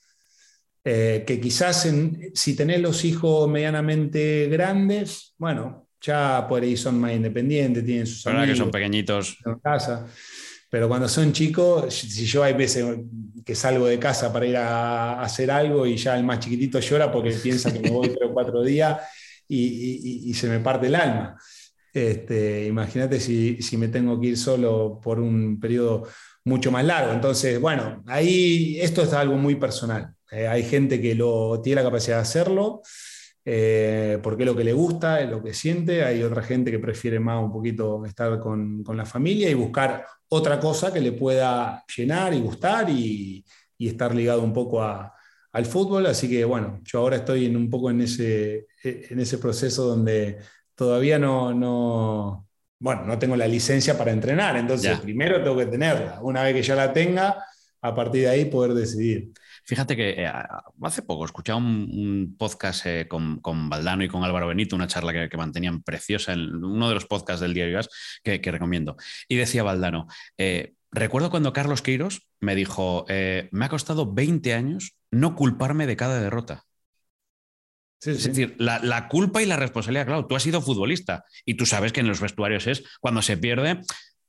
Eh, 0.83 1.23
que 1.27 1.39
quizás 1.39 1.87
si 2.33 2.55
tenés 2.55 2.81
los 2.81 3.05
hijos 3.05 3.47
medianamente 3.47 4.47
grandes, 4.47 5.35
bueno, 5.37 5.87
ya 6.01 6.47
por 6.49 6.63
ahí 6.63 6.75
son 6.75 6.99
más 6.99 7.13
independientes, 7.13 7.85
tienen 7.85 8.07
sus 8.07 8.25
amigos. 8.25 8.47
que 8.47 8.55
son 8.55 8.71
pequeñitos. 8.71 9.37
En 9.45 9.59
casa. 9.59 10.07
Pero 10.71 10.87
cuando 10.87 11.09
son 11.09 11.33
chicos, 11.33 11.93
si 11.93 12.25
yo 12.25 12.43
hay 12.43 12.53
veces 12.53 12.85
que 13.45 13.55
salgo 13.55 13.87
de 13.87 13.99
casa 13.99 14.31
para 14.31 14.45
ir 14.45 14.55
a, 14.55 15.21
hacer 15.21 15.51
algo 15.51 15.85
y 15.85 15.97
ya 15.97 16.17
el 16.17 16.23
más 16.23 16.39
chiquitito 16.39 16.79
llora 16.79 17.11
porque 17.11 17.31
piensa 17.31 17.73
que 17.73 17.81
me 17.81 17.89
voy 17.89 18.07
tres 18.07 18.29
o 18.29 18.33
cuatro 18.33 18.63
días 18.63 19.01
y, 19.49 20.33
se 20.33 20.47
me 20.47 20.61
parte 20.61 20.87
el 20.87 20.95
alma. 20.95 21.37
Este, 21.93 22.67
imagínate 22.67 23.19
si, 23.19 23.59
me 23.77 23.89
tengo 23.89 24.17
que 24.21 24.27
ir 24.27 24.37
solo 24.37 25.01
por 25.03 25.19
un 25.19 25.59
periodo 25.59 26.07
mucho 26.45 26.71
más 26.71 26.85
largo. 26.85 27.11
Entonces, 27.11 27.59
bueno, 27.59 28.01
ahí 28.07 28.79
esto 28.79 29.01
es 29.01 29.11
algo 29.11 29.35
muy 29.35 29.55
personal. 29.55 30.13
Eh, 30.31 30.47
hay 30.47 30.63
gente 30.63 31.01
que 31.01 31.15
lo, 31.15 31.59
tiene 31.61 31.81
la 31.81 31.89
capacidad 31.89 32.15
de 32.15 32.21
hacerlo 32.21 32.81
eh, 33.43 34.19
porque 34.21 34.43
es 34.43 34.47
lo 34.47 34.55
que 34.55 34.63
le 34.63 34.73
gusta, 34.73 35.21
es 35.21 35.29
lo 35.29 35.43
que 35.43 35.53
siente. 35.53 36.03
Hay 36.03 36.21
otra 36.23 36.43
gente 36.43 36.71
que 36.71 36.79
prefiere 36.79 37.19
más 37.19 37.43
un 37.43 37.51
poquito 37.51 38.05
estar 38.05 38.39
con, 38.39 38.83
con 38.83 38.95
la 38.97 39.05
familia 39.05 39.49
y 39.49 39.53
buscar 39.53 40.05
otra 40.29 40.59
cosa 40.59 40.93
que 40.93 41.01
le 41.01 41.11
pueda 41.11 41.83
llenar 41.95 42.33
y 42.33 42.39
gustar 42.39 42.89
y, 42.89 43.45
estar 43.79 44.13
ligado 44.13 44.43
un 44.43 44.53
poco 44.53 44.81
al 44.83 45.65
fútbol. 45.65 46.05
Así 46.05 46.29
que 46.29 46.45
bueno, 46.45 46.79
yo 46.83 46.99
ahora 46.99 47.17
estoy 47.17 47.47
en 47.47 47.57
un 47.57 47.67
poco 47.67 47.89
en 47.89 48.01
ese, 48.01 48.67
en 48.83 49.19
ese 49.19 49.39
proceso 49.39 49.87
donde 49.87 50.37
todavía 50.75 51.17
no, 51.17 51.51
no, 51.51 52.47
bueno, 52.79 53.05
no 53.05 53.17
tengo 53.17 53.35
la 53.35 53.47
licencia 53.47 53.97
para 53.97 54.11
entrenar. 54.11 54.55
Entonces, 54.57 54.99
primero 54.99 55.43
tengo 55.43 55.57
que 55.57 55.65
tenerla. 55.65 56.19
Una 56.21 56.43
vez 56.43 56.53
que 56.53 56.61
ya 56.61 56.75
la 56.75 56.93
tenga, 56.93 57.43
a 57.81 57.95
partir 57.95 58.21
de 58.21 58.29
ahí 58.29 58.45
poder 58.45 58.73
decidir. 58.75 59.31
Fíjate 59.63 59.95
que 59.95 60.23
eh, 60.23 60.31
hace 60.81 61.01
poco 61.03 61.25
escuché 61.25 61.53
un, 61.53 62.35
podcast 62.37 62.85
eh, 62.85 63.07
con, 63.07 63.39
con, 63.39 63.69
Valdano 63.69 64.03
y 64.03 64.07
con 64.07 64.23
Álvaro 64.23 64.47
Benito, 64.47 64.75
una 64.75 64.87
charla 64.87 65.29
que, 65.29 65.37
mantenían 65.37 65.83
preciosa 65.83 66.33
en 66.33 66.63
uno 66.63 66.87
de 66.87 66.95
los 66.95 67.05
podcasts 67.05 67.41
del 67.41 67.53
diario 67.53 67.75
Gas 67.75 67.89
que, 68.23 68.39
recomiendo. 68.39 68.97
Y 69.27 69.35
decía 69.35 69.63
Valdano, 69.63 70.07
eh, 70.37 70.73
recuerdo 70.91 71.29
cuando 71.29 71.53
Carlos 71.53 71.81
Queiros 71.81 72.27
me 72.39 72.55
dijo, 72.55 73.05
me 73.07 73.65
ha 73.65 73.69
costado 73.69 74.11
20 74.11 74.53
años 74.53 74.95
no 75.11 75.35
culparme 75.35 75.85
de 75.87 75.95
cada 75.95 76.19
derrota. 76.19 76.65
es 78.01 78.23
decir, 78.23 78.55
la, 78.57 79.07
culpa 79.07 79.43
y 79.43 79.45
la 79.45 79.57
responsabilidad, 79.57 80.07
claro, 80.07 80.25
tú 80.25 80.35
has 80.35 80.43
sido 80.43 80.61
futbolista 80.61 81.23
y 81.45 81.53
tú 81.53 81.65
sabes 81.65 81.93
que 81.93 81.99
en 81.99 82.07
los 82.07 82.19
vestuarios 82.19 82.65
es 82.67 82.83
cuando 82.99 83.21
se 83.21 83.37
pierde, 83.37 83.81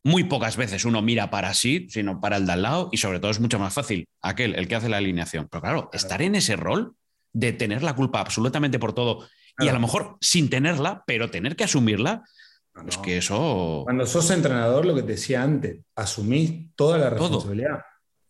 muy 0.05 0.25
pocas 0.25 0.57
veces 0.57 0.85
uno 0.85 1.03
mira 1.03 1.31
para 1.31 1.55
sí, 1.55 1.87
sino 1.91 2.21
para 2.21 2.37
el 2.37 2.47
de 2.47 2.53
al 2.53 2.63
lado 2.63 2.89
y 2.93 2.97
sobre 2.97 3.21
todo 3.21 3.31
es 3.31 3.41
mucho 3.41 3.59
más 3.59 3.75
fácil 3.75 4.07
aquel, 4.21 4.55
el 4.55 4.69
que 4.69 4.75
hace 4.75 4.89
la 4.89 4.97
alineación. 4.97 5.49
Pero 5.51 5.63
claro, 5.63 5.91
estar 5.93 6.23
en 6.23 6.35
ese 6.35 6.57
rol 6.57 6.95
de 7.33 7.53
tener 7.53 7.83
la 7.83 7.95
culpa 7.95 8.21
absolutamente 8.21 8.79
por 8.79 8.93
todo 8.93 9.27
y 9.59 9.69
a 9.69 9.73
lo 9.73 9.81
mejor 9.81 10.17
sin 10.21 10.49
tenerla, 10.51 11.05
pero 11.07 11.31
tener 11.31 11.57
que 11.57 11.65
asumirla, 11.65 12.25
es 12.87 12.97
que 12.99 13.19
eso... 13.19 13.83
Cuando 13.85 14.07
sos 14.07 14.31
entrenador, 14.31 14.87
lo 14.87 14.95
que 14.95 15.03
te 15.03 15.13
decía 15.13 15.43
antes, 15.43 15.81
asumís 15.95 16.75
toda 16.75 16.99
la 16.99 17.11
responsabilidad. 17.11 17.81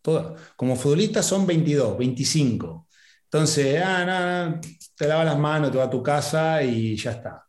Toda. 0.02 0.34
Como 0.56 0.74
futbolista 0.74 1.22
son 1.22 1.46
22, 1.46 1.96
25. 1.96 2.88
Entonces, 3.24 3.80
ah, 3.84 4.60
te 4.96 5.06
lava 5.06 5.24
las 5.24 5.38
manos, 5.38 5.70
te 5.70 5.78
va 5.78 5.84
a 5.84 5.90
tu 5.90 6.02
casa 6.02 6.62
y 6.62 6.96
ya 6.96 7.12
está. 7.12 7.46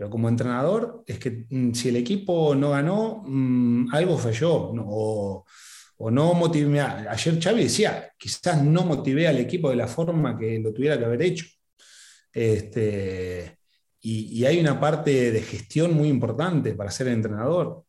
Pero 0.00 0.08
como 0.08 0.30
entrenador, 0.30 1.04
es 1.06 1.18
que 1.18 1.44
mm, 1.50 1.74
si 1.74 1.90
el 1.90 1.96
equipo 1.96 2.54
no 2.54 2.70
ganó, 2.70 3.22
mm, 3.26 3.92
algo 3.92 4.16
falló. 4.16 4.72
o, 4.72 5.44
o, 5.98 6.10
no 6.10 6.32
motivé. 6.32 6.80
Ayer 6.80 7.38
Xavi 7.38 7.64
decía, 7.64 8.10
quizás 8.16 8.64
no 8.64 8.84
motivé 8.84 9.28
al 9.28 9.36
equipo 9.36 9.68
de 9.68 9.76
la 9.76 9.86
forma 9.86 10.38
que 10.38 10.58
lo 10.58 10.72
tuviera 10.72 10.98
que 10.98 11.04
haber 11.04 11.20
hecho. 11.20 11.44
Este, 12.32 13.58
y, 14.00 14.42
hay 14.46 14.58
una 14.58 14.80
parte 14.80 15.32
de 15.32 15.42
gestión 15.42 15.92
muy 15.94 16.08
importante 16.08 16.72
para 16.72 16.90
ser 16.90 17.08
entrenador. 17.08 17.84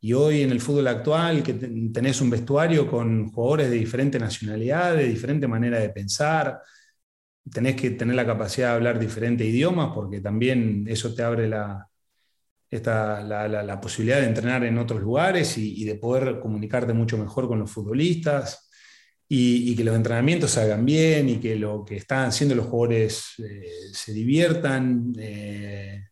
Y 0.00 0.12
hoy 0.12 0.42
en 0.42 0.52
el 0.52 0.60
fútbol 0.60 0.86
actual, 0.86 1.42
que 1.42 1.54
tenés 1.54 2.20
un 2.20 2.30
vestuario 2.30 2.88
con 2.88 3.32
jugadores 3.32 3.70
de 3.70 3.76
diferente 3.76 4.20
nacionalidad, 4.20 4.94
de 4.94 5.08
diferente 5.08 5.48
manera 5.48 5.80
de 5.80 5.88
pensar, 5.90 6.60
tenés 7.52 7.76
que 7.76 7.90
tener 7.90 8.16
la 8.16 8.26
capacidad 8.26 8.68
de 8.68 8.74
hablar 8.74 8.98
diferentes 8.98 9.46
idiomas, 9.46 9.92
porque 9.94 10.20
también 10.20 10.86
eso 10.88 11.14
te 11.14 11.22
abre 11.22 11.48
la, 11.48 11.88
la, 12.70 13.80
posibilidad 13.80 14.20
de 14.20 14.26
entrenar 14.26 14.64
en 14.64 14.78
otros 14.78 15.00
lugares 15.00 15.56
y, 15.58 15.82
y, 15.82 15.84
de 15.84 15.94
poder 15.94 16.40
comunicarte 16.40 16.92
mucho 16.92 17.16
mejor 17.18 17.48
con 17.48 17.58
los 17.58 17.70
futbolistas 17.70 18.66
y, 19.28 19.74
que 19.74 19.84
los 19.84 19.96
entrenamientos 19.96 20.52
se 20.52 20.60
hagan 20.60 20.84
bien 20.84 21.28
y 21.28 21.36
que 21.38 21.56
lo 21.56 21.84
que 21.84 21.96
están 21.96 22.28
haciendo 22.28 22.54
los 22.54 22.66
jugadores 22.66 23.34
eh, 23.38 23.90
se 23.92 24.12
diviertan, 24.12 25.12
eh, 25.18 26.04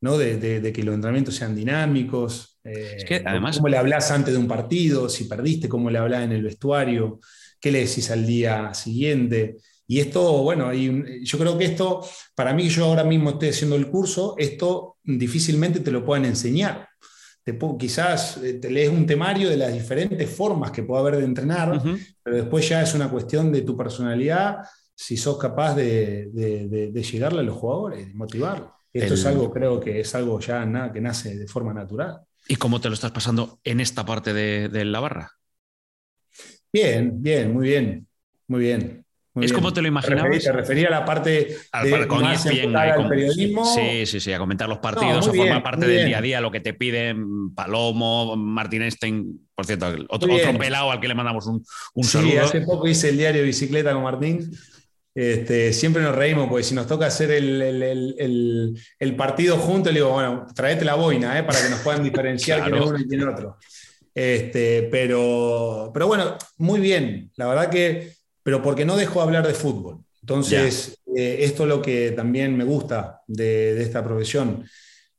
¿no? 0.00 0.16
De, 0.16 0.72
que 0.72 0.82
los 0.82 0.94
entrenamientos 0.94 1.34
sean 1.34 1.54
dinámicos. 1.54 2.58
Eh, 2.64 3.04
que 3.06 3.22
además... 3.24 3.56
¿Cómo 3.56 3.68
le 3.68 3.76
hablas 3.76 4.10
antes 4.10 4.32
de 4.32 4.40
un 4.40 4.48
partido? 4.48 5.08
Si 5.08 5.24
perdiste, 5.24 5.68
¿cómo 5.68 5.90
le 5.90 5.98
hablas 5.98 6.24
en 6.24 6.32
el 6.32 6.42
vestuario? 6.42 7.20
¿Qué 7.60 7.70
le 7.70 7.80
decís 7.80 8.10
al 8.10 8.26
día 8.26 8.72
siguiente? 8.72 9.56
Y 9.86 10.00
esto, 10.00 10.42
bueno, 10.42 10.72
yo 10.72 11.38
creo 11.38 11.56
que 11.56 11.64
esto, 11.64 12.04
para 12.34 12.52
mí, 12.52 12.68
yo 12.68 12.86
ahora 12.86 13.04
mismo 13.04 13.30
estoy 13.30 13.50
haciendo 13.50 13.76
el 13.76 13.88
curso, 13.88 14.34
esto 14.38 14.96
difícilmente 15.04 15.80
te 15.80 15.92
lo 15.92 16.04
pueden 16.04 16.24
enseñar 16.24 16.88
quizás 17.78 18.38
eh, 18.38 18.54
te 18.54 18.70
lees 18.70 18.90
un 18.90 19.06
temario 19.06 19.48
de 19.48 19.56
las 19.56 19.72
diferentes 19.72 20.28
formas 20.28 20.70
que 20.70 20.82
puede 20.82 21.00
haber 21.00 21.16
de 21.18 21.24
entrenar, 21.24 21.80
pero 22.22 22.36
después 22.36 22.68
ya 22.68 22.82
es 22.82 22.94
una 22.94 23.08
cuestión 23.08 23.52
de 23.52 23.62
tu 23.62 23.76
personalidad, 23.76 24.58
si 24.94 25.16
sos 25.16 25.38
capaz 25.38 25.74
de, 25.74 26.30
llegarle 27.12 27.40
a 27.40 27.42
los 27.42 27.56
jugadores, 27.56 28.08
de 28.08 28.14
motivarlos. 28.14 28.70
Esto 28.92 29.14
es 29.14 29.26
algo, 29.26 29.52
creo 29.52 29.78
que 29.78 30.00
es 30.00 30.14
algo 30.14 30.40
ya 30.40 30.64
nada, 30.64 30.92
que 30.92 31.00
nace 31.00 31.36
de 31.36 31.46
forma 31.46 31.72
natural. 31.72 32.20
¿Y 32.48 32.56
cómo 32.56 32.80
te 32.80 32.88
lo 32.88 32.94
estás 32.94 33.12
pasando 33.12 33.60
en 33.62 33.80
esta 33.80 34.04
parte 34.06 34.32
de 34.32 34.84
la 34.84 35.00
barra? 35.00 35.30
Bien, 36.72 37.22
bien, 37.22 37.52
muy 37.52 37.68
bien, 37.68 38.08
muy 38.48 38.60
bien 38.60 39.05
es 39.42 39.52
como 39.52 39.72
te 39.72 39.82
lo 39.82 39.88
imaginabas. 39.88 40.42
Te 40.42 40.52
refería, 40.52 40.88
a 40.88 40.90
la 40.90 41.04
parte 41.04 41.56
de 41.82 42.06
con 42.06 42.22
más 42.22 42.46
al 42.46 43.08
periodismo. 43.08 43.64
Sí, 43.64 44.06
sí, 44.06 44.20
sí, 44.20 44.32
a 44.32 44.38
comentar 44.38 44.68
los 44.68 44.78
partidos, 44.78 45.28
a 45.28 45.32
formar 45.32 45.62
parte 45.62 45.86
del 45.86 46.06
día 46.06 46.18
a 46.18 46.22
día, 46.22 46.40
lo 46.40 46.50
que 46.50 46.60
te 46.60 46.74
piden 46.74 47.54
Palomo, 47.54 48.36
Martín 48.36 48.82
Einstein, 48.82 49.48
por 49.54 49.66
cierto, 49.66 49.86
otro, 50.08 50.32
otro 50.32 50.58
pelado 50.58 50.90
al 50.90 51.00
que 51.00 51.08
le 51.08 51.14
mandamos 51.14 51.46
un, 51.46 51.64
un 51.94 52.04
sí, 52.04 52.10
saludo. 52.10 52.42
hace 52.42 52.60
poco 52.62 52.88
hice 52.88 53.10
el 53.10 53.18
diario 53.18 53.42
Bicicleta 53.42 53.92
con 53.92 54.02
Martín. 54.02 54.50
Este, 55.14 55.72
siempre 55.72 56.02
nos 56.02 56.14
reímos, 56.14 56.46
porque 56.46 56.62
si 56.62 56.74
nos 56.74 56.86
toca 56.86 57.06
hacer 57.06 57.30
el, 57.30 57.62
el, 57.62 58.74
el, 58.98 59.16
partido 59.16 59.56
juntos, 59.56 59.90
le 59.90 60.00
digo, 60.00 60.10
bueno, 60.12 60.46
traete 60.54 60.84
la 60.84 60.94
boina, 60.94 61.38
¿eh? 61.38 61.42
para 61.42 61.62
que 61.62 61.70
nos 61.70 61.80
puedan 61.80 62.02
diferenciar 62.04 62.62
quién 62.62 62.74
es 62.74 62.86
uno 62.86 62.98
y 62.98 63.08
quién 63.08 63.20
es 63.22 63.26
otro. 63.26 63.56
Este, 64.14 64.88
pero, 64.90 65.90
pero 65.92 66.06
bueno, 66.06 66.36
muy 66.58 66.80
bien. 66.80 67.30
La 67.36 67.46
verdad 67.46 67.70
que 67.70 68.12
pero 68.46 68.62
porque 68.62 68.84
no 68.84 68.96
dejo 68.96 69.18
de 69.18 69.24
hablar 69.24 69.44
de 69.44 69.54
fútbol. 69.54 70.04
Entonces, 70.20 71.00
eh, 71.16 71.38
esto 71.40 71.64
es 71.64 71.68
lo 71.68 71.82
que 71.82 72.12
también 72.12 72.56
me 72.56 72.62
gusta 72.62 73.22
de, 73.26 73.82
esta 73.82 74.04
profesión. 74.04 74.64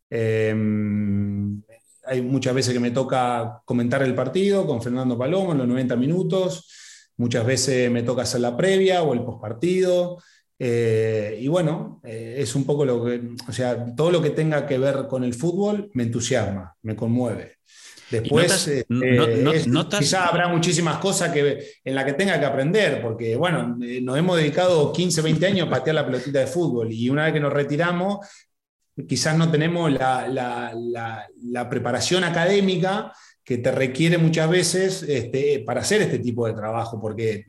Em, 0.09 1.61
hay 2.05 2.21
muchas 2.21 2.55
veces 2.55 2.73
que 2.73 2.79
me 2.79 2.91
toca 2.91 3.61
comentar 3.65 4.01
el 4.01 4.15
partido 4.15 4.65
con 4.65 4.81
Fernando 4.81 5.17
Palomo 5.17 5.51
en 5.51 5.57
los 5.57 5.67
90 5.67 5.97
minutos, 5.97 6.71
muchas 7.17 7.45
veces 7.45 7.91
me 7.91 8.03
toca 8.03 8.21
hacer 8.21 8.39
la 8.39 8.55
previa 8.55 9.03
o 9.03 9.13
el 9.13 9.25
postpartido. 9.25 10.23
Eh, 10.57 11.37
y 11.41 11.49
bueno, 11.49 11.99
eh, 12.05 12.35
es 12.37 12.55
un 12.55 12.63
poco 12.63 12.85
lo 12.85 13.03
que, 13.03 13.31
o 13.45 13.51
sea, 13.51 13.93
todo 13.93 14.09
lo 14.09 14.21
que 14.21 14.29
tenga 14.29 14.65
que 14.65 14.77
ver 14.77 15.05
con 15.09 15.25
el 15.25 15.33
fútbol 15.33 15.91
me 15.95 16.03
entusiasma, 16.03 16.77
me 16.81 16.95
conmueve. 16.95 17.56
Después, 18.09 18.67
eh, 18.67 18.85
quizá 19.99 20.27
habrá 20.27 20.47
muchísimas 20.47 20.97
cosas 20.97 21.31
que, 21.31 21.79
en 21.83 21.95
las 21.95 22.05
que 22.05 22.13
tenga 22.13 22.39
que 22.39 22.45
aprender, 22.45 23.01
porque 23.01 23.35
bueno, 23.35 23.77
eh, 23.81 23.99
nos 24.01 24.17
hemos 24.17 24.37
dedicado 24.37 24.93
15, 24.93 25.21
20 25.21 25.45
años 25.45 25.67
a 25.67 25.69
patear 25.69 25.95
la 25.95 26.05
pelotita 26.05 26.39
de 26.39 26.47
fútbol 26.47 26.91
y 26.91 27.09
una 27.09 27.25
vez 27.25 27.33
que 27.33 27.39
nos 27.39 27.51
retiramos, 27.51 28.25
quizás 29.07 29.37
no 29.37 29.51
tenemos 29.51 29.91
la, 29.91 31.67
preparación 31.69 32.23
académica 32.23 33.11
que 33.43 33.57
te 33.57 33.71
requiere 33.71 34.17
muchas 34.17 34.49
veces 34.49 35.03
este, 35.03 35.63
para 35.65 35.81
hacer 35.81 36.01
este 36.01 36.19
tipo 36.19 36.47
de 36.47 36.53
trabajo, 36.53 36.99
porque 36.99 37.45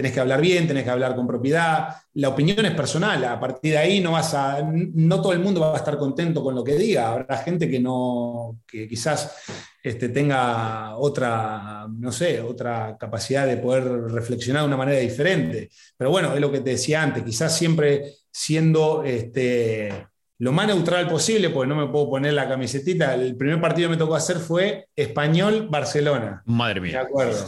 tenés 0.00 0.14
que 0.14 0.20
hablar 0.20 0.40
bien, 0.40 0.66
tenés 0.66 0.84
que 0.84 0.90
hablar 0.90 1.14
con 1.14 1.26
propiedad. 1.26 1.94
La 2.14 2.30
opinión 2.30 2.64
es 2.64 2.72
personal, 2.72 3.22
a 3.22 3.38
partir 3.38 3.72
de 3.72 3.78
ahí 3.78 4.00
no 4.00 4.12
vas 4.12 4.32
a, 4.32 4.62
no 4.62 5.20
todo 5.20 5.34
el 5.34 5.40
mundo 5.40 5.60
va 5.60 5.74
a 5.74 5.76
estar 5.76 5.98
contento 5.98 6.42
con 6.42 6.54
lo 6.54 6.64
que 6.64 6.76
diga. 6.76 7.10
Habrá 7.10 7.36
gente 7.36 7.68
que 7.68 7.78
no, 7.78 8.60
que 8.66 8.88
quizás 8.88 9.44
este, 9.82 10.08
tenga 10.08 10.96
otra, 10.96 11.86
no 11.86 12.12
sé, 12.12 12.40
otra 12.40 12.96
capacidad 12.98 13.46
de 13.46 13.58
poder 13.58 13.84
reflexionar 14.10 14.62
de 14.62 14.68
una 14.68 14.78
manera 14.78 15.00
diferente. 15.00 15.68
Pero 15.98 16.10
bueno, 16.10 16.32
es 16.32 16.40
lo 16.40 16.50
que 16.50 16.60
te 16.60 16.70
decía 16.70 17.02
antes, 17.02 17.22
quizás 17.22 17.54
siempre 17.54 18.14
siendo 18.32 19.04
este, 19.04 19.92
lo 20.40 20.52
más 20.52 20.66
neutral 20.66 21.06
posible, 21.06 21.50
porque 21.50 21.68
no 21.68 21.76
me 21.76 21.92
puedo 21.92 22.08
poner 22.08 22.32
la 22.32 22.48
camisetita. 22.48 23.14
El 23.14 23.36
primer 23.36 23.60
partido 23.60 23.88
que 23.88 23.96
me 23.96 23.98
tocó 23.98 24.14
hacer 24.14 24.38
fue 24.38 24.86
Español-Barcelona. 24.96 26.42
Madre 26.46 26.80
mía. 26.80 26.92
De 26.92 26.98
acuerdo. 26.98 27.44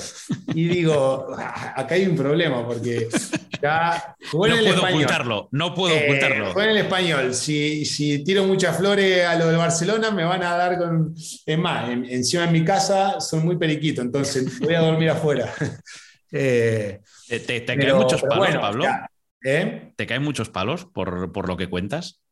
Y 0.48 0.68
digo, 0.68 1.26
ah, 1.38 1.72
acá 1.74 1.94
hay 1.94 2.04
un 2.04 2.14
problema, 2.14 2.66
porque 2.66 3.08
ya. 3.62 4.14
no 4.20 4.38
puedo 4.38 4.82
ocultarlo, 4.82 5.48
no 5.52 5.74
puedo 5.74 5.94
eh, 5.94 6.04
ocultarlo. 6.04 6.60
En 6.60 6.68
el 6.68 6.76
español. 6.76 7.32
Si, 7.32 7.86
si, 7.86 8.22
tiro 8.24 8.44
muchas 8.44 8.76
flores 8.76 9.24
a 9.24 9.36
lo 9.36 9.46
del 9.46 9.56
Barcelona, 9.56 10.10
me 10.10 10.24
van 10.24 10.42
a 10.42 10.54
dar 10.54 10.76
con. 10.76 11.14
Es 11.46 11.58
más, 11.58 11.88
encima 11.88 12.44
en 12.44 12.52
mi 12.52 12.62
casa 12.62 13.20
son 13.20 13.46
muy 13.46 13.56
periquitos, 13.56 14.04
entonces 14.04 14.60
voy 14.60 14.74
a 14.74 14.80
dormir 14.80 15.10
afuera. 15.10 15.50
Eh, 16.34 17.02
¿Te, 17.28 17.62
caen 17.62 17.94
muchos 17.94 18.22
palos, 18.22 18.56
Pablo? 18.56 18.86
¿eh? 19.44 19.92
¿Te 19.94 20.06
caen 20.06 20.22
muchos 20.22 20.48
palos 20.48 20.86
por, 20.86 21.30
por 21.30 21.46
lo 21.46 21.58
que 21.58 21.68
cuentas? 21.68 22.22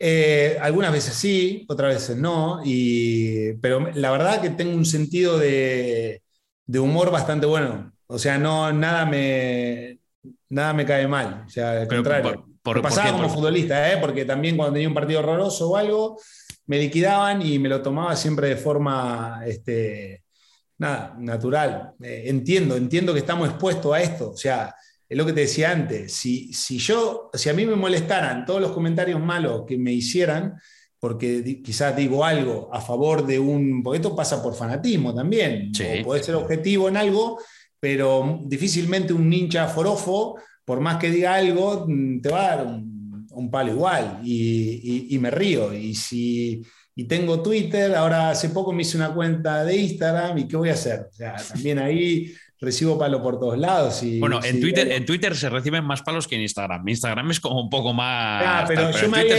Eh, 0.00 0.56
algunas 0.60 0.92
veces 0.92 1.14
sí, 1.14 1.66
otras 1.68 1.94
veces 1.94 2.16
no, 2.16 2.60
y, 2.64 3.54
pero 3.54 3.90
la 3.94 4.12
verdad 4.12 4.40
que 4.40 4.50
tengo 4.50 4.74
un 4.74 4.86
sentido 4.86 5.38
de, 5.38 6.22
humor 6.68 7.10
bastante 7.10 7.46
bueno. 7.46 7.92
O 8.06 8.18
sea, 8.18 8.38
no, 8.38 8.72
nada, 8.72 9.04
me, 9.06 9.98
nada 10.48 10.72
me 10.72 10.86
cae 10.86 11.08
mal. 11.08 11.44
O 11.46 11.50
sea, 11.50 11.82
al 11.82 11.88
contrario. 11.88 12.44
Por, 12.62 12.82
pasaba 12.82 13.12
como 13.12 13.30
futbolista, 13.30 13.92
¿eh? 13.92 13.98
porque 13.98 14.24
también 14.24 14.56
cuando 14.56 14.74
tenía 14.74 14.88
un 14.88 14.94
partido 14.94 15.20
horroroso 15.20 15.70
o 15.70 15.76
algo, 15.76 16.18
me 16.66 16.78
liquidaban 16.78 17.40
y 17.40 17.58
me 17.58 17.68
lo 17.68 17.80
tomaba 17.80 18.14
siempre 18.14 18.48
de 18.48 18.56
forma 18.56 19.42
este, 19.46 20.22
nada, 20.78 21.16
natural. 21.18 21.94
Eh, 22.02 22.24
entiendo, 22.26 22.76
entiendo 22.76 23.12
que 23.12 23.20
estamos 23.20 23.48
expuestos 23.48 23.92
a 23.94 24.00
esto. 24.00 24.30
O 24.30 24.36
sea, 24.36 24.74
es 25.08 25.16
lo 25.16 25.24
que 25.24 25.32
te 25.32 25.40
decía 25.40 25.70
antes, 25.70 26.12
si, 26.12 26.52
si 26.52 26.78
yo, 26.78 27.30
si 27.32 27.48
a 27.48 27.54
mí 27.54 27.64
me 27.64 27.76
molestaran 27.76 28.44
todos 28.44 28.60
los 28.60 28.72
comentarios 28.72 29.20
malos 29.20 29.64
que 29.66 29.78
me 29.78 29.92
hicieran, 29.92 30.54
porque 31.00 31.62
quizás 31.64 31.96
digo 31.96 32.24
algo 32.24 32.68
a 32.72 32.80
favor 32.80 33.26
de 33.26 33.38
un, 33.38 33.82
porque 33.82 33.98
esto 33.98 34.14
pasa 34.14 34.42
por 34.42 34.54
fanatismo 34.54 35.14
también, 35.14 35.72
o 36.00 36.04
podés 36.04 36.26
ser 36.26 36.34
objetivo 36.34 36.88
en 36.88 36.98
algo, 36.98 37.38
pero 37.80 38.40
difícilmente 38.44 39.12
un 39.12 39.30
ninja 39.30 39.68
forofo, 39.68 40.36
por 40.64 40.80
más 40.80 40.98
que 40.98 41.10
diga 41.10 41.34
algo, 41.34 41.86
mm, 41.88 42.20
te 42.20 42.28
va 42.28 42.52
a 42.52 42.56
dar 42.56 42.66
un, 42.66 43.50
palo 43.50 43.72
igual, 43.72 44.20
y, 44.24 45.16
me 45.20 45.30
río, 45.30 45.72
y 45.72 45.94
si, 45.94 46.60
y 46.94 47.04
tengo 47.04 47.40
Twitter, 47.40 47.94
ahora 47.94 48.30
hace 48.30 48.50
poco 48.50 48.72
me 48.72 48.82
hice 48.82 48.96
una 48.98 49.14
cuenta 49.14 49.64
de 49.64 49.76
Instagram 49.76 50.36
y 50.36 50.48
¿qué 50.48 50.56
voy 50.56 50.68
a 50.70 50.74
hacer? 50.74 51.06
O 51.08 51.12
sea, 51.12 51.36
también 51.36 51.78
ahí 51.78 52.34
recibo 52.60 52.98
palo 52.98 53.22
por 53.22 53.38
todos 53.38 53.56
lados. 53.56 54.02
Y, 54.02 54.18
bueno, 54.18 54.40
en, 54.42 54.60
Twitter, 54.60 54.90
en 54.90 55.06
Twitter 55.06 55.36
se 55.36 55.48
reciben 55.48 55.84
más 55.84 56.02
palos 56.02 56.26
que 56.26 56.34
en 56.34 56.42
Instagram. 56.42 56.86
Instagram 56.88 57.30
es 57.30 57.40
como 57.40 57.60
un 57.60 57.70
poco 57.70 57.92
más. 57.92 58.42
Ah, 58.44 58.64
pero, 58.66 58.90
yo, 58.90 59.08
me 59.08 59.20
había, 59.20 59.36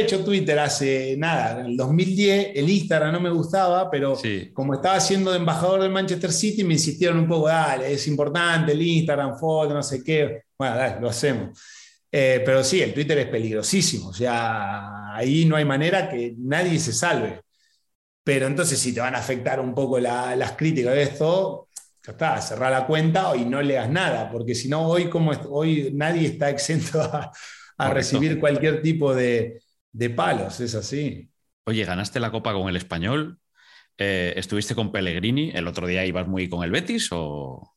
hecho 0.00 0.24
Twitter 0.24 0.58
hace 0.58 1.16
nada, 1.18 1.60
en 1.60 1.66
el 1.66 1.76
2010. 1.76 2.52
El 2.54 2.70
Instagram 2.70 3.12
no 3.12 3.20
me 3.20 3.30
gustaba, 3.30 3.90
pero 3.90 4.16
como 4.52 4.74
estaba 4.74 5.00
siendo 5.00 5.30
de 5.32 5.38
embajador 5.38 5.82
del 5.82 5.90
Manchester 5.90 6.32
City, 6.32 6.64
me 6.64 6.74
insistieron 6.74 7.18
un 7.18 7.28
poco, 7.28 7.48
dale, 7.48 7.92
es 7.92 8.06
importante 8.06 8.72
el 8.72 8.82
Instagram, 8.82 9.36
foto, 9.36 9.74
no 9.74 9.82
sé 9.82 10.02
qué. 10.04 10.42
Bueno, 10.56 10.76
dale, 10.76 11.00
lo 11.00 11.08
hacemos. 11.08 11.58
Eh, 12.10 12.42
pero 12.44 12.62
sí, 12.62 12.80
el 12.80 12.94
Twitter 12.94 13.18
es 13.18 13.26
peligrosísimo. 13.26 14.10
O 14.10 14.14
sea, 14.14 15.12
ahí 15.14 15.44
no 15.46 15.56
hay 15.56 15.64
manera 15.64 16.08
que 16.08 16.34
nadie 16.38 16.78
se 16.78 16.92
salve. 16.92 17.40
Pero 18.22 18.46
entonces, 18.46 18.78
si 18.78 18.94
te 18.94 19.00
van 19.00 19.14
a 19.14 19.18
afectar 19.18 19.60
un 19.60 19.74
poco 19.74 19.98
las 19.98 20.52
críticas 20.52 20.94
de 20.94 21.02
esto, 21.02 21.63
ya 22.04 22.12
está, 22.12 22.40
cerrar 22.40 22.70
la 22.70 22.86
cuenta 22.86 23.34
y 23.34 23.46
no 23.46 23.62
leas 23.62 23.88
nada, 23.88 24.30
porque 24.30 24.54
si 24.54 24.68
no, 24.68 24.86
hoy, 24.86 25.08
como 25.08 25.32
hoy 25.48 25.90
nadie 25.94 26.28
está 26.28 26.50
exento 26.50 27.00
a, 27.02 27.32
recibir 27.90 28.38
cualquier 28.38 28.82
tipo 28.82 29.14
de, 29.14 29.60
palos, 30.14 30.60
es 30.60 30.74
así. 30.74 31.30
Oye, 31.64 31.84
ganaste 31.84 32.20
la 32.20 32.30
copa 32.30 32.52
con 32.52 32.68
el 32.68 32.76
español, 32.76 33.38
eh, 33.96 34.34
estuviste 34.36 34.74
con 34.74 34.92
Pellegrini, 34.92 35.50
el 35.54 35.66
otro 35.66 35.86
día 35.86 36.04
ibas 36.04 36.28
muy 36.28 36.48
con 36.48 36.62
el 36.62 36.70
Betis 36.70 37.08
o... 37.12 37.70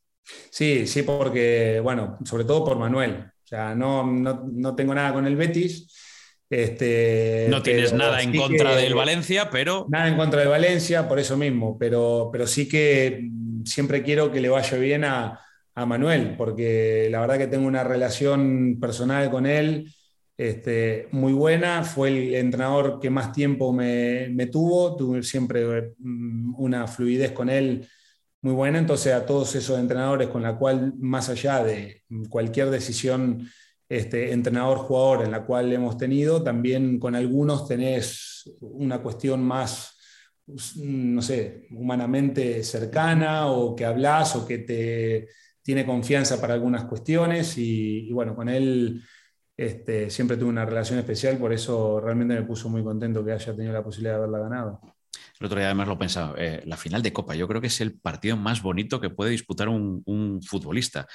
Sí, 0.49 0.87
sí, 0.87 1.03
porque, 1.03 1.79
bueno, 1.81 2.17
sobre 2.25 2.43
todo 2.43 2.65
por 2.65 2.77
Manuel. 2.77 3.31
O 3.47 3.47
sea, 3.47 3.73
no, 3.73 4.05
no, 4.05 4.75
tengo 4.75 4.93
nada 4.93 5.13
con 5.13 5.25
el 5.25 5.37
Betis. 5.37 5.89
Este, 6.49 7.47
no 7.49 7.63
tienes 7.63 7.93
nada 7.93 8.21
en 8.21 8.35
contra 8.35 8.75
del 8.75 8.93
Valencia, 8.93 9.49
pero. 9.49 9.85
Nada 9.87 10.09
en 10.09 10.17
contra 10.17 10.41
de 10.41 10.47
Valencia, 10.47 11.07
por 11.07 11.17
eso 11.17 11.37
mismo. 11.37 11.77
Pero, 11.79 12.27
pero 12.29 12.45
sí 12.45 12.67
que 12.67 13.29
siempre 13.67 14.03
quiero 14.03 14.31
que 14.31 14.41
le 14.41 14.49
vaya 14.49 14.77
bien 14.77 15.03
a, 15.03 15.41
Manuel, 15.75 16.33
porque 16.35 17.07
la 17.11 17.21
verdad 17.21 17.37
que 17.37 17.45
tengo 17.45 17.67
una 17.67 17.83
relación 17.83 18.79
personal 18.81 19.29
con 19.29 19.45
él 19.45 19.93
este, 20.35 21.07
muy 21.11 21.33
buena. 21.33 21.83
Fue 21.83 22.09
el 22.09 22.33
entrenador 22.33 22.99
que 22.99 23.11
más 23.11 23.31
tiempo 23.31 23.71
me, 23.71 24.47
tuvo. 24.51 24.95
Tuve 24.95 25.21
siempre 25.21 25.93
mm, 25.99 26.55
una 26.59 26.87
fluidez 26.87 27.31
con 27.31 27.49
él 27.49 27.87
muy 28.41 28.53
buena. 28.53 28.79
Entonces, 28.79 29.13
a 29.13 29.25
todos 29.25 29.53
esos 29.53 29.77
entrenadores 29.79 30.29
con 30.29 30.41
la 30.41 30.57
cual, 30.57 30.93
más 30.97 31.29
allá 31.29 31.63
de 31.63 32.03
cualquier 32.27 32.71
decisión 32.71 33.47
este, 33.89 34.33
entrenador-jugador 34.33 35.25
en 35.25 35.31
la 35.31 35.45
cual 35.45 35.71
hemos 35.71 35.97
tenido, 35.97 36.43
también 36.43 36.99
con 36.99 37.15
algunos 37.15 37.67
tenés 37.67 38.51
una 38.59 39.01
cuestión 39.01 39.43
más, 39.43 39.96
no 40.47 41.21
sé, 41.21 41.67
humanamente 41.71 42.63
cercana 42.63 43.47
o 43.47 43.75
que 43.75 43.85
hablas 43.85 44.35
o 44.35 44.47
que 44.47 44.59
te 44.59 45.27
tiene 45.61 45.85
confianza 45.85 46.39
para 46.39 46.53
algunas 46.53 46.85
cuestiones. 46.85 47.57
Y, 47.57 48.11
bueno, 48.13 48.35
con 48.35 48.47
él 48.47 49.03
este, 49.55 50.09
siempre 50.09 50.37
tuve 50.37 50.49
una 50.49 50.65
relación 50.65 50.99
especial, 50.99 51.37
por 51.37 51.51
eso 51.51 51.99
realmente 51.99 52.35
me 52.35 52.43
puso 52.43 52.69
muy 52.69 52.83
contento 52.83 53.25
que 53.25 53.33
haya 53.33 53.55
tenido 53.55 53.73
la 53.73 53.83
posibilidad 53.83 54.13
de 54.13 54.17
haberla 54.19 54.39
ganado. 54.39 54.81
El 55.39 55.45
otro 55.45 55.59
día 55.59 55.67
además 55.67 55.87
lo 55.87 55.99
pensaba, 55.99 56.35
eh, 56.37 56.63
la 56.65 56.77
final 56.77 57.03
de 57.03 57.13
Copa, 57.13 57.35
yo 57.35 57.47
creo 57.47 57.61
que 57.61 57.67
es 57.67 57.81
el 57.81 57.99
partido 57.99 58.37
más 58.37 58.61
bonito 58.61 58.99
que 58.99 59.09
puede 59.09 59.31
disputar 59.31 59.67
un, 59.69 60.41
futbolista. 60.41 61.05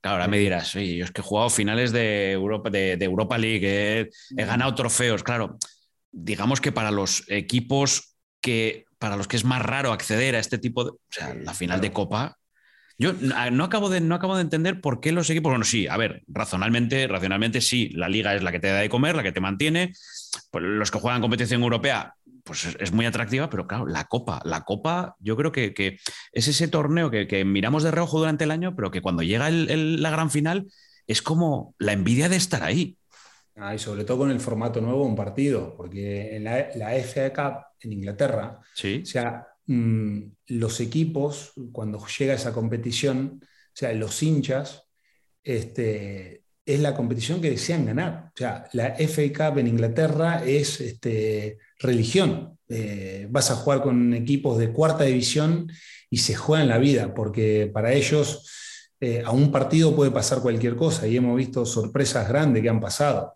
Claro, 0.00 0.16
ahora 0.16 0.28
me 0.28 0.38
dirás, 0.38 0.76
oye, 0.76 0.98
yo 0.98 1.04
es 1.04 1.10
que 1.10 1.20
he 1.20 1.24
jugado 1.24 1.48
finales 1.48 1.90
de 1.90 2.32
Europa, 2.32 2.70
de, 2.70 2.92
Europa 3.00 3.38
League, 3.38 4.10
he, 4.36 4.44
ganado 4.44 4.74
trofeos. 4.74 5.22
Claro, 5.22 5.56
digamos 6.12 6.60
que 6.60 6.70
para 6.70 6.90
los 6.90 7.24
equipos 7.28 8.15
que, 8.46 8.86
para 8.98 9.16
los 9.16 9.26
que 9.26 9.36
es 9.36 9.44
más 9.44 9.60
raro 9.60 9.92
acceder 9.92 10.36
a 10.36 10.38
este 10.38 10.58
tipo 10.58 10.84
de. 10.84 10.90
O 10.90 10.98
sea, 11.10 11.34
la 11.34 11.52
final 11.52 11.80
de 11.80 11.92
Copa. 11.92 12.38
Yo 12.98 13.12
no 13.12 13.64
acabo, 13.64 13.90
de, 13.90 14.00
no 14.00 14.14
acabo 14.14 14.36
de 14.36 14.42
entender 14.42 14.80
por 14.80 15.00
qué 15.00 15.12
los 15.12 15.28
equipos. 15.28 15.50
Bueno, 15.50 15.64
sí, 15.64 15.86
a 15.86 15.98
ver, 15.98 16.22
razonalmente, 16.28 17.06
racionalmente 17.08 17.60
sí, 17.60 17.90
la 17.90 18.08
liga 18.08 18.34
es 18.34 18.42
la 18.42 18.52
que 18.52 18.60
te 18.60 18.68
da 18.68 18.78
de 18.78 18.88
comer, 18.88 19.16
la 19.16 19.22
que 19.22 19.32
te 19.32 19.40
mantiene. 19.40 19.92
Pues 20.50 20.64
los 20.64 20.90
que 20.90 20.98
juegan 20.98 21.20
competición 21.20 21.62
europea 21.62 22.14
pues 22.44 22.76
es, 22.78 22.92
muy 22.92 23.04
atractiva, 23.04 23.50
pero 23.50 23.66
claro, 23.66 23.86
la 23.86 24.04
Copa, 24.04 24.40
la 24.44 24.62
Copa 24.62 25.16
yo 25.18 25.36
creo 25.36 25.50
que, 25.50 25.98
es 26.32 26.48
ese 26.48 26.68
torneo 26.68 27.10
que, 27.10 27.44
miramos 27.44 27.82
de 27.82 27.90
reojo 27.90 28.20
durante 28.20 28.44
el 28.44 28.52
año, 28.52 28.74
pero 28.76 28.92
que 28.92 29.02
cuando 29.02 29.24
llega 29.24 29.50
la 29.50 30.10
gran 30.10 30.30
final 30.30 30.68
es 31.08 31.20
como 31.22 31.74
la 31.78 31.92
envidia 31.92 32.28
de 32.28 32.36
estar 32.36 32.62
ahí. 32.62 32.96
Ah, 33.56 33.74
y 33.74 33.78
sobre 33.78 34.04
todo 34.04 34.18
con 34.18 34.30
el 34.30 34.40
formato 34.40 34.80
nuevo 34.80 35.04
un 35.04 35.16
partido, 35.16 35.74
porque 35.76 36.36
en 36.36 36.44
la, 36.44 36.68
la 36.74 36.92
FA 36.96 37.32
Cup 37.32 37.66
en 37.80 37.92
Inglaterra, 37.94 38.60
¿Sí? 38.74 39.00
o 39.02 39.06
sea, 39.06 39.46
mm, 39.66 40.20
los 40.48 40.80
equipos, 40.80 41.52
cuando 41.72 42.04
llega 42.06 42.34
esa 42.34 42.52
competición, 42.52 43.40
o 43.42 43.46
sea, 43.72 43.92
los 43.94 44.22
hinchas, 44.22 44.84
este, 45.42 46.42
es 46.66 46.80
la 46.80 46.94
competición 46.94 47.40
que 47.40 47.50
desean 47.50 47.86
ganar. 47.86 48.30
O 48.34 48.36
sea, 48.36 48.68
la 48.72 48.96
FA 48.98 49.22
Cup 49.32 49.58
en 49.58 49.68
Inglaterra 49.68 50.42
es 50.44 50.80
este, 50.80 51.58
religión. 51.78 52.58
Eh, 52.68 53.28
vas 53.30 53.50
a 53.52 53.54
jugar 53.54 53.82
con 53.82 54.12
equipos 54.12 54.58
de 54.58 54.72
cuarta 54.72 55.04
división 55.04 55.70
y 56.10 56.18
se 56.18 56.34
juegan 56.34 56.68
la 56.68 56.78
vida, 56.78 57.14
porque 57.14 57.70
para 57.72 57.92
ellos 57.92 58.50
eh, 59.00 59.22
a 59.24 59.30
un 59.30 59.52
partido 59.52 59.94
puede 59.94 60.10
pasar 60.10 60.40
cualquier 60.40 60.74
cosa 60.74 61.06
y 61.06 61.16
hemos 61.16 61.36
visto 61.36 61.64
sorpresas 61.64 62.28
grandes 62.28 62.62
que 62.62 62.68
han 62.68 62.80
pasado. 62.80 63.35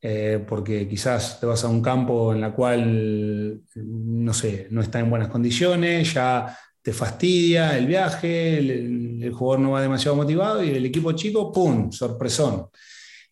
Eh, 0.00 0.44
porque 0.46 0.88
quizás 0.88 1.40
te 1.40 1.46
vas 1.46 1.64
a 1.64 1.68
un 1.68 1.82
campo 1.82 2.32
en 2.32 2.40
la 2.40 2.52
cual, 2.52 3.62
no 3.74 4.32
sé, 4.32 4.68
no 4.70 4.80
está 4.80 5.00
en 5.00 5.10
buenas 5.10 5.28
condiciones, 5.28 6.14
ya 6.14 6.56
te 6.80 6.92
fastidia 6.92 7.76
el 7.76 7.86
viaje, 7.86 8.58
el, 8.58 9.32
jugador 9.32 9.60
no 9.60 9.72
va 9.72 9.82
demasiado 9.82 10.16
motivado 10.16 10.62
y 10.62 10.70
el 10.70 10.86
equipo 10.86 11.12
chico, 11.12 11.52
¡pum!, 11.52 11.90
sorpresón. 11.90 12.68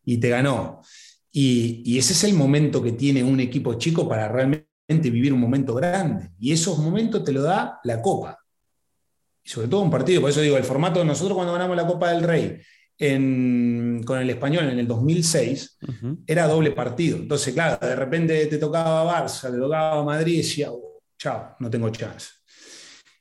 Y 0.05 0.19
te 0.19 0.29
ganó. 0.29 0.83
Y, 1.33 1.97
ese 1.99 2.13
es 2.13 2.25
el 2.25 2.35
momento 2.35 2.83
que 2.83 2.93
tiene 2.93 3.23
un 3.23 3.41
equipo 3.41 3.75
chico 3.75 4.09
para 4.09 4.29
realmente 4.29 4.67
vivir 5.11 5.33
un 5.33 5.41
momento 5.41 5.75
grande. 5.75 6.31
Y 6.39 6.53
esos 6.53 6.79
momentos 6.79 7.23
te 7.25 7.33
lo 7.33 7.43
da 7.43 7.81
la 7.85 8.03
Copa. 8.03 8.39
Y 9.45 9.49
sobre 9.49 9.69
todo 9.69 9.83
un 9.83 9.91
partido, 9.91 10.21
por 10.21 10.31
eso 10.31 10.41
digo, 10.41 10.57
el 10.57 10.65
formato, 10.65 11.05
nosotros 11.05 11.37
cuando 11.37 11.53
ganamos 11.53 11.77
la 11.77 11.87
Copa 11.87 12.11
del 12.11 12.23
Rey 12.25 12.61
con 12.99 14.19
el 14.19 14.31
español 14.31 14.71
en 14.71 14.79
el 14.79 14.87
2006, 14.87 15.79
era 16.27 16.49
doble 16.49 16.73
partido. 16.73 17.19
Entonces, 17.19 17.53
claro, 17.55 17.87
de 17.87 17.97
repente 17.97 18.47
te 18.47 18.59
tocaba 18.59 19.05
Barça, 19.05 19.51
te 19.51 19.59
tocaba 19.59 20.03
Madrid 20.05 20.35
y 20.35 20.39
decía, 20.39 20.71
oh, 20.73 21.03
chao, 21.19 21.57
no 21.61 21.71
tengo 21.71 21.91
chance. 21.91 22.29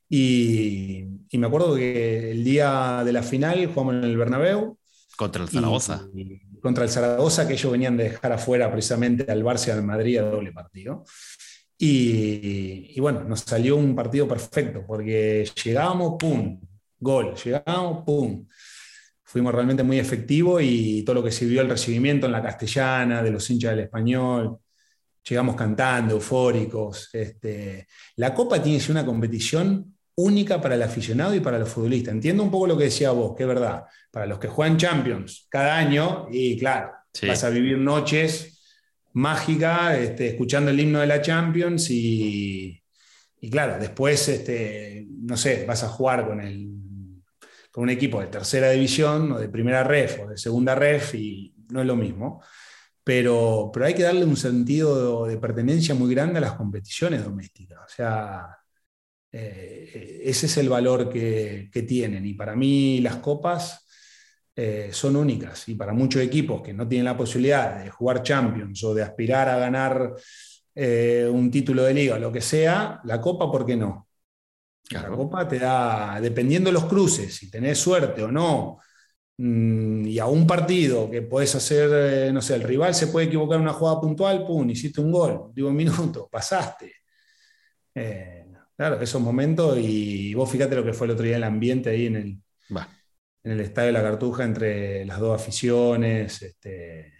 Y, 0.07 1.03
y, 1.29 1.37
me 1.37 1.47
acuerdo 1.47 1.75
que 1.75 2.31
el 2.31 2.43
día 2.43 3.01
de 3.03 3.11
la 3.11 3.23
final 3.23 3.65
jugamos 3.67 3.95
en 3.95 4.03
el 4.03 4.17
Bernabéu. 4.17 4.77
Contra 5.17 5.43
el 5.43 5.49
Zaragoza 5.49 6.07
contra 6.65 6.83
el 6.83 6.89
Zaragoza, 6.89 7.47
que 7.47 7.53
ellos 7.53 7.71
venían 7.71 7.95
de 7.95 8.05
dejar 8.05 8.31
afuera 8.31 8.71
precisamente 8.71 9.31
al 9.31 9.43
Barça 9.43 9.67
y 9.67 9.71
al 9.71 9.83
Madrid 9.83 10.17
a 10.17 10.23
doble 10.23 10.51
partido. 10.51 11.03
Y, 11.77 12.99
bueno, 12.99 13.23
nos 13.23 13.41
salió 13.41 13.75
un 13.75 13.95
partido 13.95 14.27
perfecto, 14.27 14.83
porque 14.87 15.47
llegábamos, 15.63 16.15
¡pum! 16.17 16.59
Gol, 16.99 17.35
llegábamos, 17.35 18.03
¡pum! 18.03 18.47
Fuimos 19.25 19.53
realmente 19.53 19.83
muy 19.83 19.99
efectivos 19.99 20.61
y 20.63 21.03
todo 21.03 21.15
lo 21.15 21.23
que 21.23 21.31
sirvió 21.31 21.61
el 21.61 21.69
recibimiento 21.69 22.27
en 22.27 22.31
la 22.31 22.43
castellana, 22.43 23.23
de 23.23 23.31
los 23.31 23.49
hinchas 23.49 23.71
del 23.71 23.85
español, 23.85 24.59
llegamos 25.27 25.55
cantando, 25.55 26.13
eufóricos. 26.13 27.09
Este, 27.11 27.87
la 28.17 28.33
Copa 28.33 28.61
tiene 28.61 28.81
una 28.89 29.05
competición 29.05 29.95
única 30.15 30.61
para 30.61 30.75
el 30.75 30.83
aficionado 30.83 31.33
y 31.35 31.39
para 31.39 31.59
los 31.59 31.69
futbolistas. 31.69 32.13
Entiendo 32.13 32.43
un 32.43 32.51
poco 32.51 32.67
lo 32.67 32.77
que 32.77 32.85
decía 32.85 33.11
vos, 33.11 33.35
que 33.35 33.43
es 33.43 33.49
verdad. 33.49 33.83
Para 34.11 34.25
los 34.25 34.39
que 34.39 34.47
juegan 34.47 34.77
Champions 34.77 35.47
cada 35.49 35.75
año, 35.75 36.27
y 36.31 36.57
claro, 36.57 36.91
vas 37.27 37.43
a 37.43 37.49
vivir 37.49 37.77
noches 37.77 38.61
mágicas 39.13 39.97
este, 39.97 40.27
escuchando 40.27 40.71
el 40.71 40.79
himno 40.79 40.99
de 40.99 41.07
la 41.07 41.21
Champions 41.21 41.87
y, 41.89 42.81
claro, 43.49 43.79
después, 43.79 44.27
este, 44.29 45.07
no 45.09 45.35
sé, 45.35 45.65
vas 45.65 45.83
a 45.83 45.89
jugar 45.89 46.27
con, 46.27 46.41
el, 46.41 46.69
con 47.75 47.83
un 47.83 47.89
equipo 47.89 48.21
de 48.21 48.27
tercera 48.27 48.71
división 48.71 49.33
o 49.33 49.37
de 49.37 49.49
primera 49.49 49.83
ref 49.83 50.21
o 50.21 50.29
de 50.29 50.37
segunda 50.37 50.75
ref 50.75 51.13
y 51.15 51.53
no 51.71 51.81
es 51.81 51.85
lo 51.85 51.97
mismo. 51.97 52.41
Pero, 53.03 53.69
pero 53.73 53.85
hay 53.85 53.93
que 53.93 54.03
darle 54.03 54.23
un 54.23 54.37
sentido 54.37 55.25
de 55.25 55.35
pertenencia 55.37 55.93
muy 55.93 56.09
grande 56.15 56.37
a 56.37 56.41
las 56.41 56.53
competiciones 56.53 57.25
domésticas. 57.25 57.79
O 57.85 57.89
sea, 57.93 58.57
eh, 59.29 60.21
ese 60.23 60.45
es 60.45 60.55
el 60.55 60.69
valor 60.69 61.09
que, 61.09 61.69
tienen. 61.85 62.25
Y 62.25 62.33
para 62.33 62.55
mí 62.55 63.01
las 63.01 63.17
copas 63.17 63.85
eh, 64.55 64.91
son 64.93 65.17
únicas. 65.17 65.67
Y 65.67 65.75
para 65.75 65.91
muchos 65.91 66.21
equipos 66.21 66.61
que 66.61 66.73
no 66.73 66.87
tienen 66.87 67.03
la 67.03 67.17
posibilidad 67.17 67.83
de 67.83 67.89
jugar 67.89 68.23
Champions 68.23 68.81
o 68.85 68.93
de 68.93 69.03
aspirar 69.03 69.49
a 69.49 69.57
ganar 69.57 70.15
eh, 70.73 71.29
un 71.29 71.51
título 71.51 71.83
de 71.83 71.93
liga 71.93 72.17
lo 72.19 72.31
que 72.31 72.39
sea, 72.39 73.01
la 73.03 73.19
copa, 73.19 73.51
¿por 73.51 73.65
qué 73.65 73.75
no? 73.75 74.07
La 74.91 75.07
copa 75.07 75.47
te 75.47 75.59
da, 75.59 76.19
dependiendo 76.21 76.69
de 76.69 76.73
los 76.73 76.85
cruces, 76.85 77.35
si 77.35 77.49
tenés 77.49 77.79
suerte 77.79 78.23
o 78.23 78.31
no, 78.31 78.79
Mm, 79.37 80.07
y 80.07 80.19
a 80.19 80.27
un 80.27 80.47
partido 80.47 81.09
que 81.11 81.21
puedes 81.21 81.53
hacer, 81.55 81.89
eh, 82.27 82.31
no 82.31 82.41
sé, 82.41 82.55
el 82.55 82.63
rival 82.63 82.95
se 82.95 83.07
puede 83.07 83.27
equivocar 83.27 83.57
en 83.57 83.63
una 83.63 83.73
jugada 83.73 83.99
puntual, 83.99 84.45
pum, 84.45 84.69
hiciste 84.69 85.01
un 85.01 85.11
gol, 85.11 85.51
digo 85.53 85.69
un 85.69 85.75
minuto, 85.75 86.29
pasaste. 86.31 86.93
Eh, 87.93 88.45
claro, 88.75 88.99
esos 89.01 89.21
momentos, 89.21 89.77
y 89.79 90.33
vos 90.33 90.49
fíjate 90.49 90.75
lo 90.75 90.83
que 90.85 90.93
fue 90.93 91.07
el 91.07 91.11
otro 91.11 91.25
día 91.25 91.37
el 91.37 91.43
ambiente 91.43 91.89
ahí 91.89 92.07
en 92.07 92.15
el, 92.15 92.41
en 93.43 93.51
el 93.51 93.59
Estadio 93.61 93.87
de 93.87 93.93
la 93.93 94.03
Cartuja 94.03 94.43
entre 94.43 95.05
las 95.05 95.19
dos 95.19 95.39
aficiones, 95.39 96.41
este, 96.41 97.13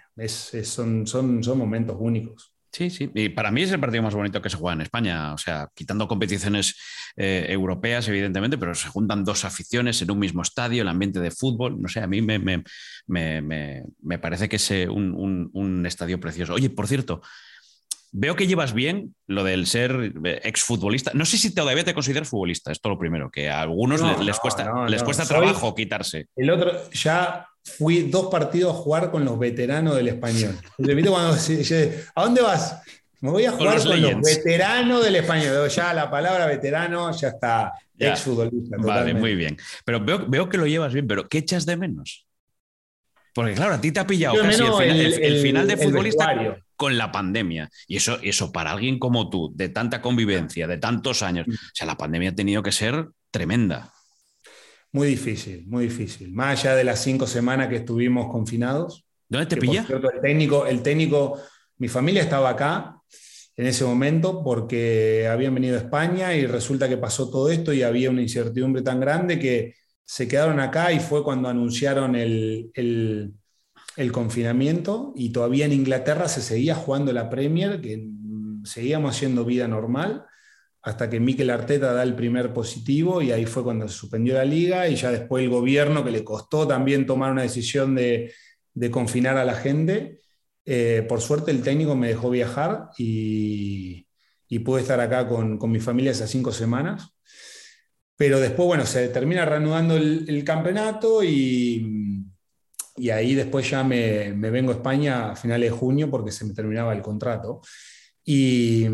son, 0.63 1.05
son, 1.07 1.43
son 1.43 1.57
momentos 1.57 1.97
únicos. 1.99 2.54
Sí, 2.75 2.89
sí. 2.89 3.09
Y 3.15 3.29
para 3.29 3.51
mí 3.51 3.61
es 3.61 3.71
el 3.71 3.79
partido 3.79 4.03
más 4.03 4.13
bonito 4.13 4.41
que 4.41 4.49
se 4.49 4.57
juega 4.57 4.73
en 4.73 4.81
España. 4.81 5.33
O 5.33 5.37
sea, 5.37 5.69
quitando 5.73 6.09
competiciones 6.09 6.75
eh, 7.15 7.45
europeas, 7.47 8.05
evidentemente, 8.09 8.57
pero 8.57 8.75
se 8.75 8.89
juntan 8.89 9.23
dos 9.23 9.45
aficiones 9.45 10.01
en 10.01 10.11
un 10.11 10.19
mismo 10.19 10.41
estadio, 10.41 10.81
el 10.81 10.89
ambiente 10.89 11.21
de 11.21 11.31
fútbol. 11.31 11.81
No 11.81 11.87
sé, 11.87 12.01
a 12.01 12.07
mí 12.07 12.21
me, 12.21 12.37
me, 13.07 14.19
parece 14.19 14.49
que 14.49 14.57
es 14.57 14.71
eh, 14.71 14.89
un, 14.89 15.85
estadio 15.85 16.19
precioso. 16.19 16.53
Oye, 16.53 16.69
por 16.69 16.87
cierto, 16.87 17.21
veo 18.11 18.35
que 18.35 18.45
llevas 18.45 18.73
bien 18.73 19.15
lo 19.25 19.45
del 19.45 19.67
ser 19.67 20.11
eh, 20.25 20.41
exfutbolista. 20.43 21.11
No 21.13 21.23
sé 21.23 21.37
si 21.37 21.55
todavía 21.55 21.85
te 21.85 21.93
consideras 21.93 22.27
futbolista, 22.27 22.73
esto 22.73 22.89
lo 22.89 22.99
primero, 22.99 23.31
que 23.31 23.49
a 23.49 23.61
algunos 23.61 24.01
les, 24.19 24.37
cuesta, 24.37 24.85
les 24.89 25.01
cuesta 25.01 25.25
trabajo 25.25 25.73
quitarse. 25.73 26.27
El 26.35 26.49
otro, 26.49 26.89
ya 26.91 27.47
fui 27.65 28.03
dos 28.03 28.27
partidos 28.27 28.75
a 28.75 28.77
jugar 28.77 29.11
con 29.11 29.25
los 29.25 29.37
veteranos 29.37 29.95
del 29.95 30.09
español. 30.09 30.55
¿A 32.15 32.23
dónde 32.23 32.41
vas? 32.41 32.81
Me 33.21 33.31
voy 33.31 33.45
a 33.45 33.51
jugar 33.51 33.81
con 33.81 34.01
los, 34.01 34.21
veteranos 34.21 35.03
del 35.03 35.15
español. 35.15 35.67
Ya 35.69 35.93
la 35.93 36.09
palabra 36.09 36.45
veterano 36.45 37.11
ya 37.11 37.29
está 37.29 37.73
ex 37.97 38.21
futbolista. 38.21 38.77
Vale, 38.77 39.13
muy 39.15 39.35
bien. 39.35 39.57
Pero 39.83 39.99
veo, 40.03 40.47
que 40.47 40.57
lo 40.57 40.67
llevas 40.67 40.93
bien, 40.93 41.07
pero 41.07 41.27
¿qué 41.27 41.39
echas 41.39 41.65
de 41.65 41.75
menos? 41.75 42.27
Porque 43.33 43.53
claro, 43.53 43.73
a 43.73 43.81
ti 43.81 43.91
te 43.91 43.99
ha 43.99 44.07
pillado 44.07 44.35
casi 44.41 44.63
el, 44.63 45.41
final, 45.41 45.67
de 45.67 45.75
futbolista 45.75 46.57
con 46.77 46.97
la 46.97 47.11
pandemia. 47.11 47.69
Y 47.87 47.97
eso, 47.97 48.19
eso 48.21 48.51
para 48.51 48.71
alguien 48.71 48.99
como 48.99 49.29
tú, 49.29 49.51
de 49.55 49.69
tanta 49.69 50.01
convivencia, 50.01 50.67
de 50.67 50.77
tantos 50.77 51.21
años, 51.21 51.47
mm. 51.47 51.51
o 51.51 51.71
sea, 51.73 51.87
la 51.87 51.97
pandemia 51.97 52.29
ha 52.29 52.35
tenido 52.35 52.63
que 52.63 52.71
ser 52.71 53.09
tremenda. 53.31 53.91
Muy 54.95 55.09
difícil, 55.09 55.65
muy 55.67 55.87
difícil. 55.87 56.31
Más 56.31 56.57
allá 56.57 56.73
de 56.77 56.85
las 56.85 57.03
cinco 57.03 57.27
semanas 57.27 57.67
que 57.67 57.75
estuvimos 57.75 58.31
confinados. 58.31 59.05
¿Dónde 59.27 59.45
te 59.45 59.57
pilla? 59.57 59.85
el 59.89 60.21
técnico, 60.21 60.65
el 60.65 60.81
técnico, 60.81 61.37
mi 61.79 61.89
familia 61.89 62.21
estaba 62.21 62.51
acá 62.51 63.01
en 63.57 63.67
ese 63.67 63.83
momento 63.83 64.41
porque 64.41 65.27
habían 65.29 65.53
venido 65.53 65.75
a 65.75 65.81
España 65.81 66.33
y 66.33 66.45
resulta 66.45 66.87
que 66.87 66.95
pasó 66.95 67.29
todo 67.29 67.49
esto 67.49 67.73
y 67.73 67.83
había 67.83 68.09
una 68.09 68.21
incertidumbre 68.21 68.83
tan 68.83 69.01
grande 69.01 69.37
que 69.37 69.75
se 70.05 70.29
quedaron 70.29 70.61
acá 70.61 70.93
y 70.93 71.01
fue 71.01 71.25
cuando 71.25 71.49
anunciaron 71.49 72.15
el, 72.15 72.71
el 72.73 74.11
confinamiento 74.13 75.11
y 75.17 75.31
todavía 75.31 75.65
en 75.65 75.73
Inglaterra 75.73 76.29
se 76.29 76.41
seguía 76.41 76.73
jugando 76.73 77.11
la 77.11 77.29
Premier, 77.29 77.81
que 77.81 78.01
seguíamos 78.63 79.13
haciendo 79.13 79.43
vida 79.43 79.67
normal 79.67 80.23
hasta 80.85 81.09
que 81.09 81.19
Mikel 81.19 81.49
Arteta 81.49 81.93
da 81.93 82.03
el 82.03 82.13
primer 82.13 82.53
positivo 82.53 83.19
y 83.19 83.31
ahí 83.31 83.47
fue 83.47 83.63
cuando 83.63 83.87
se 83.87 83.95
suspendió 83.95 84.35
la 84.35 84.45
liga 84.45 84.87
y 84.87 84.95
ya 84.95 85.09
después 85.09 85.43
el 85.43 85.49
gobierno, 85.49 86.03
que 86.03 86.11
le 86.11 86.23
costó 86.23 86.67
también 86.67 87.07
tomar 87.07 87.31
una 87.31 87.41
decisión 87.41 87.95
de, 87.95 88.31
confinar 88.91 89.35
a 89.35 89.45
la 89.45 89.55
gente. 89.55 90.19
Eh, 90.63 91.03
por 91.09 91.21
suerte 91.21 91.49
el 91.49 91.63
técnico 91.63 91.95
me 91.95 92.09
dejó 92.09 92.29
viajar 92.29 92.89
y, 92.99 94.05
pude 94.63 94.81
estar 94.81 94.99
acá 94.99 95.27
con, 95.27 95.59
mi 95.71 95.79
familia 95.79 96.11
esas 96.11 96.29
cinco 96.29 96.51
semanas. 96.51 97.09
Pero 98.15 98.39
después, 98.39 98.67
bueno, 98.67 98.85
se 98.85 99.07
termina 99.09 99.43
reanudando 99.43 99.97
el, 99.97 100.43
campeonato 100.43 101.23
y, 101.23 102.23
y, 102.95 103.09
ahí 103.09 103.33
después 103.33 103.67
ya 103.67 103.83
me, 103.83 104.33
me, 104.33 104.51
vengo 104.51 104.71
a 104.71 104.75
España 104.75 105.31
a 105.31 105.35
finales 105.35 105.71
de 105.71 105.77
junio 105.77 106.11
porque 106.11 106.31
se 106.31 106.45
me 106.45 106.53
terminaba 106.53 106.93
el 106.93 107.01
contrato. 107.01 107.61
Y, 108.23 108.87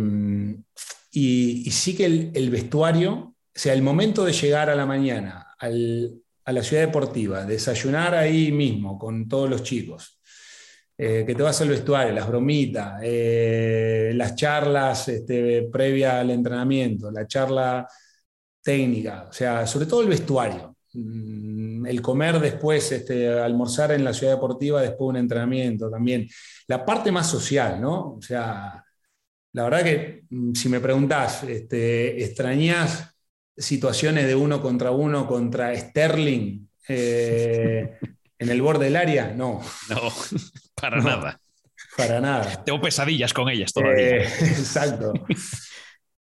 y, 1.12 1.70
sí 1.72 1.96
que 1.96 2.06
el, 2.06 2.50
vestuario, 2.50 3.14
o 3.14 3.36
sea, 3.54 3.74
el 3.74 3.82
momento 3.82 4.24
de 4.24 4.34
llegar 4.34 4.70
a 4.70 4.76
la 4.76 4.86
mañana 4.86 5.48
a 5.60 6.52
la 6.52 6.64
ciudad 6.64 6.84
deportiva, 6.84 7.46
desayunar 7.46 8.16
ahí 8.16 8.52
mismo 8.52 8.98
con 8.98 9.28
todos 9.28 9.50
los 9.50 9.64
chicos, 9.64 10.20
eh, 10.98 11.24
que 11.26 11.36
te 11.36 11.44
vas 11.44 11.60
al 11.62 11.70
vestuario, 11.70 12.14
las 12.14 12.28
bromitas, 12.28 13.00
eh, 13.04 14.12
las 14.16 14.36
charlas 14.36 15.08
este, 15.10 15.64
previa 15.72 16.20
al 16.20 16.32
entrenamiento, 16.32 17.12
la 17.12 17.28
charla 17.28 17.88
técnica, 18.62 19.28
o 19.30 19.34
sea, 19.34 19.66
sobre 19.68 19.86
todo 19.88 20.02
el 20.02 20.10
vestuario. 20.10 20.76
Mm, 20.94 21.86
el 21.88 22.02
comer 22.02 22.40
después, 22.40 22.92
este, 22.92 23.30
almorzar 23.30 23.92
en 23.94 24.04
la 24.04 24.14
ciudad 24.14 24.34
deportiva 24.34 24.82
después 24.82 25.00
de 25.00 25.10
un 25.10 25.18
entrenamiento 25.18 25.90
también. 25.90 26.28
La 26.68 26.86
parte 26.86 27.12
más 27.12 27.28
social, 27.30 27.80
¿no? 27.82 28.16
O 28.16 28.22
sea, 28.22 28.84
la 29.54 29.64
verdad 29.64 29.84
que 29.84 30.24
mm, 30.30 30.54
si 30.54 30.70
me 30.70 30.80
preguntás, 30.80 31.44
este, 31.44 32.24
¿extrañás 32.24 33.16
situaciones 33.58 34.26
de 34.28 34.36
uno 34.36 34.62
contra 34.62 34.92
uno 34.92 35.28
contra 35.28 35.76
Sterling 35.78 36.68
eh, 36.88 37.98
en 38.40 38.50
el 38.50 38.62
borde 38.62 38.86
del 38.86 38.96
área? 38.96 39.34
No. 39.34 39.62
No, 39.90 40.02
para 40.76 41.02
nada. 41.02 41.40
Para 41.98 42.22
nada. 42.22 42.64
Tengo 42.64 42.82
pesadillas 42.82 43.34
con 43.34 43.50
ellas 43.50 43.74
todavía. 43.74 44.18
Eh, 44.18 44.24
exacto. 44.42 45.14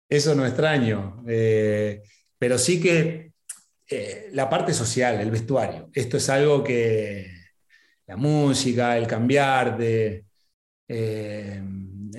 Eso 0.07 0.33
no 0.33 0.45
extraño. 0.45 1.23
Eh, 1.27 2.01
pero 2.37 2.57
sí 2.57 2.79
que 2.81 3.29
la 4.33 4.47
parte 4.47 4.71
social, 4.71 5.19
el 5.19 5.31
vestuario, 5.31 5.89
esto 5.93 6.17
es 6.17 6.29
algo 6.29 6.63
que 6.63 7.33
la 8.05 8.15
música, 8.15 8.95
el 8.95 9.07
cambiar 9.07 9.75
de 9.79 10.25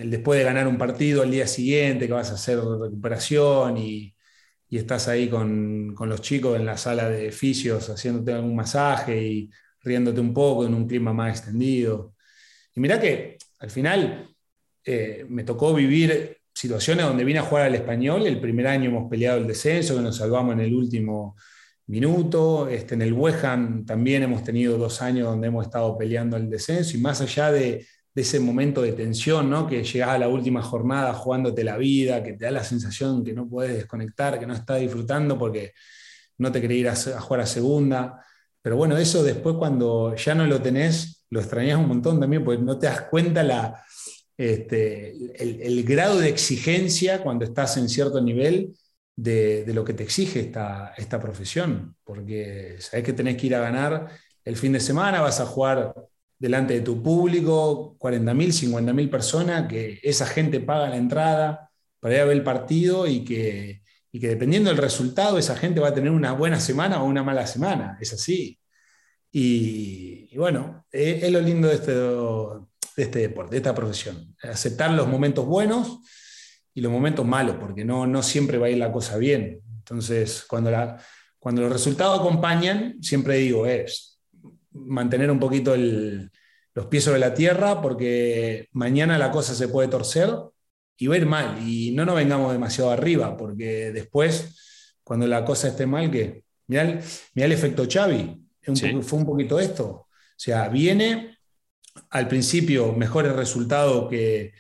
el 0.01 0.11
después 0.11 0.38
de 0.38 0.44
ganar 0.44 0.66
un 0.66 0.78
partido 0.78 1.22
al 1.22 1.30
día 1.30 1.46
siguiente, 1.46 2.07
que 2.07 2.12
vas 2.12 2.30
a 2.30 2.34
hacer 2.34 2.59
recuperación 2.59 3.76
y, 3.76 4.14
estás 4.70 5.09
ahí 5.09 5.28
con, 5.28 5.96
los 5.98 6.22
chicos 6.22 6.57
en 6.57 6.64
la 6.64 6.76
sala 6.76 7.09
de 7.11 7.32
fisios 7.32 7.90
haciéndote 7.90 8.32
algún 8.32 8.55
masaje 8.55 9.20
y 9.20 9.51
riéndote 9.80 10.20
un 10.20 10.32
poco 10.32 10.64
en 10.64 10.74
un 10.74 10.86
clima 10.86 11.12
más 11.12 11.38
extendido. 11.38 12.14
Y 12.74 12.80
mira 12.80 13.01
que 13.01 13.36
al 13.59 13.70
final 13.70 14.28
eh, 14.84 15.26
me 15.28 15.42
tocó 15.44 15.74
vivir 15.74 16.38
situaciones 16.55 17.05
donde 17.07 17.24
vine 17.24 17.40
a 17.40 17.42
jugar 17.42 17.66
al 17.66 17.74
español, 17.74 18.26
el 18.26 18.40
primer 18.40 18.68
año 18.68 18.90
hemos 18.90 19.11
peleado 19.11 19.38
el 19.38 19.46
descenso, 19.46 19.96
que 19.96 20.03
nos 20.03 20.16
salvamos 20.18 20.55
en 20.55 20.61
el 20.61 20.74
último 20.74 21.36
minuto, 21.86 22.68
este, 22.68 22.94
en 22.94 23.03
el 23.03 23.12
West 23.12 23.42
también 23.86 24.22
hemos 24.22 24.44
tenido 24.44 24.78
dos 24.78 25.03
años 25.03 25.26
donde 25.26 25.48
hemos 25.48 25.66
estado 25.66 25.98
peleando 25.98 26.36
el 26.36 26.48
descenso. 26.48 26.96
Y 26.96 27.01
más 27.01 27.20
allá 27.20 27.51
de, 27.51 27.86
de 28.20 28.24
ese 28.24 28.38
momento 28.38 28.82
de 28.82 28.92
tensión, 28.92 29.48
¿no? 29.48 29.66
que 29.66 29.82
llegás 29.82 30.10
a 30.10 30.18
la 30.18 30.28
última 30.28 30.60
jornada 30.60 31.14
jugándote 31.14 31.64
la 31.64 31.78
vida, 31.78 32.22
que 32.22 32.34
te 32.34 32.44
da 32.44 32.50
la 32.50 32.62
sensación 32.62 33.24
que 33.24 33.32
no 33.32 33.48
puedes 33.48 33.74
desconectar, 33.74 34.38
que 34.38 34.46
no 34.46 34.52
estás 34.52 34.78
disfrutando 34.78 35.38
porque 35.38 35.72
no 36.36 36.52
te 36.52 36.60
querés 36.60 36.78
ir 36.78 36.88
a, 36.88 37.20
jugar 37.20 37.40
a 37.40 37.46
segunda. 37.46 38.22
Pero 38.60 38.76
bueno, 38.76 38.98
eso 38.98 39.22
después 39.22 39.56
cuando 39.56 40.14
ya 40.16 40.34
no 40.34 40.46
lo 40.46 40.60
tenés, 40.60 41.24
lo 41.30 41.40
extrañas 41.40 41.78
un 41.78 41.88
montón 41.88 42.20
también, 42.20 42.44
porque 42.44 42.62
no 42.62 42.78
te 42.78 42.88
das 42.88 43.02
cuenta 43.02 43.42
la, 43.42 43.82
este, 44.36 45.14
el, 45.42 45.82
grado 45.84 46.18
de 46.18 46.28
exigencia 46.28 47.22
cuando 47.22 47.46
estás 47.46 47.78
en 47.78 47.88
cierto 47.88 48.20
nivel 48.20 48.76
de, 49.16 49.64
lo 49.68 49.82
que 49.82 49.94
te 49.94 50.02
exige 50.02 50.40
esta, 50.40 50.92
esta 50.98 51.18
profesión, 51.18 51.96
porque 52.04 52.76
sabés 52.80 53.02
que 53.02 53.14
tenés 53.14 53.38
que 53.38 53.46
ir 53.46 53.54
a 53.54 53.60
ganar 53.60 54.10
el 54.44 54.56
fin 54.58 54.72
de 54.72 54.80
semana, 54.80 55.22
vas 55.22 55.40
a 55.40 55.46
jugar 55.46 55.94
delante 56.41 56.74
de 56.74 56.80
tu 56.80 57.03
público, 57.03 57.97
40.000, 57.99 58.70
50.000 58.72 59.11
personas, 59.11 59.68
que 59.68 60.01
esa 60.03 60.26
gente 60.26 60.59
paga 60.59 60.88
la 60.88 60.97
entrada 60.97 61.70
para 62.01 62.14
ir 62.14 62.20
a 62.22 62.24
ver 62.24 62.36
el 62.38 62.43
partido 62.43 63.07
y 63.07 63.24
que, 63.24 63.82
que 64.11 64.28
dependiendo 64.28 64.70
del 64.70 64.78
resultado, 64.78 65.36
esa 65.38 65.55
gente 65.55 65.80
va 65.80 65.88
a 65.88 65.95
tener 65.95 66.11
una 66.11 66.32
buena 66.32 66.59
semana 66.59 67.03
o 67.03 67.07
una 67.07 67.22
mala 67.22 67.47
semana. 67.47 67.99
Es 68.01 68.14
así. 68.14 68.59
Y, 69.30 70.34
bueno, 70.36 70.86
es, 70.91 71.30
lo 71.30 71.43
lindo 71.43 71.68
de 71.68 71.74
este, 71.74 71.93
de 71.93 73.03
este 73.03 73.18
deporte, 73.18 73.53
de 73.53 73.59
esta 73.59 73.74
profesión. 73.74 74.34
Aceptar 74.43 74.93
los 74.93 75.07
momentos 75.07 75.45
buenos 75.45 75.99
y 76.72 76.80
los 76.80 76.91
momentos 76.91 77.26
malos, 77.26 77.57
porque 77.61 77.84
no, 77.84 78.07
no 78.07 78.22
siempre 78.22 78.57
va 78.57 78.68
a 78.68 78.70
ir 78.70 78.78
la 78.78 78.91
cosa 78.91 79.18
bien. 79.18 79.61
Entonces, 79.76 80.47
cuando, 80.49 80.70
la, 80.70 80.99
cuando 81.38 81.61
los 81.61 81.72
resultados 81.72 82.18
acompañan, 82.18 82.97
siempre 83.03 83.36
digo, 83.36 83.66
es 83.66 84.09
mantener 84.72 85.30
un 85.30 85.38
poquito 85.38 85.74
los 85.76 86.86
pies 86.86 87.04
sobre 87.04 87.18
la 87.18 87.34
tierra 87.34 87.80
porque 87.80 88.68
mañana 88.72 89.18
la 89.18 89.30
cosa 89.30 89.54
se 89.54 89.68
puede 89.68 89.88
torcer 89.88 90.30
y 90.96 91.06
va 91.06 91.14
a 91.14 91.18
ir 91.18 91.26
mal. 91.26 91.58
Y 91.66 91.92
no 91.92 92.04
nos 92.04 92.16
vengamos 92.16 92.52
demasiado 92.52 92.90
arriba 92.90 93.36
porque 93.36 93.92
después, 93.92 94.96
cuando 95.02 95.26
la 95.26 95.44
cosa 95.44 95.68
esté 95.68 95.86
mal, 95.86 96.10
que 96.10 96.44
mira 96.66 96.82
el, 96.82 97.00
el 97.34 97.52
efecto 97.52 97.86
Xavi, 97.90 98.40
fue 99.02 99.18
un 99.18 99.26
poquito 99.26 99.58
esto. 99.58 99.86
O 99.86 100.08
sea, 100.36 100.68
viene 100.68 101.38
al 102.10 102.28
principio 102.28 102.92
mejores 102.92 103.34
resultados 103.34 104.08
que, 104.08 104.52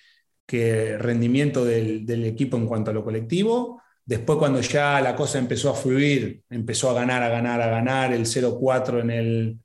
que 0.46 0.98
rendimiento 0.98 1.64
del, 1.64 2.04
del, 2.04 2.24
equipo 2.24 2.56
en 2.56 2.66
cuanto 2.66 2.90
a 2.90 2.94
lo 2.94 3.04
colectivo. 3.04 3.82
Después, 4.04 4.38
cuando 4.38 4.60
ya 4.60 5.00
la 5.00 5.14
cosa 5.14 5.38
empezó 5.38 5.70
a 5.70 5.74
fluir, 5.74 6.42
empezó 6.50 6.90
a 6.90 6.94
ganar, 6.94 7.22
a 7.22 7.28
ganar, 7.28 7.62
a 7.62 7.68
ganar, 7.68 8.12
el 8.12 8.26
0-4 8.26 9.00
en 9.00 9.10
el, 9.10 9.60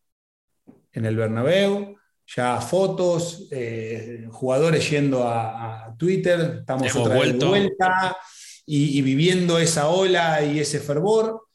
en 0.95 1.05
el 1.05 1.15
Bernabéu, 1.15 1.95
ya 2.25 2.59
fotos, 2.59 3.47
eh, 3.51 4.27
jugadores 4.31 4.89
yendo 4.89 5.27
a, 5.27 5.93
Twitter, 5.97 6.57
estamos 6.59 6.93
otra 6.95 7.19
vez 7.19 7.39
de 7.39 7.45
vuelta 7.45 8.17
y, 8.65 9.01
viviendo 9.01 9.59
esa 9.59 9.87
ola 9.87 10.43
y 10.43 10.59
ese 10.59 10.79
fervor. 10.79 11.47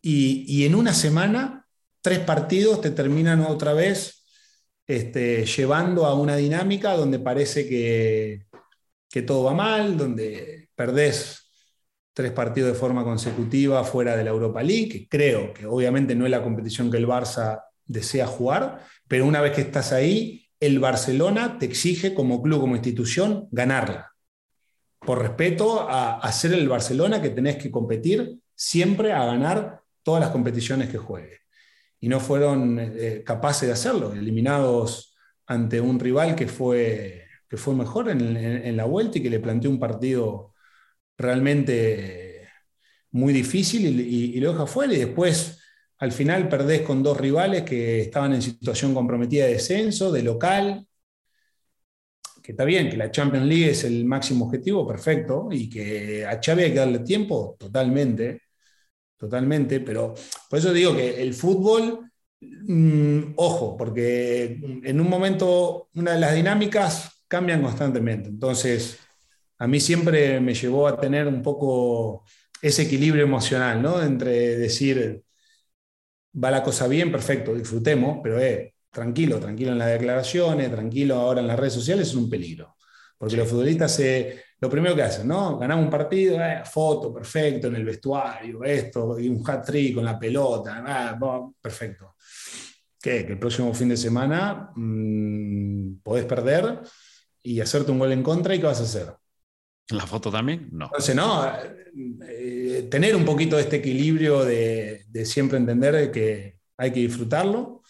Y, 0.00 0.64
en 0.64 0.74
una 0.74 0.94
semana, 0.94 1.66
tres 2.00 2.20
partidos 2.20 2.80
te 2.80 2.90
terminan 2.90 3.40
otra 3.42 3.72
vez 3.72 4.24
este, 4.86 5.44
llevando 5.44 6.06
a 6.06 6.14
una 6.14 6.36
dinámica 6.36 6.94
donde 6.96 7.18
parece 7.18 7.68
que, 7.68 8.46
que 9.10 9.22
todo 9.22 9.44
va 9.44 9.54
mal, 9.54 9.98
donde 9.98 10.68
perdés 10.74 11.50
tres 12.14 12.32
partidos 12.32 12.72
de 12.72 12.78
forma 12.78 13.04
consecutiva 13.04 13.84
fuera 13.84 14.16
de 14.16 14.24
la 14.24 14.30
Europa 14.30 14.62
League, 14.62 14.88
que 14.88 15.08
creo 15.08 15.52
que 15.52 15.66
obviamente 15.66 16.14
no 16.14 16.24
es 16.24 16.30
la 16.30 16.42
competición 16.42 16.90
que 16.90 16.98
el 16.98 17.06
Barça 17.06 17.62
desea 17.92 18.26
jugar, 18.26 18.84
pero 19.06 19.26
una 19.26 19.40
vez 19.40 19.52
que 19.52 19.60
estás 19.60 19.92
ahí, 19.92 20.48
el 20.58 20.78
Barcelona 20.78 21.58
te 21.58 21.66
exige 21.66 22.14
como 22.14 22.40
club, 22.40 22.60
como 22.60 22.76
institución, 22.76 23.48
ganarla. 23.50 24.12
Por 25.00 25.20
respeto 25.20 25.88
a, 25.88 26.30
ser 26.30 26.52
el 26.52 26.68
Barcelona 26.68 27.20
que 27.20 27.30
tenés 27.30 27.56
que 27.56 27.70
competir 27.70 28.38
siempre 28.54 29.12
a 29.12 29.24
ganar 29.24 29.80
todas 30.04 30.20
las 30.20 30.30
competiciones 30.30 30.88
que 30.88 30.98
juegue. 30.98 31.40
Y 31.98 32.08
no 32.08 32.20
fueron 32.20 32.78
eh, 32.78 33.22
capaces 33.26 33.66
de 33.66 33.72
hacerlo, 33.72 34.12
eliminados 34.12 35.16
ante 35.46 35.80
un 35.80 35.98
rival 35.98 36.36
que 36.36 36.46
fue, 36.46 37.26
que 37.48 37.56
fue 37.56 37.74
mejor 37.74 38.08
en, 38.08 38.76
la 38.76 38.84
vuelta 38.84 39.18
y 39.18 39.22
que 39.22 39.30
le 39.30 39.40
planteó 39.40 39.68
un 39.68 39.80
partido 39.80 40.54
realmente 41.18 42.48
muy 43.10 43.32
difícil 43.32 44.00
y, 44.00 44.36
y 44.36 44.40
lo 44.40 44.52
deja 44.52 44.66
fuera. 44.66 44.94
Y 44.94 44.98
después 44.98 45.61
al 46.02 46.10
final 46.10 46.48
perdés 46.48 46.82
con 46.82 47.00
dos 47.00 47.16
rivales 47.16 47.62
que 47.62 48.00
estaban 48.00 48.34
en 48.34 48.42
situación 48.42 48.92
comprometida 48.92 49.46
de 49.46 49.52
descenso, 49.52 50.10
de 50.10 50.24
local, 50.24 50.84
que 52.42 52.50
está 52.50 52.64
bien, 52.64 52.90
que 52.90 52.96
la 52.96 53.12
Champions 53.12 53.46
League 53.46 53.70
es 53.70 53.84
el 53.84 54.04
máximo 54.04 54.46
objetivo, 54.46 54.84
perfecto, 54.84 55.46
y 55.52 55.70
que 55.70 56.26
a 56.26 56.40
Xavi 56.42 56.64
hay 56.64 56.72
que 56.72 56.78
darle 56.80 56.98
tiempo, 57.00 57.54
totalmente, 57.56 58.42
totalmente, 59.16 59.78
pero 59.78 60.12
por 60.50 60.58
eso 60.58 60.72
digo 60.72 60.96
que 60.96 61.22
el 61.22 61.34
fútbol, 61.34 62.10
mm, 62.40 63.34
ojo, 63.36 63.76
porque 63.76 64.58
en 64.82 65.00
un 65.00 65.08
momento 65.08 65.88
una 65.94 66.14
de 66.14 66.20
las 66.20 66.34
dinámicas 66.34 67.22
cambian 67.28 67.62
constantemente, 67.62 68.28
entonces 68.28 68.98
a 69.58 69.68
mí 69.68 69.78
siempre 69.78 70.40
me 70.40 70.54
llevó 70.54 70.88
a 70.88 70.98
tener 70.98 71.28
un 71.28 71.42
poco 71.42 72.24
ese 72.60 72.82
equilibrio 72.82 73.22
emocional, 73.22 73.80
¿no? 73.80 74.02
Entre 74.02 74.56
decir, 74.56 75.22
va 76.32 76.50
la 76.50 76.62
cosa 76.62 76.86
bien, 76.86 77.10
perfecto, 77.10 77.54
disfrutemos, 77.54 78.18
pero 78.22 78.40
eh, 78.40 78.74
tranquilo, 78.90 79.38
tranquilo 79.38 79.72
en 79.72 79.78
las 79.78 79.88
declaraciones, 79.88 80.70
tranquilo 80.70 81.16
ahora 81.16 81.40
en 81.40 81.46
las 81.46 81.58
redes 81.58 81.74
sociales, 81.74 82.08
es 82.08 82.14
un 82.14 82.28
peligro. 82.28 82.76
Porque 83.18 83.36
los 83.36 83.48
futbolistas 83.48 83.94
se, 83.94 84.42
lo 84.60 84.68
primero 84.68 84.94
que 84.94 85.02
hacen, 85.02 85.28
¿no? 85.28 85.58
Ganamos 85.58 85.84
un 85.84 85.90
partido, 85.90 86.40
eh, 86.40 86.62
foto, 86.64 87.12
perfecto, 87.12 87.68
en 87.68 87.76
el 87.76 87.84
vestuario, 87.84 88.64
esto, 88.64 89.18
y 89.18 89.28
un 89.28 89.42
hat-trick 89.48 89.94
con 89.94 90.04
la 90.04 90.18
pelota, 90.18 90.82
ah, 90.86 91.48
perfecto. 91.60 92.16
¿Qué? 93.00 93.26
Que 93.26 93.32
el 93.32 93.38
próximo 93.38 93.74
fin 93.74 93.88
de 93.88 93.96
semana 93.96 94.70
mm, 94.74 95.96
podés 96.02 96.24
perder 96.24 96.80
y 97.42 97.60
hacerte 97.60 97.90
un 97.90 97.98
gol 97.98 98.12
en 98.12 98.22
contra, 98.22 98.54
¿y 98.54 98.60
qué 98.60 98.66
vas 98.66 98.80
a 98.80 98.84
hacer? 98.84 99.21
¿La 99.90 100.06
foto 100.06 100.30
también? 100.30 100.68
No. 100.72 100.86
Entonces, 100.86 101.14
no, 101.14 101.44
eh, 102.28 102.88
tener 102.90 103.14
un 103.14 103.24
poquito 103.24 103.56
de 103.56 103.62
este 103.62 103.76
equilibrio 103.76 104.44
de, 104.44 105.04
siempre 105.24 105.58
entender 105.58 106.10
que 106.10 106.58
hay 106.76 106.92
que 106.92 107.00
disfrutarlo, 107.00 107.82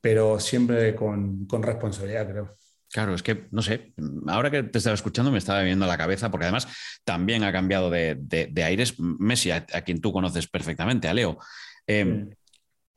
pero 0.00 0.38
siempre 0.38 0.94
con, 0.94 1.48
responsabilidad, 1.62 2.30
creo. 2.30 2.50
Claro, 2.92 3.14
es 3.14 3.22
que, 3.22 3.48
no 3.50 3.62
sé, 3.62 3.92
ahora 4.28 4.50
que 4.50 4.62
te 4.62 4.78
estaba 4.78 4.94
escuchando 4.94 5.32
me 5.32 5.38
estaba 5.38 5.62
viendo 5.62 5.86
la 5.86 5.98
cabeza, 5.98 6.30
porque 6.30 6.44
además 6.44 6.68
también 7.04 7.42
ha 7.42 7.52
cambiado 7.52 7.90
de, 7.90 8.52
aires 8.64 8.94
Messi, 8.98 9.50
a, 9.50 9.64
quien 9.64 10.00
tú 10.00 10.12
conoces 10.12 10.46
perfectamente, 10.46 11.08
a 11.08 11.14
Leo. 11.14 11.38
Em, 11.86 12.30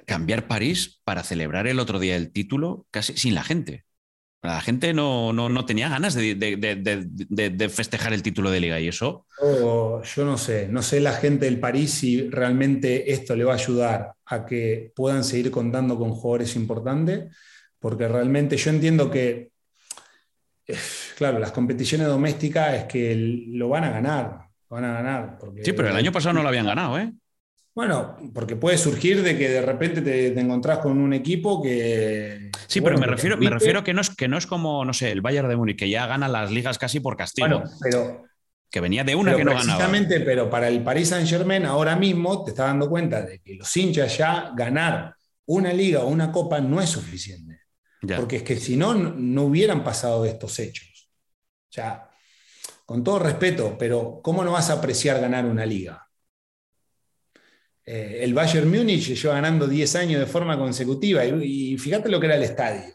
cambiar 0.05 0.47
París 0.47 1.01
para 1.03 1.23
celebrar 1.23 1.67
el 1.67 1.79
otro 1.79 1.99
día 1.99 2.15
el 2.15 2.31
título 2.31 2.85
casi 2.91 3.17
sin 3.17 3.35
la 3.35 3.43
gente. 3.43 3.86
La 4.43 4.61
gente 4.61 4.93
no, 4.93 5.33
no, 5.33 5.65
tenía 5.65 5.89
ganas 5.89 6.13
de, 6.13 7.71
festejar 7.73 8.13
el 8.13 8.21
título 8.21 8.51
de 8.51 8.59
liga 8.59 8.79
y 8.79 8.87
eso. 8.87 9.25
Oh, 9.41 10.01
yo 10.03 10.25
no 10.25 10.37
sé, 10.37 10.67
no 10.69 10.81
sé 10.83 10.99
la 10.99 11.13
gente 11.13 11.45
del 11.45 11.59
París 11.59 11.91
si 11.91 12.29
realmente 12.29 13.11
esto 13.11 13.35
le 13.35 13.43
va 13.43 13.53
a 13.53 13.57
ayudar 13.57 14.13
a 14.25 14.45
que 14.45 14.91
puedan 14.95 15.23
seguir 15.23 15.49
contando 15.49 15.97
con 15.97 16.11
jugadores 16.11 16.55
importantes, 16.55 17.35
porque 17.79 18.07
realmente 18.07 18.57
yo 18.57 18.69
entiendo 18.69 19.09
que, 19.09 19.51
eh, 20.67 20.77
claro, 21.17 21.39
las 21.39 21.51
competiciones 21.51 22.07
domésticas 22.07 22.75
es 22.75 22.83
que 22.85 23.15
lo 23.49 23.69
van 23.69 23.85
a 23.85 23.91
ganar, 23.91 24.39
van 24.69 24.85
a 24.85 24.93
ganar. 24.93 25.39
sí, 25.63 25.73
pero 25.73 25.89
el 25.89 25.95
año 25.95 26.11
pasado 26.11 26.33
no 26.33 26.43
lo 26.43 26.49
habían 26.49 26.67
ganado, 26.67 26.99
¿eh? 26.99 27.11
Bueno, 27.77 28.17
porque 28.33 28.55
puede 28.55 28.75
surgir 28.75 29.21
de 29.21 29.37
que 29.37 29.49
de 29.49 29.61
repente 29.61 30.01
te, 30.01 30.29
encontrás 30.39 30.79
con 30.79 30.97
un 30.99 31.13
equipo 31.13 31.61
que. 31.61 32.49
Sí, 32.65 32.81
pero 32.81 32.97
me 32.97 33.05
refiero, 33.05 33.37
me 33.37 33.51
refiero 33.51 33.83
que 33.83 33.93
no 33.93 34.01
es 34.01 34.09
que 34.09 34.27
no 34.27 34.35
es 34.35 34.47
como, 34.47 34.83
no 34.83 34.93
sé, 34.93 35.11
el 35.11 35.21
Bayern 35.21 35.47
de 35.47 35.55
Múnich, 35.57 35.77
que 35.77 35.87
ya 35.87 36.07
gana 36.07 36.27
las 36.27 36.49
ligas 36.49 36.79
casi 36.79 37.01
por 37.01 37.15
castigo. 37.15 37.47
Bueno, 37.47 37.69
pero. 37.79 38.23
Que 38.71 38.79
venía 38.79 39.03
de 39.03 39.13
una 39.13 39.35
que 39.35 39.43
no 39.45 39.51
ganaba. 39.51 39.73
Exactamente, 39.73 40.21
pero 40.21 40.49
para 40.49 40.69
el 40.69 40.81
Paris 40.81 41.09
Saint 41.09 41.29
Germain 41.29 41.67
ahora 41.67 41.95
mismo 41.95 42.43
te 42.43 42.49
estás 42.49 42.65
dando 42.65 42.89
cuenta 42.89 43.21
de 43.21 43.41
que 43.41 43.53
los 43.53 43.77
hinchas 43.77 44.17
ya 44.17 44.53
ganar 44.55 45.13
una 45.45 45.71
liga 45.71 45.99
o 45.99 46.07
una 46.07 46.31
copa 46.31 46.59
no 46.59 46.81
es 46.81 46.89
suficiente. 46.89 47.59
Porque 48.15 48.37
es 48.37 48.43
que 48.43 48.55
si 48.55 48.75
no, 48.75 48.95
no 48.95 49.43
hubieran 49.43 49.83
pasado 49.83 50.25
estos 50.25 50.57
hechos. 50.57 51.11
O 51.69 51.73
sea, 51.73 52.09
con 52.87 53.03
todo 53.03 53.19
respeto, 53.19 53.75
pero 53.77 54.19
¿cómo 54.23 54.43
no 54.43 54.53
vas 54.53 54.71
a 54.71 54.73
apreciar 54.73 55.21
ganar 55.21 55.45
una 55.45 55.63
liga? 55.63 56.06
Eh, 57.87 58.19
el 58.23 58.33
Bayern 58.33 58.69
Múnich 58.69 59.13
lleva 59.15 59.35
ganando 59.35 59.67
10 59.67 59.95
años 59.95 60.19
de 60.19 60.27
forma 60.27 60.57
consecutiva 60.57 61.25
y, 61.25 61.77
fíjate 61.77 62.09
lo 62.09 62.19
que 62.19 62.25
era 62.27 62.35
el 62.35 62.43
estadio. 62.43 62.93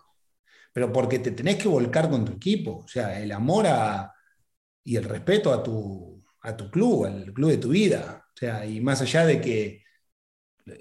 Pero 0.72 0.93
porque 0.93 1.18
te 1.18 1.32
tenés 1.32 1.57
que 1.57 1.68
volcar 1.68 2.11
con 2.11 2.24
tu 2.24 2.32
equipo, 2.32 2.82
o 2.84 2.88
sea, 2.88 3.20
el 3.20 3.32
amor 3.32 3.66
y 4.84 4.97
el 4.97 5.05
respeto 5.05 5.53
a 5.53 5.62
tu, 5.62 6.22
a 6.43 6.57
tu 6.57 6.70
club, 6.70 7.07
al 7.07 7.32
club 7.32 7.51
de 7.51 7.59
tu 7.59 7.68
vida. 7.70 8.24
O 8.34 8.38
sea, 8.38 8.66
y 8.66 8.80
más 8.80 9.01
allá 9.03 9.26
de 9.26 9.40
que, 9.40 9.82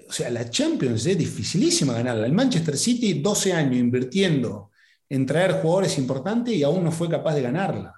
o 0.08 0.12
sea, 0.12 0.30
la 0.30 0.48
Champions 0.50 1.06
es 1.06 1.18
dificilísima 1.18 1.94
ganarla. 1.94 2.26
El 2.26 2.32
Manchester 2.32 2.76
City, 2.76 3.14
12 3.20 3.52
años 3.52 3.76
invirtiendo 3.76 4.70
en 5.08 5.26
traer 5.26 5.52
jugadores 5.60 5.98
importantes 5.98 6.54
y 6.54 6.62
aún 6.62 6.84
no 6.84 6.92
fue 6.92 7.08
capaz 7.08 7.34
de 7.34 7.42
ganarla. 7.42 7.94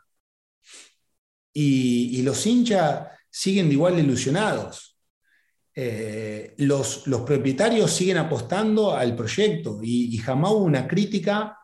Y, 1.53 2.23
los 2.23 2.45
hinchas 2.47 3.09
siguen 3.31 3.71
igual 3.71 3.99
ilusionados. 3.99 4.94
Eh, 5.77 6.55
los, 6.59 7.05
propietarios 7.27 7.91
siguen 7.91 8.19
apostando 8.19 8.95
al 8.95 9.17
proyecto 9.17 9.81
y, 9.83 10.17
jamás 10.19 10.53
hubo 10.53 10.65
una 10.65 10.87
crítica 10.87 11.59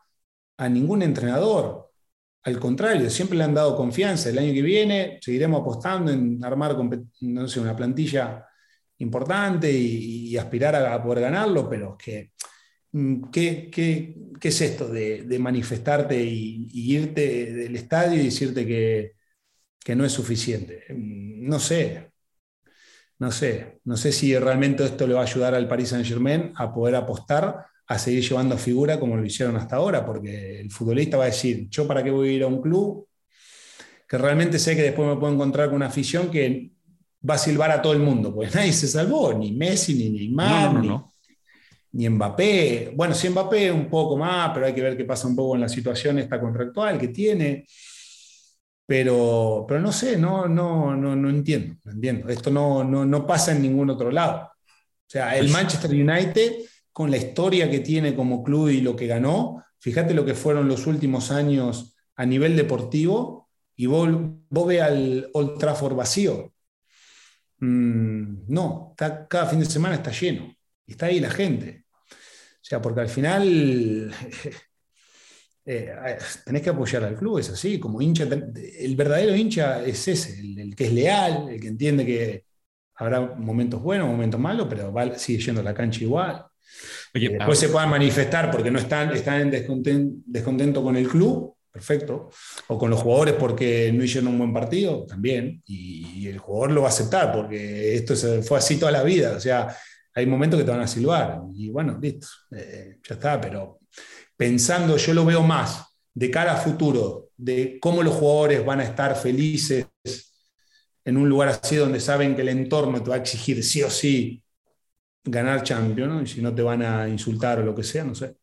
a 0.57 0.69
ningún 0.69 1.03
entrenador. 1.03 1.91
Al 2.43 2.59
contrario, 2.59 3.11
siempre 3.11 3.39
le 3.39 3.45
han 3.45 3.55
dado 3.55 3.77
confianza. 3.77 4.31
El 4.31 4.39
año 4.39 4.53
que 4.53 4.63
viene 4.63 5.19
seguiremos 5.21 5.61
apostando 5.61 6.11
en 6.13 6.43
armar 6.45 6.77
una 6.77 7.77
plantilla 7.77 8.47
importante 8.99 9.71
y, 9.73 10.37
aspirar 10.37 10.75
a, 10.77 11.03
poder 11.03 11.23
ganarlo, 11.23 11.69
pero 11.69 11.97
que, 11.97 12.33
mm, 12.93 13.31
¿qué, 13.31 13.71
qué, 13.71 14.15
es 14.43 14.61
esto 14.61 14.89
de, 14.89 15.39
manifestarte 15.39 16.23
y, 16.23 16.69
irte 16.73 17.53
del 17.53 17.77
estadio 17.77 18.21
y 18.21 18.25
decirte 18.25 18.67
que, 18.67 19.13
que 19.85 19.97
no 19.97 20.05
es 20.05 20.13
suficiente? 20.13 20.85
Mm, 20.91 21.49
no 21.49 21.59
sé, 21.61 22.10
no 23.21 23.31
sé, 23.31 23.81
no 23.85 23.99
sé 23.99 24.13
si 24.13 24.37
realmente 24.37 24.83
esto 24.83 25.07
le 25.07 25.13
va 25.13 25.21
a 25.21 25.25
ayudar 25.25 25.55
al 25.55 25.69
Paris 25.69 25.91
Saint 25.91 26.07
Germain 26.07 26.53
a 26.57 26.73
poder 26.73 26.95
apostar 26.95 27.67
a 27.87 27.99
seguir 27.99 28.27
llevando 28.27 28.57
figura 28.57 28.99
como 28.99 29.15
lo 29.15 29.25
hicieron 29.25 29.57
hasta 29.57 29.77
ahora, 29.77 30.07
porque 30.07 30.61
el 30.61 30.71
futbolista 30.71 31.19
va 31.19 31.25
a 31.25 31.27
decir, 31.27 31.69
yo 31.69 31.87
para 31.87 32.03
qué 32.03 32.11
voy 32.11 32.31
a 32.31 32.33
ir 32.33 32.43
a 32.45 32.47
un 32.47 32.63
club 32.63 33.07
que 34.09 34.17
realmente 34.17 34.59
sé 34.59 34.75
que 34.75 34.83
después 34.83 35.07
me 35.07 35.17
puedo 35.17 35.35
encontrar 35.35 35.69
con 35.69 35.77
una 35.77 35.87
afición 35.87 36.31
que 36.31 36.71
va 37.29 37.35
a 37.35 37.39
silbar 37.39 37.71
a 37.71 37.83
todo 37.83 37.93
el 37.93 37.99
mundo, 37.99 38.35
porque 38.35 38.51
nadie 38.55 38.73
se 38.73 38.89
salvó, 38.89 39.35
ni 39.35 39.53
Messi, 39.53 39.95
ni 39.95 40.09
Neymar, 40.09 40.75
ni, 40.75 40.91
ni, 41.93 42.09
Mbappé. 42.09 42.95
Bueno, 42.97 43.15
sí 43.15 43.29
Mbappé 43.29 43.71
un 43.71 43.91
poco 43.91 44.17
más, 44.17 44.51
pero 44.55 44.65
hay 44.65 44.73
que 44.73 44.81
ver 44.81 44.97
qué 44.97 45.05
pasa 45.05 45.29
un 45.29 45.37
poco 45.37 45.57
en 45.57 45.61
la 45.61 45.69
situación 45.69 46.19
esta 46.19 46.41
contractual 46.41 46.99
que 46.99 47.09
tiene. 47.09 47.67
Pero, 48.91 49.67
pero 49.69 49.79
no 49.79 49.93
sé, 49.93 50.17
no, 50.17 50.49
no, 50.49 50.97
no, 50.97 51.15
no 51.15 51.31
entiendo, 51.31 51.77
entiendo. 51.85 52.29
Esto 52.29 52.51
no, 52.51 52.83
no, 52.83 53.05
no 53.05 53.25
pasa 53.25 53.53
en 53.53 53.63
ningún 53.63 53.89
otro 53.89 54.11
lado. 54.11 54.51
O 54.51 55.07
sea, 55.07 55.37
el 55.37 55.43
pues 55.43 55.53
Manchester 55.53 55.93
United, 55.93 56.55
con 56.93 57.09
la 57.09 57.17
historia 57.17 57.71
que 57.71 57.79
tiene 57.79 58.17
como 58.17 58.43
club 58.43 58.69
y 58.69 58.81
lo 58.81 58.97
que 58.97 59.07
ganó, 59.07 59.65
fíjate 59.79 60.13
lo 60.13 60.25
que 60.25 60.35
fueron 60.35 60.67
los 60.67 60.89
últimos 60.89 61.31
años 61.31 61.95
a 62.17 62.27
nivel 62.27 62.57
deportivo, 62.57 63.49
y 63.77 63.87
vos, 63.87 64.09
vos 64.49 64.67
ve 64.67 64.83
al 64.83 65.31
Old 65.35 65.57
Trafford 65.57 65.95
vacío. 65.95 66.53
Mm, 67.61 68.53
no, 68.53 68.97
cada 68.97 69.47
fin 69.47 69.61
de 69.61 69.67
semana 69.67 69.95
está 69.95 70.11
lleno. 70.11 70.53
Y 70.85 70.91
está 70.91 71.07
ahí 71.07 71.21
la 71.21 71.31
gente. 71.31 71.85
sea, 72.61 72.83
porque 72.83 73.03
al 73.03 73.09
final 73.09 74.13
eh, 75.73 76.19
tenés 76.45 76.63
que 76.63 76.71
apoyar 76.71 77.05
al 77.05 77.15
club, 77.15 77.39
es 77.39 77.51
así, 77.51 77.79
como 77.79 78.03
hincha, 78.03 78.25
el 78.25 78.97
verdadero 78.97 79.37
hincha 79.37 79.85
es 79.85 80.09
ese, 80.09 80.41
el, 80.41 80.75
que 80.75 80.87
es 80.87 80.93
leal, 80.93 81.49
el 81.49 81.61
que 81.61 81.69
entiende 81.69 82.05
que 82.05 82.45
habrá 82.97 83.21
momentos 83.21 83.81
buenos, 83.81 84.09
momentos 84.09 84.41
malos, 84.41 84.67
pero 84.69 84.93
sigue 85.17 85.43
yendo 85.45 85.61
a 85.61 85.65
la 85.65 85.73
cancha 85.73 86.03
igual. 86.03 86.45
Oye, 87.15 87.29
después 87.29 87.59
se 87.59 87.69
puedan 87.69 87.89
manifestar 87.89 88.51
porque 88.51 88.71
no 88.71 88.81
están, 88.81 89.15
están 89.15 89.43
en 89.43 90.23
descontento, 90.27 90.83
con 90.83 90.97
el 90.97 91.09
club, 91.09 91.55
perfecto, 91.71 92.31
o 92.67 92.77
con 92.77 92.91
los 92.91 93.01
jugadores 93.01 93.35
porque 93.35 93.93
no 93.93 94.03
hicieron 94.03 94.33
un 94.33 94.39
buen 94.39 94.53
partido, 94.53 95.07
también, 95.07 95.63
y, 95.67 96.27
el 96.27 96.39
jugador 96.39 96.73
lo 96.73 96.83
va 96.83 96.89
a 96.89 96.91
aceptar 96.91 97.33
porque 97.33 97.95
esto 97.95 98.15
fue 98.43 98.59
así 98.59 98.77
toda 98.77 98.91
la 98.91 99.05
vida, 99.05 99.37
o 99.37 99.41
sea, 99.41 99.69
hay 100.15 100.27
momentos 100.27 100.59
que 100.59 100.65
te 100.65 100.71
van 100.73 100.81
a 100.81 100.87
silbar, 100.89 101.43
y 101.55 101.71
bueno, 101.71 101.99
listo, 102.01 102.27
eh, 102.51 102.99
ya 103.09 103.15
está, 103.15 103.41
pero 103.41 103.80
pensando, 104.41 104.97
yo 104.97 105.13
lo 105.13 105.27
veo 105.27 105.43
más 105.43 105.85
de 106.15 106.31
cara 106.31 106.55
a 106.55 106.57
futuro, 106.57 107.29
de 107.37 107.77
cómo 107.79 108.03
los 108.03 108.15
jugadores 108.15 108.65
van 108.65 108.81
a 108.81 108.85
estar 108.85 109.15
felices 109.15 109.87
en 111.05 111.19
un 111.19 111.29
lugar 111.29 111.51
así 111.51 111.77
donde 111.77 112.01
saben 112.01 112.35
que 112.35 112.41
el 112.41 112.49
entorno 112.49 113.03
te 113.03 113.11
va 113.11 113.17
a 113.17 113.19
exigir 113.19 113.63
sí 113.63 113.83
o 113.83 113.91
sí 113.91 114.43
ganar 115.23 115.63
Champions, 115.63 116.31
y 116.31 116.35
si 116.37 116.41
no 116.41 116.55
te 116.55 116.63
van 116.63 116.81
a 116.83 117.07
insultar 117.07 117.59
o 117.59 117.65
lo 117.65 117.75
que 117.75 117.83
sea, 117.83 118.03
no 118.03 118.15
sé. 118.15 118.37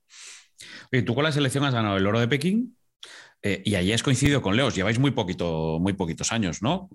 Oye, 0.91 1.01
tú 1.01 1.15
con 1.15 1.23
la 1.23 1.31
selección 1.31 1.63
has 1.63 1.73
ganado 1.73 1.97
el 1.97 2.05
oro 2.05 2.19
de 2.19 2.27
Pekín 2.27 2.77
eh, 3.41 3.63
y 3.65 3.73
allí 3.73 3.91
has 3.91 4.03
coincidido 4.03 4.39
con 4.39 4.55
Leos, 4.55 4.75
lleváis 4.75 4.99
muy, 4.99 5.09
poquito, 5.09 5.79
muy 5.79 5.93
poquitos 5.93 6.31
años, 6.31 6.61
¿no? 6.61 6.91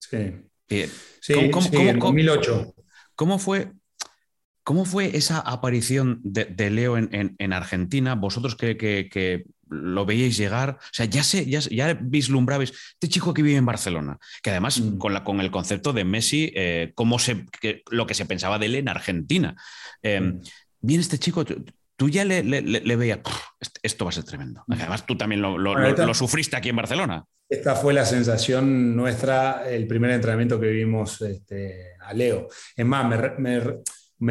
Sí. 0.00 0.32
Eh, 0.68 0.90
sí, 1.20 1.48
¿cómo, 1.48 1.68
en 1.70 2.00
2008. 2.00 2.74
¿Cómo 3.14 3.38
fue 3.38 3.70
¿Cómo 4.64 4.84
fue 4.84 5.16
esa 5.16 5.40
aparición 5.40 6.20
de, 6.22 6.70
Leo 6.70 6.96
en, 6.96 7.52
Argentina? 7.52 8.14
Vosotros 8.14 8.54
que, 8.54 9.44
lo 9.68 10.04
veíais 10.04 10.36
llegar, 10.36 10.76
o 10.78 10.92
sea, 10.92 11.06
ya, 11.06 11.24
sé, 11.24 11.46
ya, 11.46 11.60
ya, 11.60 11.94
vislumbrabais 11.94 12.72
este 12.92 13.08
chico 13.08 13.32
que 13.32 13.42
vive 13.42 13.56
en 13.56 13.64
Barcelona, 13.64 14.18
que 14.42 14.50
además 14.50 14.78
mm. 14.78 14.98
con, 14.98 15.14
la, 15.14 15.24
con, 15.24 15.40
el 15.40 15.50
concepto 15.50 15.94
de 15.94 16.04
Messi, 16.04 16.52
eh, 16.54 16.92
cómo 16.94 17.18
se, 17.18 17.46
lo 17.90 18.06
que 18.06 18.12
se 18.12 18.26
pensaba 18.26 18.58
de 18.58 18.66
él 18.66 18.74
en 18.74 18.88
Argentina. 18.88 19.56
Eh, 20.02 20.20
mm. 20.20 20.40
Viene 20.82 21.00
este 21.00 21.18
chico, 21.18 21.44
tú, 21.44 22.10
ya 22.10 22.24
le, 22.26 22.42
veías, 22.96 23.20
esto 23.82 24.04
va 24.04 24.10
a 24.10 24.14
ser 24.14 24.24
tremendo. 24.24 24.62
Mm. 24.66 24.72
Además, 24.74 25.06
tú 25.06 25.16
también 25.16 25.40
lo, 25.40 26.14
sufriste 26.14 26.56
aquí 26.56 26.68
en 26.68 26.76
Barcelona. 26.76 27.24
Esta 27.48 27.74
fue 27.74 27.94
la 27.94 28.04
sensación 28.04 28.94
nuestra, 28.94 29.68
el 29.68 29.86
primer 29.86 30.10
entrenamiento 30.10 30.60
que 30.60 30.68
vimos 30.68 31.20
este, 31.22 31.94
a 32.00 32.12
Leo. 32.12 32.48
Es 32.76 32.86
más, 32.86 33.08
me 33.08 33.16
me 33.38 33.82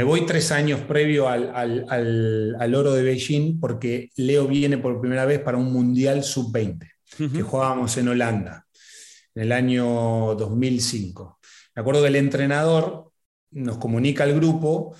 voy 0.03 0.25
tres 0.25 0.53
años 0.53 0.79
previo 0.81 1.27
al, 1.27 2.75
oro 2.75 2.93
de 2.93 3.03
Beijing 3.03 3.59
porque 3.59 4.09
Leo 4.15 4.47
viene 4.47 4.77
por 4.77 5.01
primera 5.01 5.25
vez 5.25 5.39
para 5.39 5.57
un 5.57 5.73
Mundial 5.73 6.23
Sub-20 6.23 6.89
que 7.17 7.41
jugábamos 7.41 7.97
en 7.97 8.07
Holanda 8.07 8.65
en 9.35 9.43
el 9.43 9.51
año 9.51 10.35
2005. 10.35 11.39
Me 11.75 11.81
acuerdo 11.81 12.03
que 12.03 12.07
el 12.07 12.15
entrenador 12.15 13.11
nos 13.51 13.77
comunica 13.77 14.23
al 14.23 14.33
grupo 14.33 14.95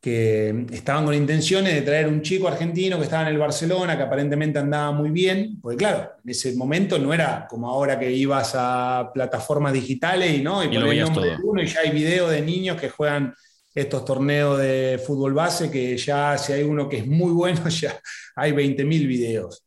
que 0.00 0.66
estaban 0.72 1.04
con 1.04 1.14
intenciones 1.14 1.72
de 1.74 1.82
traer 1.82 2.08
un 2.08 2.22
chico 2.22 2.48
argentino 2.48 2.98
que 2.98 3.04
estaba 3.04 3.22
en 3.22 3.28
el 3.28 3.38
Barcelona, 3.38 3.96
que 3.96 4.02
aparentemente 4.02 4.58
andaba 4.58 4.90
muy 4.90 5.10
bien, 5.10 5.60
porque 5.62 5.76
claro, 5.76 6.14
en 6.24 6.30
ese 6.30 6.56
momento 6.56 6.98
no 6.98 7.14
era 7.14 7.46
como 7.48 7.70
ahora 7.70 7.96
que 7.96 8.10
ibas 8.10 8.54
a 8.56 9.12
plataformas 9.14 9.72
digitales 9.72 10.36
y, 10.36 10.42
¿no? 10.42 10.64
y, 10.64 10.74
el 10.74 11.00
nombre 11.00 11.28
de 11.28 11.36
uno 11.44 11.62
y 11.62 11.66
ya 11.68 11.80
hay 11.80 11.90
videos 11.90 12.32
de 12.32 12.42
niños 12.42 12.80
que 12.80 12.88
juegan 12.88 13.32
estos 13.74 14.04
torneos 14.04 14.58
de 14.58 15.00
fútbol 15.04 15.32
base 15.32 15.70
que 15.70 15.96
ya 15.96 16.36
si 16.36 16.52
hay 16.52 16.62
uno 16.62 16.88
que 16.88 16.98
es 16.98 17.06
muy 17.06 17.32
bueno, 17.32 17.68
ya 17.68 17.98
hay 18.36 18.52
20.000 18.52 19.06
videos. 19.06 19.64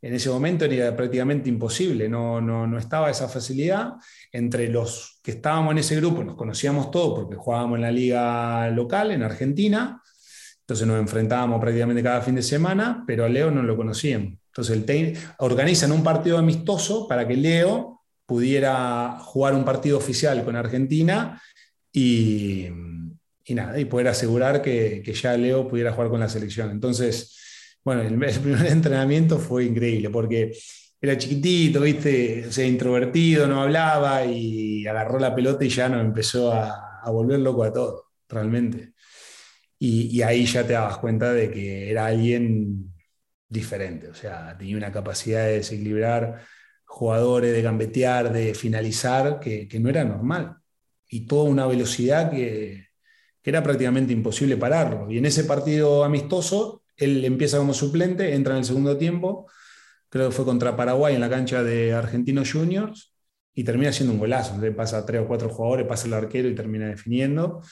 En 0.00 0.14
ese 0.14 0.30
momento 0.30 0.64
era 0.64 0.96
prácticamente 0.96 1.48
imposible, 1.48 2.08
no, 2.08 2.40
no, 2.40 2.66
no, 2.66 2.76
estaba 2.76 3.08
esa 3.08 3.28
facilidad. 3.28 3.92
Entre 4.32 4.68
los 4.68 5.20
que 5.22 5.32
estábamos 5.32 5.72
en 5.72 5.78
ese 5.78 5.96
grupo 5.96 6.24
nos 6.24 6.34
conocíamos 6.34 6.90
todos 6.90 7.20
porque 7.20 7.36
jugábamos 7.36 7.76
en 7.76 7.82
la 7.82 7.92
liga 7.92 8.68
local 8.70 9.12
en 9.12 9.22
Argentina, 9.22 10.02
entonces 10.60 10.86
nos 10.86 10.98
enfrentábamos 10.98 11.60
prácticamente 11.60 12.02
cada 12.02 12.20
fin 12.20 12.34
de 12.34 12.42
semana, 12.42 13.04
pero 13.06 13.24
a 13.24 13.28
Leo 13.28 13.50
no 13.50 13.62
lo 13.62 13.76
conocíamos. 13.76 14.34
Entonces 14.46 14.84
el 14.88 15.18
organizan 15.38 15.92
un 15.92 16.02
partido 16.02 16.36
amistoso 16.36 17.06
para 17.06 17.26
que 17.26 17.36
Leo 17.36 18.02
pudiera 18.26 19.18
jugar 19.20 19.54
un 19.54 19.64
partido 19.64 19.98
oficial 19.98 20.44
con 20.44 20.56
Argentina 20.56 21.40
y, 21.92 22.68
y 23.44 23.54
nada, 23.54 23.78
y 23.78 23.84
poder 23.84 24.08
asegurar 24.08 24.62
que, 24.62 25.02
ya 25.02 25.36
Leo 25.36 25.68
pudiera 25.68 25.92
jugar 25.92 26.10
con 26.10 26.20
la 26.20 26.28
selección. 26.28 26.70
Entonces, 26.70 27.36
bueno, 27.84 28.02
el, 28.02 28.14
primer 28.40 28.66
entrenamiento 28.70 29.38
fue 29.38 29.64
increíble 29.64 30.10
porque 30.10 30.52
era 31.00 31.18
chiquitito, 31.18 31.80
viste, 31.80 32.46
o 32.48 32.52
sea, 32.52 32.66
introvertido, 32.66 33.46
no 33.46 33.62
hablaba 33.62 34.24
y 34.24 34.86
agarró 34.86 35.18
la 35.18 35.34
pelota 35.34 35.64
y 35.64 35.68
ya 35.68 35.88
nos 35.88 36.00
empezó 36.04 36.52
a, 36.52 37.00
a 37.02 37.10
volver 37.10 37.40
loco 37.40 37.64
a 37.64 37.72
todo, 37.72 38.12
realmente. 38.28 38.92
Y, 39.78 40.16
y, 40.16 40.22
ahí 40.22 40.46
ya 40.46 40.64
te 40.66 40.74
dabas 40.74 40.98
cuenta 40.98 41.32
de 41.32 41.50
que 41.50 41.90
era 41.90 42.06
alguien 42.06 42.92
diferente, 43.48 44.08
o 44.08 44.14
sea, 44.14 44.56
tenía 44.56 44.76
una 44.76 44.92
capacidad 44.92 45.44
de 45.46 45.54
desequilibrar 45.54 46.44
jugadores, 46.84 47.52
de 47.52 47.62
gambetear, 47.62 48.32
de 48.32 48.54
finalizar, 48.54 49.40
que, 49.40 49.66
que 49.68 49.80
no 49.80 49.88
era 49.90 50.04
normal. 50.04 50.58
Y 51.08 51.26
toda 51.26 51.50
una 51.50 51.66
velocidad 51.66 52.30
que, 52.30 52.91
que 53.42 53.50
era 53.50 53.62
prácticamente 53.62 54.12
imposible 54.12 54.56
pararlo. 54.56 55.10
Y 55.10 55.18
en 55.18 55.26
ese 55.26 55.44
partido 55.44 56.04
amistoso, 56.04 56.82
él 56.96 57.24
empieza 57.24 57.58
como 57.58 57.74
suplente, 57.74 58.34
entra 58.34 58.54
en 58.54 58.60
el 58.60 58.64
segundo 58.64 58.96
tiempo, 58.96 59.48
creo 60.08 60.28
que 60.28 60.34
fue 60.34 60.44
contra 60.44 60.76
Paraguay 60.76 61.14
en 61.14 61.20
la 61.20 61.30
cancha 61.30 61.62
de 61.62 61.92
Argentinos 61.92 62.52
Juniors, 62.52 63.12
y 63.54 63.64
termina 63.64 63.92
siendo 63.92 64.14
un 64.14 64.20
golazo. 64.20 64.54
Entonces 64.54 64.76
pasa 64.76 64.98
a 64.98 65.06
tres 65.06 65.22
o 65.22 65.26
cuatro 65.26 65.48
jugadores, 65.48 65.86
pasa 65.86 66.06
el 66.06 66.14
arquero 66.14 66.48
y 66.48 66.54
termina 66.54 66.86
definiendo. 66.86 67.62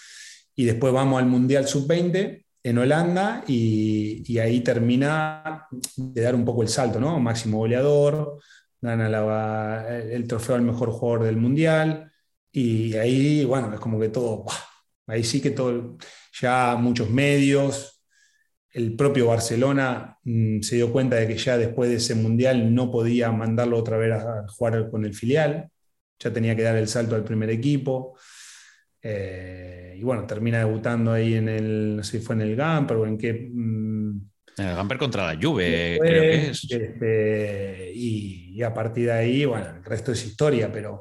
Y 0.55 0.65
después 0.65 0.93
vamos 0.93 1.21
al 1.21 1.29
Mundial 1.29 1.67
Sub-20 1.67 2.45
en 2.63 2.79
Holanda 2.79 3.45
y, 3.47 4.39
ahí 4.39 4.61
termina 4.61 5.67
de 5.97 6.21
dar 6.21 6.35
un 6.35 6.45
poco 6.45 6.63
el 6.63 6.69
salto, 6.69 7.01
¿no? 7.01 7.19
Máximo 7.21 7.59
goleador, 7.59 8.39
gana 8.81 9.89
el 9.89 10.27
trofeo 10.27 10.57
al 10.57 10.63
mejor 10.63 10.91
jugador 10.91 11.25
del 11.25 11.37
Mundial. 11.37 12.13
Y 12.53 12.95
ahí, 12.97 13.45
bueno, 13.45 13.73
es 13.73 13.81
como 13.81 13.99
que 13.99 14.09
todo, 14.09 14.45
Ahí 15.11 15.25
sí 15.25 15.41
que 15.41 15.51
todo, 15.51 15.99
ya 16.41 16.77
muchos 16.77 17.11
medios, 17.11 18.01
el 18.73 18.95
propio 18.95 19.27
Barcelona 19.27 20.17
mm, 20.23 20.61
se 20.61 20.77
dio 20.77 20.93
cuenta 20.93 21.17
de 21.17 21.27
que 21.27 21.37
ya 21.37 21.59
después 21.59 21.91
de 21.91 21.97
ese 21.97 22.15
mundial 22.15 22.75
no 22.75 22.91
podía 22.91 23.33
mandarlo 23.33 23.79
otra 23.79 23.97
vez 23.97 24.13
a, 24.13 24.47
jugar 24.49 24.91
con 24.91 25.05
el 25.05 25.15
filial, 25.15 25.69
ya 26.19 26.33
tenía 26.33 26.55
que 26.55 26.63
dar 26.63 26.77
el 26.77 26.89
salto 26.89 27.15
al 27.15 27.25
primer 27.25 27.51
equipo. 27.51 28.17
Eh, 29.03 29.97
y 29.99 30.03
bueno, 30.03 30.27
termina 30.27 30.59
debutando 30.59 31.13
ahí 31.13 31.35
en 31.35 31.49
el, 31.49 31.97
no 31.97 32.05
sé 32.05 32.19
si 32.19 32.25
fue 32.25 32.35
en 32.37 32.43
el 32.43 32.57
Gamper 32.57 32.97
o 32.99 33.07
en 33.07 33.19
qué. 33.19 33.51
Mm, 33.53 34.21
en 34.59 34.67
el 34.67 34.77
Gamper 34.77 34.99
contra 34.99 35.35
la 35.35 35.41
Juve, 35.41 35.99
creo 36.01 36.23
que 36.23 36.51
es. 36.51 36.65
Este, 36.71 37.93
y, 37.95 38.53
y, 38.55 38.63
a 38.63 38.75
partir 38.75 39.07
de 39.07 39.13
ahí, 39.13 39.45
bueno, 39.47 39.67
el 39.77 39.85
resto 39.85 40.13
es 40.13 40.25
historia, 40.25 40.71
pero 40.71 41.01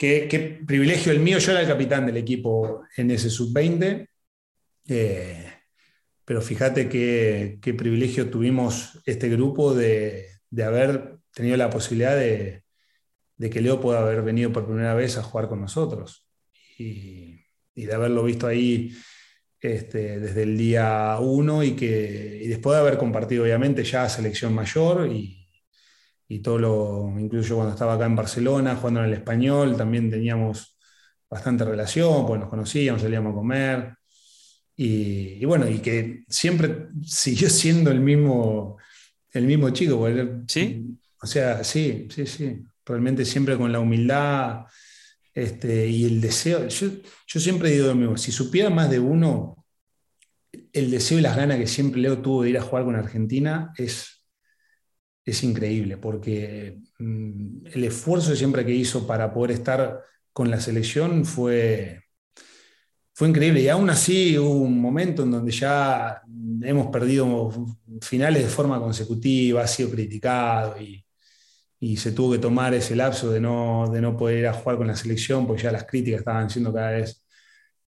Qué, 0.00 0.62
privilegio 0.66 1.12
el 1.12 1.20
mío, 1.20 1.36
yo 1.36 1.52
era 1.52 1.60
el 1.60 1.68
capitán 1.68 2.06
del 2.06 2.16
equipo 2.16 2.84
en 2.96 3.10
ese 3.10 3.28
sub-20, 3.28 4.08
eh, 4.88 5.52
pero 6.24 6.40
fíjate 6.40 6.88
qué, 6.88 7.74
privilegio 7.76 8.30
tuvimos 8.30 8.98
este 9.04 9.28
grupo 9.28 9.74
de, 9.74 10.40
haber 10.64 11.18
tenido 11.34 11.58
la 11.58 11.68
posibilidad 11.68 12.16
de, 12.16 12.62
que 13.38 13.60
Leo 13.60 13.78
pueda 13.78 14.00
haber 14.00 14.22
venido 14.22 14.50
por 14.50 14.64
primera 14.64 14.94
vez 14.94 15.18
a 15.18 15.22
jugar 15.22 15.48
con 15.48 15.60
nosotros. 15.60 16.26
Y, 16.78 17.44
de 17.74 17.92
haberlo 17.92 18.24
visto 18.24 18.46
ahí 18.46 18.96
este, 19.60 20.18
desde 20.18 20.44
el 20.44 20.56
día 20.56 21.18
uno 21.20 21.62
y, 21.62 21.72
que, 21.72 22.42
después 22.48 22.74
de 22.74 22.80
haber 22.80 22.96
compartido 22.96 23.44
obviamente 23.44 23.84
ya 23.84 24.08
selección 24.08 24.54
mayor 24.54 25.12
y, 25.12 25.39
y 26.30 26.38
todo 26.38 26.58
lo, 26.60 27.12
incluso 27.18 27.56
cuando 27.56 27.72
estaba 27.72 27.94
acá 27.94 28.06
en 28.06 28.14
Barcelona, 28.14 28.76
jugando 28.76 29.00
en 29.00 29.06
el 29.06 29.14
español, 29.14 29.76
también 29.76 30.08
teníamos 30.08 30.78
bastante 31.28 31.64
relación, 31.64 32.24
pues 32.24 32.38
nos 32.38 32.48
conocíamos, 32.48 33.02
salíamos 33.02 33.32
a 33.32 33.34
comer. 33.34 33.94
Y, 34.76 35.44
bueno, 35.44 35.68
y 35.68 35.80
que 35.80 36.22
siempre 36.28 36.86
siguió 37.02 37.50
siendo 37.50 37.90
el 37.90 37.98
mismo, 37.98 38.76
el 39.32 39.44
mismo 39.44 39.70
chico. 39.70 40.06
¿Sí? 40.46 40.96
O 41.20 41.26
sea, 41.26 41.64
sí, 41.64 42.06
sí, 42.14 42.24
sí. 42.26 42.62
Realmente 42.86 43.24
siempre 43.24 43.58
con 43.58 43.72
la 43.72 43.80
humildad 43.80 44.66
este, 45.34 45.88
y 45.88 46.04
el 46.04 46.20
deseo. 46.20 46.68
Yo, 46.68 46.90
yo 47.26 47.40
siempre 47.40 47.70
digo 47.70 47.88
lo 47.88 47.96
mismo, 47.96 48.16
si 48.16 48.30
supiera 48.30 48.70
más 48.70 48.88
de 48.88 49.00
uno, 49.00 49.66
el 50.72 50.92
deseo 50.92 51.18
y 51.18 51.22
las 51.22 51.36
ganas 51.36 51.58
que 51.58 51.66
siempre 51.66 52.00
Leo 52.00 52.22
tuvo 52.22 52.44
de 52.44 52.50
ir 52.50 52.58
a 52.58 52.62
jugar 52.62 52.84
con 52.84 52.94
Argentina 52.94 53.72
es 53.76 54.19
es 55.30 55.42
increíble, 55.44 55.96
porque 55.96 56.78
mm, 56.98 57.66
el 57.72 57.84
esfuerzo 57.84 58.34
siempre 58.36 58.64
que 58.64 58.72
hizo 58.72 59.06
para 59.06 59.32
poder 59.32 59.52
estar 59.52 60.02
con 60.32 60.50
la 60.50 60.60
selección 60.60 61.24
fue, 61.24 62.02
fue 63.14 63.28
increíble. 63.28 63.60
Y 63.62 63.68
aún 63.68 63.90
así 63.90 64.38
hubo 64.38 64.52
un 64.60 64.80
momento 64.80 65.22
en 65.24 65.30
donde 65.32 65.52
ya 65.52 66.22
hemos 66.62 66.88
perdido 66.88 67.50
finales 68.02 68.44
de 68.44 68.48
forma 68.50 68.80
consecutiva, 68.80 69.62
ha 69.62 69.66
sido 69.66 69.90
criticado 69.90 70.76
y, 70.80 71.04
se 71.96 72.12
tuvo 72.12 72.32
que 72.32 72.38
tomar 72.38 72.74
ese 72.74 72.94
lapso 72.94 73.30
de 73.30 73.40
no, 73.40 73.88
de 73.90 74.02
no 74.02 74.16
poder 74.16 74.38
ir 74.40 74.46
a 74.46 74.52
jugar 74.52 74.76
con 74.78 74.86
la 74.86 74.96
selección, 74.96 75.46
porque 75.46 75.62
ya 75.62 75.72
las 75.72 75.84
críticas 75.84 76.20
estaban 76.20 76.50
siendo 76.50 76.72
cada 76.74 76.90
vez 76.90 77.24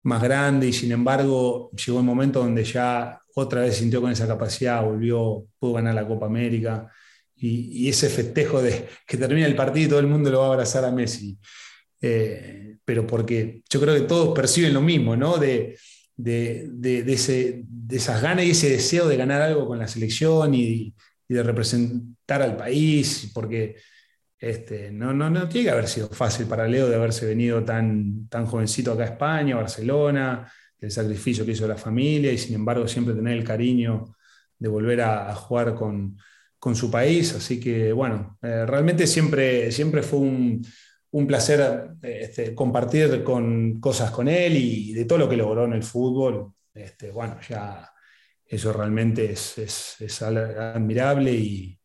más 0.04 0.22
grandes 0.24 0.70
y 0.70 0.74
sin 0.74 0.92
embargo 0.92 1.72
llegó 1.72 2.00
el 2.00 2.06
momento 2.06 2.40
donde 2.40 2.64
ya 2.64 3.20
otra 3.36 3.62
vez 3.62 3.78
sintió 3.78 4.02
con 4.02 4.12
esa 4.12 4.28
capacidad, 4.28 4.84
volvió, 4.84 5.46
pudo 5.60 5.74
ganar 5.74 5.96
la 5.96 6.08
Copa 6.08 6.26
América 6.28 6.92
y, 7.36 7.90
ese 7.90 8.10
festejo 8.10 8.62
de 8.62 8.88
que 9.08 9.18
termina 9.18 9.48
el 9.48 9.56
partido 9.56 9.86
y 9.86 9.90
todo 9.90 10.00
el 10.00 10.08
mundo 10.08 10.30
lo 10.32 10.40
va 10.40 10.48
a 10.48 10.50
abrazar 10.50 10.86
a 10.86 10.92
Messi. 10.92 11.38
Eh, 12.02 12.78
pero 12.86 13.06
porque 13.08 13.64
yo 13.70 13.82
creo 13.82 13.96
que 13.96 14.02
todos 14.02 14.36
perciben 14.36 14.74
lo 14.74 14.82
mismo, 14.82 15.16
¿no? 15.16 15.38
De, 15.38 15.78
de, 16.16 16.70
de, 16.72 17.66
esas 17.92 18.22
ganas 18.22 18.46
y 18.46 18.52
ese 18.52 18.70
deseo 18.70 19.08
de 19.08 19.18
ganar 19.18 19.42
algo 19.42 19.68
con 19.68 19.80
la 19.80 19.88
selección 19.88 20.54
y, 20.54 20.94
de 21.28 21.42
representar 21.42 22.44
al 22.44 22.56
país, 22.56 23.32
porque 23.34 23.78
este, 24.38 24.92
no, 24.92 25.12
no, 25.12 25.28
no, 25.30 25.50
tiene 25.50 25.66
que 25.66 25.72
haber 25.72 25.88
sido 25.88 26.08
fácil 26.10 26.46
para 26.46 26.68
Leo 26.68 26.88
de 26.88 26.96
haberse 26.96 27.26
venido 27.26 27.64
tan, 27.64 28.28
tan 28.30 28.46
jovencito 28.46 28.92
acá 28.92 29.04
a 29.04 29.08
España, 29.08 29.56
Barcelona, 29.56 30.52
el 30.80 30.92
sacrificio 30.92 31.44
que 31.46 31.54
hizo 31.54 31.68
la 31.68 31.78
familia 31.78 32.32
y 32.32 32.38
sin 32.38 32.54
embargo 32.56 32.88
siempre 32.88 33.16
tener 33.16 33.38
el 33.38 33.44
cariño 33.44 34.16
de 34.60 34.70
volver 34.70 35.02
a, 35.02 35.34
jugar 35.36 35.74
con, 35.74 36.18
con, 36.66 36.76
su 36.76 36.90
país. 36.90 37.34
Así 37.34 37.60
que 37.60 37.94
bueno, 37.94 38.38
eh, 38.42 38.66
realmente 38.66 39.08
siempre, 39.08 39.72
siempre 39.72 40.02
fue 40.02 40.20
un, 40.20 40.66
un 41.12 41.28
placer 41.28 41.92
este, 42.02 42.54
compartir 42.54 43.24
con 43.24 43.80
cosas 43.80 44.12
con 44.12 44.28
él 44.28 44.58
y 44.58 44.94
de 44.94 45.06
todo 45.06 45.20
lo 45.20 45.30
que 45.30 45.38
logró 45.38 45.64
en 45.64 45.74
el 45.74 45.84
fútbol. 45.84 46.52
Este, 46.74 47.10
bueno, 47.10 47.38
ya 47.48 47.90
eso 48.46 48.74
realmente 48.74 49.32
es, 49.32 50.22
admirable 50.22 51.32
y, 51.32 51.80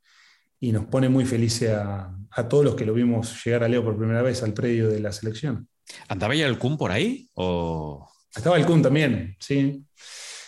nos 0.72 0.86
pone 0.86 1.08
muy 1.08 1.24
felices 1.24 1.70
a, 1.70 2.12
todos 2.48 2.64
los 2.64 2.74
que 2.74 2.84
lo 2.84 2.92
vimos 2.92 3.44
llegar 3.44 3.64
a 3.64 3.68
Leo 3.68 3.84
por 3.84 3.96
primera 3.96 4.22
vez 4.22 4.42
al 4.42 4.52
predio 4.52 4.88
de 4.88 5.00
la 5.00 5.12
selección. 5.12 5.68
¿Andaba 6.08 6.34
ya 6.34 6.46
el 6.46 6.58
Kun 6.58 6.76
por 6.76 6.90
ahí? 6.90 7.28
O... 7.34 8.08
Estaba 8.34 8.56
el 8.56 8.66
Kun 8.66 8.82
también, 8.82 9.36
sí. 9.38 9.84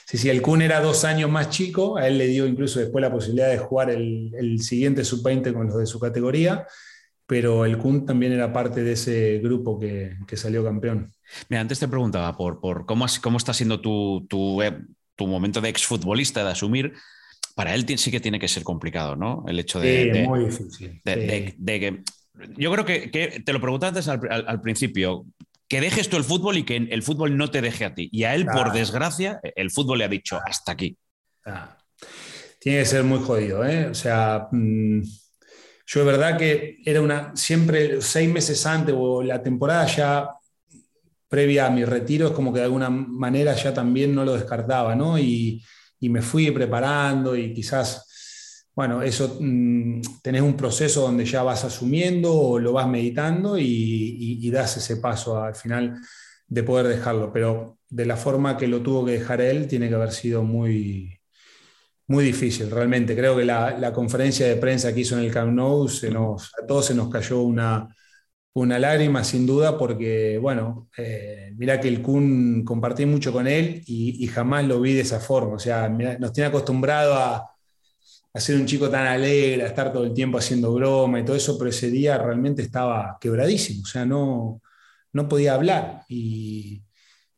Sí, 0.06 0.18
sí, 0.18 0.28
el 0.28 0.42
Kun 0.42 0.62
era 0.62 0.80
dos 0.80 1.04
años 1.04 1.30
más 1.30 1.50
chico, 1.50 1.96
a 1.96 2.06
él 2.06 2.18
le 2.18 2.26
dio 2.26 2.46
incluso 2.46 2.80
después 2.80 3.00
la 3.02 3.12
posibilidad 3.12 3.50
de 3.50 3.58
jugar 3.58 3.90
el, 3.90 4.34
el 4.34 4.60
siguiente 4.60 5.04
sub-20 5.04 5.52
con 5.52 5.66
los 5.68 5.78
de 5.78 5.86
su 5.86 5.98
categoría 5.98 6.66
pero 7.32 7.64
el 7.64 7.78
Kun 7.78 8.04
también 8.04 8.32
era 8.32 8.52
parte 8.52 8.82
de 8.82 8.92
ese 8.92 9.38
grupo 9.38 9.78
que, 9.78 10.18
salió 10.34 10.62
campeón. 10.62 11.10
Mira, 11.48 11.62
antes 11.62 11.78
te 11.78 11.88
preguntaba 11.88 12.36
por, 12.36 12.60
por 12.60 12.84
cómo, 12.84 13.06
cómo 13.22 13.38
está 13.38 13.54
siendo 13.54 13.80
tu, 13.80 14.60
eh, 14.60 14.78
tu, 15.16 15.26
momento 15.26 15.62
de 15.62 15.70
exfutbolista, 15.70 16.44
de 16.44 16.50
asumir. 16.50 16.92
Para 17.54 17.74
él 17.74 17.86
sí 17.98 18.10
que 18.10 18.20
tiene 18.20 18.38
que 18.38 18.48
ser 18.48 18.64
complicado, 18.64 19.16
¿no? 19.16 19.46
El 19.48 19.58
hecho 19.58 19.80
de. 19.80 20.12
Sí, 20.12 20.28
muy 20.28 20.44
difícil. 20.44 21.00
De, 21.04 21.54
que. 21.58 22.02
Yo 22.58 22.70
creo 22.70 22.84
que, 22.84 23.42
te 23.42 23.52
lo 23.54 23.62
pregunté 23.62 23.86
antes 23.86 24.08
al, 24.08 24.60
principio, 24.60 25.24
que 25.72 25.80
dejes 25.80 26.10
tú 26.10 26.18
el 26.18 26.24
fútbol 26.24 26.58
y 26.58 26.64
que 26.64 26.76
el 26.76 27.02
fútbol 27.02 27.34
no 27.34 27.50
te 27.50 27.62
deje 27.62 27.86
a 27.86 27.94
ti. 27.94 28.10
Y 28.12 28.24
a 28.24 28.34
él, 28.34 28.44
por 28.44 28.74
desgracia, 28.74 29.40
el 29.56 29.70
fútbol 29.70 30.00
le 30.00 30.04
ha 30.04 30.08
dicho 30.08 30.38
hasta 30.44 30.72
aquí. 30.72 30.98
Tiene 32.60 32.80
que 32.80 32.84
ser 32.84 33.04
muy 33.04 33.20
jodido, 33.20 33.64
¿eh? 33.64 33.86
O 33.86 33.94
sea, 33.94 34.48
mm, 34.52 35.00
yo 35.86 36.00
de 36.00 36.04
verdad 36.04 36.36
que 36.36 36.76
era 36.84 37.00
una, 37.00 37.34
siempre 37.34 38.02
seis 38.02 38.28
meses 38.28 38.66
antes 38.66 38.94
o 38.94 39.22
la 39.22 39.42
temporada 39.42 39.86
ya 39.86 40.28
previa 41.26 41.68
a 41.68 41.70
mi 41.70 41.86
retiro, 41.86 42.26
es 42.26 42.32
como 42.34 42.52
que 42.52 42.58
de 42.58 42.66
alguna 42.66 42.90
manera 42.90 43.54
ya 43.54 43.72
también 43.72 44.14
no 44.14 44.26
lo 44.26 44.34
descartaba, 44.34 44.94
¿no? 44.94 45.18
Y, 45.18 45.64
me 46.00 46.20
fui 46.20 46.50
preparando 46.50 47.34
y 47.34 47.54
quizás, 47.54 48.11
bueno, 48.74 49.02
eso, 49.02 49.38
mm, 49.40 50.00
tenés 50.22 50.42
un 50.42 50.56
proceso 50.56 51.02
donde 51.02 51.24
ya 51.24 51.42
vas 51.42 51.64
asumiendo 51.64 52.34
o 52.34 52.58
lo 52.58 52.72
vas 52.72 52.88
meditando 52.88 53.58
y 53.58 54.50
das 54.50 54.76
ese 54.78 54.96
paso 54.96 55.42
al 55.42 55.54
final 55.54 56.00
de 56.52 56.62
poder 56.62 56.86
dejarlo, 56.88 57.32
pero 57.32 57.78
de 57.88 58.06
la 58.06 58.16
forma 58.16 58.56
que 58.56 58.66
lo 58.68 58.82
tuvo 58.82 59.04
que 59.06 59.12
dejar 59.12 59.40
él, 59.40 59.68
tiene 59.68 59.88
que 59.88 59.94
haber 59.94 60.12
sido 60.12 60.42
muy, 60.42 61.20
muy 62.06 62.24
difícil, 62.24 62.70
realmente. 62.70 63.16
Creo 63.16 63.36
que 63.36 63.44
la, 63.44 63.92
conferencia 63.94 64.46
de 64.46 64.56
prensa 64.56 64.92
que 64.94 65.00
hizo 65.00 65.18
en 65.18 65.24
el 65.24 65.32
Camp 65.32 65.52
Nou, 65.52 65.88
se 65.88 66.10
nos, 66.10 66.52
a 66.62 66.66
todos 66.66 66.86
se 66.86 66.94
nos 66.94 67.10
cayó 67.10 67.42
una, 67.42 67.88
una 68.54 68.78
lágrima, 68.78 69.24
sin 69.24 69.46
duda, 69.46 69.78
porque, 69.78 70.38
bueno, 70.38 70.88
eh, 70.98 71.52
mira 71.56 71.80
que 71.80 71.88
el 71.88 72.02
Kun 72.02 72.64
compartí 72.64 73.06
mucho 73.06 73.32
con 73.32 73.46
él 73.46 73.82
y, 73.86 74.26
jamás 74.28 74.66
lo 74.66 74.80
vi 74.80 74.94
de 74.94 75.02
esa 75.02 75.20
forma. 75.20 75.54
O 75.54 75.58
sea, 75.58 75.88
nos 75.88 76.32
tiene 76.32 76.48
acostumbrado 76.48 77.14
a, 77.14 77.50
a, 78.34 78.40
ser 78.40 78.56
un 78.56 78.66
chico 78.66 78.88
tan 78.90 79.06
alegre, 79.06 79.62
a 79.62 79.66
estar 79.66 79.92
todo 79.92 80.04
el 80.04 80.14
tiempo 80.14 80.38
haciendo 80.38 80.72
broma 80.72 81.20
y 81.20 81.24
todo 81.24 81.36
eso, 81.36 81.58
pero 81.58 81.70
ese 81.70 81.90
día 81.90 82.18
realmente 82.18 82.62
estaba 82.62 83.18
quebradísimo. 83.20 83.82
O 83.82 83.86
sea, 83.86 84.04
no, 84.04 84.60
no 85.12 85.28
podía 85.28 85.54
hablar. 85.54 86.04
Y 86.08 86.82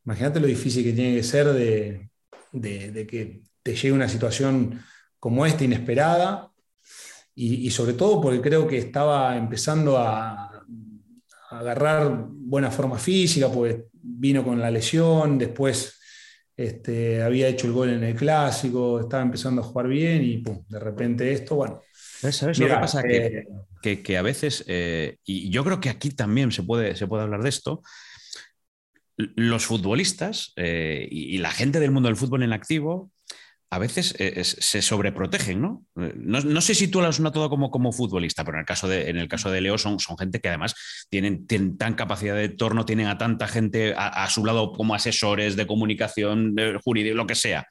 imagínate 0.05 0.39
lo 0.39 0.47
difícil 0.47 0.83
que 0.83 0.93
tiene 0.93 1.15
que 1.15 1.23
ser 1.23 1.47
de, 1.53 2.09
que 3.07 3.41
te 3.63 3.75
llegue 3.75 3.91
una 3.91 4.09
situación 4.09 4.81
como 5.19 5.45
esta, 5.45 5.63
inesperada, 5.63 6.51
y, 7.37 7.69
sobre 7.71 7.93
todo 7.93 8.21
porque 8.21 8.39
creo 8.39 8.65
que 8.65 8.77
estaba 8.77 9.35
empezando 9.35 9.97
a, 9.97 10.51
agarrar 11.49 12.25
buena 12.27 12.71
forma 12.71 12.97
física, 12.97 13.49
pues 13.49 13.77
vino 13.93 14.43
con 14.43 14.59
la 14.59 14.71
lesión, 14.71 15.37
después 15.37 15.94
este, 16.57 17.21
había 17.21 17.47
hecho 17.47 17.67
el 17.67 17.73
gol 17.73 17.89
en 17.89 18.03
el 18.03 18.15
clásico, 18.15 18.99
estaba 18.99 19.23
empezando 19.23 19.61
a 19.61 19.65
jugar 19.65 19.87
bien 19.87 20.23
y 20.23 20.41
de 20.41 20.79
repente 20.79 21.31
esto, 21.31 21.55
bueno. 21.55 21.81
¿Sabes 22.31 22.59
lo 22.59 22.67
que 22.67 22.73
pasa? 22.73 23.01
Eh, 23.01 23.45
que, 23.81 24.17
a 24.17 24.21
veces, 24.21 24.63
eh, 24.67 25.17
y 25.25 25.49
yo 25.49 25.63
creo 25.63 25.79
que 25.79 25.89
aquí 25.89 26.09
también 26.09 26.51
se 26.51 26.63
puede, 26.63 26.95
se 26.95 27.07
puede 27.07 27.23
hablar 27.23 27.43
de 27.43 27.49
esto, 27.49 27.83
los 29.17 29.65
futbolistas 29.65 30.53
eh, 30.55 31.07
y, 31.09 31.37
la 31.37 31.51
gente 31.51 31.79
del 31.79 31.91
mundo 31.91 32.09
del 32.09 32.17
fútbol 32.17 32.43
en 32.43 32.53
activo 32.53 33.11
a 33.69 33.79
veces 33.79 34.15
eh, 34.19 34.43
se 34.43 34.81
sobreprotegen, 34.81 35.61
¿no? 35.61 35.85
Eh, 35.97 36.13
¿no? 36.15 36.61
sé 36.61 36.75
si 36.75 36.87
tú 36.87 37.01
lo 37.01 37.07
has 37.07 37.19
notado 37.19 37.49
como, 37.49 37.71
como 37.71 37.91
futbolista, 37.91 38.43
pero 38.43 38.57
en 38.57 38.61
el 38.61 38.65
caso 38.65 38.87
de, 38.87 39.09
en 39.09 39.17
el 39.17 39.27
caso 39.27 39.49
de 39.51 39.61
Leo 39.61 39.77
son, 39.77 39.99
son 39.99 40.17
gente 40.17 40.39
que 40.39 40.49
además 40.49 40.75
tienen, 41.09 41.47
tienen 41.47 41.77
tan 41.77 41.95
capacidad 41.95 42.35
de 42.35 42.49
torno, 42.49 42.85
tienen 42.85 43.07
a 43.07 43.17
tanta 43.17 43.47
gente 43.47 43.93
a, 43.97 44.29
su 44.29 44.45
lado 44.45 44.71
como 44.71 44.93
asesores 44.93 45.55
de 45.55 45.67
comunicación, 45.67 46.55
de 46.55 46.79
jurídico, 46.83 47.15
lo 47.15 47.27
que 47.27 47.35
sea. 47.35 47.67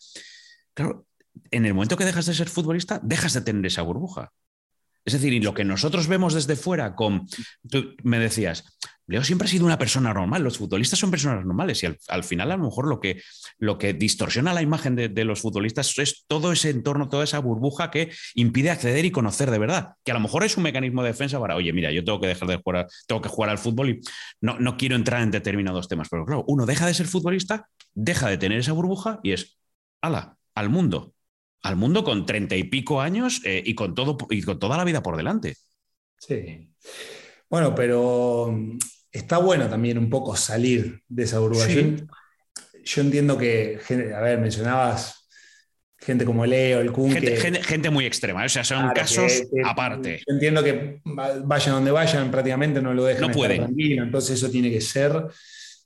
Claro, 0.75 1.07
en 1.51 1.65
el 1.65 1.75
momento 1.75 1.97
que 1.97 2.05
dejas 2.05 2.27
de 2.27 2.35
ser 2.35 2.49
futbolista, 2.49 3.01
dejas 3.03 3.33
de 3.35 3.43
tener 3.43 3.65
esa 3.67 3.83
burbuja. 3.83 4.33
Es 5.05 5.13
decir, 5.13 5.33
y 5.33 5.41
lo 5.41 5.55
que 5.55 5.65
nosotros 5.65 6.09
vemos 6.09 6.35
desde 6.35 6.57
fuera 6.57 6.95
con, 6.95 7.27
tú 7.69 7.95
me 8.03 8.19
decías, 8.19 8.65
Leo 9.07 9.23
siempre 9.23 9.47
ha 9.47 9.51
sido 9.51 9.67
una 9.67 9.79
persona 9.79 10.15
normal, 10.15 10.43
los 10.43 10.57
futbolistas 10.57 10.99
son 10.99 11.11
personas 11.11 11.45
normales 11.45 11.83
y 11.83 11.87
al, 12.09 12.25
final 12.25 12.51
a 12.51 12.57
lo 12.57 12.65
mejor 12.65 12.89
lo 12.89 13.01
que, 13.01 13.21
lo 13.59 13.77
que 13.77 13.93
distorsiona 13.93 14.55
la 14.55 14.63
imagen 14.63 14.97
de, 14.97 15.25
los 15.25 15.43
futbolistas 15.43 15.99
es 15.99 16.25
todo 16.27 16.53
ese 16.53 16.71
entorno, 16.71 17.09
toda 17.11 17.25
esa 17.25 17.39
burbuja 17.39 17.91
que 17.91 18.13
impide 18.35 18.71
acceder 18.71 19.05
y 19.05 19.11
conocer 19.11 19.51
de 19.51 19.59
verdad, 19.59 19.91
que 20.05 20.13
a 20.13 20.15
lo 20.15 20.21
mejor 20.21 20.43
es 20.45 20.57
un 20.57 20.63
mecanismo 20.63 21.03
de 21.03 21.11
defensa 21.11 21.39
para, 21.39 21.55
oye, 21.55 21.73
mira, 21.75 21.93
yo 21.93 22.03
tengo 22.03 22.19
que 22.19 22.29
dejar 22.29 22.49
de 22.49 22.57
jugar, 22.57 22.87
tengo 23.07 23.21
que 23.21 23.29
jugar 23.29 23.51
al 23.51 23.59
fútbol 23.59 23.91
y 23.91 24.01
no, 24.41 24.59
no 24.59 24.79
quiero 24.79 24.97
entrar 24.97 25.21
en 25.21 25.31
determinados 25.31 25.87
temas, 25.87 26.09
pero 26.09 26.25
claro, 26.25 26.45
uno 26.49 26.65
deja 26.65 26.87
de 26.87 26.95
ser 26.95 27.07
futbolista, 27.07 27.69
deja 27.93 28.31
de 28.31 28.39
tener 28.39 28.59
esa 28.59 28.73
burbuja 28.73 29.21
y 29.23 29.33
es, 29.33 29.59
ala, 30.01 30.39
al 30.55 30.71
mundo, 30.71 31.13
al 31.65 31.77
mundo 31.77 32.05
con 32.05 32.27
treinta 32.27 32.55
y 32.55 32.65
pico 32.65 33.01
años 33.01 33.41
eh, 33.45 33.63
y, 33.65 33.75
con 33.75 33.95
todo, 33.95 34.19
y 34.31 34.43
con 34.43 34.59
toda 34.59 34.77
la 34.77 34.85
vida 34.85 35.03
por 35.03 35.17
delante. 35.17 35.57
Sí. 36.19 36.71
Bueno, 37.49 37.75
pero 37.75 38.53
mm, 38.53 38.79
está 39.11 39.39
bueno 39.39 39.67
también 39.69 39.97
un 39.97 40.11
poco 40.11 40.37
salir 40.37 41.01
de 41.09 41.23
esa 41.23 41.39
burbuja. 41.39 41.67
Yo, 42.85 43.01
entiendo 43.01 43.39
que, 43.39 43.81
a 44.15 44.21
ver, 44.21 44.39
mencionabas 44.39 45.27
gente 45.99 46.27
como 46.27 46.45
Leo, 46.45 46.81
el 46.81 46.93
Kun. 46.93 47.13
Gente, 47.13 47.89
muy 47.89 48.05
extrema, 48.05 48.45
o 48.45 48.49
sea, 48.49 48.63
son 48.63 48.91
casos 48.91 49.45
aparte. 49.65 50.19
Yo 50.19 50.35
entiendo 50.35 50.63
que 50.63 51.01
vayan 51.05 51.77
donde 51.77 51.91
vayan, 51.91 52.31
prácticamente 52.31 52.83
no 52.83 52.93
lo 52.93 53.05
dejan 53.05 53.29
no 53.29 53.31
pueden. 53.31 53.63
tranquilo, 53.63 54.03
entonces 54.03 54.37
eso 54.37 54.51
tiene 54.51 54.71
que 54.71 54.83
ser, 54.83 55.29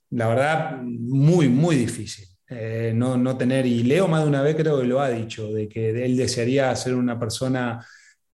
la 0.09 0.27
verdad, 0.27 0.81
muy, 0.81 1.47
muy 1.47 1.77
difícil. 1.77 2.28
Eh, 2.49 2.93
no, 2.95 3.37
tener, 3.37 3.65
y 3.65 3.83
Leo 3.83 4.07
más 4.07 4.23
de 4.23 4.29
una 4.29 4.41
vez 4.41 4.55
creo 4.55 4.79
que 4.79 4.87
lo 4.87 5.01
ha 5.01 5.09
dicho, 5.09 5.51
de 5.53 5.69
que 5.69 5.89
él 6.03 6.17
desearía 6.17 6.75
ser 6.75 6.95
una 6.95 7.19
persona 7.19 7.85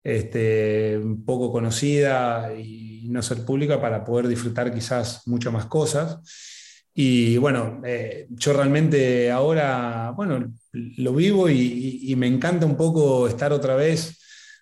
este, 0.04 1.00
poco 1.26 1.52
conocida 1.52 2.54
y 2.58 3.08
no 3.10 3.22
ser 3.22 3.44
pública 3.46 3.82
para 3.82 4.04
poder 4.06 4.28
disfrutar 4.28 4.74
quizás 4.74 5.28
muchas 5.28 5.52
más 5.54 5.66
cosas. 5.66 6.20
Y 6.98 7.38
bueno, 7.38 7.82
eh, 7.86 8.28
yo 8.30 8.54
realmente 8.54 9.30
ahora, 9.30 10.12
bueno, 10.16 10.54
lo 10.72 11.14
vivo 11.14 11.50
y, 11.50 12.14
me 12.18 12.28
encanta 12.28 12.66
un 12.66 12.78
poco 12.78 13.28
estar 13.28 13.52
otra 13.52 13.76
vez 13.76 14.20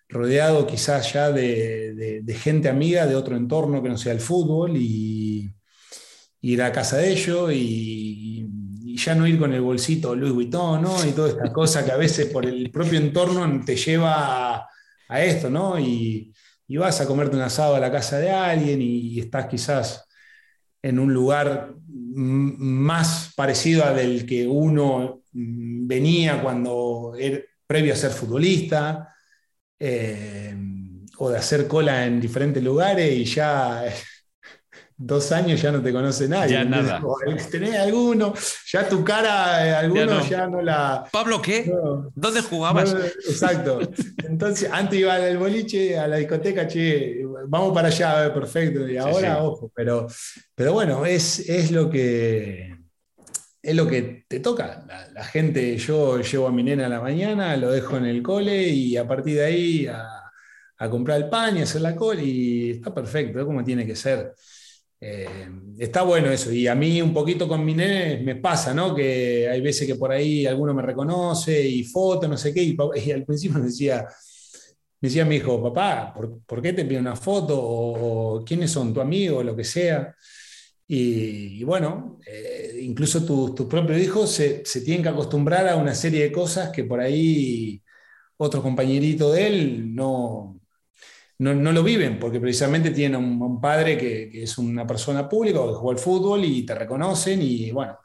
rodeado 0.09 0.65
quizás 0.67 1.13
ya 1.13 1.31
de, 1.31 2.23
gente 2.41 2.69
amiga 2.69 3.05
de 3.05 3.15
otro 3.15 3.35
entorno 3.37 3.83
que 3.83 3.89
no 3.89 3.97
sea 3.97 4.13
el 4.13 4.19
fútbol 4.19 4.77
y 4.77 5.53
ir 6.41 6.61
a 6.63 6.71
casa 6.71 6.97
de 6.97 7.11
ellos 7.11 7.51
y, 7.53 8.42
y, 8.93 8.97
ya 8.97 9.15
no 9.15 9.27
ir 9.27 9.39
con 9.39 9.53
el 9.53 9.61
bolsito 9.61 10.15
Louis 10.15 10.33
Vuitton, 10.33 10.81
¿no? 10.81 11.05
Y 11.05 11.11
toda 11.11 11.29
esta 11.29 11.51
cosa 11.51 11.83
que 11.83 11.91
a 11.91 11.97
veces 11.97 12.27
por 12.27 12.45
el 12.45 12.69
propio 12.71 12.99
entorno 12.99 13.63
te 13.65 13.75
lleva 13.75 14.67
a, 15.07 15.23
esto, 15.23 15.49
¿no? 15.49 15.79
Y, 15.79 16.31
vas 16.77 17.01
a 17.01 17.07
comerte 17.07 17.35
un 17.35 17.41
asado 17.43 17.75
a 17.75 17.79
la 17.79 17.91
casa 17.91 18.17
de 18.17 18.31
alguien 18.31 18.81
y, 18.81 19.19
estás 19.19 19.47
quizás 19.47 20.05
en 20.81 20.99
un 20.99 21.13
lugar 21.13 21.73
más 21.85 23.31
parecido 23.35 23.85
al 23.85 23.95
del 23.95 24.25
que 24.25 24.47
uno 24.47 25.23
venía 25.31 26.41
cuando 26.41 27.15
era, 27.17 27.39
previo 27.65 27.93
a 27.93 27.95
ser 27.95 28.11
futbolista, 28.11 29.15
eh, 29.79 30.55
o 31.17 31.29
de 31.29 31.37
hacer 31.37 31.67
cola 31.67 32.05
en 32.05 32.19
diferentes 32.19 32.63
lugares 32.63 33.11
y 33.11 33.25
ya 33.25 33.85
dos 35.05 35.31
años 35.31 35.61
ya 35.61 35.71
no 35.71 35.81
te 35.81 35.91
conoce 35.91 36.27
nadie. 36.27 36.53
Ya 36.53 36.63
nada. 36.63 37.01
Tenés 37.51 37.75
alguno, 37.75 38.33
ya 38.65 38.87
tu 38.87 39.03
cara, 39.03 39.67
eh, 39.67 39.75
alguno 39.75 40.25
ya 40.27 40.47
no, 40.47 40.61
la. 40.61 41.05
¿Pablo 41.11 41.41
qué? 41.41 41.71
¿Dónde 42.15 42.41
jugabas? 42.41 42.95
exacto. 43.27 43.79
Entonces, 44.23 44.69
antes 44.71 44.99
iba 44.99 45.15
al 45.15 45.37
boliche, 45.37 45.97
a 45.99 46.07
la 46.07 46.17
discoteca, 46.17 46.67
che, 46.67 47.21
vamos 47.47 47.73
para 47.73 47.89
allá, 47.89 48.33
perfecto. 48.33 48.87
Y 48.87 48.97
ahora, 48.97 49.43
ojo, 49.43 49.71
pero, 49.75 50.07
pero 50.55 50.73
bueno, 50.73 51.05
es, 51.05 51.47
es 51.49 51.71
lo 51.71 51.89
que. 51.89 52.73
Es 53.61 53.75
lo 53.75 53.87
que 53.87 54.25
te 54.27 54.41
toca. 54.41 54.85
La, 55.13 55.23
gente, 55.23 55.77
yo 55.77 56.19
llevo 56.19 56.47
a 56.47 56.51
mi 56.51 56.63
nena 56.63 56.87
a 56.87 56.89
la 56.89 56.99
mañana, 56.99 57.55
lo 57.55 57.71
dejo 57.71 57.95
en 57.95 58.05
el 58.05 58.21
cole 58.21 58.67
y 58.67 58.97
a 58.97 59.07
partir 59.07 59.35
de 59.35 59.45
ahí 59.45 59.87
a, 59.87 60.05
a 60.77 60.89
comprar 60.89 61.21
el 61.21 61.29
pan 61.29 61.57
y 61.57 61.61
hacer 61.61 61.79
la 61.79 61.95
cola 61.95 62.21
y 62.21 62.71
está 62.71 62.93
perfecto, 62.93 63.39
es 63.39 63.45
como 63.45 63.63
tiene 63.63 63.85
que 63.85 63.95
ser. 63.95 64.33
Eh, 65.05 65.49
está 65.79 66.03
bueno 66.03 66.31
eso. 66.31 66.51
Y 66.51 66.67
a 66.67 66.75
mí 66.75 67.01
un 67.01 67.13
poquito 67.13 67.47
con 67.47 67.65
mi 67.65 67.73
nene 67.73 68.23
me 68.23 68.35
pasa, 68.37 68.73
¿no? 68.73 68.95
Que 68.95 69.49
hay 69.49 69.59
veces 69.61 69.85
que 69.85 69.95
por 69.95 70.11
ahí 70.11 70.45
alguno 70.45 70.73
me 70.73 70.81
reconoce 70.81 71.61
y 71.61 71.83
foto, 71.83 72.27
no 72.27 72.37
sé 72.37 72.53
qué. 72.53 72.63
Y, 72.63 72.77
al 73.11 73.25
principio 73.25 73.59
me 73.59 73.65
decía, 73.65 74.07
me 75.01 75.09
decía 75.09 75.25
mi 75.25 75.35
hijo, 75.37 75.61
papá, 75.61 76.13
¿por, 76.13 76.61
qué 76.61 76.73
te 76.73 76.85
pide 76.85 76.99
una 76.99 77.15
foto? 77.15 77.59
O, 77.61 78.45
quiénes 78.45 78.71
son 78.71 78.93
tu 78.93 79.01
amigo, 79.01 79.39
o 79.39 79.43
lo 79.43 79.55
que 79.55 79.63
sea. 79.65 80.15
Y, 80.87 81.63
bueno, 81.63 82.19
eh, 82.25 82.79
incluso 82.81 83.25
tus 83.25 83.67
propios 83.67 84.01
hijos 84.01 84.31
se, 84.31 84.63
se, 84.65 84.81
tienen 84.81 85.03
que 85.03 85.09
acostumbrar 85.09 85.67
a 85.67 85.75
una 85.77 85.95
serie 85.95 86.23
de 86.23 86.31
cosas 86.31 86.69
que 86.71 86.83
por 86.83 86.99
ahí 86.99 87.81
otro 88.37 88.61
compañerito 88.61 89.31
de 89.31 89.47
él 89.47 89.95
no, 89.95 90.59
no, 91.39 91.71
lo 91.71 91.83
viven, 91.83 92.19
porque 92.19 92.39
precisamente 92.39 92.91
tienen 92.91 93.19
un, 93.19 93.59
padre 93.59 93.97
que, 93.97 94.43
es 94.43 94.57
una 94.57 94.85
persona 94.85 95.27
pública 95.27 95.59
o 95.59 95.67
que 95.67 95.75
juega 95.75 95.97
al 95.97 96.03
fútbol 96.03 96.45
y 96.45 96.63
te 96.63 96.75
reconocen 96.75 97.41
y 97.41 97.71
bueno, 97.71 97.97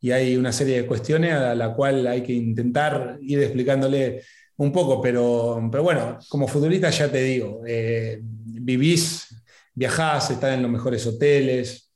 y 0.00 0.10
hay 0.10 0.36
una 0.36 0.52
serie 0.52 0.82
de 0.82 0.86
cuestiones 0.86 1.32
a 1.34 1.54
la 1.54 1.74
cual 1.74 2.06
hay 2.06 2.22
que 2.22 2.32
intentar 2.32 3.18
ir 3.22 3.40
explicándole 3.40 4.22
un 4.56 4.72
poco, 4.72 5.00
pero, 5.00 5.68
pero 5.70 5.82
bueno, 5.82 6.18
como 6.28 6.48
futbolista 6.48 6.90
ya 6.90 7.10
te 7.10 7.22
digo, 7.22 7.62
eh, 7.66 8.20
vivís, 8.22 9.28
viajás, 9.74 10.30
estás 10.30 10.54
en 10.54 10.62
los 10.62 10.70
mejores 10.70 11.06
hoteles, 11.06 11.92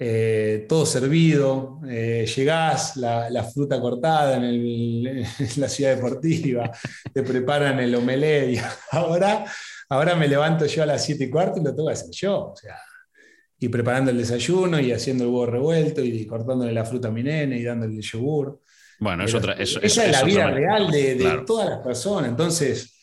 eh, 0.00 0.66
todo 0.68 0.86
servido, 0.86 1.80
eh, 1.88 2.24
llegás, 2.36 2.96
la, 2.96 3.44
fruta 3.52 3.80
cortada 3.80 4.36
en, 4.48 5.22
la 5.56 5.68
ciudad 5.68 5.96
deportiva, 5.96 6.70
te 7.12 7.22
preparan 7.24 7.80
el 7.80 7.94
omelette 7.94 8.50
y 8.50 8.60
ahora 8.92 9.44
Ahora 9.90 10.14
me 10.14 10.28
levanto 10.28 10.66
yo 10.66 10.82
a 10.82 10.86
las 10.86 11.04
7 11.04 11.24
y 11.24 11.30
cuarto 11.30 11.60
y 11.60 11.64
lo 11.64 11.74
tengo 11.74 11.88
que 11.88 11.94
hacer 11.94 12.10
yo. 12.12 12.50
O 12.52 12.56
sea, 12.56 12.78
y 13.58 13.68
preparando 13.68 14.10
el 14.10 14.18
desayuno 14.18 14.78
y 14.78 14.92
haciendo 14.92 15.24
el 15.24 15.30
huevo 15.30 15.46
revuelto 15.46 16.02
y 16.02 16.26
cortándole 16.26 16.72
la 16.72 16.84
fruta 16.84 17.08
a 17.08 17.10
mi 17.10 17.22
nene 17.22 17.58
y 17.58 17.64
dándole 17.64 17.96
el 17.96 18.02
yogur. 18.02 18.60
Bueno, 19.00 19.24
es 19.24 19.34
otra. 19.34 19.54
esa 19.54 19.80
es 19.82 20.12
la 20.12 20.22
vida 20.22 20.50
real 20.50 20.90
de, 20.90 21.42
todas 21.46 21.68
las 21.68 21.78
personas. 21.78 22.30
Entonces, 22.30 22.96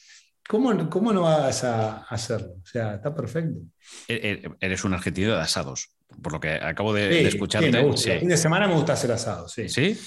¿cómo, 0.47 0.89
¿cómo, 0.89 1.11
no 1.13 1.21
vas 1.21 1.63
a 1.63 2.03
hacerlo? 2.03 2.55
O 2.61 2.65
sea, 2.65 2.95
está 2.95 3.15
perfecto. 3.15 3.59
E, 4.07 4.43
e, 4.43 4.49
eres 4.59 4.83
un 4.83 4.93
argentino 4.93 5.35
de 5.35 5.41
asados, 5.41 5.95
por 6.21 6.33
lo 6.33 6.39
que 6.39 6.51
acabo 6.53 6.93
de, 6.93 7.27
escucharte. 7.27 7.71
Sí, 7.97 8.11
El 8.11 8.19
fin 8.19 8.29
de 8.29 8.37
semana 8.37 8.67
me 8.67 8.75
gusta 8.75 8.93
hacer 8.93 9.11
asados, 9.11 9.51
sí. 9.53 9.69
¿Sí? 9.69 9.97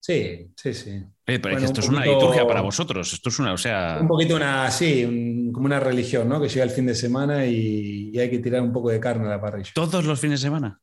Sí, 0.00 0.52
sí, 0.56 0.74
sí. 0.74 1.04
pero 1.24 1.58
esto 1.58 1.80
es 1.80 1.88
una 1.88 2.04
liturgia 2.04 2.46
para 2.46 2.60
vosotros. 2.60 3.12
Esto 3.12 3.28
es 3.28 3.38
una, 3.38 3.52
o 3.52 3.58
sea. 3.58 3.98
Un 4.00 4.08
poquito 4.08 4.36
una, 4.36 4.70
sí, 4.70 5.50
como 5.52 5.66
una 5.66 5.80
religión, 5.80 6.28
¿no? 6.28 6.40
Que 6.40 6.48
llega 6.48 6.64
el 6.64 6.70
fin 6.70 6.86
de 6.86 6.94
semana 6.94 7.44
y, 7.46 8.16
hay 8.18 8.30
que 8.30 8.38
tirar 8.38 8.62
un 8.62 8.72
poco 8.72 8.90
de 8.90 9.00
carne 9.00 9.26
a 9.26 9.30
la 9.30 9.40
parrilla. 9.40 9.70
¿Todos 9.74 10.04
los 10.04 10.20
fines 10.20 10.40
de 10.40 10.46
semana? 10.46 10.80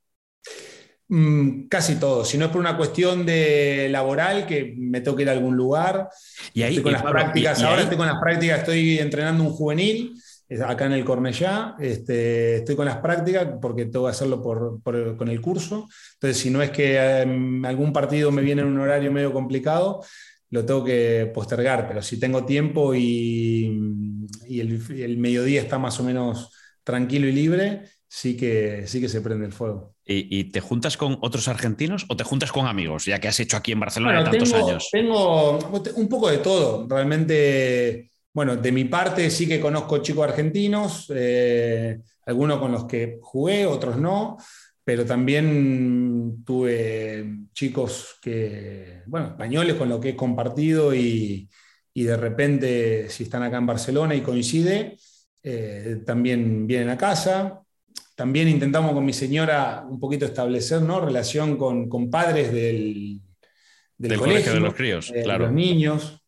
Mm, 1.07 1.67
casi 1.67 1.95
todos. 1.95 2.27
Si 2.27 2.37
no 2.37 2.45
es 2.45 2.51
por 2.51 2.59
una 2.59 2.75
cuestión 2.75 3.25
de 3.25 3.87
laboral, 3.89 4.45
que 4.45 4.73
me 4.77 5.01
toque 5.01 5.23
ir 5.23 5.29
a 5.29 5.33
algún 5.33 5.55
lugar. 5.55 6.09
Y 6.53 6.63
ahí. 6.63 6.77
Estoy 6.77 6.83
con 6.83 6.93
las 6.93 7.03
prácticas. 7.03 7.61
ahora 7.63 7.83
estoy 7.83 7.97
con 7.97 8.07
las 8.07 8.19
prácticas, 8.19 8.59
estoy 8.59 8.99
entrenando 8.99 9.43
un 9.43 9.51
juvenil 9.51 10.13
acá 10.61 10.85
en 10.85 10.93
el 10.93 11.05
Cornellá. 11.05 11.75
Este, 11.79 12.57
estoy 12.57 12.75
con 12.75 12.85
las 12.85 12.97
prácticas 12.97 13.47
porque 13.61 13.85
tengo 13.85 14.05
que 14.05 14.11
hacerlo 14.11 14.41
con 14.41 15.27
el 15.27 15.41
curso. 15.41 15.87
Entonces, 16.13 16.37
si 16.37 16.49
no 16.49 16.61
es 16.61 16.71
que 16.71 16.97
em, 16.97 17.63
algún 17.65 17.93
partido 17.93 18.31
me 18.31 18.41
viene 18.41 18.61
en 18.61 18.67
un 18.67 18.79
horario 18.79 19.11
medio 19.11 19.33
complicado, 19.33 20.03
lo 20.49 20.65
tengo 20.65 20.83
que 20.83 21.31
postergar. 21.33 21.87
Pero 21.87 22.01
si 22.01 22.19
tengo 22.19 22.45
tiempo 22.45 22.93
y, 22.93 24.27
el, 24.49 25.17
mediodía 25.17 25.61
está 25.61 25.79
más 25.79 25.99
o 25.99 26.03
menos 26.03 26.51
tranquilo 26.83 27.27
y 27.27 27.31
libre, 27.31 27.83
sí 28.07 28.37
que, 28.37 28.85
sí 28.85 29.01
que 29.01 29.09
se 29.09 29.21
prende 29.21 29.45
el 29.45 29.53
fuego. 29.53 29.95
¿Y, 30.05 30.45
te 30.45 30.59
juntas 30.59 30.97
con 30.97 31.17
otros 31.21 31.47
argentinos 31.47 32.05
o 32.09 32.17
te 32.17 32.23
juntas 32.23 32.51
con 32.51 32.67
amigos, 32.67 33.05
ya 33.05 33.19
que 33.19 33.29
has 33.29 33.39
hecho 33.39 33.57
aquí 33.57 33.71
en 33.71 33.79
Barcelona 33.79 34.23
tantos 34.23 34.53
años? 34.53 34.89
Tengo 34.91 35.59
un 35.95 36.09
poco 36.09 36.29
de 36.29 36.39
todo. 36.39 36.85
Realmente 36.87 38.12
bueno, 38.33 38.57
de 38.57 38.71
mi 38.71 38.85
parte 38.85 39.29
sí 39.29 39.47
que 39.47 39.59
conozco 39.59 39.99
chicos 39.99 40.27
argentinos, 40.27 41.11
eh, 41.15 41.99
algunos 42.25 42.59
con 42.59 42.71
los 42.71 42.85
que 42.85 43.19
jugué, 43.21 43.67
otros 43.67 43.97
no, 43.97 44.37
pero 44.83 45.05
también 45.05 46.43
tuve 46.43 47.25
chicos 47.53 48.17
que, 48.21 49.03
bueno, 49.05 49.27
españoles 49.27 49.75
con 49.75 49.87
los 49.87 49.99
que 49.99 50.09
he 50.09 50.15
compartido 50.15 50.93
y, 50.95 51.47
de 51.93 52.17
repente 52.17 53.07
si 53.09 53.23
están 53.23 53.43
acá 53.43 53.57
en 53.57 53.67
Barcelona 53.67 54.15
y 54.15 54.21
coincide, 54.21 54.97
eh, 55.43 56.01
también 56.03 56.65
vienen 56.65 56.89
a 56.89 56.97
casa. 56.97 57.61
También 58.15 58.47
intentamos 58.47 58.93
con 58.93 59.05
mi 59.05 59.13
señora 59.13 59.85
un 59.87 59.99
poquito 59.99 60.25
establecer 60.25 60.81
¿no? 60.81 61.01
relación 61.01 61.55
con, 61.55 62.09
padres 62.09 62.51
del, 62.51 63.21
del, 63.97 64.17
colegio, 64.17 64.53
de 64.53 64.59
los 64.59 64.73
críos, 64.73 65.11
eh, 65.13 65.21
claro. 65.23 65.45
los 65.45 65.53
niños. 65.53 66.22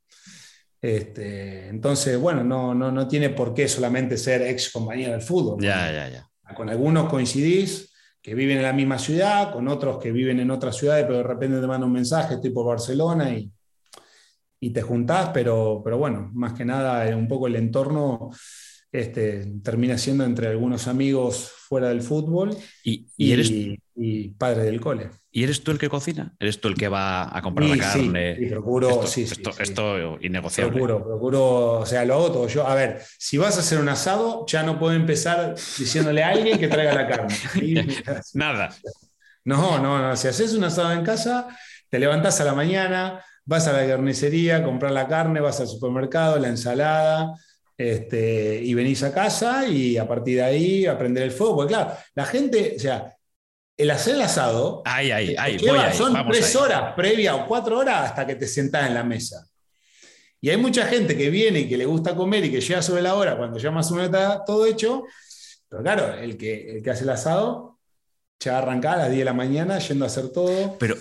Este, 0.86 1.68
entonces, 1.68 2.20
bueno, 2.20 2.44
no, 2.44 2.76
no, 2.76 2.92
no, 2.92 3.08
tiene 3.08 3.32
por 3.32 3.56
qué 3.56 3.68
solamente 3.68 4.20
ser 4.20 4.44
ex 4.44 4.72
compañero 4.72 5.14
del 5.14 5.22
fútbol. 5.24 5.60
Ya, 5.60 5.92
ya, 5.92 6.08
ya. 6.10 6.30
Con 6.56 6.70
algunos 6.70 7.10
coincidís 7.10 7.92
que 8.22 8.36
viven 8.36 8.58
en 8.58 8.64
la 8.64 8.72
misma 8.72 9.00
ciudad, 9.00 9.52
con 9.52 9.68
otros 9.68 9.98
que 9.98 10.12
viven 10.12 10.40
en 10.40 10.52
otras 10.52 10.78
ciudades, 10.78 11.06
pero 11.06 11.18
de 11.18 11.24
repente 11.24 11.60
te 11.60 11.66
mandan 11.66 11.86
un 11.88 11.94
mensaje, 11.94 12.36
estoy 12.36 12.52
por 12.52 12.68
Barcelona 12.68 13.32
y, 13.32 13.52
y 14.60 14.70
te 14.70 14.84
juntás, 14.84 15.32
pero, 15.34 15.82
pero 15.84 15.98
bueno, 15.98 16.30
más 16.36 16.54
que 16.54 16.66
nada 16.66 17.18
un 17.18 17.28
poco 17.28 17.48
el 17.48 17.56
entorno 17.56 18.30
este, 19.00 19.46
termina 19.64 19.98
siendo 19.98 20.24
entre 20.24 20.48
algunos 20.48 20.88
amigos 20.88 21.52
fuera 21.68 21.90
del 21.90 22.02
fútbol 22.02 22.56
y, 22.84 23.08
y, 23.18 23.32
eres, 23.32 23.52
y 23.96 24.30
padres 24.30 24.66
del 24.66 24.80
cole. 24.80 25.10
¿Y 25.32 25.44
eres 25.44 25.64
tú 25.64 25.72
el 25.72 25.78
que 25.78 25.90
cocina? 25.90 26.34
¿Eres 26.40 26.62
tú 26.62 26.70
el 26.70 26.76
que 26.76 26.88
va 26.88 27.36
a 27.38 27.42
comprar 27.42 27.70
la 27.70 27.78
carne? 27.78 28.38
Sí, 28.38 28.46
procuro, 28.46 28.90
esto, 28.90 29.08
sí, 29.08 29.24
esto, 29.24 29.52
esto, 29.60 30.18
innegociable. 30.22 30.72
Procuro, 30.72 31.04
procuro, 31.04 31.80
o 31.80 31.86
sea, 31.86 32.06
lo 32.06 32.14
hago 32.14 32.32
todo. 32.32 32.48
Yo, 32.48 32.66
a 32.66 32.74
ver, 32.74 33.02
si 33.18 33.38
vas 33.38 33.58
a 33.58 33.60
hacer 33.60 33.80
un 33.80 33.90
asado, 33.90 34.46
ya 34.48 34.64
no 34.64 34.80
puedo 34.80 34.94
empezar 34.94 35.56
diciéndole 35.56 36.24
a 36.24 36.30
alguien 36.30 36.58
que 36.58 36.70
traiga 36.70 36.94
la 36.94 37.08
carne. 37.08 37.36
Nada. 38.34 38.74
No, 39.44 39.80
no, 39.80 40.02
no. 40.02 40.16
Si 40.16 40.28
haces 40.28 40.54
un 40.54 40.64
asado 40.64 40.94
en 40.94 41.04
casa, 41.04 41.50
te 41.90 42.00
levantás 42.00 42.40
a 42.40 42.46
la 42.46 42.54
mañana, 42.54 43.22
vas 43.44 43.68
a 43.68 43.74
la 43.74 43.86
carnicería, 43.86 44.64
comprar 44.64 44.92
la 44.92 45.08
carne, 45.08 45.40
vas 45.40 45.60
al 45.60 45.68
supermercado, 45.68 46.40
la 46.40 46.48
ensalada, 46.48 47.34
este, 47.78 48.62
y 48.62 48.74
venís 48.74 49.04
a 49.04 49.14
casa 49.14 49.68
y 49.68 49.98
a 49.98 50.08
partir 50.08 50.38
de 50.38 50.44
ahí 50.44 50.86
aprender 50.86 51.24
el 51.24 51.32
fuego. 51.32 51.58
Porque 51.58 51.74
claro, 51.74 51.94
la 52.14 52.26
gente, 52.26 52.74
o 52.76 52.80
sea, 52.80 53.16
el 53.78 53.92
hacer 53.92 54.16
el 54.16 54.22
asado 54.22 54.82
ay, 54.86 55.12
ay, 55.12 55.36
ay, 55.38 55.60
son 55.94 56.16
tres 56.28 56.56
horas 56.56 56.94
previa 56.96 57.36
o 57.36 57.46
cuatro 57.46 57.78
horas 57.78 58.10
hasta 58.10 58.26
que 58.26 58.36
te 58.36 58.48
sentás 58.48 58.88
en 58.88 58.94
la 58.94 59.04
mesa. 59.04 59.46
Y 60.40 60.50
hay 60.50 60.58
mucha 60.58 60.86
gente 60.86 61.18
que 61.18 61.30
viene 61.30 61.62
y 61.62 61.70
que 61.70 61.78
le 61.78 61.86
gusta 61.86 62.16
comer 62.16 62.46
y 62.46 62.52
que 62.52 62.62
llega 62.62 62.82
sobre 62.82 63.02
la 63.02 63.16
hora 63.16 63.36
cuando 63.36 63.58
ya 63.58 63.72
más 63.72 63.92
o 63.92 63.96
menos 63.96 64.08
está 64.08 64.44
todo 64.46 64.66
hecho. 64.66 65.04
Pero 65.68 65.82
claro, 65.82 66.14
el 66.14 66.38
que, 66.38 66.70
el 66.70 66.84
que 66.84 66.92
hace 66.92 67.04
el 67.04 67.10
asado 67.10 67.75
ya 68.40 68.52
va 68.54 68.58
a 68.60 68.62
arrancar 68.62 68.96
a 68.96 68.98
las 69.04 69.08
10 69.10 69.20
de 69.20 69.26
la 69.26 69.34
mañana 69.34 69.80
yendo 69.80 70.06
a 70.06 70.08
hacer 70.08 70.30
todo. 70.30 70.78
Pero 70.78 70.96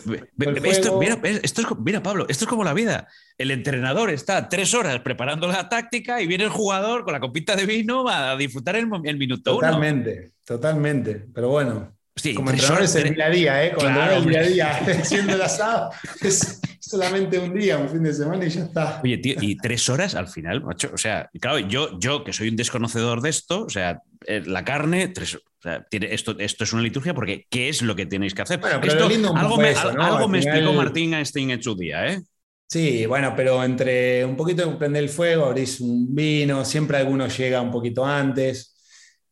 esto, 0.64 0.98
mira, 0.98 1.18
esto 1.42 1.60
es, 1.62 1.68
mira, 1.78 2.02
Pablo, 2.02 2.26
esto 2.28 2.44
es 2.44 2.48
como 2.48 2.64
la 2.64 2.72
vida. 2.72 3.08
El 3.36 3.50
entrenador 3.50 4.10
está 4.10 4.48
tres 4.48 4.72
horas 4.74 5.00
preparando 5.00 5.46
la 5.48 5.68
táctica 5.68 6.20
y 6.20 6.26
viene 6.26 6.44
el 6.44 6.50
jugador 6.50 7.04
con 7.04 7.12
la 7.12 7.20
copita 7.20 7.56
de 7.56 7.66
vino 7.66 8.08
a 8.08 8.36
disfrutar 8.36 8.76
el, 8.76 8.88
el 9.04 9.18
minuto 9.18 9.54
totalmente, 9.54 10.32
Totalmente, 10.44 11.14
totalmente. 11.14 11.26
Pero 11.34 11.48
bueno, 11.48 11.96
como 12.34 12.50
entrenador 12.50 12.82
es 12.82 12.94
el 12.94 13.14
día 13.14 13.26
a 13.26 13.30
día, 13.30 13.64
¿eh? 13.64 13.72
Como 13.72 13.88
claro, 13.88 14.16
el 14.16 14.26
día 14.26 14.40
a 14.40 14.42
día 14.42 14.70
haciendo 15.00 15.34
el 15.34 15.42
asado, 15.42 15.90
es 16.20 16.60
solamente 16.80 17.38
un 17.38 17.54
día, 17.54 17.78
un 17.78 17.88
fin 17.88 18.02
de 18.02 18.12
semana 18.12 18.46
y 18.46 18.50
ya 18.50 18.64
está. 18.64 19.00
Oye, 19.02 19.18
tío, 19.18 19.36
y 19.40 19.56
tres 19.56 19.88
horas 19.88 20.14
al 20.14 20.28
final, 20.28 20.62
macho. 20.62 20.90
O 20.92 20.98
sea, 20.98 21.28
claro, 21.40 21.58
yo, 21.58 21.98
yo 21.98 22.22
que 22.22 22.32
soy 22.32 22.48
un 22.48 22.56
desconocedor 22.56 23.20
de 23.20 23.30
esto, 23.30 23.64
o 23.64 23.68
sea, 23.68 24.02
eh, 24.26 24.42
la 24.46 24.64
carne, 24.64 25.08
tres, 25.08 25.34
o 25.34 25.40
sea, 25.60 25.84
tiene, 25.84 26.14
esto, 26.14 26.36
esto 26.38 26.64
es 26.64 26.72
una 26.72 26.82
liturgia 26.82 27.14
porque 27.14 27.46
¿qué 27.50 27.68
es 27.68 27.82
lo 27.82 27.96
que 27.96 28.06
tenéis 28.06 28.34
que 28.34 28.42
hacer? 28.42 28.60
esto, 28.82 29.06
algo 29.34 29.56
me, 29.56 29.70
algo 29.70 30.28
me 30.28 30.38
explicó 30.38 30.72
Martín 30.72 31.14
Einstein 31.14 31.50
en 31.50 31.62
su 31.62 31.74
día, 31.74 32.06
¿eh? 32.06 32.22
Sí, 32.68 33.06
bueno, 33.06 33.34
pero 33.36 33.62
entre 33.62 34.24
un 34.24 34.36
poquito 34.36 34.68
de 34.68 34.76
prender 34.76 35.04
el 35.04 35.08
fuego, 35.08 35.44
abrís 35.44 35.80
un 35.80 36.14
vino, 36.14 36.64
siempre 36.64 36.96
alguno 36.96 37.28
llega 37.28 37.60
un 37.60 37.70
poquito 37.70 38.04
antes. 38.04 38.73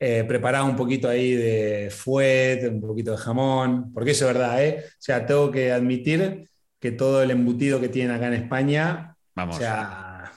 Eh, 0.05 0.25
preparado 0.25 0.67
un 0.67 0.75
poquito 0.75 1.09
ahí 1.09 1.33
de 1.33 1.89
fuet, 1.89 2.69
un 2.69 2.81
poquito 2.81 3.13
de 3.13 3.19
jamón, 3.19 3.93
porque 3.93 4.11
eso 4.11 4.27
es 4.27 4.35
verdad, 4.35 4.65
¿eh? 4.65 4.85
O 4.85 4.91
sea, 4.99 5.25
tengo 5.25 5.49
que 5.49 5.71
admitir 5.71 6.51
que 6.81 6.91
todo 6.91 7.23
el 7.23 7.31
embutido 7.31 7.81
que 7.81 7.89
tienen 7.89 8.11
acá 8.11 8.27
en 8.27 8.33
España, 8.33 9.15
Vamos. 9.37 9.55
o 9.55 9.59
sea, 9.61 10.33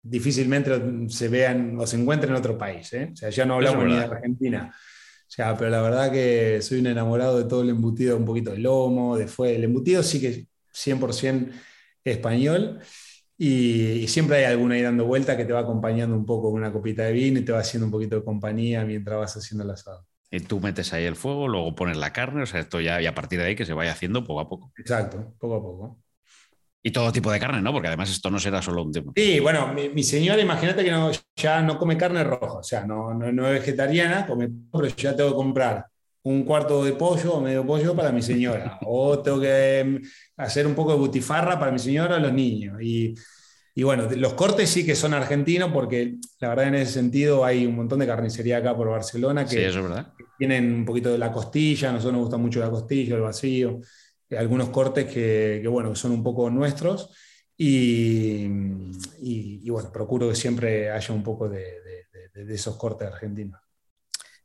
difícilmente 0.00 0.70
se 1.10 1.28
vean 1.28 1.78
o 1.78 1.86
se 1.86 2.00
encuentren 2.00 2.30
en 2.30 2.38
otro 2.38 2.56
país, 2.56 2.90
¿eh? 2.94 3.10
O 3.12 3.16
sea, 3.16 3.28
ya 3.28 3.44
no 3.44 3.56
hablamos 3.56 3.84
ni 3.84 3.94
de 3.94 4.04
Argentina. 4.04 4.74
O 4.74 5.30
sea, 5.30 5.54
pero 5.54 5.68
la 5.68 5.82
verdad 5.82 6.10
que 6.10 6.62
soy 6.62 6.80
un 6.80 6.86
enamorado 6.86 7.36
de 7.36 7.44
todo 7.44 7.60
el 7.60 7.68
embutido, 7.68 8.16
un 8.16 8.24
poquito 8.24 8.52
de 8.52 8.58
lomo, 8.60 9.18
de 9.18 9.26
fuet. 9.26 9.56
El 9.56 9.64
embutido 9.64 10.02
sí 10.02 10.18
que 10.18 10.46
100% 10.72 11.52
español. 12.02 12.80
Y, 13.36 14.06
siempre 14.08 14.36
hay 14.38 14.44
alguna 14.44 14.76
ahí 14.76 14.82
dando 14.82 15.04
vuelta 15.06 15.36
que 15.36 15.44
te 15.44 15.52
va 15.52 15.60
acompañando 15.60 16.16
un 16.16 16.24
poco 16.24 16.52
con 16.52 16.60
una 16.60 16.72
copita 16.72 17.02
de 17.02 17.12
vino 17.12 17.40
y 17.40 17.44
te 17.44 17.52
va 17.52 17.58
haciendo 17.58 17.86
un 17.86 17.92
poquito 17.92 18.16
de 18.16 18.24
compañía 18.24 18.84
mientras 18.84 19.18
vas 19.18 19.36
haciendo 19.36 19.64
el 19.64 19.70
asado. 19.70 20.06
Y 20.30 20.40
tú 20.40 20.60
metes 20.60 20.92
ahí 20.92 21.04
el 21.04 21.16
fuego, 21.16 21.48
luego 21.48 21.74
pones 21.74 21.96
la 21.96 22.12
carne, 22.12 22.42
o 22.42 22.46
sea, 22.46 22.60
esto 22.60 22.80
ya, 22.80 23.00
y 23.00 23.06
a 23.06 23.14
partir 23.14 23.38
de 23.38 23.46
ahí 23.46 23.56
que 23.56 23.66
se 23.66 23.72
vaya 23.72 23.92
haciendo 23.92 24.24
poco 24.24 24.40
a 24.40 24.48
poco. 24.48 24.72
Exacto, 24.76 25.34
poco 25.38 25.54
a 25.56 25.62
poco. 25.62 25.98
Y 26.82 26.90
todo 26.90 27.10
tipo 27.12 27.32
de 27.32 27.40
carne, 27.40 27.62
¿no? 27.62 27.72
Porque 27.72 27.88
además 27.88 28.10
esto 28.10 28.30
no 28.30 28.38
será 28.38 28.60
solo 28.60 28.82
un 28.82 28.92
tema. 28.92 29.12
Sí, 29.16 29.40
bueno, 29.40 29.72
mi, 29.72 30.02
señora, 30.02 30.42
imagínate 30.42 30.84
que 30.84 30.90
no, 30.90 31.10
ya 31.34 31.62
no 31.62 31.78
come 31.78 31.96
carne 31.96 32.22
roja, 32.22 32.58
o 32.58 32.62
sea, 32.62 32.84
no, 32.84 33.14
no, 33.14 33.48
es 33.48 33.60
vegetariana, 33.60 34.26
come, 34.26 34.50
pero 34.70 34.88
ya 34.88 35.16
tengo 35.16 35.30
que 35.30 35.36
comprar 35.36 35.86
un 36.24 36.44
cuarto 36.44 36.82
de 36.84 36.92
pollo 36.92 37.34
o 37.34 37.40
medio 37.40 37.66
pollo 37.66 37.94
para 37.94 38.10
mi 38.10 38.22
señora, 38.22 38.78
o 38.86 39.18
tengo 39.20 39.40
que 39.40 39.80
em, 39.80 40.02
hacer 40.36 40.66
un 40.66 40.74
poco 40.74 40.92
de 40.92 40.98
butifarra 40.98 41.58
para 41.58 41.70
mi 41.70 41.78
señora 41.78 42.16
o 42.16 42.18
los 42.18 42.32
niños. 42.32 42.80
Y, 42.80 43.14
y, 43.74 43.82
bueno, 43.82 44.08
los 44.16 44.34
cortes 44.34 44.70
sí 44.70 44.86
que 44.86 44.94
son 44.94 45.14
argentinos, 45.14 45.70
porque 45.72 46.16
la 46.40 46.48
verdad 46.48 46.68
en 46.68 46.76
ese 46.76 46.92
sentido 46.92 47.44
hay 47.44 47.66
un 47.66 47.76
montón 47.76 47.98
de 47.98 48.06
carnicería 48.06 48.58
acá 48.58 48.74
por 48.76 48.88
Barcelona 48.88 49.44
que, 49.44 49.70
tienen 50.38 50.74
un 50.74 50.84
poquito 50.84 51.12
de 51.12 51.18
la 51.18 51.30
costilla, 51.30 51.90
a 51.90 51.92
nosotros 51.92 52.14
nos 52.14 52.22
gusta 52.22 52.36
mucho 52.38 52.60
la 52.60 52.70
costilla, 52.70 53.16
el 53.16 53.22
vacío, 53.22 53.80
eh, 54.30 54.38
algunos 54.38 54.70
cortes 54.70 55.06
que, 55.06 55.60
que, 55.62 55.68
bueno, 55.68 55.94
son 55.94 56.12
un 56.12 56.22
poco 56.22 56.48
nuestros. 56.50 57.10
Y, 57.56 58.48
y, 59.20 59.70
bueno, 59.70 59.92
procuro 59.92 60.28
que 60.28 60.34
siempre 60.34 60.90
haya 60.90 61.14
un 61.14 61.22
poco 61.22 61.48
de, 61.48 61.62
de, 62.32 62.44
de 62.44 62.54
esos 62.54 62.76
cortes 62.76 63.06
argentinos 63.06 63.63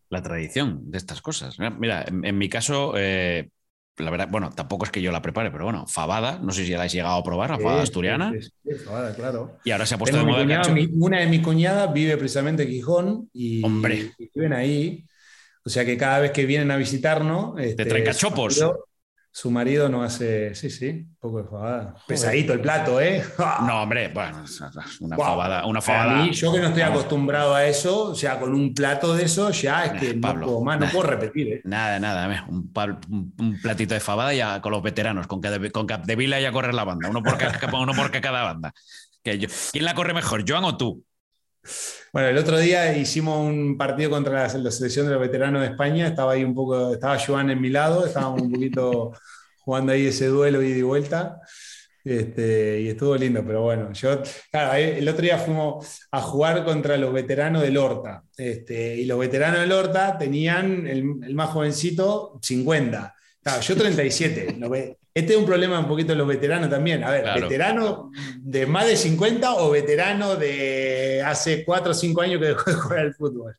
la 0.10 0.22
tradición 0.22 0.92
de 0.92 0.98
estas 0.98 1.22
cosas. 1.22 1.58
Mira, 1.60 2.06
en, 2.08 2.38
mi 2.38 2.50
caso, 2.50 2.94
eh, 2.98 3.50
la 3.98 4.10
verdad, 4.10 4.28
bueno, 4.30 4.50
tampoco 4.50 4.86
es 4.86 4.92
que 4.92 5.02
yo 5.02 5.12
la 5.12 5.22
prepare, 5.22 5.52
pero 5.52 5.66
bueno, 5.66 5.86
fabada, 5.88 6.40
no 6.40 6.52
sé 6.52 6.66
si 6.66 6.72
la 6.72 6.84
has 6.84 6.94
llegado 6.94 7.16
a 7.16 7.24
probar, 7.24 7.52
la 7.52 7.60
fabada 7.60 7.84
asturiana. 7.84 8.34
Sí, 8.40 8.72
fabada, 8.86 9.16
claro. 9.16 9.58
Y 9.64 9.72
ahora 9.72 9.86
se 9.86 9.96
ha 9.96 9.98
puesto 9.98 10.18
de 10.18 10.24
moda. 10.24 10.62
una 10.94 11.20
de 11.20 11.28
mis 11.28 11.42
cuñadas 11.42 11.94
vive 11.94 12.18
precisamente 12.18 12.64
en 12.64 12.70
Gijón 12.70 13.30
y, 13.34 13.64
Hombre. 13.64 14.12
viven 14.34 14.54
ahí. 14.54 15.06
O 15.64 15.70
sea 15.70 15.86
que 15.86 15.98
cada 15.98 16.20
vez 16.20 16.32
que 16.32 16.46
vienen 16.46 16.72
a 16.72 16.78
visitarnos. 16.78 17.56
Te 17.56 17.70
este, 17.70 17.86
traen 17.86 18.06
cachopos. 18.06 18.64
Su 19.40 19.50
marido 19.52 19.88
no 19.88 20.04
hace, 20.04 20.54
sí, 20.54 20.70
sí, 20.70 20.90
un 20.90 21.16
poco 21.18 21.42
de 21.42 21.48
fabada. 21.48 21.96
Pesadito 22.06 22.52
el 22.52 22.60
plato, 22.60 23.00
¿eh? 23.00 23.24
No, 23.66 23.84
hombre, 23.84 24.10
bueno, 24.10 24.44
una 25.00 25.16
fabada. 25.16 25.66
Una 25.66 25.82
fabada. 25.82 26.30
yo 26.30 26.52
que 26.52 26.60
no 26.60 26.68
estoy 26.68 26.82
acostumbrado 26.82 27.56
a 27.56 27.66
eso, 27.66 28.08
o 28.10 28.16
sea, 28.16 28.38
con 28.38 28.54
un 28.54 28.74
plato 28.74 29.16
de 29.16 29.24
eso, 29.24 29.50
ya 29.52 29.86
es 29.86 29.92
que 29.94 30.14
no, 30.14 30.34
puedo 30.42 30.62
más, 30.62 30.78
no 30.78 30.90
puedo 30.90 31.04
repetir. 31.04 31.54
¿eh? 31.54 31.62
Nada, 31.64 32.02
nada, 32.02 32.46
un, 32.50 32.70
un, 33.40 33.60
platito 33.62 33.94
de 33.94 34.02
fabada 34.02 34.34
ya 34.34 34.62
con 34.62 34.74
los 34.74 34.84
veteranos, 34.84 35.26
con, 35.26 35.40
que 35.40 35.72
con 35.72 35.88
Capdevila 35.88 36.42
ya 36.42 36.52
correr 36.52 36.74
la 36.74 36.84
banda, 36.84 37.10
uno 37.10 37.24
por, 37.24 37.38
cada, 37.38 37.58
uno 37.80 37.94
por 37.94 38.12
cada 38.12 38.44
banda. 38.44 38.74
Que 39.24 39.40
yo, 39.40 39.48
¿Quién 39.72 39.86
la 39.86 39.96
corre 39.96 40.14
mejor, 40.14 40.44
Joan 40.46 40.66
o 40.66 40.76
tú? 40.76 41.06
Bueno, 42.12 42.30
el 42.30 42.38
otro 42.38 42.58
día 42.58 42.98
hicimos 42.98 43.46
un 43.46 43.78
partido 43.78 44.10
contra 44.10 44.48
la, 44.58 44.72
selección 44.72 45.06
de 45.06 45.14
los 45.14 45.22
veteranos 45.22 45.62
de 45.62 45.68
España. 45.68 46.08
Estaba 46.08 46.34
ahí 46.34 46.44
un 46.44 46.56
poco, 46.56 46.94
estaba 46.94 47.20
Joan 47.20 47.52
en 47.52 47.62
mi 47.62 47.70
lado, 47.70 48.06
estábamos 48.06 48.42
un 48.42 48.52
poquito 48.52 49.14
jugando 49.60 49.92
ahí 49.92 50.08
ese 50.08 50.28
duelo 50.28 50.64
ida 50.64 50.78
y 50.78 50.82
vuelta. 50.82 51.40
Este, 52.04 52.82
y 52.82 52.88
estuvo 52.88 53.16
lindo, 53.16 53.44
pero 53.46 53.62
bueno, 53.62 53.92
yo, 53.94 54.22
claro, 54.50 54.74
el 54.74 55.08
otro 55.08 55.22
día 55.22 55.38
fuimos 55.38 56.08
a 56.12 56.22
jugar 56.22 56.64
contra 56.64 56.98
los 56.98 57.14
veteranos 57.14 57.62
del 57.62 57.78
Horta. 57.78 58.24
Este, 58.36 58.96
y 58.96 59.06
los 59.06 59.20
veteranos 59.20 59.60
del 59.60 59.72
Horta 59.72 60.18
tenían 60.18 60.88
el, 60.88 61.04
más 61.36 61.50
jovencito 61.50 62.40
50. 62.42 63.16
yo 63.62 63.76
37. 63.76 64.58
Este 65.14 65.34
es 65.34 65.40
un 65.40 65.46
problema 65.46 65.80
un 65.80 65.88
poquito 65.88 66.12
de 66.12 66.18
los 66.18 66.28
veteranos 66.28 66.70
también. 66.70 67.04
A 67.04 67.12
ver, 67.12 67.42
¿veterano 67.42 68.12
de 68.38 68.66
más 68.66 68.86
de 68.86 68.96
50 68.96 69.56
o 69.56 69.72
veterano 69.72 70.36
de 70.36 71.22
hace 71.26 71.66
4 71.66 71.92
o 71.92 71.94
5 71.94 72.22
años 72.22 72.40
que 72.40 72.48
dejó 72.48 72.70
de 72.70 72.78
jugar 72.78 73.00
al 73.00 73.16
fútbol? 73.16 73.58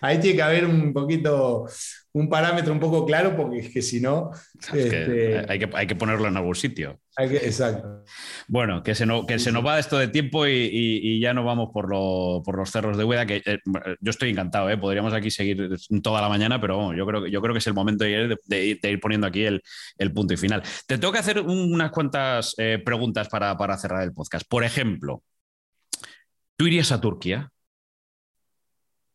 Ahí 0.00 0.18
tiene 0.18 0.36
que 0.36 0.42
haber 0.42 0.66
un 0.66 0.92
poquito, 0.92 1.66
un 2.12 2.28
parámetro 2.28 2.72
un 2.72 2.80
poco 2.80 3.06
claro, 3.06 3.36
porque 3.36 3.58
es 3.58 3.70
que 3.70 3.82
si 3.82 4.00
no. 4.00 4.30
Este, 4.72 5.44
hay, 5.48 5.58
que, 5.58 5.70
hay 5.72 5.86
que 5.86 5.96
ponerlo 5.96 6.28
en 6.28 6.36
algún 6.36 6.54
sitio. 6.54 7.00
Exacto. 7.18 8.04
Bueno, 8.46 8.82
que 8.82 8.94
se, 8.94 9.04
no, 9.06 9.26
que 9.26 9.38
se 9.38 9.52
nos 9.52 9.64
va 9.64 9.78
esto 9.78 9.98
de 9.98 10.08
tiempo 10.08 10.46
y, 10.46 11.20
ya 11.20 11.34
no 11.34 11.44
vamos 11.44 11.70
por, 11.72 11.88
por, 11.88 12.56
los 12.56 12.70
cerros 12.70 12.96
de 12.96 13.04
Hueda, 13.04 13.26
que 13.26 13.42
eh, 13.44 13.58
yo 14.00 14.10
estoy 14.10 14.30
encantado, 14.30 14.70
¿eh? 14.70 14.78
podríamos 14.78 15.12
aquí 15.12 15.30
seguir 15.30 15.76
toda 16.02 16.20
la 16.20 16.28
mañana, 16.28 16.60
pero 16.60 16.94
yo, 16.94 17.06
creo, 17.06 17.26
yo 17.26 17.40
creo 17.40 17.54
que 17.54 17.58
es 17.58 17.66
el 17.66 17.74
momento 17.74 18.04
de 18.04 18.78
ir, 18.82 19.00
poniendo 19.00 19.26
aquí 19.26 19.44
el, 19.44 19.62
punto 20.14 20.34
y 20.34 20.36
final. 20.36 20.62
Te 20.86 20.98
tengo 20.98 21.12
que 21.12 21.18
hacer 21.18 21.40
unas 21.40 21.90
cuantas 21.90 22.54
eh, 22.58 22.80
preguntas 22.84 23.28
para, 23.28 23.56
para 23.56 23.76
cerrar 23.76 24.02
el 24.02 24.12
podcast. 24.12 24.46
Por 24.48 24.64
ejemplo, 24.64 25.22
¿tú 26.56 26.66
irías 26.66 26.92
a 26.92 27.00
Turquía? 27.00 27.50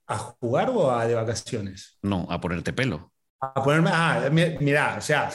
¿A 0.08 0.18
jugar 0.18 0.70
o 0.70 0.92
a 0.92 1.08
de 1.08 1.16
vacaciones? 1.16 1.98
No, 2.02 2.28
a 2.30 2.40
ponerte 2.40 2.74
pelo. 2.74 3.14
A 3.40 3.64
ponerme. 3.64 3.90
Ah, 3.92 4.30
mira, 4.32 4.96
o 4.98 5.02
sea. 5.02 5.30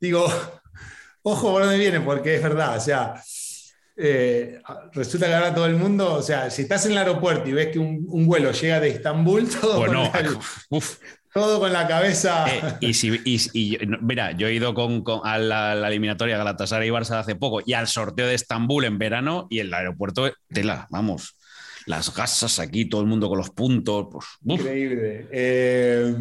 Digo, 0.00 0.26
ojo 1.22 1.52
por 1.52 1.62
dónde 1.62 1.78
viene, 1.78 2.00
porque 2.00 2.36
es 2.36 2.42
verdad, 2.42 2.76
o 2.76 2.80
sea. 2.80 3.22
Eh, 4.02 4.62
resulta 4.94 5.26
que 5.26 5.34
ahora 5.34 5.54
todo 5.54 5.66
el 5.66 5.76
mundo, 5.76 6.14
o 6.14 6.22
sea, 6.22 6.48
si 6.50 6.62
estás 6.62 6.86
en 6.86 6.92
el 6.92 6.98
aeropuerto 6.98 7.50
y 7.50 7.52
ves 7.52 7.66
que 7.66 7.78
un, 7.78 8.26
vuelo 8.26 8.50
llega 8.50 8.80
de 8.80 8.88
Estambul, 8.88 9.46
todo, 9.60 9.84
con, 9.84 9.92
la, 9.92 10.38
todo 11.34 11.60
con 11.60 11.70
la 11.70 11.86
cabeza. 11.86 12.46
Eh, 12.48 12.62
y, 12.80 12.94
si, 12.94 13.20
y, 13.52 13.78
mira, 14.00 14.32
yo 14.32 14.46
he 14.46 14.54
ido 14.54 14.72
con, 14.72 15.04
a, 15.22 15.36
la, 15.36 15.86
eliminatoria 15.86 16.38
Galatasaray 16.38 16.88
y 16.88 16.90
Barça 16.90 17.18
hace 17.18 17.34
poco 17.34 17.60
y 17.66 17.74
al 17.74 17.88
sorteo 17.88 18.26
de 18.26 18.36
Estambul 18.36 18.86
en 18.86 18.96
verano 18.96 19.48
y 19.50 19.58
el 19.58 19.74
aeropuerto, 19.74 20.32
tela, 20.48 20.86
vamos 20.88 21.34
las 21.86 22.14
gasas 22.14 22.58
aquí, 22.58 22.86
todo 22.86 23.00
el 23.00 23.06
mundo 23.06 23.28
con 23.28 23.38
los 23.38 23.50
puntos. 23.50 24.08
Pues, 24.10 24.26
Increíble. 24.44 25.26
Eh, 25.30 26.14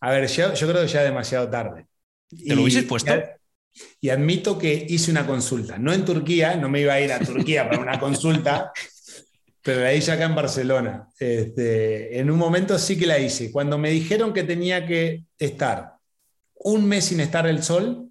a 0.00 0.10
ver, 0.10 0.26
yo, 0.28 0.52
creo 0.52 0.82
que 0.82 0.88
ya 0.88 1.00
es 1.00 1.08
demasiado 1.08 1.48
tarde. 1.48 1.86
¿Te 2.30 2.54
lo 2.54 2.62
hubieses 2.62 2.84
puesto? 2.84 3.12
Y, 4.00 4.08
admito 4.08 4.58
que 4.58 4.86
hice 4.88 5.10
una 5.10 5.26
consulta, 5.26 5.78
no 5.78 5.92
en 5.92 6.04
Turquía, 6.04 6.56
no 6.56 6.68
me 6.68 6.80
iba 6.80 6.94
a 6.94 7.00
ir 7.00 7.12
a 7.12 7.20
Turquía 7.20 7.68
para 7.68 7.80
una 7.80 8.00
consulta, 8.00 8.72
pero 9.62 9.80
la 9.80 9.94
hice 9.94 10.12
acá 10.12 10.24
en 10.24 10.34
Barcelona. 10.34 11.08
Este, 11.18 12.18
en 12.18 12.30
un 12.30 12.38
momento 12.38 12.78
sí 12.78 12.98
que 12.98 13.06
la 13.06 13.18
hice. 13.18 13.52
Cuando 13.52 13.78
me 13.78 13.90
dijeron 13.90 14.32
que 14.32 14.42
tenía 14.42 14.86
que 14.86 15.24
estar 15.38 15.92
un 16.54 16.86
mes 16.86 17.06
sin 17.06 17.20
estar 17.20 17.46
el 17.46 17.62
sol, 17.62 18.08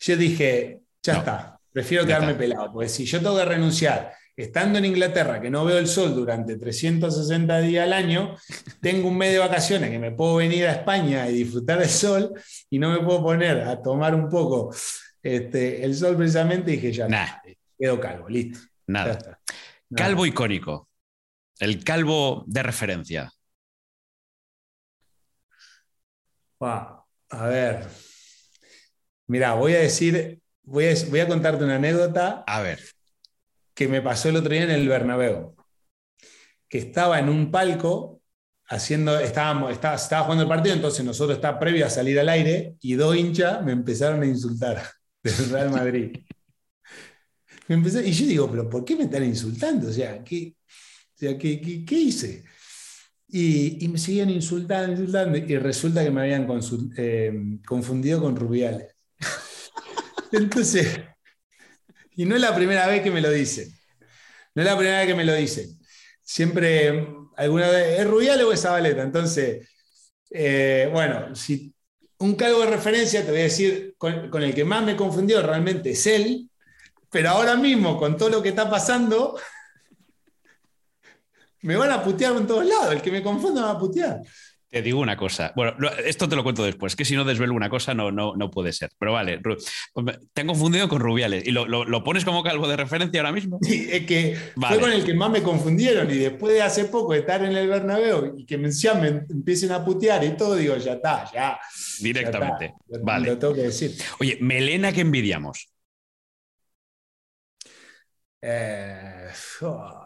yo 0.00 0.16
dije, 0.16 0.80
ya 1.02 1.18
está, 1.18 1.58
prefiero 1.72 2.04
quedarme 2.04 2.34
pelado, 2.34 2.72
porque 2.72 2.88
si 2.88 3.04
yo 3.04 3.20
tengo 3.20 3.36
que 3.36 3.44
renunciar 3.44 4.12
estando 4.36 4.78
en 4.78 4.84
Inglaterra, 4.84 5.40
que 5.40 5.50
no 5.50 5.64
veo 5.64 5.78
el 5.78 5.86
sol 5.86 6.14
durante 6.14 6.56
360 6.56 7.60
días 7.60 7.84
al 7.84 7.92
año, 7.92 8.36
tengo 8.80 9.08
un 9.08 9.16
mes 9.16 9.32
de 9.32 9.38
vacaciones 9.38 9.90
que 9.90 9.98
me 9.98 10.12
puedo 10.12 10.36
venir 10.36 10.66
a 10.66 10.72
España 10.72 11.28
y 11.28 11.34
disfrutar 11.34 11.78
del 11.78 11.88
sol 11.88 12.32
y 12.68 12.78
no 12.78 12.90
me 12.90 13.04
puedo 13.04 13.22
poner 13.22 13.60
a 13.62 13.80
tomar 13.80 14.14
un 14.14 14.28
poco 14.28 14.74
este, 15.22 15.84
el 15.84 15.94
sol 15.94 16.16
precisamente 16.16 16.72
y 16.72 16.76
dije, 16.76 16.92
ya, 16.92 17.08
nah. 17.08 17.26
quedo 17.78 18.00
calvo, 18.00 18.28
listo. 18.28 18.58
Nada. 18.86 19.40
Calvo 19.94 20.26
icónico. 20.26 20.88
El 21.58 21.82
calvo 21.84 22.44
de 22.46 22.62
referencia. 22.62 23.32
a 26.60 27.46
ver. 27.48 27.86
Mira, 29.26 29.54
voy 29.54 29.74
a 29.74 29.80
decir, 29.80 30.40
voy 30.62 30.86
a, 30.86 30.94
voy 31.08 31.20
a 31.20 31.28
contarte 31.28 31.62
una 31.62 31.76
anécdota. 31.76 32.42
A 32.46 32.60
ver 32.62 32.93
que 33.74 33.88
me 33.88 34.00
pasó 34.00 34.28
el 34.28 34.36
otro 34.36 34.52
día 34.52 34.62
en 34.62 34.70
el 34.70 34.88
Bernabéu, 34.88 35.54
que 36.68 36.78
estaba 36.78 37.18
en 37.18 37.28
un 37.28 37.50
palco 37.50 38.22
haciendo, 38.68 39.18
estábamos, 39.18 39.72
estaba, 39.72 39.98
jugando 39.98 40.42
el 40.42 40.48
partido, 40.48 40.74
entonces 40.74 41.04
nosotros 41.04 41.36
está 41.36 41.58
previo 41.58 41.84
a 41.86 41.90
salir 41.90 42.18
al 42.18 42.28
aire 42.28 42.76
y 42.80 42.94
dos 42.94 43.16
hinchas 43.16 43.62
me 43.64 43.72
empezaron 43.72 44.22
a 44.22 44.26
insultar 44.26 44.82
del 45.22 45.50
Real 45.50 45.70
Madrid. 45.70 46.16
y 47.68 48.12
yo 48.12 48.26
digo, 48.26 48.50
pero 48.50 48.68
¿por 48.68 48.84
qué 48.84 48.96
me 48.96 49.04
están 49.04 49.24
insultando? 49.24 49.88
O 49.88 49.92
sea, 49.92 50.22
¿qué, 50.22 50.54
¿qué, 51.18 51.84
qué, 51.86 51.94
hice? 51.94 52.44
Y, 53.28 53.88
me 53.88 53.98
seguían 53.98 54.30
insultando, 54.30 54.92
insultando, 54.92 55.36
y 55.38 55.58
resulta 55.58 56.04
que 56.04 56.10
me 56.10 56.20
habían 56.20 56.46
eh, 56.96 57.58
confundido 57.66 58.20
con 58.20 58.36
Rubiales. 58.36 58.94
Entonces, 60.32 61.00
y 62.16 62.24
no 62.24 62.34
es 62.34 62.40
la 62.40 62.54
primera 62.54 62.86
vez 62.86 63.02
que 63.02 63.10
me 63.10 63.20
lo 63.20 63.30
dicen. 63.30 63.68
No 64.54 64.62
es 64.62 64.68
la 64.68 64.76
primera 64.76 64.98
vez 64.98 65.06
que 65.06 65.14
me 65.14 65.24
lo 65.24 65.34
dicen. 65.34 65.78
Siempre, 66.22 67.06
alguna 67.36 67.68
vez, 67.68 68.00
¿es 68.00 68.06
Rubiales 68.06 68.44
o 68.44 68.52
es 68.52 68.60
Zabaleta? 68.60 69.02
Entonces, 69.02 69.68
eh, 70.30 70.88
bueno, 70.92 71.34
si 71.34 71.74
un 72.18 72.34
cargo 72.36 72.60
de 72.60 72.70
referencia, 72.70 73.24
te 73.24 73.30
voy 73.30 73.40
a 73.40 73.44
decir, 73.44 73.94
con, 73.98 74.30
con, 74.30 74.42
el 74.42 74.54
que 74.54 74.64
más 74.64 74.82
me 74.84 74.96
confundió 74.96 75.42
realmente 75.42 75.90
es 75.90 76.06
él, 76.06 76.48
pero 77.10 77.30
ahora 77.30 77.56
mismo, 77.56 77.98
con 77.98 78.16
todo 78.16 78.30
lo 78.30 78.42
que 78.42 78.50
está 78.50 78.70
pasando, 78.70 79.38
me 81.62 81.76
van 81.76 81.90
a 81.90 82.02
putear 82.02 82.36
en 82.36 82.46
todos 82.46 82.66
lados. 82.66 82.92
El 82.92 83.02
que 83.02 83.10
me 83.10 83.22
confunda 83.22 83.62
me 83.62 83.66
va 83.66 83.72
a 83.72 83.78
putear. 83.78 84.20
Te 84.74 84.82
digo 84.82 84.98
una 84.98 85.16
cosa. 85.16 85.52
Bueno, 85.54 85.76
esto 86.04 86.28
te 86.28 86.34
lo 86.34 86.42
cuento 86.42 86.64
después, 86.64 86.96
que 86.96 87.04
si 87.04 87.14
no 87.14 87.22
desvelo 87.22 87.54
una 87.54 87.70
cosa 87.70 87.94
no, 87.94 88.10
no, 88.10 88.34
no 88.34 88.50
puede 88.50 88.72
ser. 88.72 88.90
Pero 88.98 89.12
vale, 89.12 89.40
te 90.32 90.40
han 90.40 90.48
confundido 90.48 90.88
con 90.88 90.98
Rubiales. 90.98 91.46
¿Y 91.46 91.52
lo, 91.52 92.02
pones 92.02 92.24
como 92.24 92.42
calvo 92.42 92.66
de 92.66 92.76
referencia 92.76 93.20
ahora 93.20 93.30
mismo? 93.30 93.60
Sí, 93.62 93.86
es 93.88 94.04
que 94.04 94.36
fue 94.56 94.80
con 94.80 94.90
el 94.90 95.04
que 95.04 95.14
más 95.14 95.30
me 95.30 95.44
confundieron. 95.44 96.10
Y 96.10 96.16
después 96.16 96.54
de 96.54 96.62
hace 96.62 96.86
poco 96.86 97.14
estar 97.14 97.44
en 97.44 97.56
el 97.56 97.68
Bernabéu 97.68 98.34
y 98.36 98.44
que 98.44 98.58
me, 98.58 98.68
me 99.00 99.08
empiecen 99.30 99.70
a 99.70 99.84
putear 99.84 100.24
y 100.24 100.30
todo, 100.30 100.56
digo, 100.56 100.76
ya 100.76 100.94
está, 100.94 101.30
ya. 101.32 101.56
Directamente. 102.00 102.74
Vale. 103.00 103.28
Lo 103.28 103.38
tengo 103.38 103.54
que 103.54 103.62
decir. 103.62 103.92
Oye, 104.18 104.38
Melena 104.40 104.92
que 104.92 105.02
envidiamos. 105.02 105.68
Eh, 108.42 109.28
oh. 109.60 110.03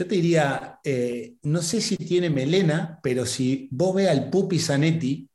Yo 0.00 0.06
te 0.06 0.14
diría, 0.14 0.80
eh, 0.82 1.34
no 1.42 1.60
sé 1.60 1.82
si 1.82 1.98
tiene 1.98 2.30
melena, 2.30 2.98
pero 3.02 3.26
si 3.26 3.68
vos 3.70 3.94
ve 3.94 4.08
al 4.08 4.30
Pupi 4.30 4.58
Zanetti, 4.58 5.28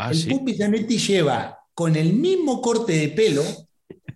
ah, 0.00 0.10
el 0.10 0.26
Pupi 0.26 0.56
Zanetti 0.56 0.98
lleva 0.98 1.60
con 1.74 1.94
el 1.94 2.12
mismo 2.14 2.60
corte 2.60 2.94
de 2.94 3.08
pelo 3.10 3.44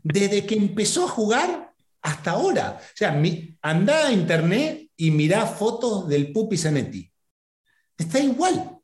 desde 0.03 0.45
que 0.47 0.57
empezó 0.57 1.05
a 1.05 1.11
jugar 1.11 1.73
hasta 2.01 2.33
ahora. 2.33 2.81
O 2.81 2.97
sea, 2.97 3.17
anda 3.63 4.09
a 4.09 4.13
internet 4.13 4.91
y 4.97 5.13
mirá 5.13 5.47
fotos 5.47 6.09
del 6.09 6.33
Pupi 6.33 6.57
Zanetti. 6.57 7.09
Está 7.97 8.19
igual, 8.19 8.81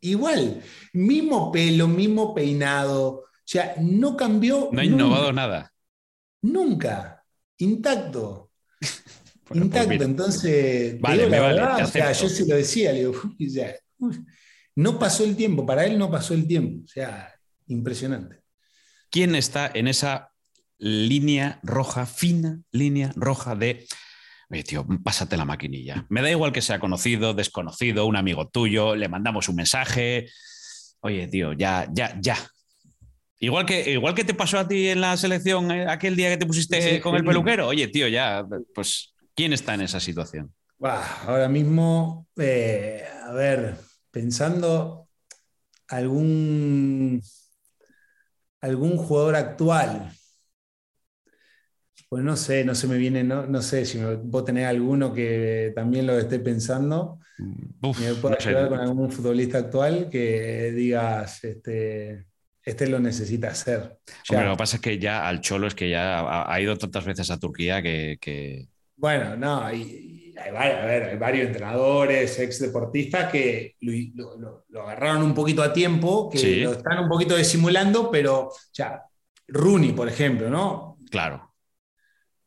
igual. 0.00 0.62
Mismo 0.94 1.52
pelo, 1.52 1.88
mismo 1.88 2.34
peinado. 2.34 3.06
O 3.06 3.24
sea, 3.44 3.74
no 3.78 4.16
cambió. 4.16 4.70
No 4.72 4.80
ha 4.80 4.84
innovado 4.86 5.30
nada. 5.30 5.74
Nunca. 6.40 7.22
Intacto. 7.58 8.48
Intacto, 9.54 10.04
entonces. 10.04 11.00
Vale, 11.00 11.26
me 11.26 11.38
vale. 11.38 11.82
o 11.82 11.86
sea, 11.86 12.12
yo 12.12 12.28
se 12.28 12.46
lo 12.46 12.56
decía, 12.56 12.92
le 12.92 13.00
digo, 13.00 13.14
no 14.76 14.98
pasó 14.98 15.24
el 15.24 15.36
tiempo, 15.36 15.66
para 15.66 15.84
él 15.84 15.98
no 15.98 16.10
pasó 16.10 16.34
el 16.34 16.46
tiempo. 16.46 16.84
O 16.84 16.88
sea, 16.88 17.32
impresionante. 17.66 18.40
¿Quién 19.10 19.34
está 19.34 19.70
en 19.72 19.88
esa 19.88 20.32
línea 20.78 21.60
roja, 21.62 22.06
fina 22.06 22.60
línea 22.72 23.12
roja 23.14 23.54
de. 23.54 23.86
Oye, 24.50 24.64
tío, 24.64 24.86
pásate 25.02 25.36
la 25.36 25.44
maquinilla. 25.44 26.04
Me 26.10 26.20
da 26.20 26.30
igual 26.30 26.52
que 26.52 26.60
sea 26.60 26.78
conocido, 26.78 27.32
desconocido, 27.32 28.04
un 28.06 28.16
amigo 28.16 28.48
tuyo, 28.48 28.94
le 28.94 29.08
mandamos 29.08 29.48
un 29.48 29.56
mensaje. 29.56 30.28
Oye, 31.00 31.26
tío, 31.28 31.52
ya, 31.52 31.88
ya, 31.92 32.18
ya. 32.20 32.36
Igual 33.38 33.66
que, 33.66 33.92
igual 33.92 34.14
que 34.14 34.24
te 34.24 34.34
pasó 34.34 34.58
a 34.58 34.68
ti 34.68 34.88
en 34.88 35.00
la 35.00 35.16
selección 35.16 35.70
eh, 35.70 35.86
aquel 35.88 36.14
día 36.14 36.28
que 36.30 36.36
te 36.36 36.46
pusiste 36.46 37.00
con 37.00 37.16
el 37.16 37.24
peluquero. 37.24 37.68
Oye, 37.68 37.88
tío, 37.88 38.08
ya, 38.08 38.46
pues 38.74 39.11
¿Quién 39.34 39.52
está 39.52 39.74
en 39.74 39.82
esa 39.82 40.00
situación? 40.00 40.52
ahora 40.84 41.48
mismo, 41.48 42.26
eh, 42.36 43.04
a 43.24 43.32
ver, 43.32 43.76
pensando 44.10 45.08
algún, 45.88 47.22
algún 48.60 48.96
jugador 48.96 49.36
actual. 49.36 50.10
Pues 52.08 52.24
no 52.24 52.36
sé, 52.36 52.64
no 52.64 52.74
se 52.74 52.88
me 52.88 52.98
viene, 52.98 53.24
no, 53.24 53.62
sé 53.62 53.86
si 53.86 53.98
vos 54.24 54.44
tenés 54.44 54.66
alguno 54.66 55.14
que 55.14 55.72
también 55.74 56.06
lo 56.06 56.18
esté 56.18 56.40
pensando. 56.40 57.20
Uf, 57.80 57.98
me 58.00 58.14
puedo 58.14 58.36
ayudar 58.36 58.68
con 58.68 58.80
algún 58.80 59.10
futbolista 59.10 59.58
actual 59.58 60.10
que 60.10 60.72
digas, 60.72 61.42
este, 61.44 62.26
este 62.62 62.86
lo 62.86 63.00
necesita 63.00 63.48
hacer. 63.48 63.98
lo 64.30 64.50
que 64.52 64.56
pasa 64.56 64.76
es 64.76 64.82
que 64.82 64.98
ya 64.98 65.26
al 65.26 65.40
Cholo 65.40 65.66
es 65.66 65.74
que 65.74 65.88
ya 65.88 66.52
ha, 66.52 66.60
ido 66.60 66.76
tantas 66.76 67.04
veces 67.06 67.30
a 67.30 67.38
Turquía 67.38 67.82
que, 67.82 68.68
bueno, 69.02 69.36
no, 69.36 69.64
hay, 69.64 70.32
varios 71.18 71.48
entrenadores, 71.48 72.38
ex 72.38 72.60
deportistas 72.60 73.32
que 73.32 73.74
lo, 73.80 74.64
agarraron 74.80 75.24
un 75.24 75.34
poquito 75.34 75.60
a 75.60 75.72
tiempo, 75.72 76.30
que 76.30 76.58
lo 76.58 76.72
están 76.72 77.00
un 77.00 77.08
poquito 77.08 77.36
disimulando, 77.36 78.12
pero 78.12 78.52
ya, 78.72 79.02
Rooney, 79.48 79.90
por 79.90 80.08
ejemplo, 80.08 80.48
¿no? 80.48 80.98
Claro. 81.10 81.52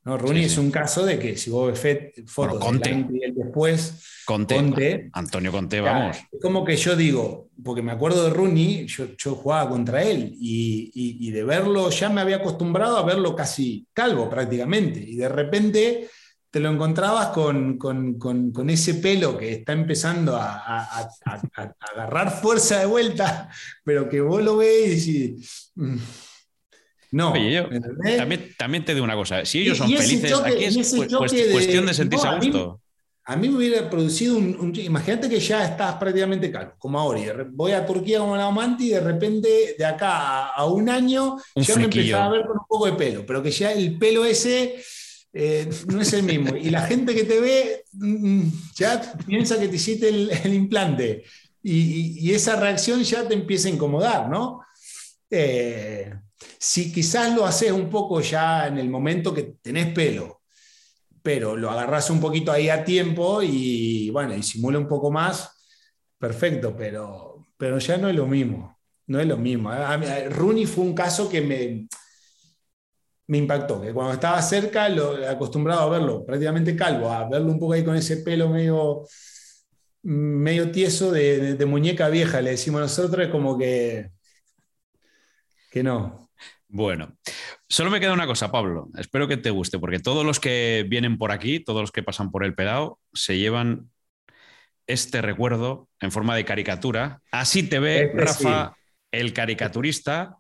¿No? 0.06 0.18
Rooney 0.18 0.46
es 0.46 0.58
un 0.58 0.72
caso 0.72 1.06
de 1.06 1.20
que 1.20 1.36
si 1.36 1.50
vos 1.50 1.84
ves 1.84 2.14
fotos 2.26 2.60
Conte. 2.60 2.90
y 2.92 3.32
después, 3.32 4.24
Conte, 4.24 5.10
Antonio 5.12 5.52
Conte, 5.52 5.82
vamos. 5.82 6.16
Es 6.32 6.40
como 6.42 6.64
que 6.64 6.78
yo 6.78 6.96
digo, 6.96 7.50
porque 7.62 7.82
me 7.82 7.92
acuerdo 7.92 8.24
de 8.24 8.30
Rooney, 8.30 8.88
yo, 8.88 9.36
jugaba 9.36 9.70
contra 9.70 10.04
él 10.04 10.32
y, 10.40 10.90
y, 10.94 11.32
de 11.32 11.44
verlo, 11.44 11.90
ya 11.90 12.08
me 12.10 12.22
había 12.22 12.38
acostumbrado 12.38 12.98
a 12.98 13.04
verlo 13.04 13.36
casi 13.36 13.86
calvo 13.92 14.30
prácticamente, 14.30 15.02
y 15.02 15.18
de 15.18 15.28
repente 15.28 16.08
te 16.56 16.62
lo 16.62 16.70
encontrabas 16.70 17.28
con, 17.34 18.70
ese 18.70 18.94
pelo 18.94 19.38
que 19.38 19.52
está 19.52 19.74
empezando 19.74 20.38
a, 20.38 21.06
agarrar 21.94 22.32
fuerza 22.32 22.80
de 22.80 22.86
vuelta, 22.86 23.50
pero 23.84 24.08
que 24.08 24.22
vos 24.22 24.42
lo 24.42 24.56
ves 24.56 25.06
y 25.06 25.36
mm, 25.76 25.98
no. 27.12 27.34
también, 28.58 28.86
te 28.86 28.94
digo 28.94 29.04
una 29.04 29.16
cosa, 29.16 29.44
si 29.44 29.64
ellos 29.64 29.78
son 29.78 29.92
felices, 29.92 30.32
aquí 30.32 30.64
es 30.64 30.96
cuestión 31.52 31.88
de 31.88 31.94
sentirse 31.94 32.26
a 32.26 32.38
gusto. 32.38 32.80
A 33.26 33.36
mí 33.36 33.50
me 33.50 33.58
hubiera 33.58 33.90
producido 33.90 34.38
un, 34.38 34.72
Imagínate 34.78 35.28
que 35.28 35.42
ya 35.42 35.66
estás 35.66 35.96
prácticamente 35.96 36.50
calvo, 36.50 36.76
como 36.78 36.98
ahora. 36.98 37.46
Voy 37.52 37.74
a 37.74 37.86
Turquía 37.86 38.20
como 38.20 38.38
la 38.38 38.46
amante 38.46 38.86
y 38.86 38.90
de 38.92 39.02
repente, 39.02 39.76
de 39.78 39.86
acá 39.86 40.52
a, 40.52 40.66
un 40.68 40.88
año, 40.88 41.36
ya 41.54 41.76
me 41.76 41.86
empezaba 41.86 42.28
a 42.28 42.30
ver 42.30 42.46
con 42.46 42.60
un 42.60 42.66
poco 42.66 42.86
de 42.86 42.94
pelo. 42.94 43.26
Pero 43.26 43.44
que 43.44 43.52
ya 43.52 43.74
el 43.74 43.98
pelo 43.98 44.24
ese 44.24 44.82
eh, 45.38 45.70
no 45.88 46.00
es 46.00 46.14
el 46.14 46.24
mismo. 46.24 46.56
Y 46.56 46.70
la 46.70 46.88
gente 46.88 47.14
que 47.14 47.26
te 47.26 47.42
ve 47.42 47.84
mm, 47.92 48.38
mm, 48.38 48.52
ya 48.74 49.02
piensa 49.28 49.60
que 49.60 49.68
te 49.68 49.76
hiciste 49.76 50.08
el, 50.08 50.54
implante. 50.54 51.26
Y, 51.62 52.32
esa 52.32 52.56
reacción 52.56 53.04
ya 53.04 53.28
te 53.28 53.34
empieza 53.34 53.68
a 53.68 53.72
incomodar, 53.72 54.30
¿no? 54.30 54.62
Eh, 55.30 56.14
si 56.58 56.94
quizás 56.94 57.36
lo 57.36 57.46
haces 57.46 57.72
un 57.72 57.90
poco 57.90 58.22
ya 58.22 58.68
en 58.68 58.78
el 58.78 58.90
momento 58.90 59.34
que 59.34 59.56
tenés 59.62 59.94
pelo, 59.94 60.42
pero 61.22 61.58
lo 61.58 61.70
agarras 61.70 62.10
un 62.12 62.22
poquito 62.22 62.52
ahí 62.52 62.70
a 62.70 62.86
tiempo 62.86 63.42
y 63.42 64.10
bueno, 64.12 64.36
y 64.36 64.44
simula 64.44 64.80
un 64.80 64.88
poco 64.88 65.12
más, 65.12 65.50
perfecto, 66.18 66.76
pero, 66.78 67.46
pero 67.58 67.78
ya 67.80 67.98
no 67.98 68.08
es 68.08 68.16
lo 68.16 68.26
mismo. 68.26 68.78
No 69.08 69.20
es 69.20 69.28
lo 69.28 69.38
mismo. 69.38 69.72
Rooney 70.30 70.66
fue 70.66 70.84
un 70.84 70.96
caso 70.96 71.30
que 71.30 71.42
me, 71.42 71.88
me 73.28 73.38
impactó, 73.40 73.82
que 73.82 73.94
cuando 73.94 74.14
estaba 74.14 74.42
cerca, 74.42 74.88
lo, 74.90 75.28
acostumbrado 75.28 75.82
a 75.82 75.90
verlo 75.90 76.26
prácticamente 76.26 76.76
calvo, 76.76 77.12
a 77.12 77.28
verlo 77.28 77.52
un 77.52 77.60
poco 77.60 77.74
ahí 77.74 77.84
con 77.84 77.96
ese 77.96 78.18
pelo 78.18 78.50
medio, 78.50 79.04
medio 80.04 80.72
tieso 80.72 81.12
de, 81.12 81.64
muñeca 81.66 82.10
vieja, 82.10 82.42
le 82.42 82.52
decimos 82.52 82.82
nosotros, 82.82 83.26
es 83.26 83.32
como 83.32 83.58
que, 83.58 84.12
que 85.72 85.82
no. 85.82 86.30
Bueno, 86.68 87.18
solo 87.68 87.90
me 87.90 88.00
queda 88.00 88.14
una 88.14 88.28
cosa, 88.28 88.52
Pablo. 88.52 88.90
Espero 88.98 89.28
que 89.28 89.38
te 89.38 89.50
guste, 89.50 89.80
porque 89.80 90.00
todos 90.00 90.26
los 90.26 90.40
que 90.40 90.86
vienen 90.88 91.18
por 91.18 91.32
aquí, 91.32 91.60
todos 91.60 91.82
los 91.82 91.92
que 91.92 92.04
pasan 92.04 92.32
por 92.32 92.44
el 92.44 92.54
pedao, 92.54 93.00
se 93.14 93.38
llevan 93.38 93.90
este 94.88 95.22
recuerdo 95.22 95.90
en 96.00 96.12
forma 96.12 96.36
de 96.36 96.46
caricatura. 96.46 97.22
Así 97.32 97.64
te 97.64 97.80
ve, 97.80 98.04
este 98.04 98.18
Rafa, 98.18 98.78
el 99.12 99.34
caricaturista, 99.34 100.38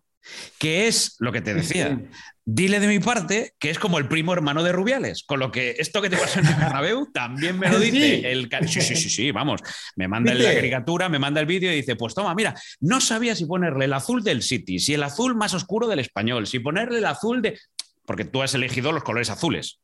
que 0.58 0.88
es 0.88 1.16
lo 1.20 1.32
que 1.32 1.42
te 1.42 1.54
decía. 1.54 2.00
Dile 2.48 2.80
de 2.80 2.88
mi 2.88 3.00
parte 3.00 3.54
que 3.58 3.72
es 3.72 3.80
como 3.80 3.98
el 3.98 4.08
primo 4.08 4.32
hermano 4.32 4.62
de 4.62 4.72
Rubiales, 4.72 5.24
con 5.26 5.40
lo 5.40 5.52
que 5.52 5.76
esto 5.80 6.02
que 6.02 6.12
te 6.12 6.18
pasa 6.18 6.42
en 6.42 6.46
el 6.46 6.54
Bernabéu 6.54 7.10
también 7.14 7.58
me 7.58 7.70
lo 7.70 7.80
dice 7.80 8.32
el 8.32 8.50
sí, 8.68 8.82
sí, 8.82 8.96
sí, 8.96 9.10
sí, 9.10 9.32
vamos, 9.32 9.62
me 9.96 10.08
manda 10.08 10.34
la 10.34 10.54
caricatura, 10.54 11.10
me 11.10 11.18
manda 11.18 11.42
el 11.42 11.48
vídeo 11.48 11.72
y 11.72 11.78
dice, 11.78 11.96
pues 11.96 12.14
toma, 12.14 12.36
mira, 12.36 12.54
no 12.82 13.02
sabía 13.02 13.36
si 13.36 13.46
ponerle 13.46 13.86
el 13.86 13.94
azul 13.94 14.24
del 14.24 14.44
City, 14.44 14.78
si 14.78 14.94
el 14.94 15.02
azul 15.02 15.36
más 15.36 15.56
oscuro 15.56 15.88
del 15.88 16.00
español, 16.00 16.46
si 16.46 16.60
ponerle 16.60 17.00
el 17.00 17.06
azul 17.06 17.42
de... 17.42 17.60
Porque 18.06 18.26
tú 18.26 18.44
has 18.44 18.54
elegido 18.54 18.92
los 18.92 19.04
colores 19.04 19.32
azules. 19.32 19.80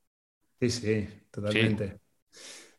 Sí, 0.59 0.69
sí, 0.69 1.07
totalmente. 1.31 1.97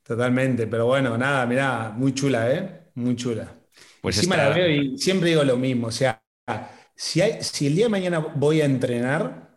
Totalmente, 0.04 0.68
pero 0.68 0.86
bueno, 0.86 1.18
nada, 1.18 1.44
mirá, 1.46 1.92
muy 1.96 2.14
chula, 2.14 2.52
¿eh? 2.52 2.82
Muy 2.94 3.16
chula. 3.16 3.52
Pues 4.00 4.16
Encima 4.16 4.36
la 4.36 4.50
veo 4.50 4.68
y 4.68 4.98
siempre 4.98 5.30
digo 5.30 5.42
lo 5.42 5.56
mismo, 5.56 5.88
o 5.88 5.92
sea, 5.92 6.22
si, 7.02 7.20
hay, 7.20 7.42
si 7.42 7.66
el 7.66 7.74
día 7.74 7.86
de 7.86 7.90
mañana 7.90 8.20
voy 8.20 8.60
a 8.60 8.64
entrenar, 8.64 9.56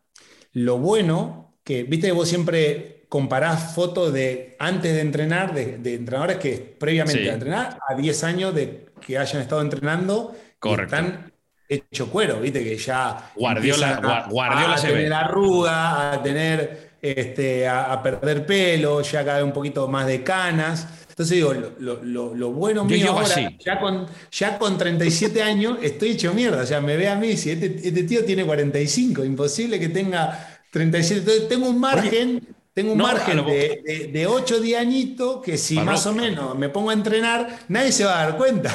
lo 0.53 0.79
bueno 0.79 1.53
que, 1.63 1.83
viste 1.83 2.11
vos 2.11 2.27
siempre 2.27 3.05
comparás 3.07 3.75
fotos 3.75 4.11
de 4.11 4.55
antes 4.57 4.95
de 4.95 5.01
entrenar, 5.01 5.53
de, 5.53 5.75
entrenadores 5.93 6.37
que 6.37 6.57
previamente 6.57 7.29
a 7.29 7.35
entrenar, 7.35 7.79
a 7.87 7.93
10 7.93 8.23
años 8.23 8.55
de 8.55 8.87
que 8.99 9.19
hayan 9.19 9.43
estado 9.43 9.61
entrenando, 9.61 10.35
Correcto. 10.57 10.95
están 10.95 11.31
hecho 11.69 12.09
cuero, 12.09 12.39
viste 12.39 12.63
que 12.63 12.77
ya 12.77 13.31
Guardiola, 13.35 14.25
Guardiola 14.27 14.73
a, 14.73 14.81
tener 14.81 15.13
arruga, 15.13 16.13
a 16.13 16.23
tener 16.23 16.93
este, 16.99 17.67
a, 17.67 18.01
perder 18.01 18.47
pelo, 18.47 19.01
ya 19.01 19.23
cada 19.23 19.37
vez 19.37 19.45
un 19.45 19.53
poquito 19.53 19.87
más 19.87 20.07
de 20.07 20.23
canas. 20.23 21.04
Entonces 21.15 21.37
digo, 21.37 21.53
lo, 21.79 22.51
bueno 22.51 22.83
mío 22.83 23.11
ahora, 23.11 23.53
ya 23.57 23.79
con, 23.79 24.05
ya 24.29 24.57
con 24.57 24.77
37 24.77 25.41
años, 25.41 25.77
estoy 25.81 26.09
hecho 26.09 26.33
mierda. 26.33 26.63
O 26.63 26.65
sea, 26.65 26.81
me 26.81 26.97
ve 26.97 27.07
a 27.07 27.15
mí, 27.15 27.37
si 27.37 27.51
este, 27.51 27.67
este 27.67 28.03
tío 28.03 28.25
tiene 28.25 28.43
45, 28.43 29.23
imposible 29.23 29.79
que 29.79 29.87
tenga 29.87 30.59
37. 30.71 31.21
Entonces 31.21 31.47
tengo 31.47 31.69
un 31.69 31.79
margen 31.79 32.45
tengo 32.73 32.91
un 32.91 32.97
margen 32.97 33.45
de, 33.45 34.09
de, 34.11 34.27
8 34.27 34.59
10 34.59 34.77
añitos 34.77 35.41
que 35.41 35.57
si 35.57 35.79
más 35.79 36.05
o 36.05 36.13
menos 36.13 36.57
me 36.57 36.67
pongo 36.67 36.89
a 36.89 36.93
entrenar, 36.93 37.59
nadie 37.69 37.93
se 37.93 38.03
va 38.03 38.19
a 38.19 38.25
dar 38.25 38.37
cuenta. 38.37 38.73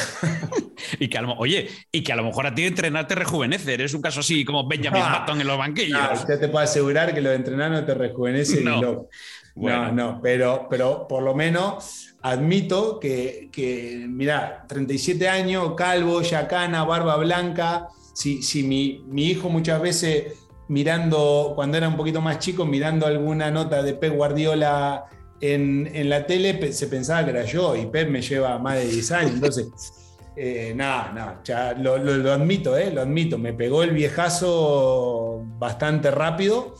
y 0.99 1.09
que 1.09 1.19
a 1.19 1.21
lo, 1.21 1.35
oye, 1.35 1.69
y 1.93 2.03
que 2.03 2.15
a 2.15 2.17
lo 2.17 2.25
mejor 2.25 2.47
a 2.47 2.55
ti 2.55 2.65
entrenar 2.65 3.07
te 3.07 3.17
rejuvenece. 3.17 3.75
Eres 3.75 3.93
un 3.93 4.01
caso 4.01 4.21
así 4.21 4.47
como 4.47 4.67
Benjamin 4.67 5.03
ah, 5.05 5.19
Button 5.19 5.43
en 5.43 5.47
los 5.47 5.59
banquillos. 5.59 6.01
No, 6.27 6.39
te 6.39 6.49
puedo 6.49 6.65
asegurar 6.65 7.13
que 7.13 7.21
lo 7.21 7.29
de 7.29 7.37
entrenar 7.37 7.71
no 7.71 7.85
te 7.85 7.93
rejuvenece 7.93 8.63
no. 8.63 9.09
No, 9.57 9.93
no, 9.93 10.21
pero, 10.23 10.67
pero 10.71 11.07
por 11.07 11.23
lo 11.23 11.35
menos 11.35 12.10
admito 12.23 13.01
que, 13.01 13.49
que 13.53 14.07
mira, 14.09 14.65
37 14.69 15.29
años, 15.29 15.75
calvo, 15.77 16.23
yacana, 16.23 16.85
barba 16.85 17.17
blanca. 17.17 17.89
Si, 18.13 18.43
si 18.43 18.63
mi, 18.63 19.05
mi 19.07 19.27
hijo 19.27 19.49
muchas 19.49 19.81
veces 19.81 20.35
mirando, 20.69 21.53
cuando 21.55 21.77
era 21.77 21.89
un 21.89 21.97
poquito 21.97 22.21
más 22.21 22.39
chico, 22.39 22.65
mirando 22.65 23.07
alguna 23.07 23.51
nota 23.51 23.83
de 23.83 23.95
Pep 23.95 24.15
Guardiola 24.15 25.07
en, 25.41 26.09
la 26.09 26.27
tele, 26.27 26.73
se 26.73 26.87
pensaba 26.87 27.25
que 27.25 27.31
era 27.31 27.45
yo 27.45 27.75
y 27.75 27.87
Pep 27.87 28.09
me 28.09 28.23
lleva 28.23 28.59
más 28.59 28.77
de 28.77 28.87
10 28.87 29.13
años. 29.13 29.35
Entonces, 29.35 29.69
eh, 30.37 30.73
nada, 30.77 31.13
nada, 31.13 31.41
ya 31.45 31.73
lo, 31.73 31.95
admito, 32.33 32.77
eh, 32.77 32.93
lo 32.93 33.01
admito. 33.01 33.39
Me 33.39 33.53
pegó 33.53 33.83
el 33.83 33.91
viejazo 33.91 35.43
bastante 35.59 36.11
rápido 36.11 36.75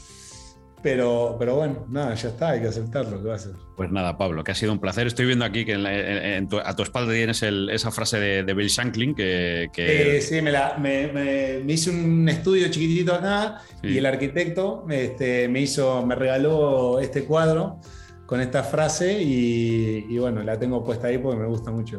pero, 0.83 1.37
pero 1.39 1.57
bueno, 1.57 1.87
nada, 1.89 2.15
ya 2.15 2.29
está, 2.29 2.51
hay 2.51 2.61
que 2.61 2.69
aceptarlo, 2.69 3.23
¿qué 3.23 3.29
va 3.29 3.37
a? 3.37 3.39
Pues 3.77 3.91
nada, 3.91 4.17
Pablo, 4.17 4.45
que 4.45 4.53
ha 4.53 4.55
sido 4.55 4.73
un 4.73 4.79
placer. 4.79 5.07
Estoy 5.07 5.27
viendo 5.27 5.45
aquí 5.45 5.65
que 5.65 5.75
a 5.75 6.77
tu 6.77 6.83
espalda 6.83 7.13
tienes 7.13 7.43
esa 7.43 7.91
frase 7.91 8.19
de, 8.19 8.55
Bill 8.55 8.69
Shankling 8.69 9.15
que... 9.15 9.71
Eh, 9.77 10.21
sí, 10.21 10.43
me, 10.43 10.53
la, 10.53 10.77
me, 10.79 11.63
hice 11.67 11.91
un 11.91 12.29
estudio 12.29 12.71
chiquitito 12.71 13.15
acá 13.15 13.63
y 13.83 13.99
el 13.99 14.07
arquitecto 14.07 14.87
este, 14.91 15.49
me 15.49 15.61
hizo, 15.61 16.05
me 16.05 16.15
regaló 16.15 17.01
este 17.01 17.25
cuadro 17.25 17.81
con 18.31 18.41
esta 18.41 18.63
frase 18.63 19.21
y, 19.21 20.17
bueno, 20.19 20.43
la 20.45 20.57
tengo 20.57 20.85
puesta 20.85 21.09
ahí 21.09 21.19
porque 21.19 21.41
me 21.41 21.49
gusta 21.49 21.73
mucho. 21.73 21.99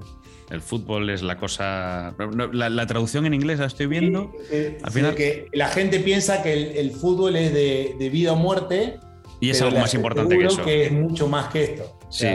El 0.51 0.61
fútbol 0.61 1.09
es 1.09 1.21
la 1.23 1.37
cosa. 1.37 2.13
La, 2.51 2.85
traducción 2.85 3.25
en 3.25 3.33
inglés 3.33 3.59
la 3.59 3.67
estoy 3.67 3.87
viendo. 3.87 4.33
Eh, 4.51 4.77
Al 4.83 4.91
final... 4.91 5.15
que 5.15 5.47
la 5.53 5.69
gente 5.69 5.99
piensa 5.99 6.43
que 6.43 6.79
el, 6.79 6.91
fútbol 6.91 7.37
es 7.37 7.53
de, 7.53 8.09
vida 8.11 8.33
o 8.33 8.35
muerte. 8.35 8.99
Y 9.39 9.49
es 9.49 9.61
algo 9.61 9.79
más 9.79 9.93
importante 9.93 10.37
que 10.37 10.45
eso. 10.45 10.63
que 10.63 10.85
es 10.85 10.91
mucho 10.91 11.27
más 11.27 11.47
que 11.47 11.63
esto. 11.63 11.97
Sí, 12.11 12.27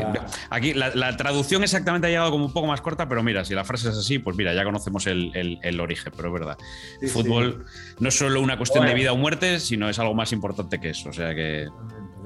aquí 0.48 0.72
la, 0.72 1.16
traducción 1.18 1.62
exactamente 1.62 2.06
ha 2.06 2.10
llegado 2.10 2.30
como 2.30 2.47
un 2.47 2.52
poco 2.52 2.66
más 2.66 2.80
corta, 2.80 3.06
pero 3.09 3.22
mira, 3.22 3.44
si 3.44 3.55
la 3.55 3.62
frase 3.62 3.90
es 3.90 3.97
así, 3.97 4.18
pues 4.18 4.34
mira, 4.34 4.55
ya 4.55 4.64
conocemos 4.64 5.06
el, 5.06 5.80
origen, 5.80 6.12
pero 6.16 6.28
es 6.28 6.34
verdad. 6.34 6.56
el 7.02 7.09
fútbol 7.10 7.66
no 8.01 8.09
es 8.09 8.16
solo 8.16 8.40
una 8.40 8.56
cuestión 8.56 8.86
de 8.86 8.94
vida 8.94 9.12
o 9.12 9.16
muerte, 9.16 9.60
sino 9.60 9.90
es 9.90 9.98
algo 9.98 10.14
más 10.14 10.32
importante 10.32 10.80
que 10.80 10.90
eso. 10.90 11.10
O 11.10 11.12
sea 11.12 11.34
que. 11.34 11.68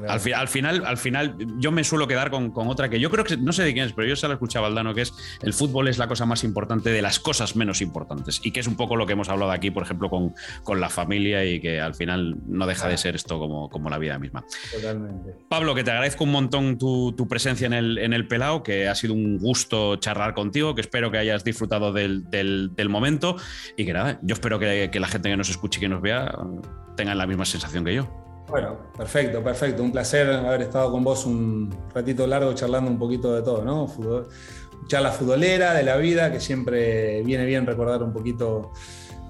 Al, 0.09 0.21
final, 0.49 0.85
al 0.85 0.97
final, 0.97 1.37
yo 1.59 1.73
me 1.73 1.85
suelo 1.85 2.07
quedar 2.07 2.31
con, 2.31 2.53
otra 2.55 2.89
que 2.89 3.01
yo 3.01 3.11
creo 3.11 3.25
que 3.25 3.37
no 3.37 3.53
sé 3.53 3.63
de 3.63 3.73
quién 3.73 3.87
es, 3.87 3.93
pero 3.93 4.09
yo 4.09 4.17
se 4.17 4.27
la 4.29 4.35
escuchaba 4.35 4.67
Aldano, 4.67 4.95
que 4.95 5.03
es 5.03 5.15
el 5.43 5.53
fútbol 5.53 5.89
es 5.89 5.99
la 5.99 6.09
cosa 6.09 6.27
más 6.27 6.45
importante 6.45 6.91
de 6.91 7.03
las 7.03 7.21
cosas 7.21 7.57
menos 7.57 7.81
importantes. 7.81 8.41
Y 8.45 8.53
que 8.53 8.61
es 8.61 8.67
un 8.67 8.77
poco 8.77 8.97
lo 8.97 9.07
que 9.07 9.13
hemos 9.13 9.29
hablado 9.29 9.53
aquí, 9.53 9.71
por 9.71 9.83
ejemplo, 9.83 10.11
con, 10.11 10.35
con 10.63 10.81
la 10.81 10.89
familia 10.89 11.45
y 11.45 11.61
que 11.61 11.81
al 11.81 11.95
final 11.95 12.37
no 12.47 12.67
deja 12.67 12.89
de 12.89 12.97
ser 12.97 13.15
esto 13.15 13.39
como, 13.39 13.69
como 13.69 13.91
la 13.91 13.99
vida 13.99 14.19
misma. 14.19 14.45
Totalmente. 14.73 15.35
Pablo, 15.49 15.75
que 15.75 15.85
te 15.85 15.91
agradezco 15.91 16.25
un 16.25 16.33
montón 16.33 16.79
tu, 16.79 17.27
presencia 17.29 17.67
en 17.67 17.73
el, 17.73 17.99
en 17.99 18.13
el 18.13 18.27
Pelao, 18.27 18.63
que 18.63 18.89
ha 18.89 18.95
sido 18.95 19.15
un 19.15 19.39
gusto 19.39 19.97
charlar 19.97 20.35
contigo, 20.35 20.75
que 20.75 20.81
espero 20.81 21.11
que 21.11 21.19
hayas 21.19 21.45
disfrutado 21.45 21.93
del, 21.93 22.89
momento 22.89 23.37
y 23.77 23.85
que 23.85 23.93
nada, 23.93 24.19
yo 24.23 24.33
espero 24.33 24.59
que, 24.59 24.91
que 24.91 25.01
la 25.01 25.07
gente 25.07 25.29
que 25.29 25.37
nos 25.37 25.49
escuche 25.49 25.79
y 25.79 25.81
que 25.81 25.89
nos 25.89 26.03
vea 26.03 26.33
tengan 26.97 27.19
la 27.19 27.27
misma 27.27 27.45
sensación 27.45 27.85
que 27.85 27.95
yo. 27.95 28.20
Bueno, 28.51 28.77
perfecto, 28.97 29.43
perfecto. 29.43 29.83
Un 29.83 29.93
placer 29.93 30.29
haber 30.31 30.63
estado 30.63 30.91
con 30.91 31.05
vos 31.05 31.25
un 31.25 31.73
ratito 31.95 32.27
largo 32.27 32.53
charlando 32.53 32.91
un 32.91 32.99
poquito 32.99 33.35
de 33.35 33.43
todo, 33.43 33.65
¿no? 33.65 33.87
charla 34.87 35.13
futbolera, 35.13 35.73
de 35.75 35.85
la 35.85 35.97
vida, 35.97 36.33
que 36.33 36.41
siempre 36.41 37.23
viene 37.23 37.47
bien 37.47 37.65
recordar 37.65 38.03
un 38.03 38.13
poquito 38.13 38.73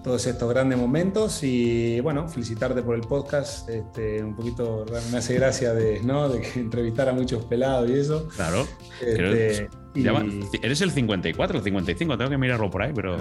todos 0.03 0.27
estos 0.27 0.49
grandes 0.49 0.79
momentos 0.79 1.43
y 1.43 2.01
bueno, 2.01 2.27
felicitarte 2.27 2.83
por 2.83 2.95
el 2.95 3.03
podcast, 3.03 3.69
este, 3.69 4.25
un 4.25 4.35
poquito 4.35 4.87
me 5.13 5.19
hace 5.19 5.35
gracia 5.35 5.75
de, 5.75 6.01
¿no? 6.03 6.29
de 6.31 6.41
que 6.41 6.61
entrevistar 6.61 7.11
a 7.11 7.13
muchos 7.13 7.45
pelados 7.45 7.91
y 7.91 7.95
eso. 7.95 8.27
Claro. 8.29 8.67
Este, 9.03 9.69
eres 10.63 10.81
el 10.81 10.91
54, 10.91 11.59
el 11.59 11.65
55, 11.65 12.17
tengo 12.17 12.31
que 12.31 12.39
mirarlo 12.39 12.71
por 12.71 12.83
ahí, 12.83 12.93
pero 12.95 13.19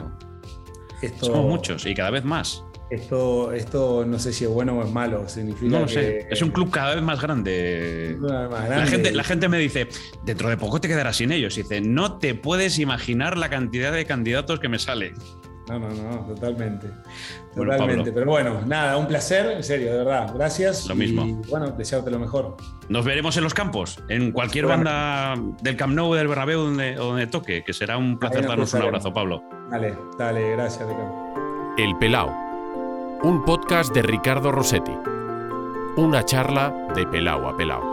somos 1.19 1.45
muchos 1.45 1.85
y 1.85 1.93
cada 1.93 2.11
vez 2.11 2.23
más. 2.23 2.63
Esto, 2.89 3.51
esto 3.53 4.03
no 4.05 4.17
sé 4.17 4.33
si 4.33 4.45
es 4.45 4.49
bueno 4.49 4.79
o 4.79 4.83
es 4.83 4.91
malo. 4.91 5.27
Significa 5.29 5.71
no 5.71 5.81
lo 5.81 5.87
sé. 5.87 6.27
Es 6.29 6.41
un 6.41 6.49
club 6.49 6.71
cada 6.71 6.95
vez 6.95 7.03
más 7.03 7.21
grande. 7.21 8.17
La, 8.19 8.85
gente, 8.87 9.11
la 9.11 9.23
gente 9.23 9.47
me 9.47 9.59
dice, 9.59 9.87
dentro 10.23 10.49
de 10.49 10.57
poco 10.57 10.81
te 10.81 10.87
quedarás 10.87 11.17
sin 11.17 11.31
ellos. 11.31 11.57
Y 11.57 11.61
dice, 11.61 11.81
no 11.81 12.17
te 12.17 12.33
puedes 12.33 12.79
imaginar 12.79 13.37
la 13.37 13.49
cantidad 13.49 13.91
de 13.91 14.05
candidatos 14.05 14.59
que 14.59 14.69
me 14.69 14.79
sale. 14.79 15.13
No, 15.67 15.77
no, 15.77 15.89
no, 15.89 16.25
totalmente. 16.25 16.87
totalmente. 17.55 18.11
Pero 18.11 18.25
bueno, 18.25 18.61
nada, 18.65 18.97
un 18.97 19.07
placer, 19.07 19.51
en 19.51 19.63
serio, 19.63 19.91
de 19.91 19.97
verdad. 19.99 20.33
Gracias. 20.33 20.87
Lo 20.87 20.95
mismo. 20.95 21.27
Y 21.27 21.33
bueno, 21.47 21.69
desearte 21.69 22.09
lo 22.09 22.17
mejor. 22.17 22.57
Nos 22.89 23.05
veremos 23.05 23.37
en 23.37 23.43
los 23.43 23.53
campos, 23.53 23.99
en 24.09 24.31
cualquier 24.31 24.65
banda 24.65 25.35
del 25.61 25.75
Camp 25.75 25.93
Nou, 25.93 26.15
del 26.15 26.27
Bernabéu, 26.27 26.61
donde, 26.61 26.95
donde 26.95 27.27
toque, 27.27 27.63
que 27.63 27.73
será 27.73 27.97
un 27.97 28.17
placer 28.17 28.47
darnos 28.47 28.73
un 28.73 28.81
abrazo, 28.81 29.13
Pablo. 29.13 29.43
Dale, 29.69 29.95
dale, 30.17 30.53
gracias, 30.53 30.87
El 31.77 31.95
Pelao 31.99 32.48
un 33.21 33.43
podcast 33.43 33.93
de 33.93 34.01
Ricardo 34.01 34.49
Rossetti. 34.49 34.95
Una 35.97 36.23
charla 36.23 36.73
de 36.95 37.05
pelao 37.05 37.49
a 37.49 37.57
pelao. 37.57 37.83